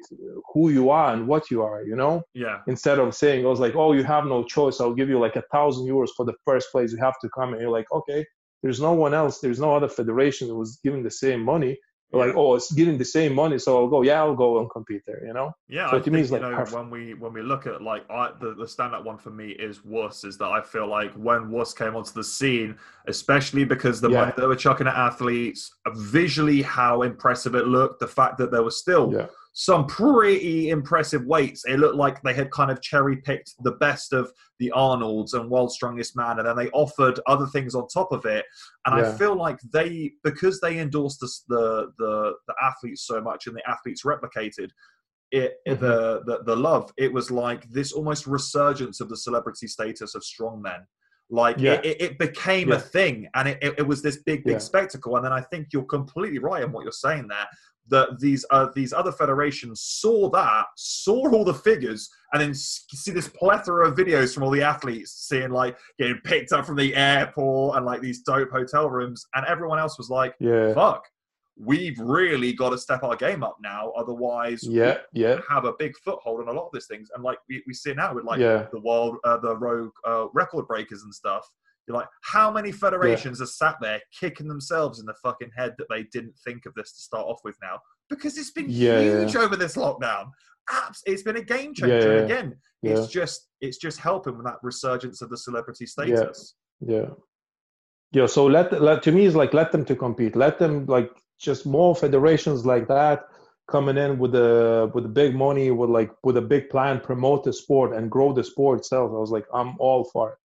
who 0.53 0.69
you 0.69 0.89
are 0.89 1.13
and 1.13 1.27
what 1.27 1.49
you 1.49 1.63
are, 1.63 1.83
you 1.83 1.95
know. 1.95 2.23
Yeah. 2.33 2.59
Instead 2.67 2.99
of 2.99 3.15
saying, 3.15 3.45
"I 3.45 3.49
was 3.49 3.59
like, 3.59 3.75
oh, 3.75 3.93
you 3.93 4.03
have 4.03 4.25
no 4.25 4.43
choice. 4.43 4.79
I'll 4.79 4.93
give 4.93 5.09
you 5.09 5.19
like 5.19 5.35
a 5.35 5.43
thousand 5.51 5.87
euros 5.87 6.09
for 6.15 6.25
the 6.25 6.33
first 6.45 6.71
place. 6.71 6.91
You 6.91 6.99
have 6.99 7.19
to 7.21 7.29
come." 7.29 7.53
And 7.53 7.61
you're 7.61 7.71
like, 7.71 7.91
okay, 7.91 8.25
there's 8.63 8.81
no 8.81 8.93
one 8.93 9.13
else. 9.13 9.39
There's 9.39 9.59
no 9.59 9.75
other 9.75 9.89
federation 9.89 10.47
that 10.47 10.55
was 10.55 10.79
giving 10.83 11.03
the 11.03 11.11
same 11.11 11.41
money. 11.43 11.77
Like 12.11 12.33
oh 12.35 12.55
it's 12.55 12.71
getting 12.71 12.97
the 12.97 13.03
same 13.03 13.35
money 13.35 13.59
so 13.59 13.77
i'll 13.77 13.89
go 13.89 14.01
yeah 14.01 14.19
i'll 14.21 14.35
go 14.35 14.59
and 14.59 14.69
compete 14.69 15.01
there 15.05 15.25
you 15.25 15.33
know? 15.33 15.53
Yeah 15.67 15.89
so 15.89 15.97
I 15.97 15.99
to 15.99 16.03
think, 16.03 16.13
me 16.13 16.21
it's 16.21 16.31
like 16.31 16.43
you 16.43 16.49
know, 16.49 16.65
when 16.69 16.89
we 16.89 17.13
when 17.13 17.33
we 17.33 17.41
look 17.41 17.67
at 17.67 17.81
like 17.81 18.09
I, 18.09 18.31
the, 18.39 18.53
the 18.53 18.63
standout 18.63 19.03
one 19.03 19.17
for 19.17 19.31
me 19.31 19.49
is 19.49 19.83
WUS 19.83 20.23
is 20.23 20.37
that 20.37 20.47
i 20.47 20.61
feel 20.61 20.87
like 20.87 21.13
when 21.15 21.49
WUS 21.51 21.73
came 21.73 21.95
onto 21.95 22.13
the 22.13 22.23
scene 22.23 22.77
especially 23.07 23.65
because 23.65 23.99
the 23.99 24.09
yeah. 24.09 24.19
money 24.21 24.33
they 24.37 24.45
were 24.45 24.55
chucking 24.55 24.87
at 24.87 24.95
athletes 24.95 25.75
visually 25.95 26.61
how 26.61 27.01
impressive 27.01 27.53
it 27.53 27.67
looked 27.67 27.99
the 27.99 28.07
fact 28.07 28.37
that 28.37 28.49
there 28.49 28.63
was 28.63 28.77
still 28.77 29.11
yeah 29.11 29.27
some 29.57 29.87
pretty 29.87 30.69
impressive 30.69 31.25
weights. 31.25 31.63
It 31.65 31.79
looked 31.79 31.95
like 31.95 32.21
they 32.21 32.33
had 32.33 32.51
kind 32.51 32.69
of 32.69 32.81
cherry 32.81 33.15
picked 33.15 33.53
the 33.63 33.71
best 33.71 34.11
of 34.11 34.29
the 34.59 34.69
Arnolds 34.71 35.33
and 35.33 35.49
World's 35.49 35.75
Strongest 35.75 36.15
Man, 36.17 36.39
and 36.39 36.47
then 36.47 36.57
they 36.57 36.69
offered 36.71 37.21
other 37.25 37.47
things 37.47 37.73
on 37.73 37.87
top 37.87 38.11
of 38.11 38.25
it. 38.25 38.43
And 38.85 38.97
yeah. 38.97 39.09
I 39.09 39.13
feel 39.13 39.33
like 39.37 39.57
they, 39.71 40.11
because 40.25 40.59
they 40.59 40.79
endorsed 40.79 41.21
the, 41.21 41.31
the, 41.47 41.91
the 41.97 42.33
the 42.47 42.55
athletes 42.61 43.07
so 43.07 43.21
much, 43.21 43.47
and 43.47 43.55
the 43.55 43.67
athletes 43.67 44.03
replicated 44.03 44.71
it, 45.31 45.55
mm-hmm. 45.65 45.81
the, 45.81 46.21
the 46.25 46.43
the 46.43 46.55
love. 46.55 46.91
It 46.97 47.13
was 47.13 47.31
like 47.31 47.69
this 47.69 47.93
almost 47.93 48.27
resurgence 48.27 48.99
of 48.99 49.07
the 49.07 49.17
celebrity 49.17 49.67
status 49.67 50.15
of 50.15 50.21
strongmen. 50.21 50.79
Like 51.29 51.57
yeah. 51.57 51.81
it, 51.83 52.01
it, 52.01 52.19
became 52.19 52.69
yeah. 52.69 52.75
a 52.75 52.79
thing, 52.79 53.29
and 53.33 53.47
it, 53.47 53.57
it, 53.61 53.87
was 53.87 54.03
this 54.03 54.17
big, 54.17 54.43
big 54.43 54.61
spectacle. 54.61 55.15
And 55.15 55.25
then 55.25 55.33
I 55.33 55.41
think 55.41 55.69
you're 55.73 55.83
completely 55.85 56.37
right 56.37 56.61
in 56.61 56.71
what 56.71 56.83
you're 56.83 56.91
saying 56.91 57.29
there 57.29 57.47
that 57.89 58.19
these 58.19 58.45
uh, 58.51 58.67
these 58.73 58.93
other 58.93 59.11
federations 59.11 59.81
saw 59.81 60.29
that, 60.31 60.65
saw 60.75 61.29
all 61.31 61.43
the 61.43 61.53
figures, 61.53 62.09
and 62.33 62.41
then 62.41 62.53
see 62.53 63.11
this 63.11 63.27
plethora 63.27 63.87
of 63.87 63.95
videos 63.95 64.33
from 64.33 64.43
all 64.43 64.51
the 64.51 64.63
athletes 64.63 65.11
seeing 65.11 65.51
like 65.51 65.77
getting 65.99 66.19
picked 66.23 66.51
up 66.51 66.65
from 66.65 66.75
the 66.75 66.95
airport 66.95 67.77
and 67.77 67.85
like 67.85 68.01
these 68.01 68.21
dope 68.21 68.51
hotel 68.51 68.89
rooms, 68.89 69.25
and 69.35 69.45
everyone 69.45 69.79
else 69.79 69.97
was 69.97 70.09
like, 70.09 70.35
"Yeah, 70.39 70.73
fuck." 70.73 71.05
We've 71.57 71.97
really 71.99 72.51
got 72.51 72.71
to 72.71 72.77
step 72.77 73.03
our 73.03 73.15
game 73.15 73.41
up 73.41 73.55
now, 73.63 73.91
otherwise, 73.91 74.67
yeah, 74.67 74.97
yeah, 75.13 75.39
have 75.49 75.63
a 75.63 75.71
big 75.79 75.95
foothold 76.03 76.41
in 76.41 76.49
a 76.49 76.51
lot 76.51 76.65
of 76.65 76.71
these 76.73 76.87
things. 76.87 77.09
And 77.15 77.23
like 77.23 77.37
we, 77.47 77.63
we 77.65 77.73
see 77.73 77.93
now 77.93 78.13
with 78.13 78.25
like 78.25 78.41
yeah. 78.41 78.67
the 78.73 78.81
world, 78.81 79.17
uh, 79.23 79.37
the 79.37 79.55
rogue 79.55 79.93
uh, 80.05 80.25
record 80.33 80.67
breakers 80.67 81.03
and 81.03 81.15
stuff, 81.15 81.49
you're 81.87 81.97
like, 81.97 82.07
how 82.23 82.51
many 82.51 82.71
federations 82.71 83.39
yeah. 83.39 83.43
are 83.43 83.47
sat 83.47 83.75
there 83.81 84.01
kicking 84.17 84.47
themselves 84.47 84.99
in 84.99 85.05
the 85.05 85.13
fucking 85.23 85.51
head 85.55 85.75
that 85.77 85.87
they 85.89 86.03
didn't 86.11 86.35
think 86.43 86.65
of 86.65 86.73
this 86.73 86.93
to 86.93 87.01
start 87.01 87.25
off 87.25 87.39
with 87.43 87.55
now? 87.61 87.79
Because 88.09 88.37
it's 88.37 88.51
been 88.51 88.69
yeah, 88.69 89.01
huge 89.01 89.35
yeah. 89.35 89.41
over 89.41 89.55
this 89.55 89.75
lockdown. 89.75 90.29
Apps, 90.69 90.99
it's 91.05 91.21
been 91.21 91.37
a 91.37 91.43
game 91.43 91.73
changer. 91.73 92.23
Again, 92.23 92.55
it's 92.81 93.07
just 93.07 93.49
it's 93.61 93.77
just 93.77 93.99
helping 93.99 94.37
with 94.37 94.45
that 94.45 94.57
resurgence 94.63 95.21
of 95.21 95.29
the 95.29 95.37
celebrity 95.37 95.85
status. 95.85 96.55
Yeah. 96.79 97.07
Yeah. 98.11 98.25
So 98.27 98.45
let, 98.45 98.81
let 98.81 99.03
to 99.03 99.11
me 99.11 99.25
is 99.25 99.35
like 99.35 99.53
let 99.53 99.71
them 99.71 99.85
to 99.85 99.95
compete. 99.95 100.35
Let 100.35 100.57
them 100.57 100.85
like 100.87 101.11
just 101.39 101.65
more 101.65 101.95
federations 101.95 102.65
like 102.65 102.87
that 102.87 103.25
coming 103.67 103.97
in 103.97 104.17
with 104.19 104.31
the 104.31 104.91
with 104.93 105.03
the 105.03 105.09
big 105.09 105.35
money 105.35 105.71
with 105.71 105.89
like 105.89 106.11
with 106.23 106.37
a 106.37 106.41
big 106.41 106.69
plan 106.69 106.99
promote 106.99 107.43
the 107.43 107.51
sport 107.51 107.95
and 107.95 108.11
grow 108.11 108.31
the 108.31 108.43
sport 108.43 108.79
itself 108.79 109.11
i 109.11 109.17
was 109.17 109.31
like 109.31 109.45
i'm 109.53 109.75
all 109.79 110.03
for 110.03 110.33
it 110.33 110.37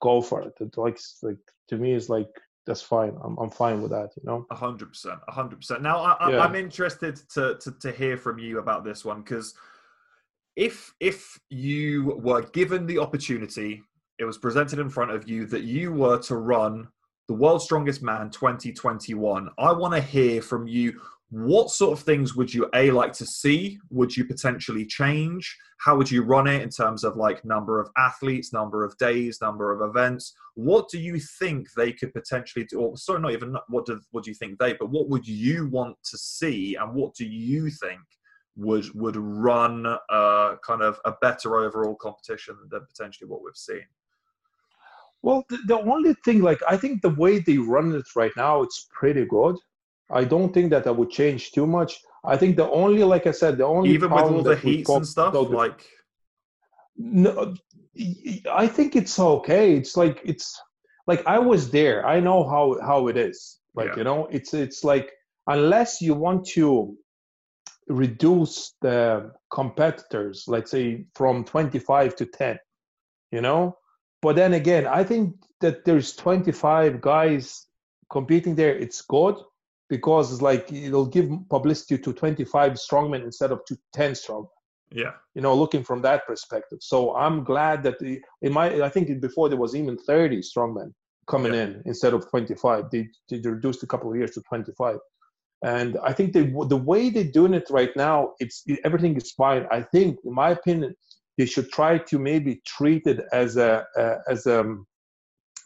go 0.00 0.20
for 0.20 0.42
it. 0.42 0.54
It 0.60 0.76
like 0.76 0.98
like 1.22 1.38
to 1.68 1.76
me 1.76 1.92
is 1.92 2.08
like 2.08 2.28
that's 2.66 2.82
fine. 2.82 3.16
I'm 3.22 3.36
I'm 3.38 3.50
fine 3.50 3.80
with 3.80 3.92
that. 3.92 4.10
You 4.16 4.22
know. 4.24 4.46
A 4.50 4.54
hundred 4.54 4.88
percent. 4.88 5.20
A 5.28 5.32
hundred 5.32 5.56
percent. 5.56 5.82
Now 5.82 6.00
I, 6.00 6.30
yeah. 6.30 6.40
I'm 6.40 6.54
interested 6.54 7.16
to, 7.34 7.56
to 7.60 7.72
to 7.80 7.92
hear 7.92 8.16
from 8.16 8.38
you 8.38 8.58
about 8.58 8.84
this 8.84 9.04
one 9.04 9.22
because 9.22 9.54
if 10.56 10.94
if 11.00 11.38
you 11.50 12.18
were 12.22 12.42
given 12.42 12.86
the 12.86 12.98
opportunity, 12.98 13.82
it 14.18 14.24
was 14.24 14.38
presented 14.38 14.78
in 14.78 14.88
front 14.88 15.10
of 15.10 15.28
you 15.28 15.46
that 15.46 15.62
you 15.62 15.92
were 15.92 16.18
to 16.22 16.36
run 16.36 16.88
the 17.28 17.34
World's 17.34 17.64
Strongest 17.64 18.02
Man 18.02 18.30
2021. 18.30 19.48
I 19.58 19.72
want 19.72 19.94
to 19.94 20.00
hear 20.00 20.40
from 20.40 20.66
you 20.66 21.00
what 21.30 21.70
sort 21.70 21.98
of 21.98 22.04
things 22.04 22.36
would 22.36 22.54
you 22.54 22.68
a 22.74 22.90
like 22.92 23.12
to 23.14 23.26
see? 23.26 23.78
Would 23.90 24.16
you 24.16 24.24
potentially 24.24 24.86
change? 24.86 25.56
How 25.78 25.96
would 25.96 26.10
you 26.10 26.22
run 26.22 26.46
it 26.46 26.62
in 26.62 26.70
terms 26.70 27.02
of 27.02 27.16
like 27.16 27.44
number 27.44 27.80
of 27.80 27.90
athletes 27.98 28.52
number 28.52 28.84
of 28.84 28.96
days 28.98 29.40
number 29.40 29.72
of 29.72 29.88
events? 29.88 30.34
What 30.54 30.88
do 30.88 30.98
you 30.98 31.18
think 31.18 31.68
they 31.76 31.92
could 31.92 32.14
potentially 32.14 32.64
do? 32.64 32.80
Or 32.80 32.96
sorry 32.96 33.20
not 33.20 33.32
even 33.32 33.56
what 33.68 33.86
do 33.86 34.00
what 34.12 34.24
do 34.24 34.30
you 34.30 34.36
think 34.36 34.58
they 34.58 34.74
but 34.74 34.90
what 34.90 35.08
would 35.08 35.26
you 35.26 35.68
want 35.68 35.96
to 36.10 36.16
see? 36.16 36.76
And 36.76 36.94
what 36.94 37.14
do 37.14 37.26
you 37.26 37.70
think 37.70 38.00
would 38.56 38.88
would 38.94 39.16
run 39.16 39.84
a 39.84 40.56
kind 40.64 40.82
of 40.82 41.00
a 41.04 41.12
better 41.20 41.58
overall 41.58 41.96
competition 41.96 42.56
than 42.70 42.86
potentially 42.86 43.28
what 43.28 43.42
we've 43.42 43.56
seen? 43.56 43.84
Well 45.22 45.44
the, 45.48 45.58
the 45.66 45.80
only 45.80 46.14
thing 46.24 46.40
like 46.40 46.60
i 46.68 46.76
think 46.76 47.02
the 47.02 47.08
way 47.08 47.40
they 47.40 47.58
run 47.58 47.92
it 47.96 48.04
right 48.14 48.30
now 48.36 48.62
it's 48.62 48.86
pretty 48.92 49.24
good 49.24 49.56
I 50.10 50.24
don't 50.24 50.52
think 50.52 50.70
that 50.70 50.86
I 50.86 50.90
would 50.90 51.10
change 51.10 51.52
too 51.52 51.66
much. 51.66 52.00
I 52.24 52.36
think 52.36 52.56
the 52.56 52.68
only, 52.70 53.04
like 53.04 53.26
I 53.26 53.32
said, 53.32 53.58
the 53.58 53.64
only 53.64 53.90
even 53.90 54.10
with 54.10 54.24
all 54.24 54.42
the 54.42 54.56
heats 54.56 54.90
and 54.90 55.06
stuff, 55.06 55.34
like 55.34 55.86
no, 56.96 57.54
I 58.52 58.66
think 58.66 58.96
it's 58.96 59.18
okay. 59.18 59.74
It's 59.74 59.96
like 59.96 60.20
it's 60.24 60.60
like 61.06 61.26
I 61.26 61.38
was 61.38 61.70
there. 61.70 62.06
I 62.06 62.20
know 62.20 62.48
how 62.48 62.78
how 62.80 63.08
it 63.08 63.16
is. 63.16 63.58
Like 63.74 63.90
yeah. 63.90 63.96
you 63.96 64.04
know, 64.04 64.26
it's 64.30 64.54
it's 64.54 64.84
like 64.84 65.12
unless 65.46 66.00
you 66.00 66.14
want 66.14 66.46
to 66.48 66.96
reduce 67.88 68.74
the 68.80 69.32
competitors, 69.52 70.44
let's 70.48 70.70
say 70.72 71.06
from 71.14 71.44
25 71.44 72.16
to 72.16 72.26
10, 72.26 72.58
you 73.30 73.40
know. 73.40 73.76
But 74.22 74.34
then 74.36 74.54
again, 74.54 74.86
I 74.86 75.04
think 75.04 75.36
that 75.60 75.84
there's 75.84 76.16
25 76.16 77.00
guys 77.00 77.66
competing 78.10 78.56
there. 78.56 78.74
It's 78.74 79.02
good 79.02 79.36
because 79.88 80.32
it's 80.32 80.42
like 80.42 80.72
it'll 80.72 81.06
give 81.06 81.30
publicity 81.48 81.98
to 81.98 82.12
25 82.12 82.72
strongmen 82.72 83.22
instead 83.24 83.52
of 83.52 83.64
to 83.66 83.76
10 83.92 84.12
strongmen. 84.12 84.48
Yeah. 84.90 85.12
You 85.34 85.42
know, 85.42 85.54
looking 85.54 85.82
from 85.82 86.02
that 86.02 86.26
perspective. 86.26 86.78
So 86.80 87.16
I'm 87.16 87.44
glad 87.44 87.82
that 87.82 87.98
the, 87.98 88.20
in 88.42 88.52
my, 88.52 88.82
I 88.82 88.88
think 88.88 89.20
before 89.20 89.48
there 89.48 89.58
was 89.58 89.74
even 89.74 89.98
30 89.98 90.42
strongmen 90.42 90.92
coming 91.26 91.54
yeah. 91.54 91.62
in 91.62 91.82
instead 91.86 92.14
of 92.14 92.28
25. 92.30 92.90
They, 92.90 93.08
they 93.28 93.38
reduced 93.38 93.82
a 93.82 93.86
couple 93.86 94.10
of 94.10 94.16
years 94.16 94.32
to 94.32 94.42
25. 94.42 94.98
And 95.62 95.98
I 96.02 96.12
think 96.12 96.32
they, 96.32 96.42
the 96.42 96.76
way 96.76 97.10
they're 97.10 97.24
doing 97.24 97.54
it 97.54 97.66
right 97.70 97.94
now, 97.96 98.32
it's 98.38 98.64
everything 98.84 99.16
is 99.16 99.32
fine. 99.32 99.66
I 99.70 99.82
think, 99.82 100.18
in 100.24 100.34
my 100.34 100.50
opinion, 100.50 100.94
they 101.38 101.46
should 101.46 101.70
try 101.72 101.98
to 101.98 102.18
maybe 102.18 102.60
treat 102.66 103.06
it 103.06 103.20
as 103.32 103.56
a, 103.56 103.86
a 103.96 104.16
as 104.28 104.46
a 104.46 104.60
um, 104.60 104.86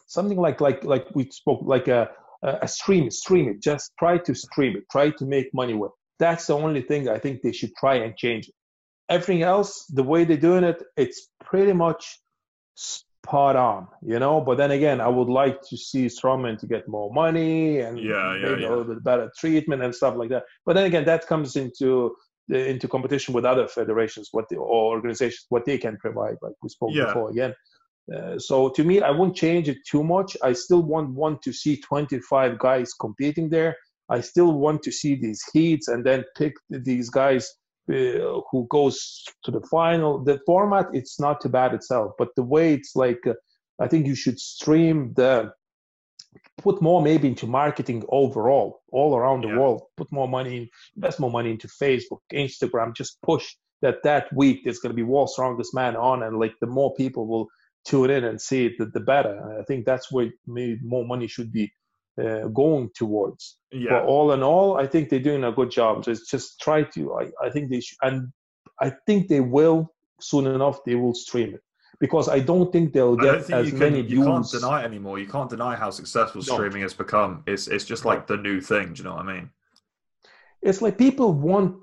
something 0.07 0.37
like 0.37 0.61
like 0.61 0.83
like 0.83 1.05
we 1.13 1.29
spoke 1.31 1.61
like 1.63 1.87
a 1.87 2.09
a 2.43 2.67
stream 2.67 3.11
stream 3.11 3.49
it. 3.49 3.61
Just 3.61 3.91
try 3.99 4.17
to 4.17 4.33
stream 4.33 4.77
it. 4.77 4.83
Try 4.91 5.11
to 5.11 5.25
make 5.25 5.53
money 5.53 5.73
with 5.73 5.91
that's 6.21 6.47
the 6.47 6.55
only 6.55 6.83
thing 6.83 7.09
i 7.09 7.17
think 7.17 7.41
they 7.41 7.51
should 7.51 7.75
try 7.75 7.95
and 7.95 8.15
change. 8.15 8.47
It 8.47 8.55
everything 9.09 9.41
else 9.41 9.85
the 9.87 10.03
way 10.03 10.23
they're 10.23 10.47
doing 10.49 10.63
it 10.63 10.81
it's 10.95 11.27
pretty 11.43 11.73
much 11.73 12.19
spot 12.75 13.55
on 13.55 13.87
you 14.01 14.19
know? 14.19 14.39
But 14.39 14.57
then 14.57 14.71
again 14.71 15.01
i 15.01 15.07
would 15.07 15.31
like 15.41 15.57
to 15.69 15.75
see 15.75 16.05
strongman 16.05 16.59
to 16.59 16.67
get 16.67 16.87
more 16.87 17.11
money 17.11 17.79
and 17.79 17.99
yeah, 17.99 18.35
yeah, 18.35 18.55
yeah. 18.55 18.67
a 18.67 18.69
little 18.69 18.85
bit 18.85 19.03
better 19.03 19.29
treatment 19.37 19.83
and 19.83 19.93
stuff 19.93 20.15
like 20.15 20.29
that. 20.29 20.43
But 20.65 20.73
then 20.75 20.85
again 20.85 21.05
that 21.05 21.27
comes 21.27 21.55
into 21.55 22.15
uh, 22.53 22.57
into 22.57 22.87
competition 22.87 23.33
with 23.33 23.45
other 23.45 23.67
federations 23.67 24.29
what 24.31 24.45
the, 24.49 24.57
or 24.57 24.95
organizations 24.95 25.45
what 25.49 25.65
they 25.65 25.77
can 25.77 25.97
provide 25.97 26.37
like 26.41 26.53
we 26.63 26.69
spoke 26.69 26.91
yeah. 26.93 27.05
before 27.05 27.29
again 27.29 27.53
uh, 28.13 28.37
so 28.39 28.69
to 28.69 28.83
me, 28.83 29.01
I 29.01 29.11
won't 29.11 29.35
change 29.35 29.69
it 29.69 29.77
too 29.87 30.03
much. 30.03 30.35
I 30.43 30.53
still 30.53 30.81
want 30.81 31.09
want 31.11 31.41
to 31.43 31.53
see 31.53 31.77
25 31.77 32.59
guys 32.59 32.93
competing 32.93 33.49
there. 33.49 33.75
I 34.09 34.21
still 34.21 34.53
want 34.53 34.83
to 34.83 34.91
see 34.91 35.15
these 35.15 35.43
heats 35.53 35.87
and 35.87 36.05
then 36.05 36.25
pick 36.35 36.53
these 36.69 37.09
guys 37.09 37.49
uh, 37.89 38.41
who 38.51 38.67
goes 38.69 39.23
to 39.43 39.51
the 39.51 39.61
final. 39.61 40.23
The 40.23 40.39
format 40.45 40.87
it's 40.93 41.19
not 41.19 41.41
too 41.41 41.49
bad 41.49 41.73
itself, 41.73 42.13
but 42.17 42.29
the 42.35 42.43
way 42.43 42.73
it's 42.73 42.95
like, 42.95 43.25
uh, 43.25 43.33
I 43.79 43.87
think 43.87 44.07
you 44.07 44.15
should 44.15 44.39
stream 44.39 45.13
the 45.15 45.53
put 46.57 46.81
more 46.81 47.01
maybe 47.01 47.27
into 47.27 47.47
marketing 47.47 48.03
overall, 48.09 48.81
all 48.91 49.15
around 49.15 49.43
the 49.43 49.49
yeah. 49.49 49.57
world. 49.57 49.83
Put 49.97 50.11
more 50.11 50.27
money, 50.27 50.57
in, 50.57 50.69
invest 50.95 51.19
more 51.19 51.31
money 51.31 51.51
into 51.51 51.67
Facebook, 51.67 52.19
Instagram. 52.33 52.95
Just 52.95 53.21
push 53.21 53.55
that 53.81 54.03
that 54.03 54.31
week 54.33 54.61
there's 54.63 54.79
going 54.79 54.91
to 54.91 54.95
be 54.95 55.03
World's 55.03 55.33
Strongest 55.33 55.73
Man 55.73 55.95
on, 55.95 56.23
and 56.23 56.37
like 56.37 56.53
the 56.59 56.67
more 56.67 56.93
people 56.95 57.27
will 57.27 57.47
tune 57.85 58.09
in 58.09 58.23
and 58.23 58.39
see 58.39 58.65
it, 58.65 58.73
the, 58.77 58.85
the 58.85 58.99
better. 58.99 59.59
I 59.59 59.63
think 59.63 59.85
that's 59.85 60.11
where 60.11 60.29
maybe 60.47 60.79
more 60.83 61.05
money 61.05 61.27
should 61.27 61.51
be 61.51 61.71
uh, 62.21 62.47
going 62.47 62.89
towards. 62.95 63.57
Yeah. 63.71 63.91
But 63.91 64.05
all 64.05 64.31
in 64.33 64.43
all, 64.43 64.77
I 64.77 64.87
think 64.87 65.09
they're 65.09 65.19
doing 65.19 65.43
a 65.43 65.51
good 65.51 65.71
job. 65.71 66.05
So 66.05 66.11
it's 66.11 66.29
just 66.29 66.59
try 66.59 66.83
to. 66.83 67.15
I, 67.15 67.45
I 67.45 67.49
think 67.49 67.69
they 67.69 67.81
should, 67.81 67.97
and 68.01 68.31
I 68.79 68.93
think 69.05 69.27
they 69.27 69.39
will 69.39 69.93
soon 70.19 70.47
enough. 70.47 70.83
They 70.85 70.95
will 70.95 71.13
stream 71.13 71.53
it 71.53 71.61
because 71.99 72.27
I 72.27 72.39
don't 72.39 72.71
think 72.73 72.93
they'll 72.93 73.15
get 73.15 73.45
think 73.45 73.51
as 73.51 73.71
you 73.71 73.77
many 73.77 73.99
can, 73.99 74.07
views. 74.07 74.19
You 74.19 74.25
can't 74.25 74.51
deny 74.51 74.83
anymore. 74.83 75.19
You 75.19 75.27
can't 75.27 75.49
deny 75.49 75.75
how 75.75 75.89
successful 75.91 76.41
streaming 76.41 76.81
no. 76.81 76.85
has 76.85 76.93
become. 76.93 77.43
It's 77.47 77.67
it's 77.67 77.85
just 77.85 78.05
like 78.05 78.27
the 78.27 78.37
new 78.37 78.59
thing. 78.59 78.93
Do 78.93 78.99
you 78.99 79.03
know 79.09 79.15
what 79.15 79.25
I 79.25 79.33
mean? 79.33 79.49
It's 80.61 80.81
like 80.81 80.97
people 80.97 81.33
want 81.33 81.75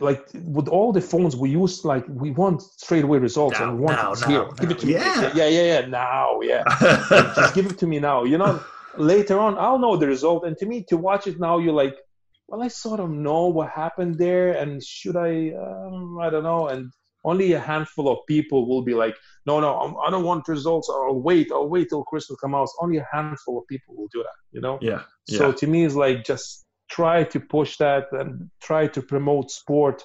like 0.00 0.28
with 0.44 0.68
all 0.68 0.92
the 0.92 1.00
phones 1.00 1.34
we 1.34 1.50
use 1.50 1.84
like 1.84 2.04
we 2.08 2.30
want 2.30 2.60
straight 2.62 3.04
away 3.04 3.18
results 3.18 3.58
now, 3.58 3.68
and 3.68 3.78
we 3.78 3.84
want 3.84 3.96
now, 3.96 4.12
it 4.12 4.20
now, 4.20 4.28
here 4.28 4.48
give 4.60 4.70
it 4.70 4.78
to 4.80 4.86
yeah. 4.86 4.98
me. 4.98 5.40
Yeah. 5.40 5.48
Yeah 5.48 5.80
yeah 5.80 5.86
now 5.86 6.40
yeah. 6.40 6.62
Like, 7.10 7.34
just 7.34 7.54
give 7.54 7.66
it 7.66 7.78
to 7.78 7.86
me 7.86 7.98
now 7.98 8.24
you 8.24 8.38
know? 8.38 8.62
Later 8.98 9.38
on 9.38 9.58
i'll 9.58 9.78
know 9.78 9.96
the 9.96 10.06
result 10.06 10.46
and 10.46 10.56
to 10.58 10.66
me 10.66 10.82
to 10.88 10.96
watch 10.96 11.26
it 11.26 11.38
now 11.38 11.58
you're 11.58 11.74
like 11.74 11.96
well 12.48 12.62
i 12.62 12.68
sort 12.68 12.98
of 12.98 13.10
know 13.10 13.48
what 13.48 13.68
happened 13.68 14.16
there 14.16 14.52
and 14.52 14.82
should 14.82 15.16
i 15.16 15.50
um, 15.50 16.18
i 16.18 16.30
don't 16.30 16.44
know 16.44 16.68
and 16.68 16.90
only 17.24 17.52
a 17.52 17.60
handful 17.60 18.08
of 18.08 18.18
people 18.26 18.66
will 18.66 18.82
be 18.82 18.94
like 18.94 19.14
no 19.44 19.60
no 19.60 19.98
i 20.06 20.10
don't 20.10 20.24
want 20.24 20.48
results 20.48 20.88
i'll 20.90 21.20
wait 21.20 21.50
i'll 21.52 21.68
wait 21.68 21.90
till 21.90 22.04
christmas 22.04 22.38
comes 22.40 22.54
out. 22.54 22.68
Only 22.80 22.98
a 22.98 23.06
handful 23.12 23.58
of 23.58 23.66
people 23.66 23.94
will 23.96 24.08
do 24.12 24.22
that 24.22 24.36
you 24.52 24.60
know? 24.62 24.78
Yeah, 24.80 25.02
yeah. 25.28 25.38
so 25.38 25.52
to 25.52 25.66
me 25.66 25.84
it's 25.84 25.94
like 25.94 26.24
just 26.24 26.65
try 26.88 27.24
to 27.24 27.40
push 27.40 27.76
that 27.78 28.06
and 28.12 28.50
try 28.62 28.86
to 28.86 29.02
promote 29.02 29.50
sport 29.50 30.02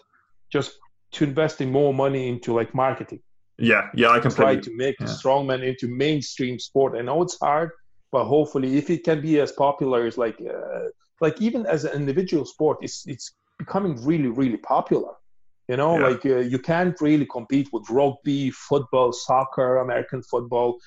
just 0.51 0.73
to 1.13 1.23
investing 1.23 1.71
more 1.71 1.93
money 1.93 2.29
into 2.29 2.53
like 2.53 2.73
marketing. 2.73 3.21
Yeah 3.57 3.89
yeah 3.93 4.09
i 4.09 4.19
can 4.19 4.31
try 4.31 4.55
to 4.55 4.71
make 4.75 4.95
yeah. 4.99 5.07
strongman 5.07 5.63
into 5.63 5.87
mainstream 5.87 6.57
sport. 6.59 6.97
I 6.97 7.01
know 7.01 7.21
it's 7.21 7.37
hard 7.39 7.71
but 8.11 8.25
hopefully 8.25 8.77
if 8.77 8.89
it 8.89 9.03
can 9.03 9.21
be 9.21 9.39
as 9.39 9.51
popular 9.51 10.05
as 10.05 10.17
like 10.17 10.39
uh, 10.41 10.87
like 11.21 11.39
even 11.41 11.65
as 11.65 11.85
an 11.85 11.93
individual 11.93 12.45
sport 12.45 12.77
it's 12.81 13.05
it's 13.07 13.33
becoming 13.59 14.03
really 14.03 14.29
really 14.29 14.57
popular. 14.57 15.13
You 15.67 15.77
know 15.77 15.97
yeah. 15.97 16.07
like 16.07 16.25
uh, 16.25 16.39
you 16.53 16.59
can't 16.59 16.99
really 16.99 17.25
compete 17.25 17.69
with 17.71 17.89
rugby 17.89 18.49
football 18.49 19.13
soccer 19.13 19.77
american 19.77 20.21
football 20.23 20.77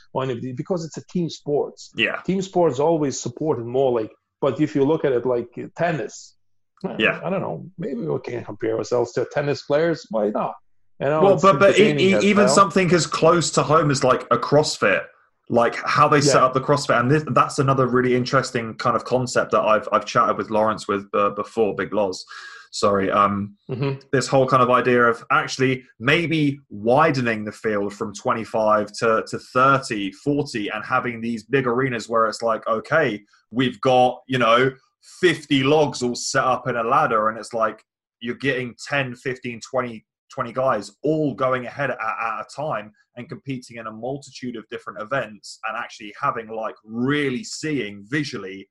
because 0.57 0.85
it's 0.85 0.97
a 0.97 1.07
team 1.07 1.31
sports. 1.31 1.93
Yeah. 1.97 2.21
Team 2.27 2.43
sports 2.43 2.81
always 2.81 3.21
supported 3.21 3.67
more 3.67 3.93
like 4.01 4.13
but 4.45 4.61
if 4.61 4.75
you 4.75 4.85
look 4.85 5.07
at 5.07 5.13
it 5.13 5.25
like 5.25 5.49
tennis, 5.75 6.37
yeah, 6.99 7.19
I 7.25 7.31
don't 7.31 7.41
know, 7.41 7.67
maybe 7.79 8.03
we 8.03 8.21
can 8.21 8.45
compare 8.45 8.77
ourselves 8.77 9.13
to 9.13 9.27
tennis 9.33 9.63
players. 9.63 10.07
Why 10.11 10.29
not? 10.29 10.55
You 11.01 11.07
know, 11.07 11.23
well, 11.23 11.39
but 11.41 11.59
but 11.59 11.79
even 11.79 12.45
well. 12.45 12.49
something 12.49 12.93
as 12.93 13.07
close 13.07 13.51
to 13.53 13.63
home 13.63 13.91
as 13.91 14.05
like 14.05 14.23
a 14.31 14.37
CrossFit, 14.37 15.05
like 15.49 15.77
how 15.77 16.09
they 16.09 16.19
yeah. 16.19 16.33
set 16.33 16.43
up 16.43 16.53
the 16.53 16.61
CrossFit, 16.61 17.01
and 17.01 17.11
this, 17.11 17.25
that's 17.29 17.59
another 17.59 17.87
really 17.87 18.15
interesting 18.15 18.75
kind 18.75 18.95
of 18.95 19.05
concept 19.05 19.53
that 19.53 19.63
I've 19.63 19.89
I've 19.93 20.05
chatted 20.05 20.37
with 20.37 20.51
Lawrence 20.51 20.87
with 20.87 21.09
uh, 21.15 21.31
before, 21.31 21.75
Big 21.75 21.95
Loz. 21.95 22.25
Sorry, 22.75 23.09
um, 23.09 23.57
mm-hmm. 23.71 24.01
this 24.11 24.27
whole 24.27 24.49
kind 24.49 24.61
of 24.61 24.69
idea 24.69 25.05
of 25.05 25.25
actually 25.31 25.85
maybe 26.01 26.59
widening 26.71 27.45
the 27.45 27.53
field 27.53 27.95
from 27.95 28.13
25 28.13 28.91
to, 28.91 29.25
to 29.29 29.39
30, 29.39 30.11
40, 30.11 30.69
and 30.71 30.85
having 30.85 31.21
these 31.21 31.45
big 31.45 31.69
arenas 31.69 32.09
where 32.09 32.27
it's 32.27 32.43
like, 32.43 32.67
okay, 32.67 33.23
we've 33.53 33.81
got, 33.81 34.23
you 34.27 34.39
know, 34.39 34.73
50 35.21 35.63
logs 35.63 36.03
all 36.03 36.17
set 36.17 36.43
up 36.43 36.67
in 36.67 36.75
a 36.75 36.83
ladder 36.83 37.29
and 37.29 37.39
it's 37.39 37.55
like 37.55 37.81
you're 38.21 38.35
getting 38.35 38.75
10 38.89 39.15
15 39.15 39.61
20 39.61 40.05
20 40.33 40.53
guys 40.53 40.91
all 41.05 41.33
going 41.33 41.67
ahead 41.67 41.91
at, 41.91 41.99
at, 42.01 42.41
a 42.41 42.45
time 42.57 42.91
and 43.17 43.29
competing 43.29 43.77
in 43.77 43.87
a 43.87 43.93
multitude 43.93 44.57
of 44.57 44.69
different 44.69 45.01
events 45.01 45.61
and 45.69 45.77
actually 45.77 46.13
having 46.21 46.49
like 46.49 46.75
really 46.85 47.45
seeing 47.45 48.05
visually 48.09 48.69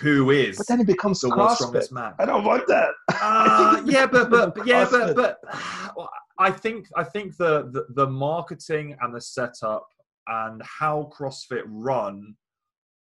who 0.00 0.30
is 0.30 0.56
but 0.56 0.66
then 0.66 0.80
it 0.80 0.86
becomes 0.86 1.20
the 1.20 1.28
world's 1.28 1.56
strongest 1.56 1.92
man 1.92 2.12
i 2.18 2.24
don't 2.24 2.44
want 2.44 2.66
that 2.66 2.90
uh, 3.20 3.82
yeah 3.84 4.06
but 4.06 4.30
but, 4.30 4.54
but 4.54 4.66
yeah 4.66 4.86
but 4.90 5.14
but 5.14 5.38
i 6.38 6.50
think 6.50 6.86
i 6.96 7.02
think 7.02 7.36
the, 7.36 7.68
the 7.72 7.86
the 7.94 8.06
marketing 8.06 8.96
and 9.00 9.14
the 9.14 9.20
setup 9.20 9.86
and 10.28 10.62
how 10.62 11.10
crossfit 11.12 11.62
run 11.66 12.34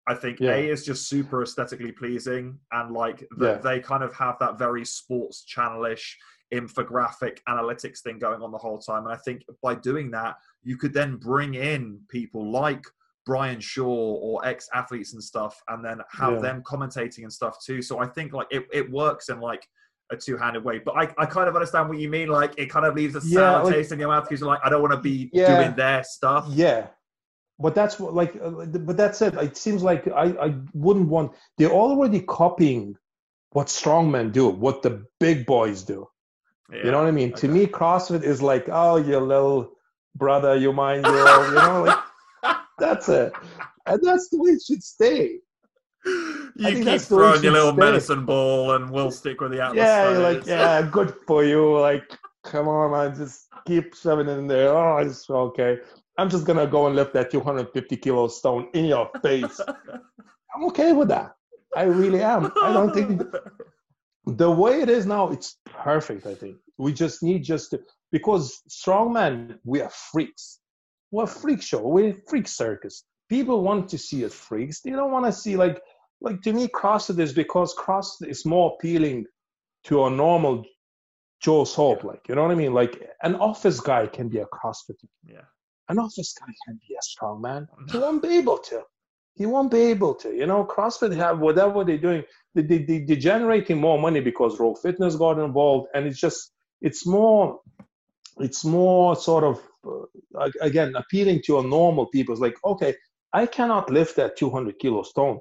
I 0.08 0.16
think 0.16 0.40
yeah. 0.40 0.54
A 0.54 0.70
is 0.70 0.84
just 0.84 1.08
super 1.08 1.44
aesthetically 1.44 1.92
pleasing, 1.92 2.58
and 2.72 2.92
like 2.92 3.24
the, 3.38 3.52
yeah. 3.52 3.58
they 3.58 3.80
kind 3.80 4.04
of 4.04 4.14
have 4.16 4.38
that 4.40 4.58
very 4.58 4.84
sports 4.84 5.46
channelish 5.46 6.16
infographic 6.54 7.38
analytics 7.48 8.00
thing 8.00 8.20
going 8.20 8.42
on 8.42 8.52
the 8.52 8.58
whole 8.58 8.80
time. 8.80 9.06
And 9.06 9.14
I 9.14 9.18
think 9.18 9.44
by 9.62 9.76
doing 9.76 10.12
that, 10.12 10.36
you 10.64 10.76
could 10.76 10.94
then 10.94 11.16
bring 11.16 11.54
in 11.54 12.00
people 12.10 12.52
like 12.52 12.84
Brian 13.26 13.60
Shaw 13.60 13.86
or 13.86 14.46
ex 14.46 14.68
athletes 14.74 15.14
and 15.14 15.24
stuff, 15.24 15.62
and 15.70 15.84
then 15.84 16.00
have 16.12 16.34
yeah. 16.34 16.40
them 16.40 16.64
commentating 16.64 17.24
and 17.24 17.34
stuff 17.34 17.58
too. 17.64 17.82
So 17.82 18.00
I 18.00 18.08
think 18.08 18.34
like 18.34 18.48
it, 18.52 18.66
it 18.74 18.90
works 18.90 19.30
in 19.30 19.40
like 19.40 19.68
a 20.12 20.18
two 20.18 20.38
handed 20.38 20.64
way. 20.64 20.80
But 20.80 20.96
I, 20.98 21.14
I 21.18 21.26
kind 21.26 21.48
of 21.48 21.56
understand 21.56 21.90
what 21.90 22.00
you 22.00 22.10
mean. 22.10 22.28
Like 22.28 22.54
it 22.58 22.70
kind 22.70 22.86
of 22.86 22.96
leaves 22.96 23.16
a 23.16 23.22
sour 23.22 23.64
like, 23.64 23.74
taste 23.74 23.92
in 23.92 24.00
your 24.00 24.10
mouth 24.10 24.24
because 24.24 24.42
you're 24.42 24.50
like, 24.50 24.62
I 24.64 24.70
don't 24.70 24.82
want 24.82 24.94
to 24.94 25.00
be 25.00 25.30
doing 25.34 25.76
their 25.76 26.04
stuff. 26.04 26.46
Yeah 26.50 26.88
but 27.62 27.76
that's 27.76 28.00
what 28.00 28.14
like 28.14 28.36
uh, 28.44 28.66
but 28.66 28.98
that 28.98 29.16
said 29.16 29.36
it 29.36 29.56
seems 29.56 29.84
like 29.84 30.08
i 30.08 30.26
i 30.48 30.56
wouldn't 30.74 31.08
want 31.08 31.32
they're 31.58 31.72
already 31.72 32.20
copying 32.20 32.96
what 33.52 33.68
strongmen 33.68 34.32
do 34.32 34.50
what 34.50 34.82
the 34.82 35.06
big 35.20 35.46
boys 35.46 35.84
do 35.84 36.08
yeah, 36.72 36.86
you 36.86 36.92
know 36.92 37.00
what 37.00 37.08
i 37.08 37.12
mean 37.12 37.32
okay. 37.32 37.42
to 37.42 37.48
me 37.48 37.66
crossfit 37.66 38.24
is 38.24 38.42
like 38.42 38.68
oh 38.70 38.98
your 38.98 39.22
little 39.22 39.72
brother 40.16 40.56
you 40.56 40.74
mind 40.74 41.06
your 41.06 41.48
you 41.48 41.54
know 41.54 41.84
like 41.86 42.00
that's 42.82 43.08
it 43.10 43.32
and 43.86 44.00
that's 44.04 44.30
the 44.30 44.38
way 44.42 44.52
it 44.52 44.62
should 44.68 44.84
stay 44.84 45.40
You 46.56 46.84
keep 46.84 47.02
throwing 47.02 47.44
your 47.44 47.54
little 47.54 47.74
stay. 47.74 47.80
medicine 47.80 48.26
ball, 48.26 48.74
and 48.76 48.90
we'll 48.90 49.12
stick 49.12 49.40
with 49.42 49.52
the 49.52 49.62
Atlas. 49.62 49.78
Yeah, 49.78 50.18
like 50.28 50.46
yeah, 50.46 50.82
good 50.82 51.14
for 51.28 51.44
you. 51.44 51.78
Like, 51.80 52.08
come 52.44 52.68
on, 52.68 52.92
man, 52.92 53.16
just 53.16 53.48
keep 53.68 53.96
shoving 53.96 54.28
it 54.28 54.38
in 54.38 54.48
there. 54.48 54.70
Oh, 54.70 54.98
it's 54.98 55.30
okay. 55.30 55.78
I'm 56.18 56.30
just 56.30 56.46
gonna 56.46 56.68
go 56.68 56.88
and 56.88 56.96
lift 56.96 57.14
that 57.14 57.32
250 57.32 57.98
kilo 57.98 58.28
stone 58.28 58.68
in 58.74 58.86
your 58.86 59.10
face. 59.22 59.60
I'm 60.56 60.64
okay 60.66 60.92
with 60.94 61.08
that. 61.10 61.36
I 61.76 61.84
really 61.84 62.22
am. 62.22 62.52
I 62.62 62.74
don't 62.74 62.94
think 62.94 63.22
the 64.26 64.52
way 64.52 64.82
it 64.82 64.90
is 64.90 65.06
now, 65.06 65.30
it's 65.30 65.58
perfect. 65.66 66.26
I 66.26 66.36
think 66.36 66.58
we 66.78 66.94
just 66.94 67.24
need 67.24 67.44
just 67.44 67.72
to, 67.72 67.82
because 68.12 68.62
strongman, 68.70 69.58
we 69.64 69.82
are 69.82 69.92
freaks. 70.12 70.61
We're 71.12 71.28
freak 71.28 71.62
show. 71.62 71.86
We're 71.88 72.16
freak 72.28 72.48
circus. 72.48 73.04
People 73.30 73.64
want 73.64 73.90
to 73.90 73.98
see 73.98 74.26
us 74.26 74.34
freaks. 74.34 74.82
They 74.82 74.92
don't 74.92 75.12
want 75.12 75.26
to 75.26 75.32
see 75.32 75.56
like 75.58 75.82
like 76.22 76.42
to 76.44 76.54
me 76.54 76.68
CrossFit 76.68 77.20
is 77.20 77.34
because 77.34 77.76
CrossFit 77.76 78.30
is 78.30 78.46
more 78.46 78.76
appealing 78.76 79.26
to 79.86 80.06
a 80.06 80.10
normal 80.10 80.64
Joe 81.42 81.64
Soap, 81.64 82.04
like 82.04 82.22
you 82.30 82.36
know 82.36 82.44
what 82.44 82.52
I 82.52 82.56
mean? 82.56 82.74
Like 82.74 83.02
an 83.24 83.36
office 83.36 83.80
guy 83.80 84.06
can 84.06 84.30
be 84.30 84.38
a 84.40 84.46
CrossFitter. 84.46 85.08
Yeah. 85.26 85.42
An 85.90 85.98
office 86.00 86.34
guy 86.40 86.54
can 86.66 86.80
be 86.88 86.94
a 86.94 87.02
strong 87.02 87.42
man. 87.42 87.68
Oh, 87.74 87.84
he 87.92 87.98
won't 87.98 88.22
be 88.22 88.38
able 88.38 88.60
to. 88.60 88.84
He 89.34 89.46
won't 89.46 89.72
be 89.72 89.80
able 89.80 90.14
to. 90.16 90.34
You 90.34 90.46
know, 90.46 90.64
CrossFit 90.64 91.16
have 91.16 91.40
whatever 91.40 91.84
they're 91.84 91.98
doing, 91.98 92.24
they, 92.54 92.62
they, 92.62 92.84
they, 92.84 93.00
they're 93.00 93.16
generating 93.16 93.80
more 93.80 94.00
money 94.00 94.20
because 94.20 94.60
Rogue 94.60 94.78
Fitness 94.78 95.16
got 95.16 95.40
involved, 95.40 95.88
and 95.96 96.06
it's 96.06 96.20
just 96.20 96.52
it's 96.82 97.08
more 97.08 97.60
it's 98.38 98.64
more 98.64 99.16
sort 99.16 99.44
of 99.44 99.60
again 100.62 100.96
appealing 100.96 101.42
to 101.46 101.60
a 101.60 101.64
normal 101.64 102.06
people. 102.08 102.34
is 102.34 102.42
like 102.42 102.58
okay, 102.64 102.96
I 103.34 103.46
cannot 103.46 103.90
lift 103.90 104.16
that 104.18 104.38
200 104.38 104.80
kilo 104.80 105.04
stone, 105.04 105.40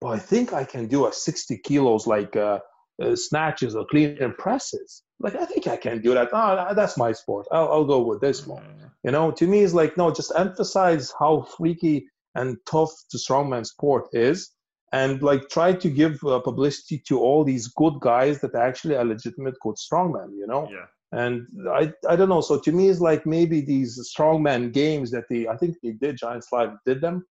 but 0.00 0.08
I 0.08 0.18
think 0.18 0.52
I 0.52 0.64
can 0.64 0.86
do 0.86 1.06
a 1.06 1.12
60 1.12 1.58
kilos 1.58 2.06
like 2.06 2.36
uh, 2.36 2.60
uh, 3.02 3.16
snatches 3.16 3.74
or 3.74 3.86
clean 3.86 4.16
and 4.20 4.36
presses. 4.36 5.02
Like 5.20 5.34
I 5.36 5.44
think 5.44 5.66
I 5.66 5.76
can 5.76 6.00
do 6.02 6.14
that. 6.14 6.28
Oh, 6.32 6.74
that's 6.74 6.96
my 6.96 7.12
sport. 7.12 7.46
I'll, 7.52 7.68
I'll 7.68 7.84
go 7.84 8.02
with 8.02 8.20
this 8.20 8.46
one. 8.46 8.64
You 9.04 9.10
know, 9.10 9.30
to 9.32 9.46
me, 9.46 9.60
it's 9.60 9.74
like 9.74 9.96
no, 9.96 10.12
just 10.12 10.32
emphasize 10.36 11.12
how 11.18 11.42
freaky 11.56 12.06
and 12.34 12.56
tough 12.70 12.92
the 13.12 13.18
strongman 13.18 13.66
sport 13.66 14.08
is, 14.12 14.50
and 14.92 15.22
like 15.22 15.48
try 15.48 15.72
to 15.72 15.90
give 15.90 16.22
uh, 16.24 16.40
publicity 16.40 17.02
to 17.08 17.20
all 17.20 17.44
these 17.44 17.68
good 17.68 17.94
guys 18.00 18.40
that 18.40 18.54
actually 18.54 18.96
are 18.96 19.04
legitimate 19.04 19.54
good 19.60 19.76
strongmen. 19.76 20.30
You 20.36 20.46
know. 20.46 20.68
Yeah. 20.70 20.86
And 21.12 21.46
I, 21.70 21.92
I 22.08 22.16
don't 22.16 22.30
know. 22.30 22.40
So 22.40 22.58
to 22.58 22.72
me, 22.72 22.88
it's 22.88 23.00
like 23.00 23.26
maybe 23.26 23.60
these 23.60 23.98
strongman 24.16 24.72
games 24.72 25.10
that 25.10 25.24
they, 25.28 25.46
I 25.46 25.56
think 25.56 25.76
they 25.82 25.92
did. 25.92 26.16
Giants 26.16 26.48
Live 26.50 26.70
did 26.86 27.02
them 27.02 27.26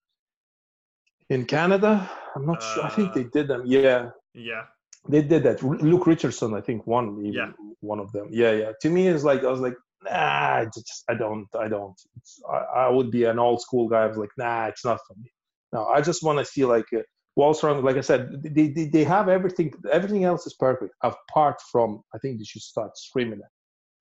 in 1.30 1.46
Canada. 1.46 2.08
I'm 2.36 2.46
not 2.46 2.62
uh, 2.62 2.74
sure. 2.74 2.84
I 2.84 2.88
think 2.90 3.14
they 3.14 3.24
uh, 3.24 3.30
did 3.32 3.48
them. 3.48 3.62
Yeah. 3.64 4.10
Yeah. 4.34 4.64
They 5.08 5.22
did 5.22 5.44
that. 5.44 5.62
Luke 5.62 6.06
Richardson, 6.06 6.54
I 6.54 6.60
think, 6.60 6.86
won 6.86 7.24
yeah. 7.24 7.52
one 7.80 8.00
of 8.00 8.12
them. 8.12 8.28
Yeah, 8.30 8.52
yeah. 8.52 8.72
To 8.82 8.90
me, 8.90 9.08
it's 9.08 9.24
like 9.24 9.42
I 9.44 9.50
was 9.50 9.60
like, 9.60 9.74
nah, 10.02 10.64
just 10.64 11.04
I 11.08 11.14
don't, 11.14 11.46
I 11.58 11.68
don't. 11.68 11.94
I, 12.50 12.56
I, 12.56 12.88
would 12.90 13.10
be 13.10 13.24
an 13.24 13.38
old 13.38 13.62
school 13.62 13.88
guy. 13.88 14.02
I 14.02 14.06
was 14.08 14.18
like, 14.18 14.30
nah, 14.36 14.66
it's 14.66 14.84
not 14.84 15.00
for 15.06 15.14
me. 15.14 15.30
No, 15.72 15.86
I 15.86 16.02
just 16.02 16.22
want 16.22 16.38
to 16.38 16.44
feel 16.44 16.68
like 16.68 16.84
uh, 16.94 17.00
Wall 17.36 17.54
Strong. 17.54 17.82
Like 17.82 17.96
I 17.96 18.02
said, 18.02 18.42
they, 18.42 18.68
they 18.68 18.84
they 18.86 19.04
have 19.04 19.30
everything. 19.30 19.72
Everything 19.90 20.24
else 20.24 20.46
is 20.46 20.54
perfect, 20.54 20.94
apart 21.02 21.56
from 21.72 22.02
I 22.14 22.18
think 22.18 22.38
they 22.38 22.44
should 22.44 22.62
start 22.62 22.96
streaming 22.98 23.38
it. 23.38 23.52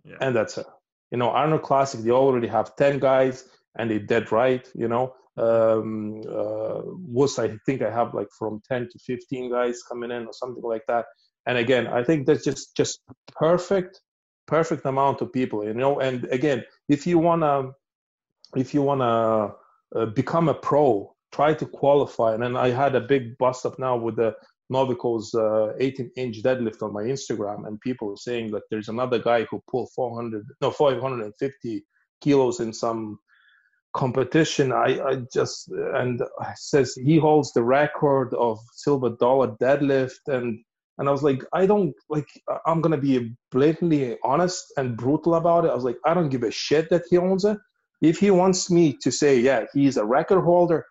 Yeah. 0.03 0.15
And 0.21 0.35
that's 0.35 0.57
it. 0.57 0.65
You 1.11 1.17
know, 1.17 1.29
Arnold 1.29 1.63
Classic, 1.63 2.01
they 2.01 2.11
already 2.11 2.47
have 2.47 2.75
10 2.75 2.99
guys 2.99 3.43
and 3.77 3.89
they 3.89 3.99
dead 3.99 4.31
right, 4.31 4.67
you 4.75 4.87
know. 4.87 5.13
Um, 5.37 6.21
uh, 6.29 6.81
was 6.83 7.39
I 7.39 7.57
think 7.65 7.81
I 7.81 7.89
have 7.89 8.13
like 8.13 8.27
from 8.37 8.61
10 8.67 8.89
to 8.91 8.99
15 8.99 9.51
guys 9.51 9.81
coming 9.83 10.11
in 10.11 10.25
or 10.25 10.33
something 10.33 10.63
like 10.63 10.83
that. 10.87 11.05
And 11.45 11.57
again, 11.57 11.87
I 11.87 12.03
think 12.03 12.27
that's 12.27 12.43
just 12.43 12.75
just 12.75 12.99
perfect, 13.27 14.01
perfect 14.47 14.85
amount 14.85 15.21
of 15.21 15.31
people, 15.31 15.63
you 15.63 15.73
know. 15.73 15.99
And 15.99 16.25
again, 16.25 16.65
if 16.89 17.07
you 17.07 17.19
wanna, 17.19 17.71
if 18.55 18.73
you 18.73 18.81
wanna 18.81 19.53
uh, 19.95 20.05
become 20.07 20.49
a 20.49 20.53
pro, 20.53 21.15
try 21.31 21.53
to 21.53 21.65
qualify. 21.65 22.33
And 22.33 22.43
then 22.43 22.57
I 22.57 22.71
had 22.71 22.95
a 22.95 23.01
big 23.01 23.37
bust 23.37 23.65
up 23.65 23.79
now 23.79 23.95
with 23.95 24.17
the 24.17 24.35
Novikov's 24.71 25.33
uh, 25.33 25.73
18 25.79 26.11
inch 26.15 26.43
deadlift 26.43 26.83
on 26.83 26.93
my 26.93 27.03
Instagram, 27.03 27.67
and 27.67 27.79
people 27.81 28.15
saying 28.15 28.51
that 28.51 28.63
there's 28.69 28.89
another 28.89 29.19
guy 29.19 29.45
who 29.49 29.61
pulled 29.69 29.89
400, 29.95 30.45
no, 30.61 30.71
550 30.71 31.83
kilos 32.21 32.59
in 32.59 32.73
some 32.73 33.19
competition. 33.93 34.71
I, 34.71 34.99
I 35.03 35.15
just, 35.33 35.69
and 35.69 36.21
says 36.55 36.93
he 36.95 37.17
holds 37.17 37.51
the 37.53 37.63
record 37.63 38.33
of 38.35 38.59
silver 38.73 39.11
dollar 39.19 39.55
deadlift. 39.61 40.27
And, 40.27 40.59
and 40.97 41.09
I 41.09 41.11
was 41.11 41.23
like, 41.23 41.43
I 41.53 41.65
don't, 41.65 41.93
like, 42.09 42.27
I'm 42.65 42.81
going 42.81 42.91
to 42.91 43.01
be 43.01 43.33
blatantly 43.51 44.17
honest 44.23 44.71
and 44.77 44.97
brutal 44.97 45.35
about 45.35 45.65
it. 45.65 45.71
I 45.71 45.75
was 45.75 45.83
like, 45.83 45.97
I 46.05 46.13
don't 46.13 46.29
give 46.29 46.43
a 46.43 46.51
shit 46.51 46.89
that 46.89 47.03
he 47.09 47.17
owns 47.17 47.45
it. 47.45 47.57
If 48.01 48.19
he 48.19 48.31
wants 48.31 48.69
me 48.69 48.95
to 49.01 49.11
say, 49.11 49.39
yeah, 49.39 49.65
he's 49.73 49.97
a 49.97 50.05
record 50.05 50.41
holder, 50.41 50.85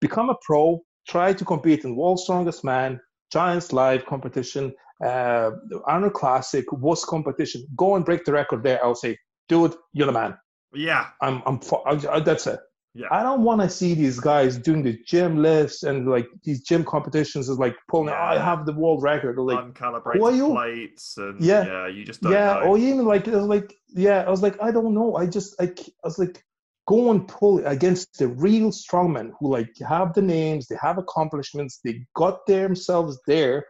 become 0.00 0.30
a 0.30 0.36
pro, 0.42 0.80
try 1.08 1.32
to 1.32 1.44
compete 1.44 1.84
in 1.84 1.96
World's 1.96 2.24
Strongest 2.24 2.64
Man, 2.64 3.00
Giants 3.30 3.72
Live 3.72 4.06
competition, 4.06 4.72
uh, 5.04 5.50
Arnold 5.84 6.14
Classic, 6.14 6.64
WUS 6.72 7.04
competition. 7.04 7.66
Go 7.76 7.96
and 7.96 8.04
break 8.04 8.24
the 8.24 8.32
record 8.32 8.62
there. 8.62 8.84
I'll 8.84 8.94
say, 8.94 9.18
dude, 9.48 9.74
you're 9.92 10.06
the 10.06 10.12
man. 10.12 10.36
Yeah. 10.72 11.06
I'm, 11.20 11.42
I'm, 11.46 11.60
I, 11.86 12.20
that's 12.20 12.46
it. 12.46 12.60
Yeah. 12.92 13.06
I 13.12 13.22
don't 13.22 13.44
want 13.44 13.60
to 13.60 13.68
see 13.68 13.94
these 13.94 14.18
guys 14.18 14.58
doing 14.58 14.82
the 14.82 14.98
gym 15.06 15.40
lifts 15.40 15.84
and 15.84 16.08
like 16.08 16.26
these 16.42 16.62
gym 16.62 16.84
competitions 16.84 17.48
is 17.48 17.56
like 17.56 17.76
pulling. 17.88 18.08
Yeah. 18.08 18.20
Oh, 18.20 18.34
I 18.34 18.38
have 18.38 18.66
the 18.66 18.72
world 18.72 19.02
record. 19.02 19.38
Or, 19.38 19.42
like 19.42 19.64
uncalibrated 19.64 20.52
plates 20.52 21.16
and 21.16 21.40
yeah, 21.40 21.66
yeah, 21.66 21.86
you 21.86 22.04
just 22.04 22.20
yeah. 22.24 22.54
Know. 22.54 22.62
Or 22.62 22.78
even 22.78 23.04
like 23.04 23.28
it 23.28 23.34
was 23.34 23.44
like 23.44 23.72
yeah, 23.90 24.22
I 24.22 24.30
was 24.30 24.42
like 24.42 24.60
I 24.60 24.72
don't 24.72 24.92
know. 24.92 25.14
I 25.14 25.26
just 25.26 25.58
like 25.60 25.78
I 25.80 26.08
was 26.08 26.18
like 26.18 26.44
go 26.90 27.12
and 27.12 27.28
pull 27.28 27.64
against 27.66 28.18
the 28.18 28.26
real 28.26 28.70
strongmen 28.72 29.30
who 29.38 29.52
like 29.56 29.72
have 29.78 30.12
the 30.12 30.22
names, 30.22 30.66
they 30.66 30.76
have 30.82 30.98
accomplishments, 30.98 31.78
they 31.84 32.04
got 32.16 32.44
themselves 32.46 33.16
there, 33.28 33.64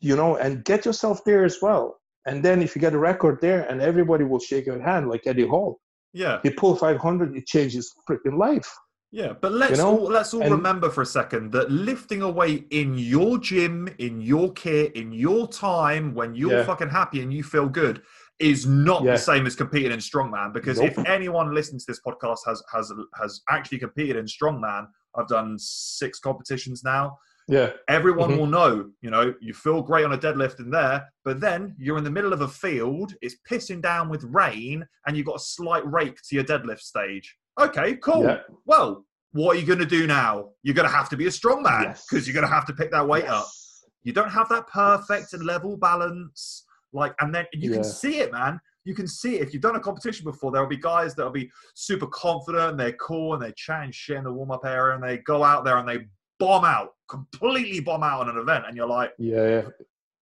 you 0.00 0.16
know, 0.16 0.36
and 0.36 0.64
get 0.64 0.86
yourself 0.86 1.22
there 1.26 1.44
as 1.44 1.58
well. 1.60 2.00
And 2.24 2.42
then 2.42 2.62
if 2.62 2.74
you 2.74 2.80
get 2.80 2.94
a 2.94 2.98
record 2.98 3.38
there, 3.42 3.68
and 3.68 3.82
everybody 3.82 4.24
will 4.24 4.40
shake 4.40 4.64
your 4.64 4.80
hand 4.80 5.10
like 5.10 5.26
Eddie 5.26 5.46
Hall. 5.46 5.78
Yeah, 6.14 6.40
he 6.42 6.48
pull 6.48 6.74
500, 6.74 7.36
it 7.36 7.46
changes 7.46 7.92
freaking 8.08 8.38
life. 8.38 8.70
Yeah, 9.12 9.34
but 9.40 9.52
let's 9.52 9.72
you 9.72 9.76
know? 9.76 9.98
all 9.98 10.06
let's 10.16 10.32
all 10.32 10.42
and, 10.42 10.50
remember 10.50 10.88
for 10.90 11.02
a 11.02 11.06
second 11.06 11.52
that 11.52 11.70
lifting 11.70 12.22
a 12.22 12.30
weight 12.30 12.66
in 12.70 12.96
your 12.96 13.38
gym, 13.38 13.88
in 13.98 14.22
your 14.22 14.52
kit, 14.52 14.96
in 14.96 15.12
your 15.12 15.46
time, 15.48 16.14
when 16.14 16.34
you're 16.34 16.60
yeah. 16.60 16.64
fucking 16.64 16.88
happy 16.88 17.20
and 17.20 17.32
you 17.32 17.44
feel 17.44 17.68
good, 17.68 18.02
is 18.38 18.66
not 18.66 19.04
yeah. 19.04 19.12
the 19.12 19.18
same 19.18 19.46
as 19.46 19.54
competing 19.54 19.92
in 19.92 19.98
strongman 19.98 20.52
because 20.52 20.80
nope. 20.80 20.90
if 20.90 21.06
anyone 21.06 21.54
listening 21.54 21.78
to 21.78 21.84
this 21.86 22.00
podcast 22.06 22.38
has 22.46 22.62
has 22.72 22.92
has 23.20 23.42
actually 23.48 23.78
competed 23.78 24.16
in 24.16 24.24
strongman 24.24 24.86
i've 25.16 25.28
done 25.28 25.56
six 25.58 26.18
competitions 26.18 26.82
now 26.84 27.16
yeah 27.46 27.70
everyone 27.88 28.30
mm-hmm. 28.30 28.40
will 28.40 28.46
know 28.46 28.90
you 29.02 29.10
know 29.10 29.32
you 29.40 29.54
feel 29.54 29.82
great 29.82 30.04
on 30.04 30.12
a 30.12 30.18
deadlift 30.18 30.58
in 30.58 30.70
there 30.70 31.06
but 31.24 31.40
then 31.40 31.74
you're 31.78 31.98
in 31.98 32.04
the 32.04 32.10
middle 32.10 32.32
of 32.32 32.40
a 32.40 32.48
field 32.48 33.14
it's 33.22 33.36
pissing 33.48 33.80
down 33.80 34.08
with 34.08 34.24
rain 34.24 34.84
and 35.06 35.16
you've 35.16 35.26
got 35.26 35.36
a 35.36 35.40
slight 35.40 35.86
rake 35.90 36.16
to 36.28 36.34
your 36.34 36.44
deadlift 36.44 36.80
stage 36.80 37.36
okay 37.60 37.94
cool 37.96 38.24
yeah. 38.24 38.38
well 38.64 39.04
what 39.32 39.56
are 39.56 39.60
you 39.60 39.66
going 39.66 39.78
to 39.78 39.86
do 39.86 40.06
now 40.06 40.48
you're 40.62 40.74
going 40.74 40.88
to 40.88 40.94
have 40.94 41.08
to 41.08 41.16
be 41.16 41.26
a 41.26 41.30
strongman 41.30 41.82
because 41.82 42.04
yes. 42.12 42.26
you're 42.26 42.34
going 42.34 42.46
to 42.46 42.52
have 42.52 42.66
to 42.66 42.72
pick 42.72 42.90
that 42.90 43.06
weight 43.06 43.24
yes. 43.24 43.32
up 43.32 43.46
you 44.02 44.12
don't 44.12 44.30
have 44.30 44.48
that 44.48 44.66
perfect 44.68 45.32
and 45.32 45.44
level 45.44 45.76
balance 45.76 46.63
like, 46.94 47.14
and 47.20 47.34
then 47.34 47.46
you 47.52 47.70
yeah. 47.70 47.76
can 47.76 47.84
see 47.84 48.20
it, 48.20 48.32
man. 48.32 48.60
You 48.84 48.94
can 48.94 49.08
see 49.08 49.36
it. 49.36 49.42
If 49.42 49.52
you've 49.52 49.62
done 49.62 49.76
a 49.76 49.80
competition 49.80 50.24
before, 50.24 50.52
there'll 50.52 50.68
be 50.68 50.76
guys 50.76 51.14
that'll 51.14 51.32
be 51.32 51.50
super 51.74 52.06
confident 52.06 52.70
and 52.70 52.80
they're 52.80 52.92
cool 52.92 53.34
and 53.34 53.42
they're 53.42 53.52
chatting 53.56 53.90
shit 53.92 54.18
in 54.18 54.24
the 54.24 54.32
warm 54.32 54.50
up 54.50 54.64
area 54.64 54.94
and 54.94 55.02
they 55.02 55.18
go 55.18 55.42
out 55.42 55.64
there 55.64 55.78
and 55.78 55.88
they 55.88 56.06
bomb 56.38 56.64
out, 56.64 56.90
completely 57.08 57.80
bomb 57.80 58.02
out 58.02 58.20
on 58.20 58.28
an 58.28 58.36
event. 58.36 58.64
And 58.66 58.76
you're 58.76 58.86
like, 58.86 59.12
yeah, 59.18 59.48
yeah. 59.48 59.62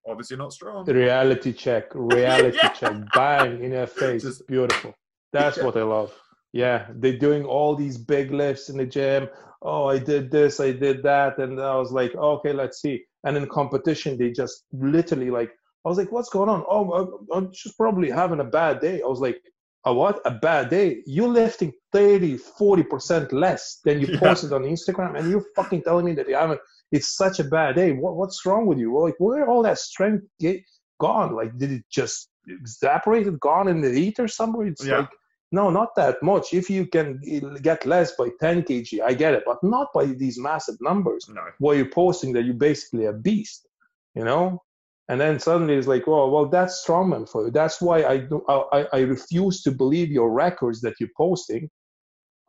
obviously 0.07 0.36
not 0.36 0.53
strong. 0.53 0.85
Reality 0.86 1.53
check, 1.53 1.86
reality 1.94 2.59
yeah. 2.62 2.69
check, 2.70 2.97
bang 3.15 3.62
in 3.62 3.73
your 3.73 3.86
face. 3.86 4.23
Just, 4.23 4.47
beautiful. 4.47 4.94
That's 5.32 5.59
yeah. 5.59 5.65
what 5.65 5.77
I 5.77 5.82
love. 5.82 6.12
Yeah, 6.53 6.86
they're 6.97 7.19
doing 7.19 7.44
all 7.44 7.74
these 7.74 7.97
big 7.97 8.31
lifts 8.31 8.69
in 8.69 8.77
the 8.77 8.86
gym. 8.86 9.28
Oh, 9.62 9.86
I 9.86 9.99
did 9.99 10.31
this, 10.31 10.61
I 10.61 10.73
did 10.73 11.03
that, 11.03 11.39
and 11.39 11.61
I 11.61 11.77
was 11.77 11.93
like, 11.93 12.15
okay, 12.15 12.53
let's 12.53 12.81
see. 12.82 13.03
And 13.24 13.36
in 13.36 13.49
competition, 13.49 14.19
they 14.19 14.32
just 14.32 14.65
literally 14.73 15.31
like 15.31 15.51
I 15.84 15.88
was 15.88 15.98
like, 15.98 16.12
what's 16.12 16.28
going 16.28 16.48
on? 16.48 16.64
Oh, 16.68 17.26
I'm 17.32 17.52
just 17.52 17.76
probably 17.76 18.10
having 18.10 18.40
a 18.40 18.44
bad 18.44 18.80
day. 18.80 19.02
I 19.02 19.06
was 19.06 19.20
like, 19.20 19.42
a 19.84 19.92
what? 19.92 20.20
A 20.24 20.30
bad 20.30 20.70
day? 20.70 21.02
You're 21.06 21.28
lifting 21.28 21.72
30, 21.92 22.38
40% 22.38 23.32
less 23.32 23.80
than 23.84 24.00
you 24.00 24.06
yeah. 24.12 24.20
posted 24.20 24.52
on 24.52 24.62
Instagram, 24.62 25.18
and 25.18 25.28
you're 25.30 25.44
fucking 25.56 25.82
telling 25.82 26.04
me 26.04 26.14
that 26.14 26.28
you 26.28 26.36
haven't. 26.36 26.60
It's 26.92 27.16
such 27.16 27.40
a 27.40 27.44
bad 27.44 27.74
day. 27.76 27.92
What, 27.92 28.16
what's 28.16 28.44
wrong 28.46 28.66
with 28.66 28.78
you? 28.78 28.96
Like, 28.96 29.16
where 29.18 29.48
all 29.48 29.62
that 29.62 29.78
strength 29.78 30.24
get, 30.38 30.60
gone? 31.00 31.34
Like, 31.34 31.56
did 31.59 31.72
it 31.72 31.84
just 31.90 32.28
evaporated, 32.46 33.40
gone 33.40 33.68
in 33.68 33.80
the 33.80 33.90
ether 33.90 34.28
somewhere? 34.28 34.66
It's 34.66 34.84
yeah. 34.84 34.98
like, 34.98 35.10
no, 35.50 35.68
not 35.70 35.94
that 35.96 36.22
much. 36.22 36.54
If 36.54 36.70
you 36.70 36.86
can 36.86 37.20
get 37.60 37.84
less 37.84 38.12
by 38.16 38.28
10 38.40 38.62
kg, 38.62 39.00
I 39.02 39.14
get 39.14 39.34
it, 39.34 39.42
but 39.44 39.59
not 39.62 39.88
by 39.92 40.06
these 40.06 40.38
massive 40.38 40.76
numbers. 40.80 41.26
No. 41.28 41.42
Where 41.59 41.76
you're 41.76 41.90
posting 41.90 42.32
that 42.34 42.44
you're 42.44 42.54
basically 42.54 43.06
a 43.06 43.12
beast, 43.12 43.68
you 44.14 44.24
know? 44.24 44.62
And 45.08 45.20
then 45.20 45.38
suddenly 45.40 45.74
it's 45.74 45.88
like, 45.88 46.06
well, 46.06 46.30
well, 46.30 46.46
that's 46.48 46.84
strongman 46.86 47.28
for 47.28 47.46
you. 47.46 47.50
That's 47.50 47.80
why 47.80 48.04
I 48.04 48.18
do. 48.18 48.42
I, 48.48 48.86
I 48.92 49.00
refuse 49.00 49.62
to 49.62 49.72
believe 49.72 50.10
your 50.10 50.30
records 50.30 50.80
that 50.82 50.94
you're 51.00 51.10
posting 51.16 51.68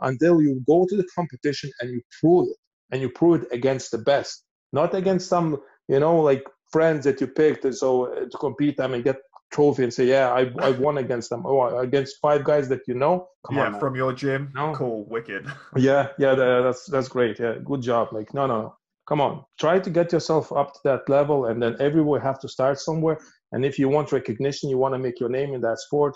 until 0.01 0.41
you 0.41 0.61
go 0.67 0.85
to 0.87 0.95
the 0.95 1.07
competition 1.15 1.71
and 1.81 1.91
you 1.91 2.01
prove 2.21 2.49
it, 2.49 2.57
and 2.91 3.01
you 3.01 3.09
prove 3.09 3.43
it 3.43 3.47
against 3.51 3.91
the 3.91 3.97
best, 3.97 4.45
not 4.71 4.93
against 4.93 5.27
some, 5.27 5.57
you 5.87 5.99
know, 5.99 6.19
like 6.21 6.43
friends 6.71 7.05
that 7.05 7.21
you 7.21 7.27
picked 7.27 7.71
so 7.73 8.05
uh, 8.05 8.25
to 8.29 8.37
compete 8.39 8.77
them 8.77 8.93
and 8.93 9.03
get 9.03 9.17
trophy 9.51 9.83
and 9.83 9.93
say, 9.93 10.05
yeah, 10.05 10.31
I, 10.33 10.51
I 10.59 10.71
won 10.71 10.97
against 10.97 11.29
them. 11.29 11.45
Oh, 11.45 11.79
against 11.79 12.17
five 12.21 12.43
guys 12.43 12.67
that 12.69 12.81
you 12.87 12.95
know. 12.95 13.27
Come 13.47 13.57
yeah, 13.57 13.67
on, 13.67 13.79
from 13.79 13.95
your 13.95 14.13
gym. 14.13 14.51
No. 14.53 14.73
Cool, 14.73 15.05
wicked. 15.07 15.47
Yeah, 15.77 16.09
yeah, 16.17 16.35
that's 16.35 16.85
that's 16.85 17.07
great. 17.07 17.39
Yeah, 17.39 17.55
good 17.63 17.81
job. 17.81 18.09
Like, 18.11 18.33
no 18.33 18.47
no, 18.47 18.61
no, 18.61 18.75
come 19.07 19.21
on, 19.21 19.43
try 19.59 19.79
to 19.79 19.89
get 19.89 20.11
yourself 20.11 20.51
up 20.51 20.73
to 20.73 20.79
that 20.85 21.09
level, 21.09 21.45
and 21.45 21.61
then 21.61 21.75
everywhere 21.79 22.19
have 22.19 22.39
to 22.39 22.47
start 22.47 22.79
somewhere. 22.79 23.19
And 23.51 23.65
if 23.65 23.77
you 23.77 23.89
want 23.89 24.11
recognition, 24.11 24.69
you 24.69 24.77
want 24.77 24.93
to 24.93 24.99
make 24.99 25.19
your 25.19 25.29
name 25.29 25.53
in 25.53 25.61
that 25.61 25.79
sport. 25.79 26.15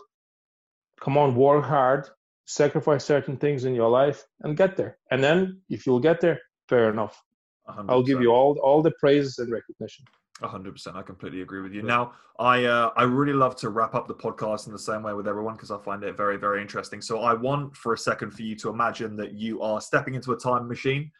Come 1.01 1.17
on, 1.17 1.35
work 1.35 1.65
hard, 1.65 2.09
sacrifice 2.45 3.05
certain 3.05 3.37
things 3.37 3.65
in 3.65 3.75
your 3.75 3.89
life, 3.89 4.23
and 4.41 4.57
get 4.57 4.77
there. 4.77 4.97
And 5.11 5.23
then, 5.23 5.61
if 5.69 5.85
you'll 5.85 5.99
get 5.99 6.21
there, 6.21 6.39
fair 6.69 6.89
enough. 6.89 7.21
i 7.67 7.93
will 7.93 8.03
give 8.03 8.21
you 8.21 8.31
all 8.31 8.57
all 8.63 8.81
the 8.81 8.95
praises 8.99 9.39
and 9.39 9.51
recognition 9.51 10.05
hundred 10.41 10.73
percent. 10.73 10.95
I 10.95 11.01
completely 11.01 11.41
agree 11.41 11.61
with 11.61 11.73
you. 11.73 11.81
Yeah. 11.81 11.87
Now, 11.87 12.13
I 12.39 12.65
uh, 12.65 12.91
I 12.95 13.03
really 13.03 13.33
love 13.33 13.55
to 13.57 13.69
wrap 13.69 13.95
up 13.95 14.07
the 14.07 14.13
podcast 14.13 14.67
in 14.67 14.73
the 14.73 14.79
same 14.79 15.01
way 15.03 15.13
with 15.13 15.27
everyone 15.27 15.55
because 15.55 15.71
I 15.71 15.77
find 15.79 16.03
it 16.03 16.15
very 16.15 16.37
very 16.37 16.61
interesting. 16.61 17.01
So 17.01 17.21
I 17.21 17.33
want 17.33 17.75
for 17.75 17.93
a 17.93 17.97
second 17.97 18.31
for 18.31 18.43
you 18.43 18.55
to 18.57 18.69
imagine 18.69 19.15
that 19.17 19.33
you 19.33 19.61
are 19.61 19.81
stepping 19.81 20.15
into 20.15 20.33
a 20.33 20.37
time 20.37 20.67
machine, 20.67 21.11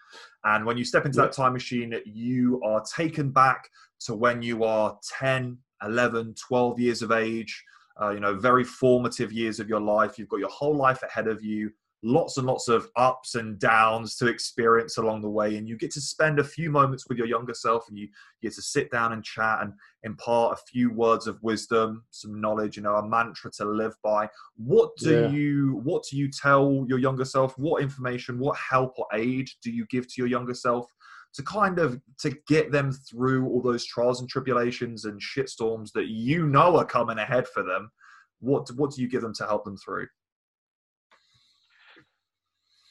and 0.44 0.66
when 0.66 0.78
you 0.78 0.86
step 0.86 1.06
into 1.06 1.20
yeah. 1.20 1.26
that 1.26 1.34
time 1.34 1.54
machine, 1.54 1.94
you 2.06 2.62
are 2.64 2.84
taken 2.84 3.32
back 3.32 3.70
to 4.02 4.14
when 4.14 4.42
you 4.42 4.64
are 4.64 4.98
10, 5.20 5.58
11, 5.84 6.36
12 6.36 6.80
years 6.80 7.02
of 7.02 7.12
age. 7.12 7.64
Uh, 8.00 8.12
you 8.12 8.20
know, 8.20 8.36
very 8.36 8.64
formative 8.64 9.34
years 9.34 9.60
of 9.60 9.68
your 9.68 9.80
life. 9.80 10.20
You've 10.20 10.30
got 10.30 10.38
your 10.38 10.50
whole 10.50 10.76
life 10.76 11.02
ahead 11.02 11.28
of 11.28 11.44
you 11.44 11.72
lots 12.04 12.38
and 12.38 12.46
lots 12.46 12.68
of 12.68 12.90
ups 12.96 13.36
and 13.36 13.58
downs 13.60 14.16
to 14.18 14.28
experience 14.28 14.98
along 14.98 15.22
the 15.22 15.30
way 15.30 15.58
and 15.58 15.68
you 15.68 15.76
get 15.76 15.90
to 15.90 16.00
spend 16.00 16.40
a 16.40 16.44
few 16.44 16.70
moments 16.70 17.06
with 17.10 17.18
your 17.18 17.26
younger 17.26 17.56
self 17.56 17.90
and 17.90 17.98
you 17.98 18.08
get 18.42 18.54
to 18.54 18.62
sit 18.62 18.92
down 18.92 19.14
and 19.14 19.24
chat 19.24 19.60
and 19.62 19.74
impart 20.04 20.54
a 20.54 20.62
few 20.72 20.92
words 20.94 21.26
of 21.26 21.42
wisdom 21.42 22.04
some 22.12 22.40
knowledge 22.40 22.78
you 22.78 22.84
know 22.84 22.96
a 22.96 23.08
mantra 23.08 23.52
to 23.52 23.66
live 23.66 23.96
by. 24.04 24.30
What 24.56 24.96
do 24.98 25.22
yeah. 25.22 25.30
you 25.30 25.82
what 25.84 26.04
do 26.10 26.18
you 26.18 26.30
tell 26.30 26.86
your 26.88 27.00
younger 27.00 27.26
self? 27.26 27.58
What 27.58 27.82
information 27.82 28.40
what 28.40 28.58
help 28.58 28.98
or 28.98 29.08
aid 29.14 29.50
do 29.62 29.72
you 29.72 29.86
give 29.90 30.08
to 30.08 30.14
your 30.18 30.28
younger 30.28 30.54
self 30.54 30.92
to 31.34 31.44
kind 31.44 31.80
of 31.80 32.00
to 32.20 32.36
get 32.48 32.72
them 32.72 32.92
through 32.92 33.48
all 33.48 33.62
those 33.62 33.86
trials 33.86 34.22
and 34.22 34.30
tribulations 34.30 35.06
and 35.06 35.22
shitstorms 35.22 35.92
that 35.94 36.08
you 36.08 36.48
know 36.48 36.78
are 36.78 36.86
coming 36.86 37.18
ahead 37.18 37.48
for 37.48 37.64
them? 37.64 37.92
What 38.40 38.70
what 38.76 38.92
do 38.92 39.02
you 39.02 39.10
give 39.10 39.22
them 39.22 39.34
to 39.36 39.46
help 39.46 39.66
them 39.66 39.78
through 39.78 40.08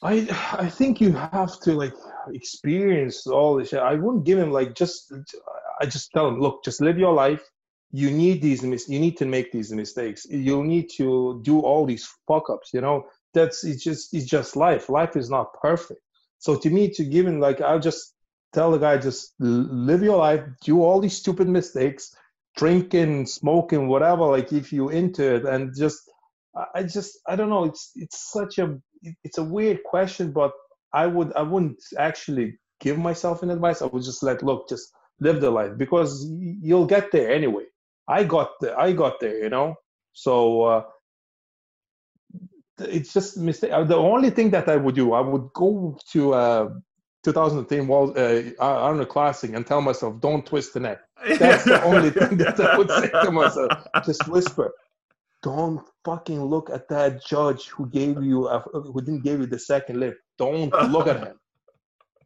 I 0.03 0.27
I 0.53 0.69
think 0.69 1.01
you 1.01 1.13
have 1.13 1.59
to 1.61 1.73
like 1.73 1.93
experience 2.33 3.27
all 3.27 3.57
this. 3.57 3.73
I 3.73 3.95
wouldn't 3.95 4.25
give 4.25 4.39
him 4.39 4.51
like 4.51 4.75
just. 4.75 5.13
I 5.79 5.85
just 5.85 6.11
tell 6.11 6.27
him, 6.27 6.39
look, 6.39 6.63
just 6.63 6.81
live 6.81 6.97
your 6.97 7.13
life. 7.13 7.43
You 7.91 8.11
need 8.11 8.41
these 8.41 8.63
mis- 8.63 8.89
You 8.89 8.99
need 8.99 9.17
to 9.17 9.25
make 9.25 9.51
these 9.51 9.71
mistakes. 9.71 10.25
You 10.29 10.63
need 10.63 10.89
to 10.97 11.41
do 11.43 11.59
all 11.61 11.85
these 11.85 12.07
fuck 12.27 12.49
ups. 12.49 12.71
You 12.73 12.81
know, 12.81 13.05
that's 13.33 13.63
it's 13.63 13.83
just 13.83 14.13
it's 14.13 14.25
just 14.25 14.55
life. 14.55 14.89
Life 14.89 15.15
is 15.15 15.29
not 15.29 15.53
perfect. 15.61 16.01
So 16.39 16.55
to 16.57 16.69
me, 16.69 16.89
to 16.91 17.03
give 17.03 17.25
him 17.27 17.39
like 17.39 17.61
I'll 17.61 17.79
just 17.79 18.13
tell 18.53 18.71
the 18.71 18.77
guy, 18.77 18.97
just 18.97 19.33
live 19.39 20.03
your 20.03 20.17
life, 20.17 20.43
do 20.63 20.83
all 20.83 20.99
these 20.99 21.17
stupid 21.17 21.47
mistakes, 21.47 22.15
drinking, 22.55 23.25
smoking, 23.25 23.87
whatever. 23.87 24.25
Like 24.25 24.53
if 24.53 24.71
you 24.71 24.89
into 24.89 25.35
it, 25.35 25.45
and 25.45 25.75
just 25.75 25.99
I 26.75 26.83
just 26.83 27.19
I 27.27 27.35
don't 27.35 27.49
know. 27.49 27.65
It's 27.65 27.91
it's 27.95 28.31
such 28.31 28.59
a 28.59 28.79
it's 29.23 29.37
a 29.37 29.43
weird 29.43 29.83
question, 29.83 30.31
but 30.31 30.51
I 30.93 31.07
would 31.07 31.33
I 31.35 31.41
wouldn't 31.41 31.81
actually 31.97 32.57
give 32.79 32.97
myself 32.97 33.43
an 33.43 33.49
advice. 33.49 33.81
I 33.81 33.85
would 33.85 34.03
just 34.03 34.23
let 34.23 34.43
look, 34.43 34.69
just 34.69 34.91
live 35.19 35.41
the 35.41 35.51
life 35.51 35.77
because 35.77 36.25
you'll 36.29 36.85
get 36.85 37.11
there 37.11 37.31
anyway. 37.31 37.63
I 38.07 38.23
got 38.23 38.51
the, 38.61 38.77
I 38.77 38.93
got 38.93 39.19
there, 39.19 39.43
you 39.43 39.49
know. 39.49 39.75
So 40.13 40.61
uh, 40.63 40.83
it's 42.79 43.13
just 43.13 43.37
mistake. 43.37 43.71
Uh, 43.71 43.83
the 43.83 43.97
only 43.97 44.29
thing 44.29 44.51
that 44.51 44.69
I 44.69 44.75
would 44.75 44.95
do, 44.95 45.13
I 45.13 45.21
would 45.21 45.51
go 45.53 45.97
to 46.11 46.33
uh, 46.33 46.69
2010 47.23 47.87
World 47.87 48.17
uh, 48.17 48.41
Arnold 48.59 49.09
Classic 49.09 49.53
and 49.53 49.65
tell 49.65 49.81
myself, 49.81 50.19
don't 50.21 50.45
twist 50.45 50.73
the 50.73 50.79
neck. 50.79 50.99
That's 51.39 51.65
the 51.65 51.83
only 51.83 52.11
thing 52.11 52.37
that 52.37 52.59
I 52.59 52.77
would 52.77 52.89
say 52.89 53.09
to 53.09 53.31
myself. 53.31 53.71
Just 54.05 54.27
whisper, 54.27 54.71
don't 55.47 55.81
fucking 56.03 56.43
look 56.43 56.69
at 56.69 56.89
that 56.89 57.23
judge 57.25 57.63
who 57.69 57.83
gave 57.99 58.21
you 58.21 58.47
a, 58.47 58.59
who 58.59 58.99
didn't 59.01 59.23
give 59.23 59.39
you 59.39 59.45
the 59.45 59.59
second 59.59 59.99
lift. 59.99 60.17
Don't 60.37 60.73
look 60.95 61.07
at 61.07 61.19
him. 61.25 61.37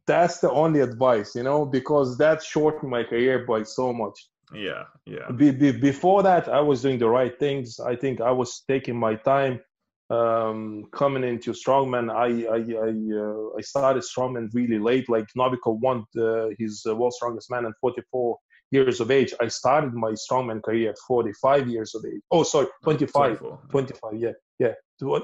That's 0.07 0.39
the 0.39 0.52
only 0.52 0.80
advice, 0.80 1.35
you 1.35 1.43
know, 1.43 1.64
because 1.64 2.18
that 2.18 2.43
shortened 2.43 2.89
my 2.89 3.03
career 3.03 3.45
by 3.45 3.61
so 3.64 3.93
much. 3.93 4.18
Yeah, 4.53 4.84
yeah. 5.06 5.30
Be, 5.31 5.52
be, 5.52 5.72
before 5.72 6.23
that, 6.23 6.49
I 6.49 6.61
was 6.61 6.81
doing 6.81 6.98
the 6.98 7.07
right 7.07 7.38
things. 7.39 7.80
I 7.80 7.95
think 7.95 8.19
I 8.19 8.31
was 8.31 8.64
taking 8.68 8.98
my 9.07 9.14
time 9.15 9.61
um, 10.10 10.85
coming 10.91 11.23
into 11.23 11.52
strongman. 11.53 12.06
I 12.26 12.30
I 12.57 12.61
I, 12.88 12.91
uh, 13.23 13.57
I 13.60 13.61
started 13.61 14.03
strongman 14.03 14.49
really 14.60 14.80
late. 14.89 15.07
Like 15.15 15.27
Novikov 15.38 15.80
won 15.88 15.98
uh, 16.18 16.48
his 16.57 16.73
uh, 16.89 16.95
world's 16.95 17.18
strongest 17.18 17.52
man 17.52 17.65
at 17.65 17.73
44 17.80 18.38
years 18.72 18.99
of 18.99 19.11
age. 19.11 19.34
I 19.39 19.48
started 19.49 19.93
my 19.93 20.11
strongman 20.11 20.64
career 20.64 20.91
at 20.91 20.98
45 21.07 21.69
years 21.69 21.93
of 21.93 22.06
age. 22.06 22.22
Oh, 22.31 22.43
sorry, 22.43 22.68
25. 22.84 23.38
24. 23.38 23.60
25, 23.69 24.14
yeah, 24.15 24.31
yeah. 24.60 24.73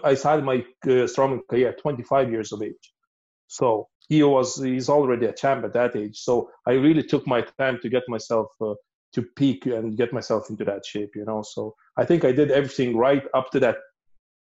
I 0.04 0.14
started 0.16 0.44
my 0.44 0.58
uh, 0.86 1.08
strongman 1.08 1.40
career 1.50 1.70
at 1.70 1.80
25 1.80 2.32
years 2.32 2.52
of 2.52 2.62
age. 2.62 2.94
So 3.48 3.88
he 4.10 4.24
was, 4.24 4.62
he's 4.62 4.90
already 4.90 5.28
a 5.28 5.34
champ 5.34 5.64
at 5.64 5.74
that 5.74 5.96
age. 5.96 6.18
So 6.18 6.50
I 6.66 6.72
really 6.72 7.04
took 7.04 7.26
my 7.26 7.42
time 7.58 7.80
to 7.82 7.90
get 7.90 8.04
myself 8.08 8.48
uh, 8.62 8.74
to 9.14 9.22
peak 9.22 9.66
and 9.66 9.98
get 9.98 10.12
myself 10.12 10.50
into 10.50 10.66
that 10.66 10.86
shape, 10.86 11.12
you 11.16 11.26
know. 11.26 11.44
So 11.44 11.76
I 11.96 12.06
think 12.06 12.26
I 12.26 12.32
did 12.32 12.52
everything 12.52 12.98
right 12.98 13.24
up 13.34 13.52
to 13.52 13.60
that 13.62 13.78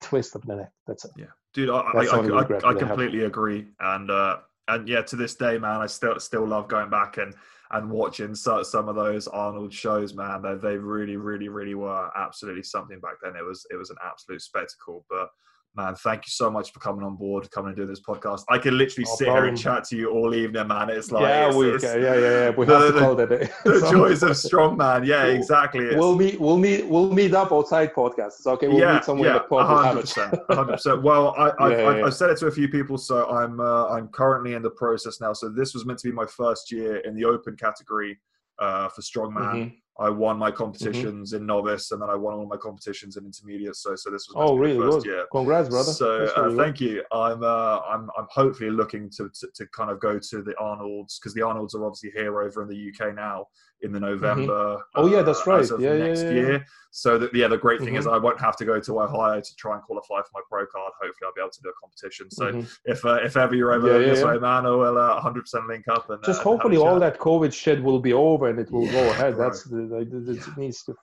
twist 0.02 0.36
of 0.36 0.42
the 0.44 0.56
neck. 0.56 0.72
That's 0.88 1.06
it. 1.06 1.12
Yeah, 1.18 1.26
dude, 1.54 1.70
I, 1.70 1.80
I, 1.80 2.06
I, 2.06 2.70
I 2.70 2.74
completely 2.74 3.26
agree. 3.26 3.68
And, 3.80 4.10
uh, 4.10 4.38
and 4.68 4.88
yeah, 4.88 5.02
to 5.04 5.16
this 5.16 5.36
day, 5.36 5.58
man, 5.58 5.82
I 5.82 5.88
still 5.88 6.20
still 6.20 6.48
love 6.48 6.68
going 6.68 6.90
back 6.90 7.18
and 7.18 7.34
and 7.72 7.90
watching 7.90 8.36
some 8.36 8.88
of 8.88 8.96
those 8.96 9.28
Arnold 9.28 9.74
shows, 9.74 10.14
man, 10.14 10.42
they, 10.44 10.56
they 10.56 10.78
really, 10.78 11.18
really, 11.18 11.50
really 11.50 11.74
were 11.74 12.12
absolutely 12.16 12.62
something 12.64 13.00
back 13.00 13.16
then. 13.24 13.36
It 13.36 13.44
was 13.44 13.66
it 13.72 13.76
was 13.76 13.90
an 13.90 13.98
absolute 14.06 14.42
spectacle. 14.42 15.06
But 15.10 15.30
man, 15.76 15.96
thank 15.96 16.26
you 16.26 16.32
so 16.32 16.50
much 16.50 16.72
for 16.72 16.80
coming 16.80 17.04
on 17.04 17.16
board, 17.16 17.50
coming 17.52 17.70
and 17.70 17.78
do 17.78 17.86
this 17.86 18.00
podcast. 18.00 18.44
I 18.50 18.58
can 18.58 18.78
literally 18.78 19.06
no 19.06 19.16
sit 19.16 19.26
problem. 19.26 19.44
here 19.44 19.50
and 19.50 19.58
chat 19.58 19.84
to 19.86 19.98
you 19.98 20.10
all 20.12 20.34
evening, 20.34 20.68
man. 20.68 20.90
It's 20.90 21.12
like 21.12 21.24
yeah, 21.24 21.48
it's, 21.48 21.56
we 21.56 21.70
it's, 21.72 21.84
yeah, 21.84 21.96
yeah, 21.96 22.16
yeah. 22.16 22.50
We 22.52 22.66
have 22.68 22.82
the, 22.82 22.92
to 22.94 23.00
call 23.00 23.20
it. 23.20 23.30
the 23.30 23.90
joys 23.92 24.24
of 24.24 24.38
strong 24.38 24.78
man. 24.78 25.04
Yeah, 25.04 25.26
exactly. 25.26 25.86
It's, 25.86 25.96
we'll 25.96 26.16
meet. 26.16 26.40
We'll 26.40 26.58
meet. 26.58 26.88
We'll 26.88 27.12
meet 27.12 27.34
up 27.34 27.52
outside 27.52 27.94
podcasts. 27.94 28.46
Okay, 28.46 28.68
we'll 28.68 28.80
yeah, 28.80 28.96
meet 28.96 29.04
somewhere 29.04 29.44
yeah, 29.50 29.60
in 29.60 29.66
hundred 29.66 30.02
percent, 30.02 30.36
hundred 30.50 30.74
percent. 30.74 30.96
Well, 31.06 31.36
I, 31.38 31.50
I, 31.60 31.70
yeah, 31.70 31.84
I, 31.84 32.08
I, 32.08 32.10
said 32.10 32.32
it 32.32 32.38
to 32.40 32.48
a 32.48 32.52
few 32.52 32.68
people, 32.68 32.98
so 32.98 33.30
I'm 33.30 33.60
uh, 33.60 33.88
I'm 33.90 34.08
currently 34.08 34.54
in 34.54 34.62
the 34.62 34.72
process 34.72 35.22
now. 35.22 35.34
So 35.34 35.50
this 35.50 35.74
was 35.74 35.86
meant 35.86 36.00
to 36.00 36.08
be 36.08 36.14
my 36.14 36.26
first 36.26 36.72
year 36.72 36.98
in 36.98 37.16
the 37.16 37.26
open 37.26 37.56
category 37.56 38.18
uh, 38.60 38.90
for 38.90 39.02
strongman. 39.02 39.54
Mm-hmm. 39.54 39.76
I 39.98 40.10
won 40.10 40.38
my 40.38 40.52
competitions 40.52 41.32
mm-hmm. 41.32 41.42
in 41.42 41.48
novice, 41.48 41.92
and 41.92 42.02
then 42.02 42.10
I 42.10 42.16
won 42.16 42.34
all 42.34 42.46
my 42.46 42.58
competitions 42.58 43.16
in 43.16 43.26
intermediate. 43.26 43.78
So, 43.78 43.96
so 43.96 44.10
this 44.10 44.28
was 44.28 44.36
oh 44.36 44.58
really 44.58 44.78
good. 44.78 45.06
Year. 45.06 45.26
Congrats, 45.32 45.70
brother! 45.70 45.92
So, 45.92 46.26
uh, 46.36 46.56
thank 46.56 46.82
you. 46.82 47.02
I'm, 47.14 47.44
uh, 47.44 47.80
I'm, 47.80 48.10
I'm 48.18 48.28
hopefully 48.30 48.72
looking 48.72 49.10
to, 49.12 49.30
to, 49.30 49.48
to 49.56 49.66
kind 49.68 49.90
of 49.90 50.02
go 50.02 50.20
to 50.20 50.42
the 50.42 50.54
Arnold's 50.58 51.18
because 51.18 51.34
the 51.34 51.44
Arnold's 51.44 51.76
are 51.76 51.86
obviously 51.86 52.12
here 52.12 52.42
over 52.42 52.62
in 52.62 52.68
the 52.68 52.92
UK 52.92 53.16
now 53.16 53.48
in 53.82 53.92
the 53.92 54.00
mm-hmm. 54.00 54.08
November. 54.08 54.54
Mm-hmm. 54.54 55.02
Oh 55.02 55.08
yeah, 55.08 55.22
that's 55.22 55.48
uh, 55.48 55.52
right. 55.52 55.70
yeah, 55.80 55.94
next 55.94 56.24
yeah, 56.24 56.30
yeah, 56.30 56.36
year. 56.36 56.66
So 56.92 57.18
that 57.18 57.34
yeah, 57.34 57.48
the 57.48 57.58
great 57.58 57.80
thing 57.80 57.90
mm-hmm. 57.90 57.98
is 57.98 58.08
I 58.08 58.18
won't 58.18 58.40
have 58.40 58.56
to 58.58 58.66
go 58.66 58.80
to 58.80 59.02
Ohio 59.02 59.42
to 59.42 59.56
try 59.58 59.76
and 59.76 59.84
qualify 59.84 60.22
for 60.22 60.30
my 60.34 60.42
pro 60.50 60.66
card. 60.66 60.94
Hopefully, 61.02 61.26
I'll 61.26 61.34
be 61.34 61.42
able 61.42 61.52
to 61.52 61.62
do 61.62 61.70
a 61.70 61.74
competition. 61.80 62.32
So 62.32 62.46
mm-hmm. 62.46 62.68
if 62.86 63.04
uh, 63.06 63.16
if 63.16 63.36
ever 63.38 63.54
you're 63.54 63.74
ever 63.74 64.02
yeah, 64.02 64.14
this 64.14 64.24
way, 64.24 64.38
man, 64.38 64.66
I 64.66 64.70
will 64.70 64.96
100 64.96 65.00
uh, 65.00 65.42
percent 65.42 65.68
link 65.68 65.86
up 65.90 66.10
and 66.10 66.24
just 66.24 66.42
hopefully 66.42 66.78
all 66.78 67.00
that 67.00 67.20
COVID 67.20 67.54
shit 67.54 67.84
will 67.84 68.00
be 68.00 68.14
over 68.14 68.50
and 68.50 68.60
it 68.60 68.72
will 68.72 68.88
go 68.88 69.10
ahead. 69.10 69.36
Right. 69.36 69.46
That's 69.46 69.64
the, 69.64 69.85
the, 69.86 70.06
the 70.06 70.32
it 70.34 70.58
needs 70.58 70.84
to 70.84 70.96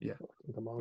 yeah 0.00 0.14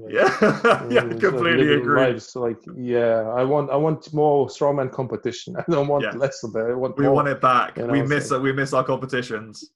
yeah 0.09 0.87
yeah 0.89 1.01
completely 1.19 1.73
agree 1.73 2.01
lives. 2.01 2.35
like 2.35 2.57
yeah 2.77 3.19
i 3.35 3.43
want 3.43 3.69
i 3.69 3.75
want 3.75 4.13
more 4.13 4.47
strongman 4.47 4.89
competition 4.89 5.55
i 5.59 5.63
don't 5.69 5.87
want 5.87 6.03
yeah. 6.03 6.11
less 6.11 6.41
of 6.43 6.55
it 6.55 6.71
i 6.71 6.73
want 6.73 6.97
we 6.97 7.03
more, 7.03 7.15
want 7.15 7.27
it 7.27 7.41
back 7.41 7.77
you 7.77 7.85
know, 7.85 7.91
we 7.91 8.01
miss 8.01 8.29
so. 8.29 8.39
we 8.39 8.53
miss 8.53 8.73
our 8.73 8.83
competitions 8.83 9.71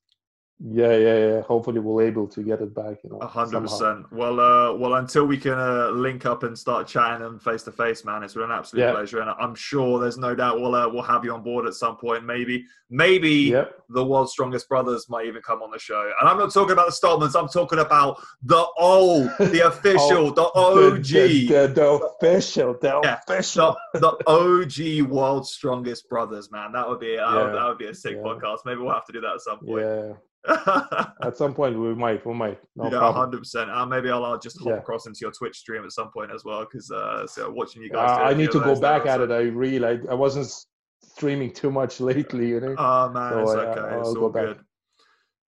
Yeah, 0.59 0.95
yeah, 0.95 1.17
yeah. 1.17 1.41
Hopefully, 1.41 1.79
we'll 1.79 2.05
able 2.05 2.27
to 2.27 2.41
get 2.41 2.61
it 2.61 2.73
back. 2.73 2.97
You 3.03 3.09
know, 3.09 3.19
hundred 3.27 3.61
percent. 3.61 4.09
Well, 4.13 4.39
uh, 4.39 4.73
well, 4.73 4.95
until 4.95 5.25
we 5.25 5.37
can 5.37 5.53
uh, 5.59 5.89
link 5.89 6.25
up 6.25 6.43
and 6.43 6.57
start 6.57 6.87
chatting 6.87 7.25
and 7.25 7.41
face 7.41 7.63
to 7.63 7.71
face, 7.71 8.05
man, 8.05 8.23
it's 8.23 8.35
been 8.35 8.43
an 8.43 8.51
absolute 8.51 8.83
yeah. 8.83 8.91
pleasure, 8.91 9.19
and 9.19 9.31
I'm 9.31 9.55
sure 9.55 9.99
there's 9.99 10.17
no 10.17 10.35
doubt 10.35 10.61
we'll 10.61 10.75
uh, 10.75 10.87
we'll 10.87 11.01
have 11.03 11.25
you 11.25 11.33
on 11.33 11.43
board 11.43 11.65
at 11.65 11.73
some 11.73 11.97
point. 11.97 12.23
Maybe, 12.23 12.65
maybe 12.89 13.29
yep. 13.29 13.73
the 13.89 14.05
world's 14.05 14.31
strongest 14.31 14.69
brothers 14.69 15.09
might 15.09 15.25
even 15.25 15.41
come 15.41 15.61
on 15.61 15.69
the 15.69 15.79
show. 15.79 16.11
And 16.21 16.29
I'm 16.29 16.37
not 16.37 16.53
talking 16.53 16.71
about 16.71 16.85
the 16.85 16.93
Stoltmans. 16.93 17.37
I'm 17.37 17.49
talking 17.49 17.79
about 17.79 18.21
the 18.43 18.65
old, 18.77 19.31
the 19.39 19.61
official, 19.67 20.33
oh, 20.37 20.91
the 20.91 20.97
OG, 20.97 21.03
the, 21.03 21.47
the, 21.47 21.73
the, 21.73 21.89
official, 21.89 22.77
the 22.79 23.01
yeah, 23.03 23.19
official, 23.27 23.75
the, 23.95 24.15
OG 24.27 25.09
world's 25.11 25.49
strongest 25.51 26.07
brothers, 26.07 26.51
man. 26.51 26.71
That 26.71 26.87
would 26.87 27.01
be 27.01 27.15
yeah. 27.17 27.51
that 27.53 27.65
would 27.67 27.79
be 27.79 27.87
a 27.87 27.95
sick 27.95 28.17
podcast. 28.23 28.59
Maybe 28.65 28.79
we'll 28.79 28.93
have 28.93 29.05
to 29.07 29.11
do 29.11 29.19
that 29.19 29.33
at 29.33 29.41
some 29.41 29.59
point. 29.59 29.81
Yeah. 29.81 30.13
at 31.23 31.37
some 31.37 31.53
point 31.53 31.79
we 31.79 31.95
might 31.95 32.25
we 32.25 32.33
might 32.33 32.59
no 32.75 32.91
yeah 32.91 33.13
hundred 33.13 33.39
percent. 33.39 33.69
Uh, 33.69 33.85
maybe 33.85 34.09
I'll, 34.09 34.25
I'll 34.25 34.39
just 34.39 34.59
hop 34.59 34.67
yeah. 34.67 34.77
across 34.77 35.05
into 35.07 35.19
your 35.21 35.31
twitch 35.31 35.57
stream 35.57 35.83
at 35.85 35.91
some 35.91 36.11
point 36.11 36.31
as 36.31 36.43
well 36.43 36.65
because 36.65 36.91
uh 36.91 37.25
so 37.25 37.49
watching 37.49 37.81
you 37.81 37.89
guys 37.89 38.09
uh, 38.09 38.23
i 38.23 38.33
need 38.33 38.51
to 38.51 38.59
go 38.59 38.77
back 38.79 39.05
at 39.05 39.21
it. 39.21 39.31
I 39.31 39.43
really 39.43 39.85
I, 39.85 40.11
I 40.11 40.13
wasn't 40.13 40.53
streaming 41.01 41.53
too 41.53 41.71
much 41.71 41.99
lately 42.11 42.49
you 42.49 42.59
know? 42.59 42.75
Oh 42.77 43.09
man 43.09 43.31
so 43.31 43.39
it's 43.39 43.51
okay. 43.51 43.79
I, 43.79 43.99
it's 43.99 44.09
all 44.09 44.29
good 44.29 44.57
back. 44.57 44.65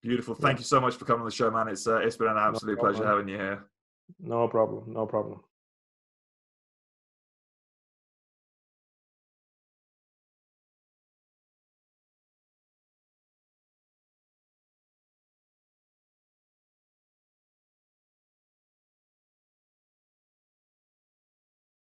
beautiful. 0.02 0.36
Thank 0.36 0.58
yeah. 0.58 0.62
you 0.62 0.66
so 0.66 0.80
much 0.80 0.96
for 0.96 1.04
coming 1.06 1.22
on 1.22 1.26
the 1.26 1.36
show 1.36 1.52
man. 1.52 1.68
It's 1.68 1.88
uh, 1.88 1.98
it's 1.98 2.16
been 2.16 2.30
an 2.30 2.38
absolute 2.38 2.78
no 2.78 2.82
pleasure 2.82 3.06
having 3.06 3.28
you 3.28 3.38
here. 3.38 3.66
No 4.20 4.48
problem. 4.48 4.94
No 4.94 5.06
problem 5.06 5.42